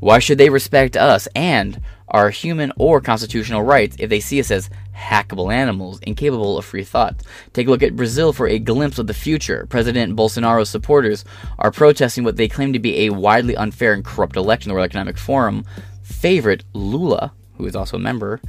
Why 0.00 0.18
should 0.18 0.36
they 0.36 0.50
respect 0.50 0.94
us 0.94 1.26
and 1.34 1.80
our 2.08 2.28
human 2.28 2.70
or 2.76 3.00
constitutional 3.00 3.62
rights 3.62 3.96
if 3.98 4.10
they 4.10 4.20
see 4.20 4.40
us 4.40 4.50
as 4.50 4.68
hackable 4.94 5.50
animals 5.50 6.00
incapable 6.00 6.58
of 6.58 6.66
free 6.66 6.84
thought? 6.84 7.22
Take 7.54 7.66
a 7.66 7.70
look 7.70 7.82
at 7.82 7.96
Brazil 7.96 8.34
for 8.34 8.46
a 8.46 8.58
glimpse 8.58 8.98
of 8.98 9.06
the 9.06 9.14
future. 9.14 9.66
President 9.70 10.14
Bolsonaro's 10.14 10.68
supporters 10.68 11.24
are 11.58 11.70
protesting 11.70 12.24
what 12.24 12.36
they 12.36 12.46
claim 12.46 12.74
to 12.74 12.78
be 12.78 13.06
a 13.06 13.10
widely 13.10 13.56
unfair 13.56 13.94
and 13.94 14.04
corrupt 14.04 14.36
election. 14.36 14.68
The 14.68 14.74
World 14.74 14.84
Economic 14.84 15.16
Forum 15.16 15.64
favorite 16.02 16.64
Lula, 16.74 17.32
who 17.56 17.64
is 17.64 17.74
also 17.74 17.96
a 17.96 18.00
member, 18.00 18.42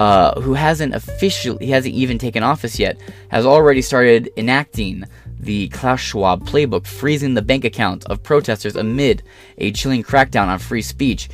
uh, 0.00 0.40
who 0.40 0.54
hasn't 0.54 0.94
officially, 0.94 1.66
he 1.66 1.72
hasn't 1.72 1.94
even 1.94 2.18
taken 2.18 2.42
office 2.42 2.78
yet, 2.78 2.98
has 3.30 3.44
already 3.44 3.82
started 3.82 4.30
enacting 4.36 5.04
the 5.40 5.68
Klaus 5.68 6.00
Schwab 6.00 6.46
playbook, 6.46 6.86
freezing 6.86 7.34
the 7.34 7.42
bank 7.42 7.64
accounts 7.64 8.06
of 8.06 8.22
protesters 8.22 8.76
amid 8.76 9.22
a 9.58 9.72
chilling 9.72 10.02
crackdown 10.02 10.48
on 10.48 10.58
free 10.58 10.82
speech, 10.82 11.28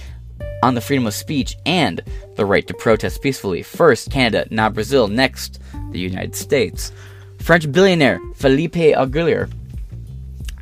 on 0.62 0.74
the 0.74 0.81
freedom 0.81 1.07
of 1.07 1.15
speech, 1.15 1.57
and 1.66 2.01
the 2.36 2.45
right 2.45 2.66
to 2.66 2.74
protest 2.74 3.23
peacefully. 3.23 3.62
First, 3.62 4.11
Canada, 4.11 4.47
now 4.51 4.69
Brazil, 4.69 5.09
next, 5.09 5.61
the 5.91 5.99
United 5.99 6.35
States. 6.35 6.93
French 7.41 7.70
billionaire 7.70 8.20
Philippe 8.35 8.93
Argillier 8.93 9.51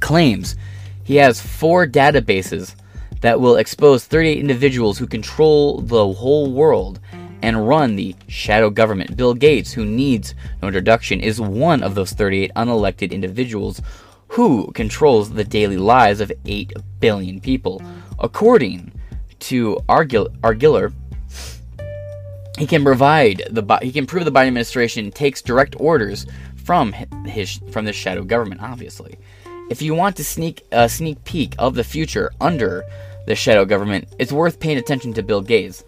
claims 0.01 0.57
he 1.05 1.17
has 1.17 1.41
four 1.41 1.87
databases 1.87 2.75
that 3.21 3.41
will 3.41 3.57
expose 3.57 4.05
38 4.05 4.39
individuals 4.39 4.99
who 4.99 5.07
control 5.07 5.81
the 5.81 6.13
whole 6.13 6.53
world 6.53 6.99
and 7.43 7.67
run 7.67 7.97
the 7.97 8.15
shadow 8.29 8.71
government. 8.71 9.17
Bill 9.17 9.35
Gates, 9.35 9.73
who 9.73 9.85
needs 9.85 10.35
no 10.63 10.69
introduction, 10.69 11.21
is 11.21 11.41
one 11.41 11.83
of 11.83 11.95
those 11.95 12.13
38 12.13 12.53
unelected 12.57 13.11
individuals 13.11 13.83
who 14.29 14.71
controls 14.73 15.31
the 15.31 15.45
daily 15.45 15.77
lives 15.77 16.21
of 16.21 16.33
8 16.47 16.73
billion 17.01 17.41
people. 17.41 17.83
According 18.19 18.93
to 19.41 19.79
Argil- 19.89 20.35
Argillier, 20.41 20.93
he 22.59 22.67
can 22.67 22.85
provide 22.85 23.43
the 23.51 23.63
he 23.83 23.93
can 23.93 24.07
prove 24.07 24.25
the 24.25 24.31
Biden 24.31 24.49
administration 24.49 25.11
takes 25.11 25.43
direct 25.43 25.75
orders 25.79 26.27
from 26.65 26.93
his 27.25 27.61
from 27.71 27.85
the 27.85 27.93
shadow 27.93 28.23
government. 28.23 28.63
Obviously, 28.63 29.19
if 29.71 29.83
you 29.83 29.95
want 29.95 30.17
to 30.17 30.25
sneak 30.25 30.63
a 30.71 30.89
sneak 30.89 31.23
peek 31.25 31.55
of 31.59 31.75
the 31.75 31.85
future 31.85 32.31
under 32.41 32.85
the 33.27 33.35
shadow 33.35 33.65
government, 33.65 34.09
it's 34.19 34.33
worth 34.33 34.61
paying 34.61 34.79
attention 34.79 35.13
to 35.15 35.23
Bill 35.23 35.41
Gates 35.41 35.85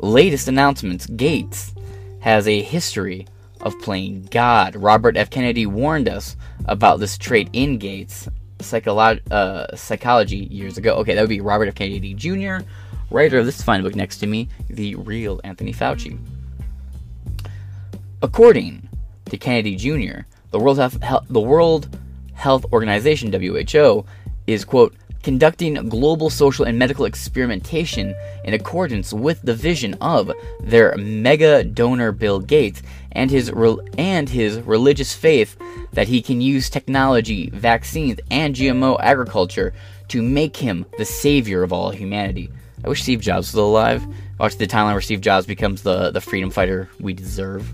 latest 0.00 0.48
announcements, 0.48 1.06
Gates 1.06 1.72
has 2.20 2.46
a 2.46 2.62
history 2.62 3.26
of 3.60 3.78
playing 3.80 4.28
God. 4.30 4.76
Robert 4.76 5.16
F. 5.16 5.30
Kennedy 5.30 5.66
warned 5.66 6.08
us 6.08 6.36
about 6.64 7.00
this 7.00 7.18
trait 7.18 7.48
in 7.52 7.78
Gates' 7.78 8.28
psycholo- 8.58 9.20
uh, 9.30 9.74
psychology 9.76 10.48
years 10.50 10.78
ago. 10.78 10.94
Okay, 10.96 11.14
that 11.14 11.20
would 11.20 11.28
be 11.28 11.40
Robert 11.40 11.68
F. 11.68 11.74
Kennedy 11.74 12.14
Jr., 12.14 12.64
writer 13.10 13.38
of 13.38 13.46
this 13.46 13.62
fine 13.62 13.82
book 13.82 13.94
next 13.94 14.18
to 14.18 14.26
me, 14.26 14.48
The 14.68 14.94
Real 14.94 15.40
Anthony 15.44 15.72
Fauci. 15.72 16.18
According 18.22 18.88
to 19.26 19.36
Kennedy 19.36 19.76
Jr., 19.76 20.22
the 20.50 20.58
World 20.58 20.78
Health, 20.78 21.26
the 21.28 21.40
World 21.40 21.96
Health 22.34 22.64
Organization 22.72 23.32
(WHO) 23.32 24.04
is 24.46 24.64
quote 24.64 24.94
conducting 25.22 25.74
global 25.88 26.30
social 26.30 26.64
and 26.64 26.78
medical 26.78 27.04
experimentation 27.04 28.14
in 28.44 28.54
accordance 28.54 29.12
with 29.12 29.42
the 29.42 29.54
vision 29.54 29.94
of 30.00 30.32
their 30.60 30.96
mega 30.96 31.64
donor 31.64 32.12
Bill 32.12 32.40
Gates 32.40 32.82
and 33.12 33.30
his 33.30 33.52
re- 33.52 33.78
and 33.98 34.28
his 34.28 34.60
religious 34.60 35.14
faith 35.14 35.56
that 35.92 36.08
he 36.08 36.22
can 36.22 36.40
use 36.40 36.70
technology, 36.70 37.50
vaccines, 37.50 38.20
and 38.30 38.54
GMO 38.54 38.98
agriculture 39.00 39.74
to 40.08 40.22
make 40.22 40.56
him 40.56 40.86
the 40.98 41.04
savior 41.04 41.62
of 41.62 41.72
all 41.72 41.90
humanity. 41.90 42.50
I 42.84 42.88
wish 42.88 43.02
Steve 43.02 43.20
Jobs 43.20 43.52
was 43.52 43.62
alive. 43.62 44.06
Watch 44.38 44.56
the 44.56 44.66
timeline 44.66 44.92
where 44.92 45.02
Steve 45.02 45.20
Jobs 45.20 45.46
becomes 45.46 45.82
the, 45.82 46.10
the 46.10 46.20
freedom 46.20 46.50
fighter 46.50 46.88
we 46.98 47.12
deserve. 47.12 47.70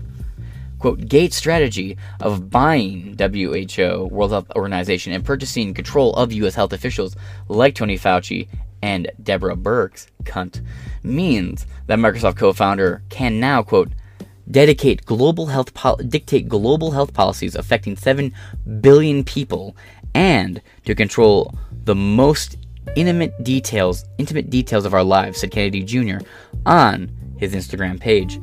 Quote, 0.79 1.07
Gates' 1.07 1.35
strategy 1.35 1.97
of 2.19 2.49
buying 2.49 3.15
WHO, 3.17 4.07
World 4.11 4.31
Health 4.31 4.51
Organization, 4.55 5.13
and 5.13 5.25
purchasing 5.25 5.73
control 5.73 6.13
of 6.13 6.31
U.S. 6.33 6.55
health 6.55 6.73
officials 6.73 7.15
like 7.47 7.73
Tony 7.75 7.97
Fauci 7.97 8.47
and 8.81 9.11
Deborah 9.21 9.55
Birx, 9.55 10.07
cunt, 10.23 10.61
means 11.03 11.65
that 11.87 11.99
Microsoft 11.99 12.37
co-founder 12.37 13.01
can 13.09 13.39
now, 13.39 13.63
quote, 13.63 13.91
dedicate 14.49 15.05
global 15.05 15.47
health 15.47 15.73
pol- 15.73 15.97
dictate 15.97 16.47
global 16.47 16.91
health 16.91 17.13
policies 17.13 17.55
affecting 17.55 17.95
7 17.95 18.33
billion 18.81 19.23
people 19.23 19.75
and 20.13 20.61
to 20.85 20.95
control 20.95 21.53
the 21.83 21.95
most 21.95 22.55
intimate 22.95 23.43
details 23.43 24.05
intimate 24.17 24.49
details 24.49 24.85
of 24.85 24.93
our 24.93 25.03
lives 25.03 25.41
said 25.41 25.51
Kennedy 25.51 25.83
Jr. 25.83 26.19
on 26.65 27.11
his 27.37 27.53
Instagram 27.53 27.99
page 27.99 28.39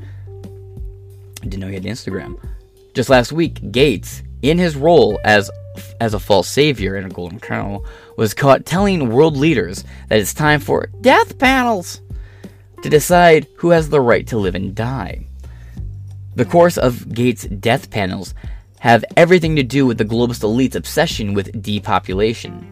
didn't 1.44 1.60
know 1.60 1.68
he 1.68 1.74
had 1.74 1.84
Instagram 1.84 2.38
just 2.94 3.08
last 3.08 3.32
week 3.32 3.70
Gates 3.70 4.22
in 4.42 4.58
his 4.58 4.76
role 4.76 5.18
as 5.24 5.50
as 6.00 6.14
a 6.14 6.20
false 6.20 6.48
savior 6.48 6.94
and 6.94 7.10
a 7.10 7.14
golden 7.14 7.40
cow 7.40 7.82
was 8.16 8.32
caught 8.32 8.64
telling 8.64 9.08
world 9.08 9.36
leaders 9.36 9.84
that 10.08 10.20
it's 10.20 10.32
time 10.34 10.60
for 10.60 10.86
death 11.00 11.36
panels 11.38 12.00
to 12.82 12.88
decide 12.88 13.46
who 13.56 13.70
has 13.70 13.88
the 13.88 14.00
right 14.00 14.26
to 14.26 14.38
live 14.38 14.54
and 14.54 14.74
die 14.74 15.26
the 16.34 16.44
course 16.44 16.76
of 16.76 17.12
Gates' 17.14 17.44
death 17.44 17.90
panels 17.90 18.34
have 18.80 19.04
everything 19.16 19.54
to 19.56 19.62
do 19.62 19.86
with 19.86 19.98
the 19.98 20.04
globalist 20.04 20.42
elite's 20.42 20.74
obsession 20.74 21.32
with 21.32 21.62
depopulation. 21.62 22.70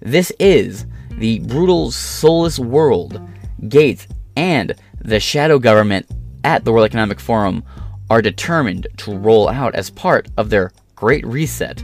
This 0.00 0.32
is 0.40 0.84
the 1.12 1.38
brutal, 1.40 1.92
soulless 1.92 2.58
world 2.58 3.20
Gates 3.68 4.08
and 4.36 4.74
the 5.00 5.20
shadow 5.20 5.58
government 5.60 6.06
at 6.44 6.64
the 6.64 6.72
World 6.72 6.86
Economic 6.86 7.18
Forum 7.18 7.64
are 8.10 8.22
determined 8.22 8.86
to 8.98 9.16
roll 9.16 9.48
out 9.48 9.74
as 9.74 9.90
part 9.90 10.28
of 10.36 10.50
their 10.50 10.72
Great 10.94 11.26
Reset. 11.26 11.82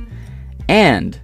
And 0.69 1.19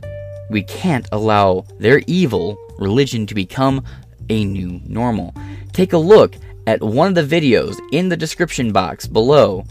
we 0.50 0.62
can't 0.62 1.08
allow 1.12 1.66
their 1.78 2.02
evil 2.06 2.58
religion 2.78 3.26
to 3.26 3.34
become 3.34 3.84
a 4.28 4.44
new 4.44 4.80
normal. 4.86 5.34
Take 5.72 5.92
a 5.92 5.98
look 5.98 6.34
at 6.66 6.82
one 6.82 7.16
of 7.16 7.28
the 7.28 7.40
videos 7.40 7.76
in 7.92 8.08
the 8.08 8.16
description 8.16 8.72
box 8.72 9.06
below 9.06 9.64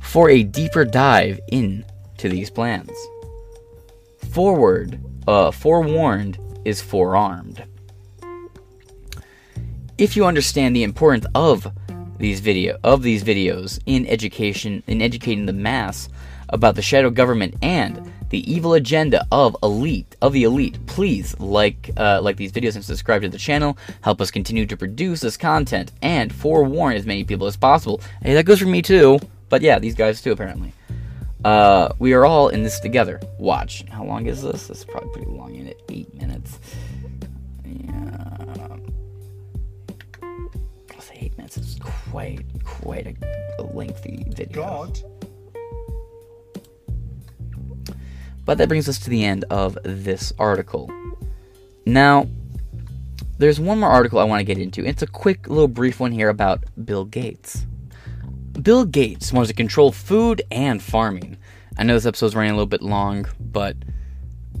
for 0.00 0.28
a 0.28 0.42
deeper 0.42 0.84
dive 0.84 1.40
into 1.48 1.84
these 2.28 2.50
plans. 2.50 2.90
Forward, 4.32 5.00
uh, 5.26 5.50
forewarned 5.50 6.38
is 6.64 6.80
forearmed. 6.80 7.64
If 9.98 10.16
you 10.16 10.26
understand 10.26 10.74
the 10.74 10.82
importance 10.82 11.26
of 11.34 11.70
these 12.22 12.38
video 12.38 12.78
of 12.84 13.02
these 13.02 13.24
videos 13.24 13.80
in 13.84 14.06
education 14.06 14.80
in 14.86 15.02
educating 15.02 15.44
the 15.44 15.52
mass 15.52 16.08
about 16.50 16.76
the 16.76 16.82
shadow 16.82 17.10
government 17.10 17.52
and 17.62 18.12
the 18.30 18.48
evil 18.50 18.74
agenda 18.74 19.26
of 19.32 19.56
elite 19.60 20.14
of 20.22 20.32
the 20.32 20.44
elite. 20.44 20.78
Please 20.86 21.38
like 21.40 21.90
uh, 21.96 22.20
like 22.22 22.36
these 22.36 22.52
videos 22.52 22.76
and 22.76 22.84
subscribe 22.84 23.22
to 23.22 23.28
the 23.28 23.38
channel. 23.38 23.76
Help 24.02 24.20
us 24.20 24.30
continue 24.30 24.66
to 24.66 24.76
produce 24.76 25.20
this 25.20 25.36
content 25.36 25.90
and 26.00 26.32
forewarn 26.32 26.94
as 26.94 27.04
many 27.04 27.24
people 27.24 27.48
as 27.48 27.56
possible. 27.56 28.00
Hey 28.22 28.34
that 28.34 28.46
goes 28.46 28.60
for 28.60 28.66
me 28.66 28.82
too 28.82 29.18
but 29.48 29.60
yeah 29.60 29.80
these 29.80 29.96
guys 29.96 30.22
too 30.22 30.30
apparently. 30.30 30.72
Uh, 31.44 31.92
we 31.98 32.12
are 32.12 32.24
all 32.24 32.50
in 32.50 32.62
this 32.62 32.78
together. 32.78 33.20
Watch. 33.40 33.82
How 33.90 34.04
long 34.04 34.26
is 34.26 34.42
this? 34.42 34.68
This 34.68 34.78
is 34.78 34.84
probably 34.84 35.10
pretty 35.10 35.30
long 35.32 35.56
in 35.56 35.66
it? 35.66 35.82
Eight 35.88 36.14
minutes. 36.14 36.60
Yeah 37.66 38.31
quite 41.82 42.44
quite 42.64 43.06
a, 43.06 43.60
a 43.60 43.62
lengthy 43.62 44.24
video 44.28 44.62
God. 44.62 45.00
But 48.44 48.58
that 48.58 48.68
brings 48.68 48.88
us 48.88 48.98
to 49.00 49.10
the 49.10 49.24
end 49.24 49.44
of 49.50 49.78
this 49.84 50.32
article. 50.38 50.90
Now, 51.86 52.28
there's 53.38 53.60
one 53.60 53.80
more 53.80 53.90
article 53.90 54.18
I 54.18 54.24
want 54.24 54.40
to 54.40 54.44
get 54.44 54.58
into. 54.58 54.84
It's 54.84 55.02
a 55.02 55.06
quick 55.06 55.48
little 55.48 55.68
brief 55.68 56.00
one 56.00 56.12
here 56.12 56.28
about 56.28 56.64
Bill 56.84 57.04
Gates. 57.04 57.66
Bill 58.60 58.84
Gates 58.84 59.32
wants 59.32 59.48
to 59.48 59.54
control 59.54 59.92
food 59.92 60.42
and 60.50 60.82
farming. 60.82 61.36
I 61.78 61.84
know 61.84 61.94
this 61.94 62.06
episode's 62.06 62.34
running 62.34 62.50
a 62.50 62.54
little 62.54 62.66
bit 62.66 62.82
long, 62.82 63.26
but 63.40 63.76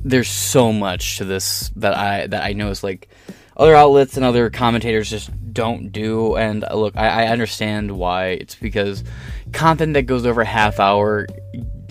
there's 0.04 0.28
so 0.28 0.72
much 0.72 1.18
to 1.18 1.24
this 1.24 1.70
that 1.76 1.94
I 1.94 2.26
that 2.26 2.42
I 2.42 2.54
know 2.54 2.70
is 2.70 2.82
like 2.82 3.08
other 3.56 3.74
outlets 3.74 4.16
and 4.16 4.24
other 4.24 4.50
commentators 4.50 5.10
just 5.10 5.30
don't 5.52 5.92
do. 5.92 6.36
And 6.36 6.64
uh, 6.64 6.74
look, 6.74 6.96
I, 6.96 7.24
I 7.24 7.26
understand 7.28 7.92
why. 7.92 8.28
It's 8.28 8.54
because 8.54 9.04
content 9.52 9.94
that 9.94 10.02
goes 10.02 10.26
over 10.26 10.44
half 10.44 10.80
hour 10.80 11.26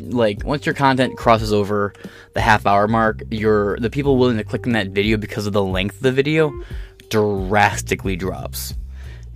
like 0.01 0.43
once 0.43 0.65
your 0.65 0.75
content 0.75 1.17
crosses 1.17 1.53
over 1.53 1.93
the 2.33 2.41
half 2.41 2.65
hour 2.65 2.87
mark, 2.87 3.21
your 3.29 3.77
the 3.79 3.89
people 3.89 4.17
willing 4.17 4.37
to 4.37 4.43
click 4.43 4.65
on 4.65 4.73
that 4.73 4.89
video 4.89 5.17
because 5.17 5.45
of 5.45 5.53
the 5.53 5.63
length 5.63 5.97
of 5.97 6.01
the 6.01 6.11
video 6.11 6.51
drastically 7.09 8.15
drops 8.15 8.73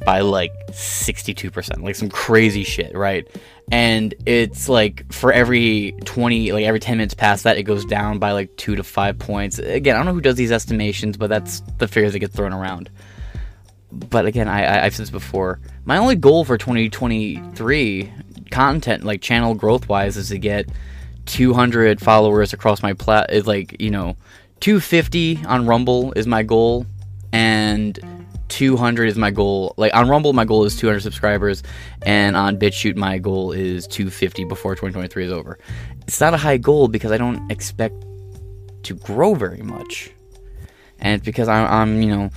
by 0.03 0.21
like 0.21 0.51
62%, 0.67 1.81
like 1.81 1.95
some 1.95 2.09
crazy 2.09 2.63
shit, 2.63 2.95
right? 2.95 3.27
And 3.71 4.13
it's 4.25 4.69
like 4.69 5.11
for 5.11 5.31
every 5.31 5.95
20, 6.05 6.51
like 6.51 6.65
every 6.65 6.79
10 6.79 6.97
minutes 6.97 7.13
past 7.13 7.43
that, 7.45 7.57
it 7.57 7.63
goes 7.63 7.85
down 7.85 8.19
by 8.19 8.33
like 8.33 8.55
2 8.57 8.75
to 8.75 8.83
5 8.83 9.19
points. 9.19 9.57
Again, 9.59 9.95
I 9.95 9.99
don't 9.99 10.05
know 10.05 10.13
who 10.13 10.21
does 10.21 10.35
these 10.35 10.51
estimations, 10.51 11.17
but 11.17 11.29
that's 11.29 11.61
the 11.77 11.87
figures 11.87 12.13
that 12.13 12.19
get 12.19 12.31
thrown 12.31 12.53
around. 12.53 12.89
But 13.91 14.25
again, 14.25 14.47
I, 14.47 14.65
I, 14.65 14.85
I've 14.85 14.95
said 14.95 15.03
this 15.03 15.09
before. 15.09 15.59
My 15.85 15.97
only 15.97 16.15
goal 16.15 16.43
for 16.43 16.57
2023 16.57 18.13
content, 18.51 19.03
like 19.03 19.21
channel 19.21 19.55
growth 19.55 19.87
wise, 19.87 20.17
is 20.17 20.29
to 20.29 20.37
get 20.37 20.67
200 21.25 22.01
followers 22.01 22.53
across 22.53 22.83
my 22.83 22.93
plat. 22.93 23.47
Like 23.47 23.79
you 23.79 23.91
know, 23.91 24.17
250 24.59 25.45
on 25.45 25.65
Rumble 25.65 26.11
is 26.13 26.27
my 26.27 26.43
goal, 26.43 26.85
and 27.31 27.97
200 28.49 29.05
is 29.05 29.17
my 29.17 29.31
goal. 29.31 29.73
Like 29.77 29.93
on 29.95 30.09
Rumble, 30.09 30.33
my 30.33 30.45
goal 30.45 30.63
is 30.65 30.75
200 30.75 30.99
subscribers, 31.01 31.63
and 32.03 32.35
on 32.35 32.57
BitChute, 32.57 32.95
my 32.95 33.17
goal 33.17 33.51
is 33.51 33.87
250 33.87 34.45
before 34.45 34.75
2023 34.75 35.25
is 35.25 35.31
over. 35.31 35.59
It's 36.07 36.21
not 36.21 36.33
a 36.33 36.37
high 36.37 36.57
goal 36.57 36.87
because 36.87 37.11
I 37.11 37.17
don't 37.17 37.51
expect 37.51 37.95
to 38.83 38.95
grow 38.95 39.33
very 39.33 39.61
much, 39.61 40.11
and 40.99 41.15
it's 41.15 41.25
because 41.25 41.47
I'm, 41.47 41.67
I'm 41.67 42.01
you 42.01 42.15
know 42.15 42.29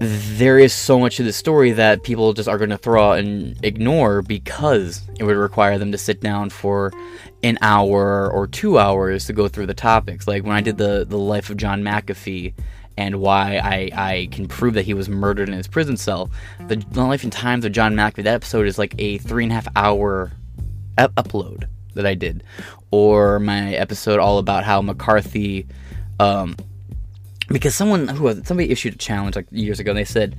there 0.00 0.58
is 0.58 0.72
so 0.72 0.98
much 0.98 1.16
to 1.16 1.22
the 1.22 1.32
story 1.32 1.70
that 1.70 2.02
people 2.02 2.32
just 2.32 2.48
are 2.48 2.58
going 2.58 2.70
to 2.70 2.78
throw 2.78 3.12
out 3.12 3.18
and 3.20 3.56
ignore 3.64 4.20
because 4.20 5.00
it 5.20 5.24
would 5.24 5.36
require 5.36 5.78
them 5.78 5.92
to 5.92 5.98
sit 5.98 6.20
down 6.20 6.50
for 6.50 6.92
an 7.44 7.56
hour 7.62 8.28
or 8.32 8.48
two 8.48 8.78
hours 8.78 9.26
to 9.26 9.32
go 9.32 9.46
through 9.46 9.66
the 9.66 9.74
topics. 9.74 10.26
Like 10.26 10.42
when 10.42 10.56
I 10.56 10.60
did 10.60 10.76
the 10.76 11.06
the 11.08 11.18
life 11.18 11.50
of 11.50 11.56
John 11.56 11.82
McAfee 11.82 12.54
and 12.96 13.20
why 13.20 13.56
I, 13.56 13.90
I 14.10 14.28
can 14.30 14.46
prove 14.46 14.74
that 14.74 14.84
he 14.84 14.94
was 14.94 15.08
murdered 15.08 15.48
in 15.48 15.54
his 15.54 15.66
prison 15.66 15.96
cell. 15.96 16.30
The, 16.68 16.84
life 16.94 17.22
and 17.22 17.32
times 17.32 17.64
of 17.64 17.72
John 17.72 17.94
McAfee. 17.94 18.24
That 18.24 18.34
episode 18.34 18.66
is 18.66 18.78
like 18.78 18.94
a 18.98 19.18
three 19.18 19.44
and 19.44 19.52
a 19.52 19.54
half 19.54 19.68
hour 19.76 20.32
up- 20.98 21.14
upload 21.14 21.68
that 21.94 22.06
I 22.06 22.14
did, 22.14 22.42
or 22.90 23.38
my 23.38 23.74
episode 23.74 24.18
all 24.18 24.38
about 24.38 24.64
how 24.64 24.80
McCarthy. 24.82 25.66
Um, 26.20 26.56
because 27.48 27.74
someone 27.74 28.08
who 28.08 28.24
was 28.24 28.46
somebody 28.46 28.70
issued 28.70 28.94
a 28.94 28.98
challenge 28.98 29.36
like 29.36 29.46
years 29.50 29.80
ago. 29.80 29.90
And 29.90 29.98
they 29.98 30.04
said 30.04 30.36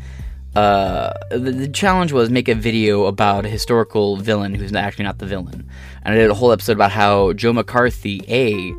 uh, 0.56 1.14
the, 1.32 1.52
the, 1.52 1.68
challenge 1.68 2.12
was 2.12 2.30
make 2.30 2.48
a 2.48 2.56
video 2.56 3.06
about 3.06 3.46
a 3.46 3.50
historical 3.50 4.18
villain 4.18 4.54
who's 4.54 4.74
actually 4.74 5.06
not 5.06 5.18
the 5.18 5.26
villain, 5.26 5.68
and 6.04 6.14
I 6.14 6.18
did 6.18 6.30
a 6.30 6.36
whole 6.36 6.52
episode 6.52 6.74
about 6.74 6.92
how 6.92 7.34
Joe 7.34 7.54
McCarthy 7.54 8.24
a 8.28 8.74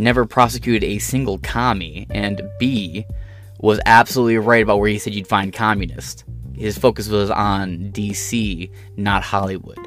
never 0.00 0.24
prosecuted 0.24 0.82
a 0.82 0.98
single 0.98 1.38
commie, 1.38 2.06
and 2.10 2.42
b 2.58 3.06
was 3.58 3.78
absolutely 3.86 4.38
right 4.38 4.62
about 4.62 4.78
where 4.78 4.88
he 4.88 4.98
said 4.98 5.14
you'd 5.14 5.26
find 5.26 5.52
communists. 5.52 6.24
His 6.56 6.76
focus 6.76 7.08
was 7.08 7.30
on 7.30 7.90
D.C., 7.90 8.70
not 8.96 9.22
Hollywood. 9.22 9.78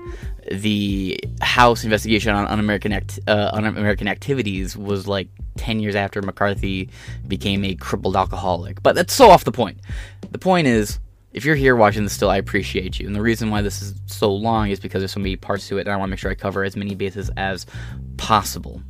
The 0.52 1.20
House 1.42 1.84
investigation 1.84 2.34
on 2.34 2.46
un-American 2.46 2.92
act, 2.92 3.20
uh, 3.28 3.52
un-American 3.54 4.08
activities 4.08 4.76
was 4.76 5.08
like 5.08 5.28
10 5.58 5.80
years 5.80 5.96
after 5.96 6.22
McCarthy 6.22 6.90
became 7.28 7.64
a 7.64 7.76
crippled 7.76 8.16
alcoholic. 8.16 8.82
But 8.82 8.96
that's 8.96 9.14
so 9.14 9.30
off 9.30 9.44
the 9.44 9.52
point. 9.52 9.80
The 10.32 10.40
point 10.40 10.68
is, 10.68 11.00
if 11.32 11.46
you're 11.46 11.56
here 11.56 11.76
watching 11.76 12.04
this 12.04 12.14
still, 12.14 12.30
I 12.30 12.38
appreciate 12.38 13.00
you. 13.00 13.08
And 13.08 13.16
the 13.16 13.22
reason 13.22 13.50
why 13.50 13.62
this 13.62 13.82
is 13.82 13.96
so 14.06 14.32
long 14.32 14.70
is 14.70 14.80
because 14.80 15.02
there's 15.02 15.12
so 15.12 15.20
many 15.20 15.36
parts 15.36 15.68
to 15.68 15.78
it, 15.78 15.82
and 15.82 15.90
I 15.90 15.98
want 15.98 16.10
to 16.10 16.12
make 16.12 16.20
sure 16.20 16.32
I 16.32 16.36
cover 16.36 16.64
as 16.64 16.76
many 16.76 16.96
bases 16.96 17.30
as 17.38 17.66
possible. 18.18 18.82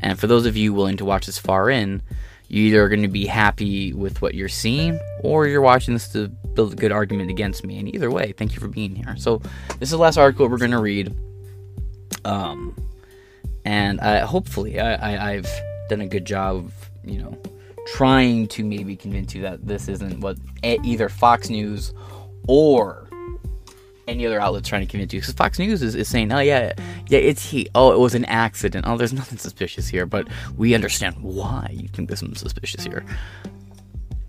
And 0.00 0.18
for 0.18 0.26
those 0.26 0.46
of 0.46 0.56
you 0.56 0.72
willing 0.72 0.96
to 0.98 1.04
watch 1.04 1.26
this 1.26 1.38
far 1.38 1.70
in, 1.70 2.02
you 2.48 2.64
either 2.64 2.82
are 2.82 2.88
going 2.88 3.02
to 3.02 3.08
be 3.08 3.26
happy 3.26 3.92
with 3.92 4.22
what 4.22 4.34
you're 4.34 4.48
seeing 4.48 4.98
or 5.22 5.46
you're 5.46 5.60
watching 5.60 5.94
this 5.94 6.08
to 6.08 6.28
build 6.28 6.72
a 6.72 6.76
good 6.76 6.92
argument 6.92 7.30
against 7.30 7.64
me. 7.64 7.78
And 7.78 7.94
either 7.94 8.10
way, 8.10 8.32
thank 8.32 8.54
you 8.54 8.60
for 8.60 8.68
being 8.68 8.94
here. 8.94 9.16
So, 9.18 9.38
this 9.78 9.88
is 9.88 9.90
the 9.90 9.98
last 9.98 10.16
article 10.16 10.48
we're 10.48 10.58
going 10.58 10.70
to 10.70 10.80
read. 10.80 11.14
Um, 12.24 12.74
and 13.64 14.00
I, 14.00 14.20
hopefully, 14.20 14.80
I, 14.80 14.94
I, 14.94 15.30
I've 15.32 15.50
done 15.90 16.00
a 16.00 16.08
good 16.08 16.24
job 16.24 16.56
of, 16.56 16.90
you 17.04 17.18
know, 17.18 17.38
trying 17.94 18.48
to 18.48 18.64
maybe 18.64 18.96
convince 18.96 19.34
you 19.34 19.42
that 19.42 19.66
this 19.66 19.88
isn't 19.88 20.20
what 20.20 20.38
either 20.62 21.08
Fox 21.08 21.50
News 21.50 21.92
or 22.46 23.07
any 24.08 24.26
other 24.26 24.40
outlets 24.40 24.68
trying 24.68 24.84
to 24.84 24.90
convince 24.90 25.12
you. 25.12 25.20
Because 25.20 25.34
Fox 25.34 25.58
News 25.58 25.82
is, 25.82 25.94
is 25.94 26.08
saying, 26.08 26.32
oh, 26.32 26.40
yeah, 26.40 26.72
yeah, 27.08 27.18
it's 27.18 27.50
he. 27.50 27.68
Oh, 27.74 27.92
it 27.92 27.98
was 27.98 28.14
an 28.14 28.24
accident. 28.24 28.86
Oh, 28.88 28.96
there's 28.96 29.12
nothing 29.22 29.38
suspicious 29.38 29.88
here, 29.88 30.06
but 30.06 30.26
we 30.56 30.74
understand 30.74 31.16
why 31.20 31.70
you 31.72 31.88
think 31.88 32.08
there's 32.08 32.20
something 32.20 32.36
suspicious 32.36 32.84
here. 32.84 33.04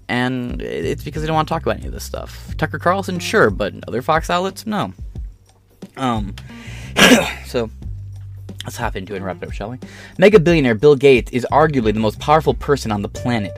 And 0.07 0.61
it's 0.61 1.03
because 1.03 1.22
they 1.22 1.27
don't 1.27 1.35
want 1.35 1.47
to 1.47 1.53
talk 1.53 1.61
about 1.61 1.77
any 1.77 1.88
of 1.88 1.93
this 1.93 2.03
stuff. 2.03 2.56
Tucker 2.57 2.80
Carlson, 2.80 3.19
sure, 3.19 3.49
but 3.49 3.73
other 3.88 4.01
Fox 4.01 4.30
outlets, 4.30 4.65
no. 4.65 4.91
Um, 5.97 6.35
so 7.45 7.69
let's 8.64 8.76
hop 8.76 8.95
into 8.95 9.14
it 9.14 9.18
and 9.18 9.26
wrap 9.26 9.41
it 9.41 9.47
up, 9.47 9.53
shall 9.53 9.69
we? 9.69 9.77
Mega 10.18 10.39
billionaire 10.39 10.76
Bill 10.76 10.95
Gates 10.95 11.31
is 11.31 11.45
arguably 11.51 11.93
the 11.93 11.99
most 11.99 12.19
powerful 12.19 12.56
person 12.56 12.91
on 12.91 13.03
the 13.03 13.10
planet. 13.10 13.57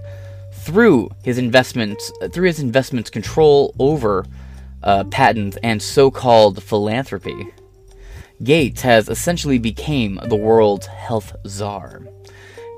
Through 0.52 1.10
his 1.24 1.38
investments, 1.38 2.12
through 2.32 2.48
his 2.48 2.60
investments 2.60 3.10
control 3.10 3.74
over 3.80 4.26
uh, 4.84 5.04
patents 5.06 5.58
and 5.64 5.82
so-called 5.82 6.62
philanthropy, 6.62 7.48
Gates 8.44 8.82
has 8.82 9.08
essentially 9.08 9.60
become 9.60 10.20
the 10.28 10.36
world's 10.36 10.88
health 10.88 11.36
czar, 11.48 12.02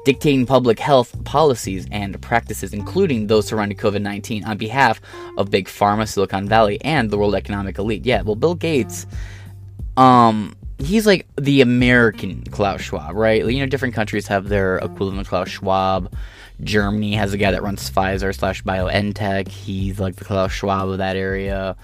dictating 0.04 0.46
public 0.46 0.78
health 0.78 1.24
policies 1.24 1.88
and 1.90 2.22
practices, 2.22 2.74
including 2.74 3.28
those 3.28 3.48
surrounding 3.48 3.78
COVID-19, 3.78 4.46
on 4.46 4.58
behalf 4.58 5.00
of 5.38 5.50
big 5.50 5.68
pharma, 5.68 6.08
Silicon 6.08 6.50
Valley, 6.50 6.82
and 6.82 7.10
the 7.10 7.18
world 7.18 7.36
economic 7.36 7.78
elite. 7.78 8.06
Yeah, 8.06 8.24
well, 8.24 8.36
Bill 8.36 8.56
Gates, 8.56 9.06
um, 9.96 10.54
he's 10.80 11.08
like 11.08 11.26
the 11.40 11.62
American 11.62 12.44
Klaus 12.46 12.82
Schwab, 12.82 13.16
right? 13.16 13.46
You 13.46 13.60
know, 13.60 13.66
different 13.66 13.94
countries 13.94 14.28
have 14.28 14.50
their 14.50 14.78
equivalent 14.80 15.22
of 15.22 15.30
Klaus 15.30 15.50
Schwab. 15.50 16.14
Germany 16.64 17.14
has 17.14 17.34
a 17.34 17.38
guy 17.38 17.52
that 17.52 17.64
runs 17.64 17.90
Pfizer 17.90 18.36
slash 18.36 18.64
BioNTech. 18.64 19.48
He's 19.48 20.00
like 20.00 20.16
the 20.16 20.26
Klaus 20.26 20.52
Schwab 20.52 20.90
of 20.90 20.98
that 20.98 21.16
area. 21.16 21.76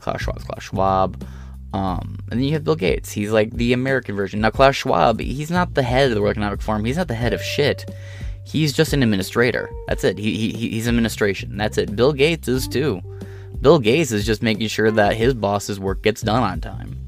Klaus 0.00 0.22
Schwab, 0.22 0.40
Klaus 0.40 0.62
Schwab. 0.62 1.24
Um, 1.72 2.18
and 2.30 2.40
then 2.40 2.44
you 2.44 2.52
have 2.52 2.64
Bill 2.64 2.76
Gates. 2.76 3.12
He's 3.12 3.30
like 3.30 3.52
the 3.52 3.72
American 3.72 4.16
version. 4.16 4.40
Now, 4.40 4.50
Klaus 4.50 4.76
Schwab, 4.76 5.20
he's 5.20 5.50
not 5.50 5.74
the 5.74 5.82
head 5.82 6.08
of 6.08 6.14
the 6.14 6.22
World 6.22 6.32
Economic 6.32 6.62
Forum. 6.62 6.84
He's 6.84 6.96
not 6.96 7.08
the 7.08 7.14
head 7.14 7.32
of 7.32 7.42
shit. 7.42 7.90
He's 8.44 8.72
just 8.72 8.94
an 8.94 9.02
administrator. 9.02 9.68
That's 9.86 10.04
it. 10.04 10.18
He, 10.18 10.52
he 10.52 10.68
he's 10.70 10.88
administration. 10.88 11.56
That's 11.58 11.76
it. 11.76 11.94
Bill 11.94 12.14
Gates 12.14 12.48
is 12.48 12.66
too. 12.66 13.02
Bill 13.60 13.78
Gates 13.78 14.12
is 14.12 14.24
just 14.24 14.42
making 14.42 14.68
sure 14.68 14.90
that 14.90 15.16
his 15.16 15.34
boss's 15.34 15.78
work 15.78 16.02
gets 16.02 16.22
done 16.22 16.42
on 16.42 16.60
time. 16.60 16.98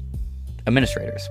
Administrators. 0.67 1.27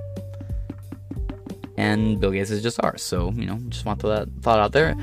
And 1.77 2.21
Bill 2.21 2.33
Gates 2.33 2.51
is 2.51 2.63
just 2.63 2.83
ours. 2.83 3.03
So, 3.03 3.31
you 3.31 3.47
know, 3.47 3.59
just 3.69 3.85
want 3.85 4.01
that 4.03 4.29
thought 4.43 4.59
out 4.59 4.73
there 4.73 4.97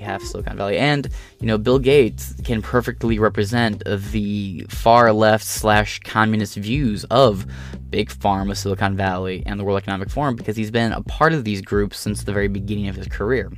half 0.00 0.22
Silicon 0.22 0.56
Valley. 0.56 0.78
And, 0.78 1.08
you 1.40 1.46
know, 1.46 1.58
Bill 1.58 1.78
Gates 1.78 2.34
can 2.44 2.62
perfectly 2.62 3.18
represent 3.18 3.82
the 3.86 4.66
far 4.68 5.12
left 5.12 5.44
slash 5.44 6.00
communist 6.00 6.56
views 6.56 7.04
of 7.04 7.46
Big 7.90 8.10
Pharma, 8.10 8.56
Silicon 8.56 8.96
Valley, 8.96 9.42
and 9.46 9.58
the 9.58 9.64
World 9.64 9.78
Economic 9.78 10.10
Forum 10.10 10.36
because 10.36 10.56
he's 10.56 10.70
been 10.70 10.92
a 10.92 11.02
part 11.02 11.32
of 11.32 11.44
these 11.44 11.60
groups 11.60 11.98
since 11.98 12.24
the 12.24 12.32
very 12.32 12.48
beginning 12.48 12.88
of 12.88 12.96
his 12.96 13.08
career. 13.08 13.52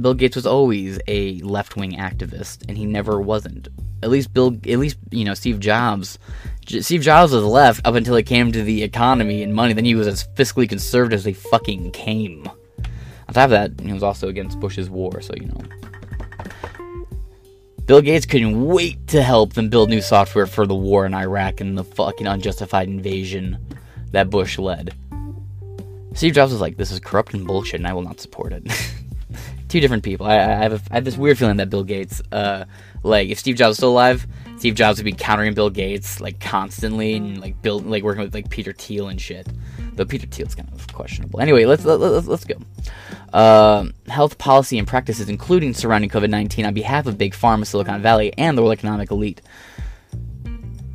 Bill 0.00 0.14
Gates 0.14 0.36
was 0.36 0.46
always 0.46 0.98
a 1.06 1.38
left 1.40 1.76
wing 1.76 1.92
activist, 1.92 2.64
and 2.68 2.78
he 2.78 2.86
never 2.86 3.20
wasn't. 3.20 3.68
At 4.02 4.10
least 4.10 4.32
Bill, 4.32 4.56
at 4.66 4.78
least 4.78 4.96
you 5.10 5.24
know 5.24 5.34
Steve 5.34 5.60
Jobs. 5.60 6.18
Steve 6.66 7.02
Jobs 7.02 7.32
was 7.32 7.44
left 7.44 7.86
up 7.86 7.94
until 7.94 8.14
it 8.16 8.24
came 8.24 8.52
to 8.52 8.62
the 8.62 8.82
economy 8.82 9.42
and 9.42 9.54
money. 9.54 9.74
Then 9.74 9.84
he 9.84 9.94
was 9.94 10.06
as 10.06 10.26
fiscally 10.34 10.68
conservative 10.68 11.18
as 11.18 11.24
they 11.24 11.34
fucking 11.34 11.92
came. 11.92 12.48
On 13.32 13.34
top 13.34 13.44
of 13.44 13.50
that, 13.52 13.82
he 13.82 13.94
was 13.94 14.02
also 14.02 14.28
against 14.28 14.60
Bush's 14.60 14.90
war, 14.90 15.22
so 15.22 15.32
you 15.34 15.46
know. 15.46 15.62
Bill 17.86 18.02
Gates 18.02 18.26
couldn't 18.26 18.66
wait 18.66 19.06
to 19.06 19.22
help 19.22 19.54
them 19.54 19.70
build 19.70 19.88
new 19.88 20.02
software 20.02 20.44
for 20.44 20.66
the 20.66 20.74
war 20.74 21.06
in 21.06 21.14
Iraq 21.14 21.62
and 21.62 21.78
the 21.78 21.82
fucking 21.82 22.26
unjustified 22.26 22.88
invasion 22.88 23.56
that 24.10 24.28
Bush 24.28 24.58
led. 24.58 24.94
Steve 26.12 26.34
Jobs 26.34 26.52
was 26.52 26.60
like, 26.60 26.76
"This 26.76 26.90
is 26.90 27.00
corrupt 27.00 27.32
and 27.32 27.46
bullshit, 27.46 27.80
and 27.80 27.88
I 27.88 27.94
will 27.94 28.02
not 28.02 28.20
support 28.20 28.52
it." 28.52 28.70
Two 29.70 29.80
different 29.80 30.02
people. 30.02 30.26
I, 30.26 30.34
I, 30.34 30.64
have 30.64 30.74
a, 30.74 30.80
I, 30.90 30.96
have 30.96 31.06
this 31.06 31.16
weird 31.16 31.38
feeling 31.38 31.56
that 31.56 31.70
Bill 31.70 31.84
Gates, 31.84 32.20
uh, 32.32 32.66
like, 33.02 33.30
if 33.30 33.38
Steve 33.38 33.56
Jobs 33.56 33.68
was 33.68 33.76
still 33.78 33.92
alive, 33.92 34.26
Steve 34.58 34.74
Jobs 34.74 34.98
would 34.98 35.06
be 35.06 35.12
countering 35.12 35.54
Bill 35.54 35.70
Gates 35.70 36.20
like 36.20 36.38
constantly 36.38 37.14
and 37.14 37.40
like 37.40 37.62
build 37.62 37.86
like 37.86 38.02
working 38.02 38.24
with 38.24 38.34
like 38.34 38.50
Peter 38.50 38.74
Thiel 38.74 39.08
and 39.08 39.18
shit. 39.18 39.48
Though 39.94 40.04
Peter 40.04 40.26
Thiel's 40.26 40.54
kind 40.54 40.68
of 40.72 40.92
questionable. 40.92 41.40
Anyway, 41.40 41.64
let's 41.64 41.84
let, 41.84 42.00
us 42.00 42.26
let 42.26 42.34
us 42.34 42.44
go. 42.44 42.54
Uh, 43.32 43.86
health 44.08 44.38
policy 44.38 44.78
and 44.78 44.88
practices, 44.88 45.28
including 45.28 45.74
surrounding 45.74 46.10
COVID 46.10 46.30
19, 46.30 46.64
on 46.66 46.74
behalf 46.74 47.06
of 47.06 47.18
Big 47.18 47.34
Pharma, 47.34 47.66
Silicon 47.66 48.00
Valley, 48.02 48.32
and 48.38 48.56
the 48.56 48.62
World 48.62 48.72
Economic 48.72 49.10
Elite. 49.10 49.42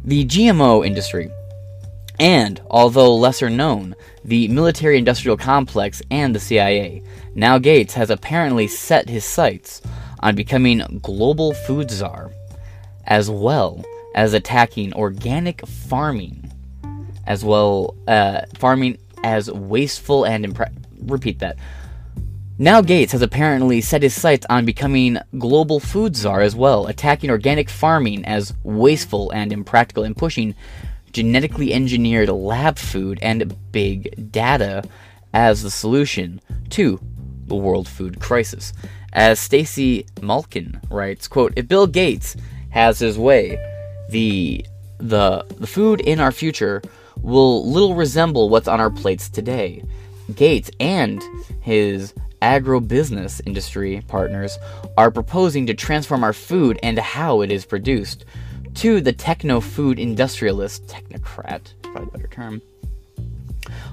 The 0.04 0.26
GMO 0.26 0.86
industry, 0.86 1.30
and, 2.20 2.62
although 2.70 3.16
lesser 3.16 3.50
known, 3.50 3.96
the 4.26 4.48
military 4.48 4.98
industrial 4.98 5.38
complex 5.38 6.02
and 6.10 6.34
the 6.34 6.40
CIA. 6.40 7.04
Now 7.36 7.58
Gates 7.60 7.94
has 7.94 8.10
apparently 8.10 8.68
set 8.68 9.10
his 9.10 9.24
sights 9.24 9.82
on 10.20 10.36
becoming 10.36 11.00
global 11.02 11.54
food 11.54 11.92
czar, 11.92 12.32
as 13.06 13.30
well 13.30 13.84
as 14.16 14.34
attacking 14.34 14.94
organic 14.94 15.66
farming, 15.68 16.52
as 17.28 17.46
well 17.46 17.96
uh, 18.08 18.42
farming 18.56 18.98
as 19.24 19.52
wasteful 19.52 20.26
and 20.26 20.46
impre- 20.46 20.74
repeat 21.02 21.40
that 21.40 21.58
now 22.60 22.82
Gates 22.82 23.12
has 23.12 23.22
apparently 23.22 23.82
set 23.82 24.02
his 24.02 24.20
sights 24.20 24.44
on 24.50 24.66
becoming 24.66 25.20
global 25.38 25.80
food 25.80 26.16
czar 26.16 26.42
as 26.42 26.56
well, 26.56 26.88
attacking 26.88 27.30
organic 27.30 27.70
farming 27.70 28.26
as 28.26 28.52
wasteful 28.64 29.30
and 29.30 29.54
impractical 29.54 30.04
and 30.04 30.18
pushing 30.18 30.56
genetically 31.14 31.72
engineered 31.72 32.30
lab 32.30 32.80
food 32.80 33.20
and 33.22 33.56
big 33.72 34.32
data 34.32 34.84
as 35.36 35.62
the 35.62 35.70
solution 35.70 36.42
to 36.72 37.00
the 37.46 37.56
world 37.56 37.88
food 37.88 38.20
crisis. 38.20 38.74
As 39.14 39.40
Stacy 39.40 40.08
Malkan 40.22 40.82
writes, 40.90 41.28
quote, 41.28 41.54
if 41.56 41.68
Bill 41.68 41.86
Gates 41.86 42.36
has 42.72 42.98
his 42.98 43.20
way, 43.20 43.58
the 44.10 44.66
the 44.98 45.46
the 45.60 45.68
food 45.68 46.02
in 46.02 46.20
our 46.20 46.32
future 46.32 46.82
will 47.22 47.70
little 47.70 47.96
resemble 47.96 48.50
what's 48.50 48.68
on 48.68 48.80
our 48.80 48.90
plates 48.90 49.30
today. 49.30 49.84
Gates 50.36 50.70
and 50.80 51.22
his 51.62 52.14
agribusiness 52.42 53.42
industry 53.46 54.04
partners 54.08 54.58
are 54.98 55.12
proposing 55.12 55.66
to 55.68 55.74
transform 55.74 56.24
our 56.24 56.34
food 56.34 56.80
and 56.84 57.00
how 57.00 57.42
it 57.42 57.52
is 57.52 57.66
produced. 57.66 58.26
To 58.76 59.02
the 59.02 59.14
techno 59.14 59.60
food 59.60 59.98
industrialist, 59.98 60.86
technocrat, 60.88 61.74
probably 61.82 62.10
a 62.10 62.12
better 62.12 62.28
term. 62.28 62.62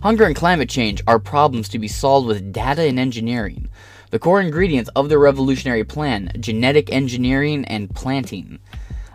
Hunger 0.02 0.24
and 0.24 0.36
climate 0.36 0.68
change 0.68 1.02
are 1.06 1.18
problems 1.18 1.68
to 1.70 1.78
be 1.78 1.88
solved 1.88 2.26
with 2.26 2.52
data 2.52 2.82
and 2.82 2.98
engineering. 2.98 3.68
The 4.10 4.18
core 4.18 4.40
ingredients 4.40 4.90
of 4.94 5.08
the 5.08 5.18
revolutionary 5.18 5.84
plan 5.84 6.30
genetic 6.38 6.92
engineering 6.92 7.64
and 7.64 7.92
planting. 7.94 8.58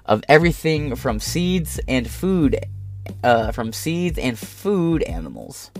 Of 0.05 0.23
everything 0.27 0.95
from 0.95 1.19
seeds 1.19 1.79
and 1.87 2.09
food, 2.09 2.59
uh, 3.23 3.51
from 3.51 3.73
seeds 3.73 4.17
and 4.17 4.37
food 4.37 5.03
animals 5.03 5.71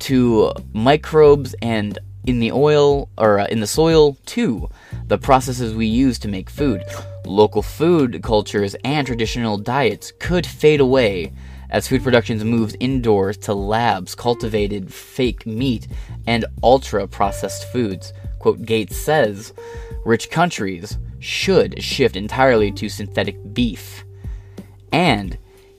to 0.00 0.52
microbes 0.72 1.54
and 1.62 1.98
in 2.26 2.40
the 2.40 2.52
oil 2.52 3.08
or 3.16 3.40
uh, 3.40 3.46
in 3.46 3.60
the 3.60 3.66
soil 3.66 4.16
too 4.26 4.68
the 5.06 5.18
processes 5.18 5.74
we 5.74 5.86
use 5.86 6.18
to 6.18 6.28
make 6.28 6.50
food. 6.50 6.84
Local 7.24 7.62
food 7.62 8.22
cultures 8.22 8.76
and 8.84 9.06
traditional 9.06 9.56
diets 9.56 10.12
could 10.18 10.46
fade 10.46 10.80
away 10.80 11.32
as 11.70 11.88
food 11.88 12.02
production 12.02 12.38
moves 12.46 12.76
indoors 12.80 13.36
to 13.36 13.54
labs 13.54 14.14
cultivated 14.14 14.92
fake 14.92 15.46
meat 15.46 15.88
and 16.26 16.44
ultra 16.62 17.06
processed 17.06 17.70
foods. 17.72 18.12
Quote 18.38 18.64
gates 18.64 18.96
says 18.96 19.52
rich 20.04 20.30
countries 20.30 20.98
should 21.18 21.82
shift 21.82 22.16
entirely 22.16 22.70
to 22.72 22.88
synthetic 22.88 23.36
beef 23.52 24.04
and 24.92 25.38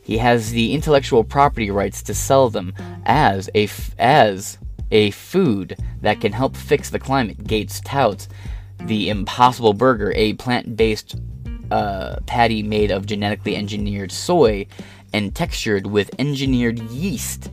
he 0.10 0.18
has 0.18 0.50
the 0.50 0.74
intellectual 0.74 1.24
property 1.24 1.70
rights 1.70 2.02
to 2.02 2.16
sell 2.16 2.50
them 2.50 2.74
as 3.06 3.48
a 3.54 3.66
f- 3.66 3.94
as 4.00 4.58
a 4.90 5.12
food 5.12 5.78
that 6.02 6.20
can 6.20 6.32
help 6.32 6.58
fix 6.58 6.90
the 6.90 6.98
climate. 6.98 7.44
Gates 7.46 7.80
touts 7.82 8.28
the 8.80 9.12
Impossible 9.12 9.74
Burger, 9.74 10.12
a 10.16 10.34
plant 10.34 10.76
based 10.76 11.16
uh, 11.70 12.16
patty 12.26 12.64
made 12.64 12.90
of 12.90 13.06
genetically 13.06 13.56
engineered 13.56 14.12
soy 14.12 14.66
and 15.14 15.36
textured 15.36 15.86
with 15.86 16.10
engineered 16.18 16.80
yeast. 16.90 17.52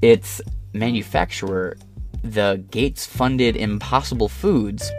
Its 0.00 0.40
manufacturer 0.72 1.76
the 2.22 2.64
Gates 2.70 3.04
funded 3.04 3.54
Impossible 3.54 4.30
Foods 4.30 4.90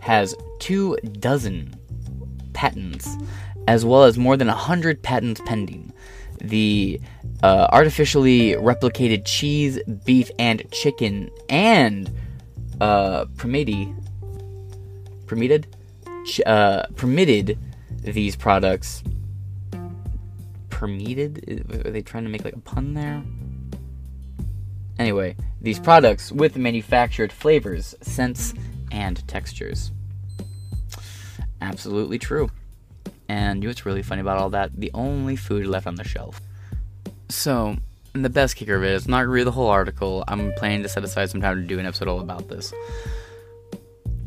has 0.00 0.34
two 0.58 0.94
dozen 1.20 1.74
patents, 2.52 3.16
as 3.66 3.84
well 3.84 4.04
as 4.04 4.18
more 4.18 4.36
than 4.36 4.48
a 4.48 4.54
hundred 4.54 5.02
patents 5.02 5.40
pending. 5.44 5.92
The 6.40 7.00
uh, 7.42 7.68
artificially 7.72 8.52
replicated 8.52 9.24
cheese, 9.24 9.78
beef, 10.04 10.30
and 10.38 10.70
chicken, 10.70 11.30
and 11.48 12.10
uh, 12.80 13.26
permitted, 13.36 13.94
permitted, 15.26 15.66
uh, 16.44 16.84
permitted 16.94 17.58
these 18.02 18.36
products. 18.36 19.02
Permitted? 20.68 21.86
Are 21.86 21.90
they 21.90 22.02
trying 22.02 22.24
to 22.24 22.30
make 22.30 22.44
like 22.44 22.54
a 22.54 22.60
pun 22.60 22.94
there? 22.94 23.22
Anyway, 24.98 25.36
these 25.60 25.78
products 25.78 26.30
with 26.32 26.56
manufactured 26.56 27.32
flavors, 27.32 27.94
scents, 28.00 28.54
and 28.90 29.26
textures. 29.26 29.90
Absolutely 31.60 32.18
true. 32.18 32.50
And 33.28 33.62
you 33.62 33.68
know 33.68 33.70
what's 33.70 33.86
really 33.86 34.02
funny 34.02 34.20
about 34.20 34.38
all 34.38 34.50
that? 34.50 34.70
The 34.74 34.90
only 34.94 35.36
food 35.36 35.66
left 35.66 35.86
on 35.86 35.96
the 35.96 36.04
shelf. 36.04 36.40
So, 37.28 37.76
the 38.12 38.30
best 38.30 38.56
kicker 38.56 38.76
of 38.76 38.84
it 38.84 38.92
is 38.92 39.08
not 39.08 39.22
to 39.22 39.28
read 39.28 39.46
the 39.46 39.52
whole 39.52 39.68
article. 39.68 40.24
I'm 40.28 40.52
planning 40.54 40.82
to 40.82 40.88
set 40.88 41.04
aside 41.04 41.30
some 41.30 41.40
time 41.40 41.60
to 41.60 41.66
do 41.66 41.78
an 41.78 41.86
episode 41.86 42.08
all 42.08 42.20
about 42.20 42.48
this. 42.48 42.72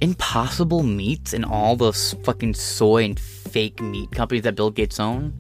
Impossible 0.02 0.84
Meats 0.84 1.34
and 1.34 1.44
all 1.44 1.76
those 1.76 2.14
fucking 2.24 2.54
soy 2.54 3.04
and 3.04 3.20
fake 3.20 3.82
meat 3.82 4.12
companies 4.12 4.44
that 4.44 4.56
Bill 4.56 4.70
Gates 4.70 5.00
own 5.00 5.34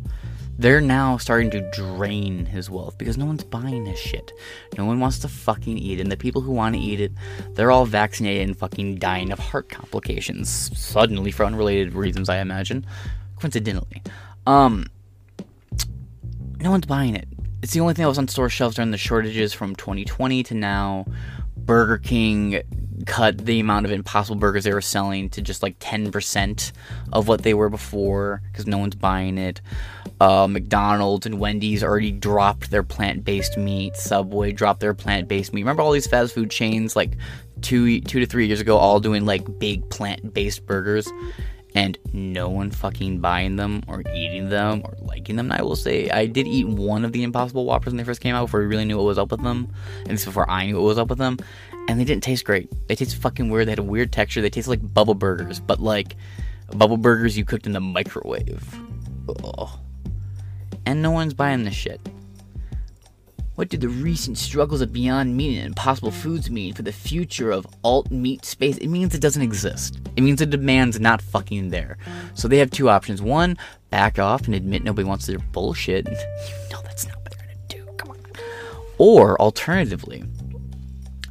they're 0.59 0.81
now 0.81 1.15
starting 1.15 1.49
to 1.51 1.61
drain 1.71 2.45
his 2.45 2.69
wealth 2.69 2.97
because 2.97 3.17
no 3.17 3.25
one's 3.25 3.45
buying 3.45 3.85
his 3.85 3.97
shit. 3.97 4.33
No 4.77 4.83
one 4.83 4.99
wants 4.99 5.19
to 5.19 5.29
fucking 5.29 5.77
eat 5.77 5.99
it. 5.99 6.01
And 6.01 6.11
the 6.11 6.17
people 6.17 6.41
who 6.41 6.51
want 6.51 6.75
to 6.75 6.81
eat 6.81 6.99
it, 6.99 7.13
they're 7.53 7.71
all 7.71 7.85
vaccinated 7.85 8.45
and 8.45 8.57
fucking 8.57 8.97
dying 8.97 9.31
of 9.31 9.39
heart 9.39 9.69
complications. 9.69 10.49
Suddenly, 10.77 11.31
for 11.31 11.45
unrelated 11.45 11.93
reasons, 11.93 12.27
I 12.27 12.39
imagine. 12.39 12.85
Coincidentally. 13.39 14.03
Um, 14.45 14.87
no 16.59 16.71
one's 16.71 16.85
buying 16.85 17.15
it. 17.15 17.27
It's 17.61 17.73
the 17.73 17.79
only 17.81 17.93
thing 17.93 18.03
that 18.03 18.09
was 18.09 18.17
on 18.17 18.27
store 18.27 18.49
shelves 18.49 18.75
during 18.75 18.91
the 18.91 18.97
shortages 18.97 19.53
from 19.53 19.75
2020 19.75 20.43
to 20.43 20.53
now. 20.53 21.05
Burger 21.57 21.97
King 21.97 22.61
cut 23.05 23.37
the 23.45 23.59
amount 23.59 23.85
of 23.85 23.91
impossible 23.91 24.35
burgers 24.35 24.63
they 24.63 24.73
were 24.73 24.81
selling 24.81 25.29
to 25.29 25.41
just 25.41 25.61
like 25.61 25.77
10% 25.79 26.71
of 27.13 27.27
what 27.27 27.43
they 27.43 27.53
were 27.53 27.69
before 27.69 28.41
because 28.51 28.65
no 28.65 28.77
one's 28.77 28.95
buying 28.95 29.37
it. 29.37 29.61
Uh, 30.19 30.47
McDonald's 30.47 31.25
and 31.25 31.39
Wendy's 31.39 31.83
already 31.83 32.11
dropped 32.11 32.71
their 32.71 32.83
plant 32.83 33.23
based 33.23 33.57
meat. 33.57 33.95
Subway 33.95 34.51
dropped 34.51 34.79
their 34.81 34.93
plant 34.93 35.27
based 35.27 35.53
meat. 35.53 35.61
Remember 35.61 35.81
all 35.81 35.91
these 35.91 36.07
fast 36.07 36.33
food 36.33 36.49
chains 36.49 36.95
like 36.95 37.15
two, 37.61 38.01
two 38.01 38.19
to 38.19 38.25
three 38.25 38.47
years 38.47 38.59
ago, 38.59 38.77
all 38.77 38.99
doing 38.99 39.25
like 39.25 39.59
big 39.59 39.89
plant 39.89 40.33
based 40.33 40.65
burgers? 40.65 41.09
And 41.75 41.97
no 42.13 42.49
one 42.49 42.71
fucking 42.71 43.19
buying 43.19 43.55
them 43.55 43.83
or 43.87 44.01
eating 44.13 44.49
them 44.49 44.81
or 44.83 44.95
liking 45.01 45.35
them. 45.35 45.51
And 45.51 45.59
I 45.59 45.63
will 45.63 45.75
say, 45.75 46.09
I 46.09 46.25
did 46.25 46.47
eat 46.47 46.67
one 46.67 47.05
of 47.05 47.11
the 47.11 47.23
Impossible 47.23 47.65
Whoppers 47.65 47.93
when 47.93 47.97
they 47.97 48.03
first 48.03 48.21
came 48.21 48.35
out 48.35 48.45
before 48.45 48.61
we 48.61 48.65
really 48.65 48.85
knew 48.85 48.97
what 48.97 49.05
was 49.05 49.19
up 49.19 49.31
with 49.31 49.43
them. 49.43 49.71
At 50.01 50.09
least 50.09 50.25
before 50.25 50.49
I 50.49 50.65
knew 50.65 50.75
what 50.75 50.83
was 50.83 50.97
up 50.97 51.09
with 51.09 51.19
them. 51.19 51.37
And 51.87 51.99
they 51.99 52.05
didn't 52.05 52.23
taste 52.23 52.45
great. 52.45 52.71
They 52.87 52.95
taste 52.95 53.15
fucking 53.17 53.49
weird. 53.49 53.67
They 53.67 53.71
had 53.71 53.79
a 53.79 53.83
weird 53.83 54.11
texture. 54.11 54.41
They 54.41 54.49
taste 54.49 54.67
like 54.67 54.93
bubble 54.93 55.13
burgers, 55.13 55.59
but 55.59 55.79
like 55.79 56.15
bubble 56.75 56.97
burgers 56.97 57.37
you 57.37 57.45
cooked 57.45 57.65
in 57.65 57.73
the 57.73 57.79
microwave. 57.79 58.63
Ugh. 59.43 59.69
And 60.85 61.01
no 61.01 61.11
one's 61.11 61.33
buying 61.35 61.65
this 61.65 61.75
shit. 61.75 62.01
What 63.59 63.67
do 63.67 63.75
the 63.75 63.89
recent 63.89 64.37
struggles 64.37 64.79
of 64.79 64.93
Beyond 64.93 65.35
Meat 65.35 65.57
and 65.57 65.65
Impossible 65.65 66.11
Foods 66.11 66.49
mean 66.49 66.73
for 66.73 66.81
the 66.81 66.93
future 66.93 67.51
of 67.51 67.67
alt 67.83 68.09
meat 68.09 68.45
space? 68.45 68.77
It 68.77 68.87
means 68.87 69.13
it 69.13 69.19
doesn't 69.19 69.41
exist. 69.41 69.99
It 70.15 70.21
means 70.21 70.39
the 70.39 70.45
demand's 70.45 70.97
not 70.97 71.21
fucking 71.21 71.67
there. 71.67 71.97
So 72.35 72.47
they 72.47 72.59
have 72.59 72.71
two 72.71 72.87
options. 72.87 73.21
One, 73.21 73.57
back 73.89 74.17
off 74.17 74.45
and 74.45 74.55
admit 74.55 74.85
nobody 74.85 75.05
wants 75.05 75.25
their 75.25 75.39
bullshit. 75.39 76.05
Know 76.71 76.79
that's 76.83 77.05
not 77.05 77.17
what 77.17 77.31
they're 77.37 77.47
gonna 77.47 77.67
do. 77.67 77.91
Come 77.97 78.11
on. 78.11 78.19
Or 78.97 79.37
alternatively, 79.41 80.23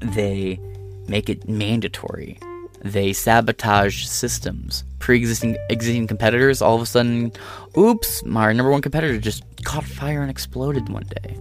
they 0.03 0.61
make 1.09 1.31
it 1.31 1.49
mandatory. 1.49 2.39
They 2.83 3.15
sabotage 3.15 4.05
systems. 4.05 4.85
Pre-existing 4.99 5.57
existing 5.71 6.07
competitors, 6.07 6.61
all 6.61 6.77
of 6.77 6.83
a 6.83 6.87
sudden, 6.87 7.33
oops, 7.79 8.23
my 8.27 8.53
number 8.53 8.71
one 8.71 8.83
competitor 8.83 9.19
just 9.19 9.45
caught 9.65 9.85
fire 9.85 10.21
and 10.21 10.31
exploded 10.31 10.91
one 10.91 11.07
day 11.23 11.39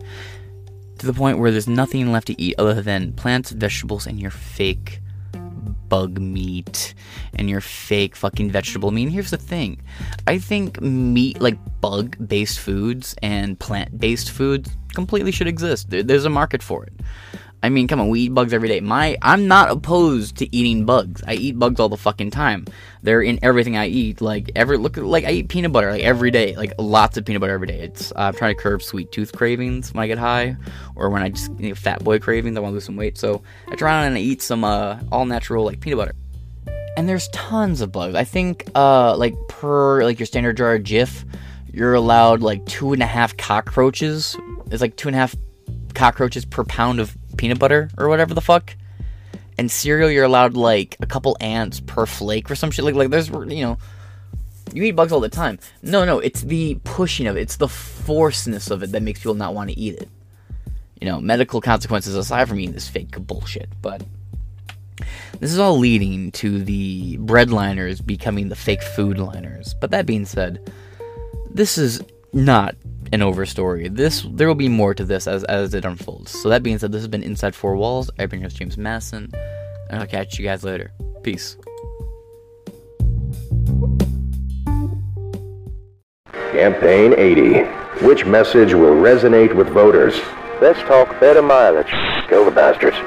to 1.00 1.06
the 1.06 1.14
point 1.14 1.40
where 1.40 1.52
there's 1.52 1.68
nothing 1.68 2.12
left 2.12 2.28
to 2.28 2.42
eat 2.42 2.56
other 2.58 2.82
than 2.82 3.14
plants, 3.14 3.52
vegetables, 3.52 4.08
and 4.08 4.20
your 4.20 4.32
fake 4.32 5.02
bug 5.90 6.20
meat 6.20 6.94
and 7.36 7.50
your 7.50 7.62
fake 7.62 8.16
fucking 8.16 8.52
vegetable. 8.52 8.90
I 8.90 8.94
mean, 8.94 9.10
here's 9.10 9.32
the 9.32 9.38
thing 9.38 9.82
I 10.28 10.38
think 10.38 10.82
meat, 10.82 11.40
like 11.42 11.58
bug 11.82 12.18
based 12.28 12.60
foods 12.60 13.16
and 13.22 13.60
plant 13.60 14.00
based 14.00 14.30
foods, 14.32 14.70
completely 14.94 15.32
should 15.32 15.48
exist. 15.48 15.88
There's 15.90 16.26
a 16.26 16.30
market 16.30 16.62
for 16.62 16.86
it. 16.86 16.94
I 17.64 17.70
mean, 17.70 17.88
come 17.88 18.00
on, 18.00 18.10
we 18.10 18.22
eat 18.22 18.34
bugs 18.34 18.54
every 18.54 18.70
day. 18.70 18.82
My, 18.82 19.18
I'm 19.22 19.48
not 19.48 19.72
opposed 19.72 20.38
to 20.38 20.56
eating 20.56 20.86
bugs. 20.86 21.24
I 21.26 21.34
eat 21.34 21.58
bugs 21.58 21.80
all 21.80 21.90
the 21.90 21.98
fucking 21.98 22.30
time. 22.30 22.66
They're 23.02 23.22
in 23.22 23.40
everything 23.42 23.76
I 23.76 23.88
eat. 23.88 24.22
Like 24.22 24.52
every 24.56 24.78
look, 24.78 24.96
like 24.98 25.26
I 25.26 25.32
eat 25.32 25.50
peanut 25.50 25.72
butter 25.72 25.92
like 25.92 26.04
every 26.04 26.30
day. 26.30 26.56
Like 26.56 26.74
lots 26.78 27.18
of 27.18 27.26
peanut 27.26 27.42
butter 27.42 27.54
every 27.54 27.68
day. 27.68 27.80
It's 27.80 28.12
uh, 28.12 28.20
I'm 28.20 28.36
trying 28.36 28.56
to 28.56 28.62
curb 28.62 28.84
sweet 28.84 29.12
tooth 29.12 29.34
cravings 29.34 29.92
when 29.94 30.04
I 30.04 30.08
get 30.08 30.20
high, 30.20 30.56
or 30.96 31.10
when 31.10 31.24
I 31.24 31.30
just 31.30 31.52
you 31.60 31.70
know, 31.70 31.76
fat 31.76 32.04
boy 32.04 32.20
cravings. 32.20 32.58
I 32.58 32.60
want 32.60 32.72
to 32.72 32.76
lose 32.76 32.86
some 32.86 32.96
weight, 32.96 33.18
so 33.18 33.42
I 33.70 33.76
try 33.76 34.06
and 34.06 34.16
I 34.16 34.20
eat 34.20 34.44
some 34.44 34.64
uh, 34.64 35.00
all 35.12 35.26
natural 35.26 35.66
like 35.66 35.80
peanut 35.80 35.98
butter. 35.98 36.14
And 36.96 37.10
there's 37.10 37.28
tons 37.30 37.82
of 37.82 37.92
bugs. 37.92 38.16
I 38.16 38.24
think 38.24 38.70
uh, 38.76 39.18
like 39.18 39.36
per 39.50 40.04
like 40.04 40.20
your 40.20 40.28
standard 40.28 40.58
jar 40.58 40.76
of 40.76 40.84
Jif, 40.84 41.26
you're 41.74 41.96
allowed 41.96 42.42
like 42.42 42.64
two 42.68 42.94
and 42.94 43.02
a 43.02 43.08
half 43.08 43.36
cockroaches. 43.36 44.38
It's 44.70 44.82
like 44.82 44.96
two 44.96 45.10
and 45.10 45.16
a 45.16 45.20
half 45.20 45.36
cockroaches 45.96 46.46
per 46.46 46.64
pound 46.64 47.00
of 47.00 47.18
peanut 47.38 47.60
butter 47.60 47.90
or 47.98 48.10
whatever 48.10 48.34
the 48.34 48.42
fuck. 48.42 48.76
And 49.58 49.72
cereal, 49.72 50.12
you're 50.12 50.26
allowed 50.26 50.56
like 50.56 50.98
a 51.00 51.06
couple 51.06 51.36
ants 51.40 51.80
per 51.80 52.06
flake 52.06 52.52
or 52.52 52.56
some 52.56 52.70
shit. 52.70 52.86
Like, 52.86 52.96
like 52.96 53.10
there's, 53.10 53.30
you 53.30 53.62
know, 53.62 53.78
you 54.74 54.84
eat 54.84 54.92
bugs 54.92 55.12
all 55.12 55.20
the 55.20 55.30
time. 55.30 55.60
No, 55.82 56.06
no, 56.06 56.20
it's 56.20 56.42
the 56.42 56.80
pushing 56.84 57.28
of 57.28 57.38
it, 57.38 57.42
it's 57.42 57.58
the 57.58 57.68
forceness 57.68 58.70
of 58.70 58.84
it 58.84 58.92
that 58.92 59.02
makes 59.02 59.20
people 59.20 59.34
not 59.34 59.54
want 59.54 59.70
to 59.70 59.80
eat 59.80 59.96
it. 59.96 60.10
You 61.02 61.08
know, 61.08 61.22
medical 61.22 61.62
consequences 61.62 62.16
aside 62.16 62.50
from 62.50 62.60
eating 62.60 62.74
this 62.74 62.90
fake 62.90 63.12
bullshit, 63.20 63.70
but 63.82 64.04
this 65.40 65.52
is 65.52 65.60
all 65.60 65.78
leading 65.78 66.32
to 66.34 66.64
the 66.64 67.18
bread 67.18 67.52
liners 67.52 68.02
becoming 68.02 68.50
the 68.50 68.56
fake 68.56 68.82
food 68.82 69.20
liners. 69.20 69.76
But 69.80 69.92
that 69.92 70.06
being 70.06 70.26
said, 70.26 70.72
this 71.52 71.78
is 71.78 72.02
not 72.34 72.76
an 73.12 73.22
over 73.22 73.46
story. 73.46 73.88
This 73.88 74.26
there 74.30 74.48
will 74.48 74.56
be 74.56 74.70
more 74.70 74.94
to 74.94 75.04
this 75.04 75.28
as 75.28 75.44
as 75.46 75.74
it 75.74 75.86
unfolds. 75.86 76.32
So 76.32 76.50
that 76.50 76.64
being 76.64 76.78
said, 76.78 76.92
this 76.92 77.02
has 77.02 77.08
been 77.08 77.24
Inside 77.24 77.56
Four 77.56 77.76
Walls. 77.76 78.10
I've 78.20 78.30
been 78.30 78.40
your 78.40 78.50
host 78.50 78.58
James 78.58 78.78
Masson, 78.78 79.32
and 79.90 80.00
I'll 80.00 80.08
catch 80.08 80.38
you 80.38 80.46
guys 80.46 80.64
later. 80.64 80.92
Peace. 81.24 81.58
Campaign 86.52 87.14
80. 87.18 87.64
Which 88.06 88.26
message 88.26 88.74
will 88.74 88.96
resonate 88.96 89.56
with 89.56 89.70
voters? 89.70 90.20
Let's 90.62 90.80
talk 90.82 91.20
better 91.20 91.42
mileage. 91.42 91.92
Go 92.30 92.46
the 92.46 92.52
bastards. 92.52 92.98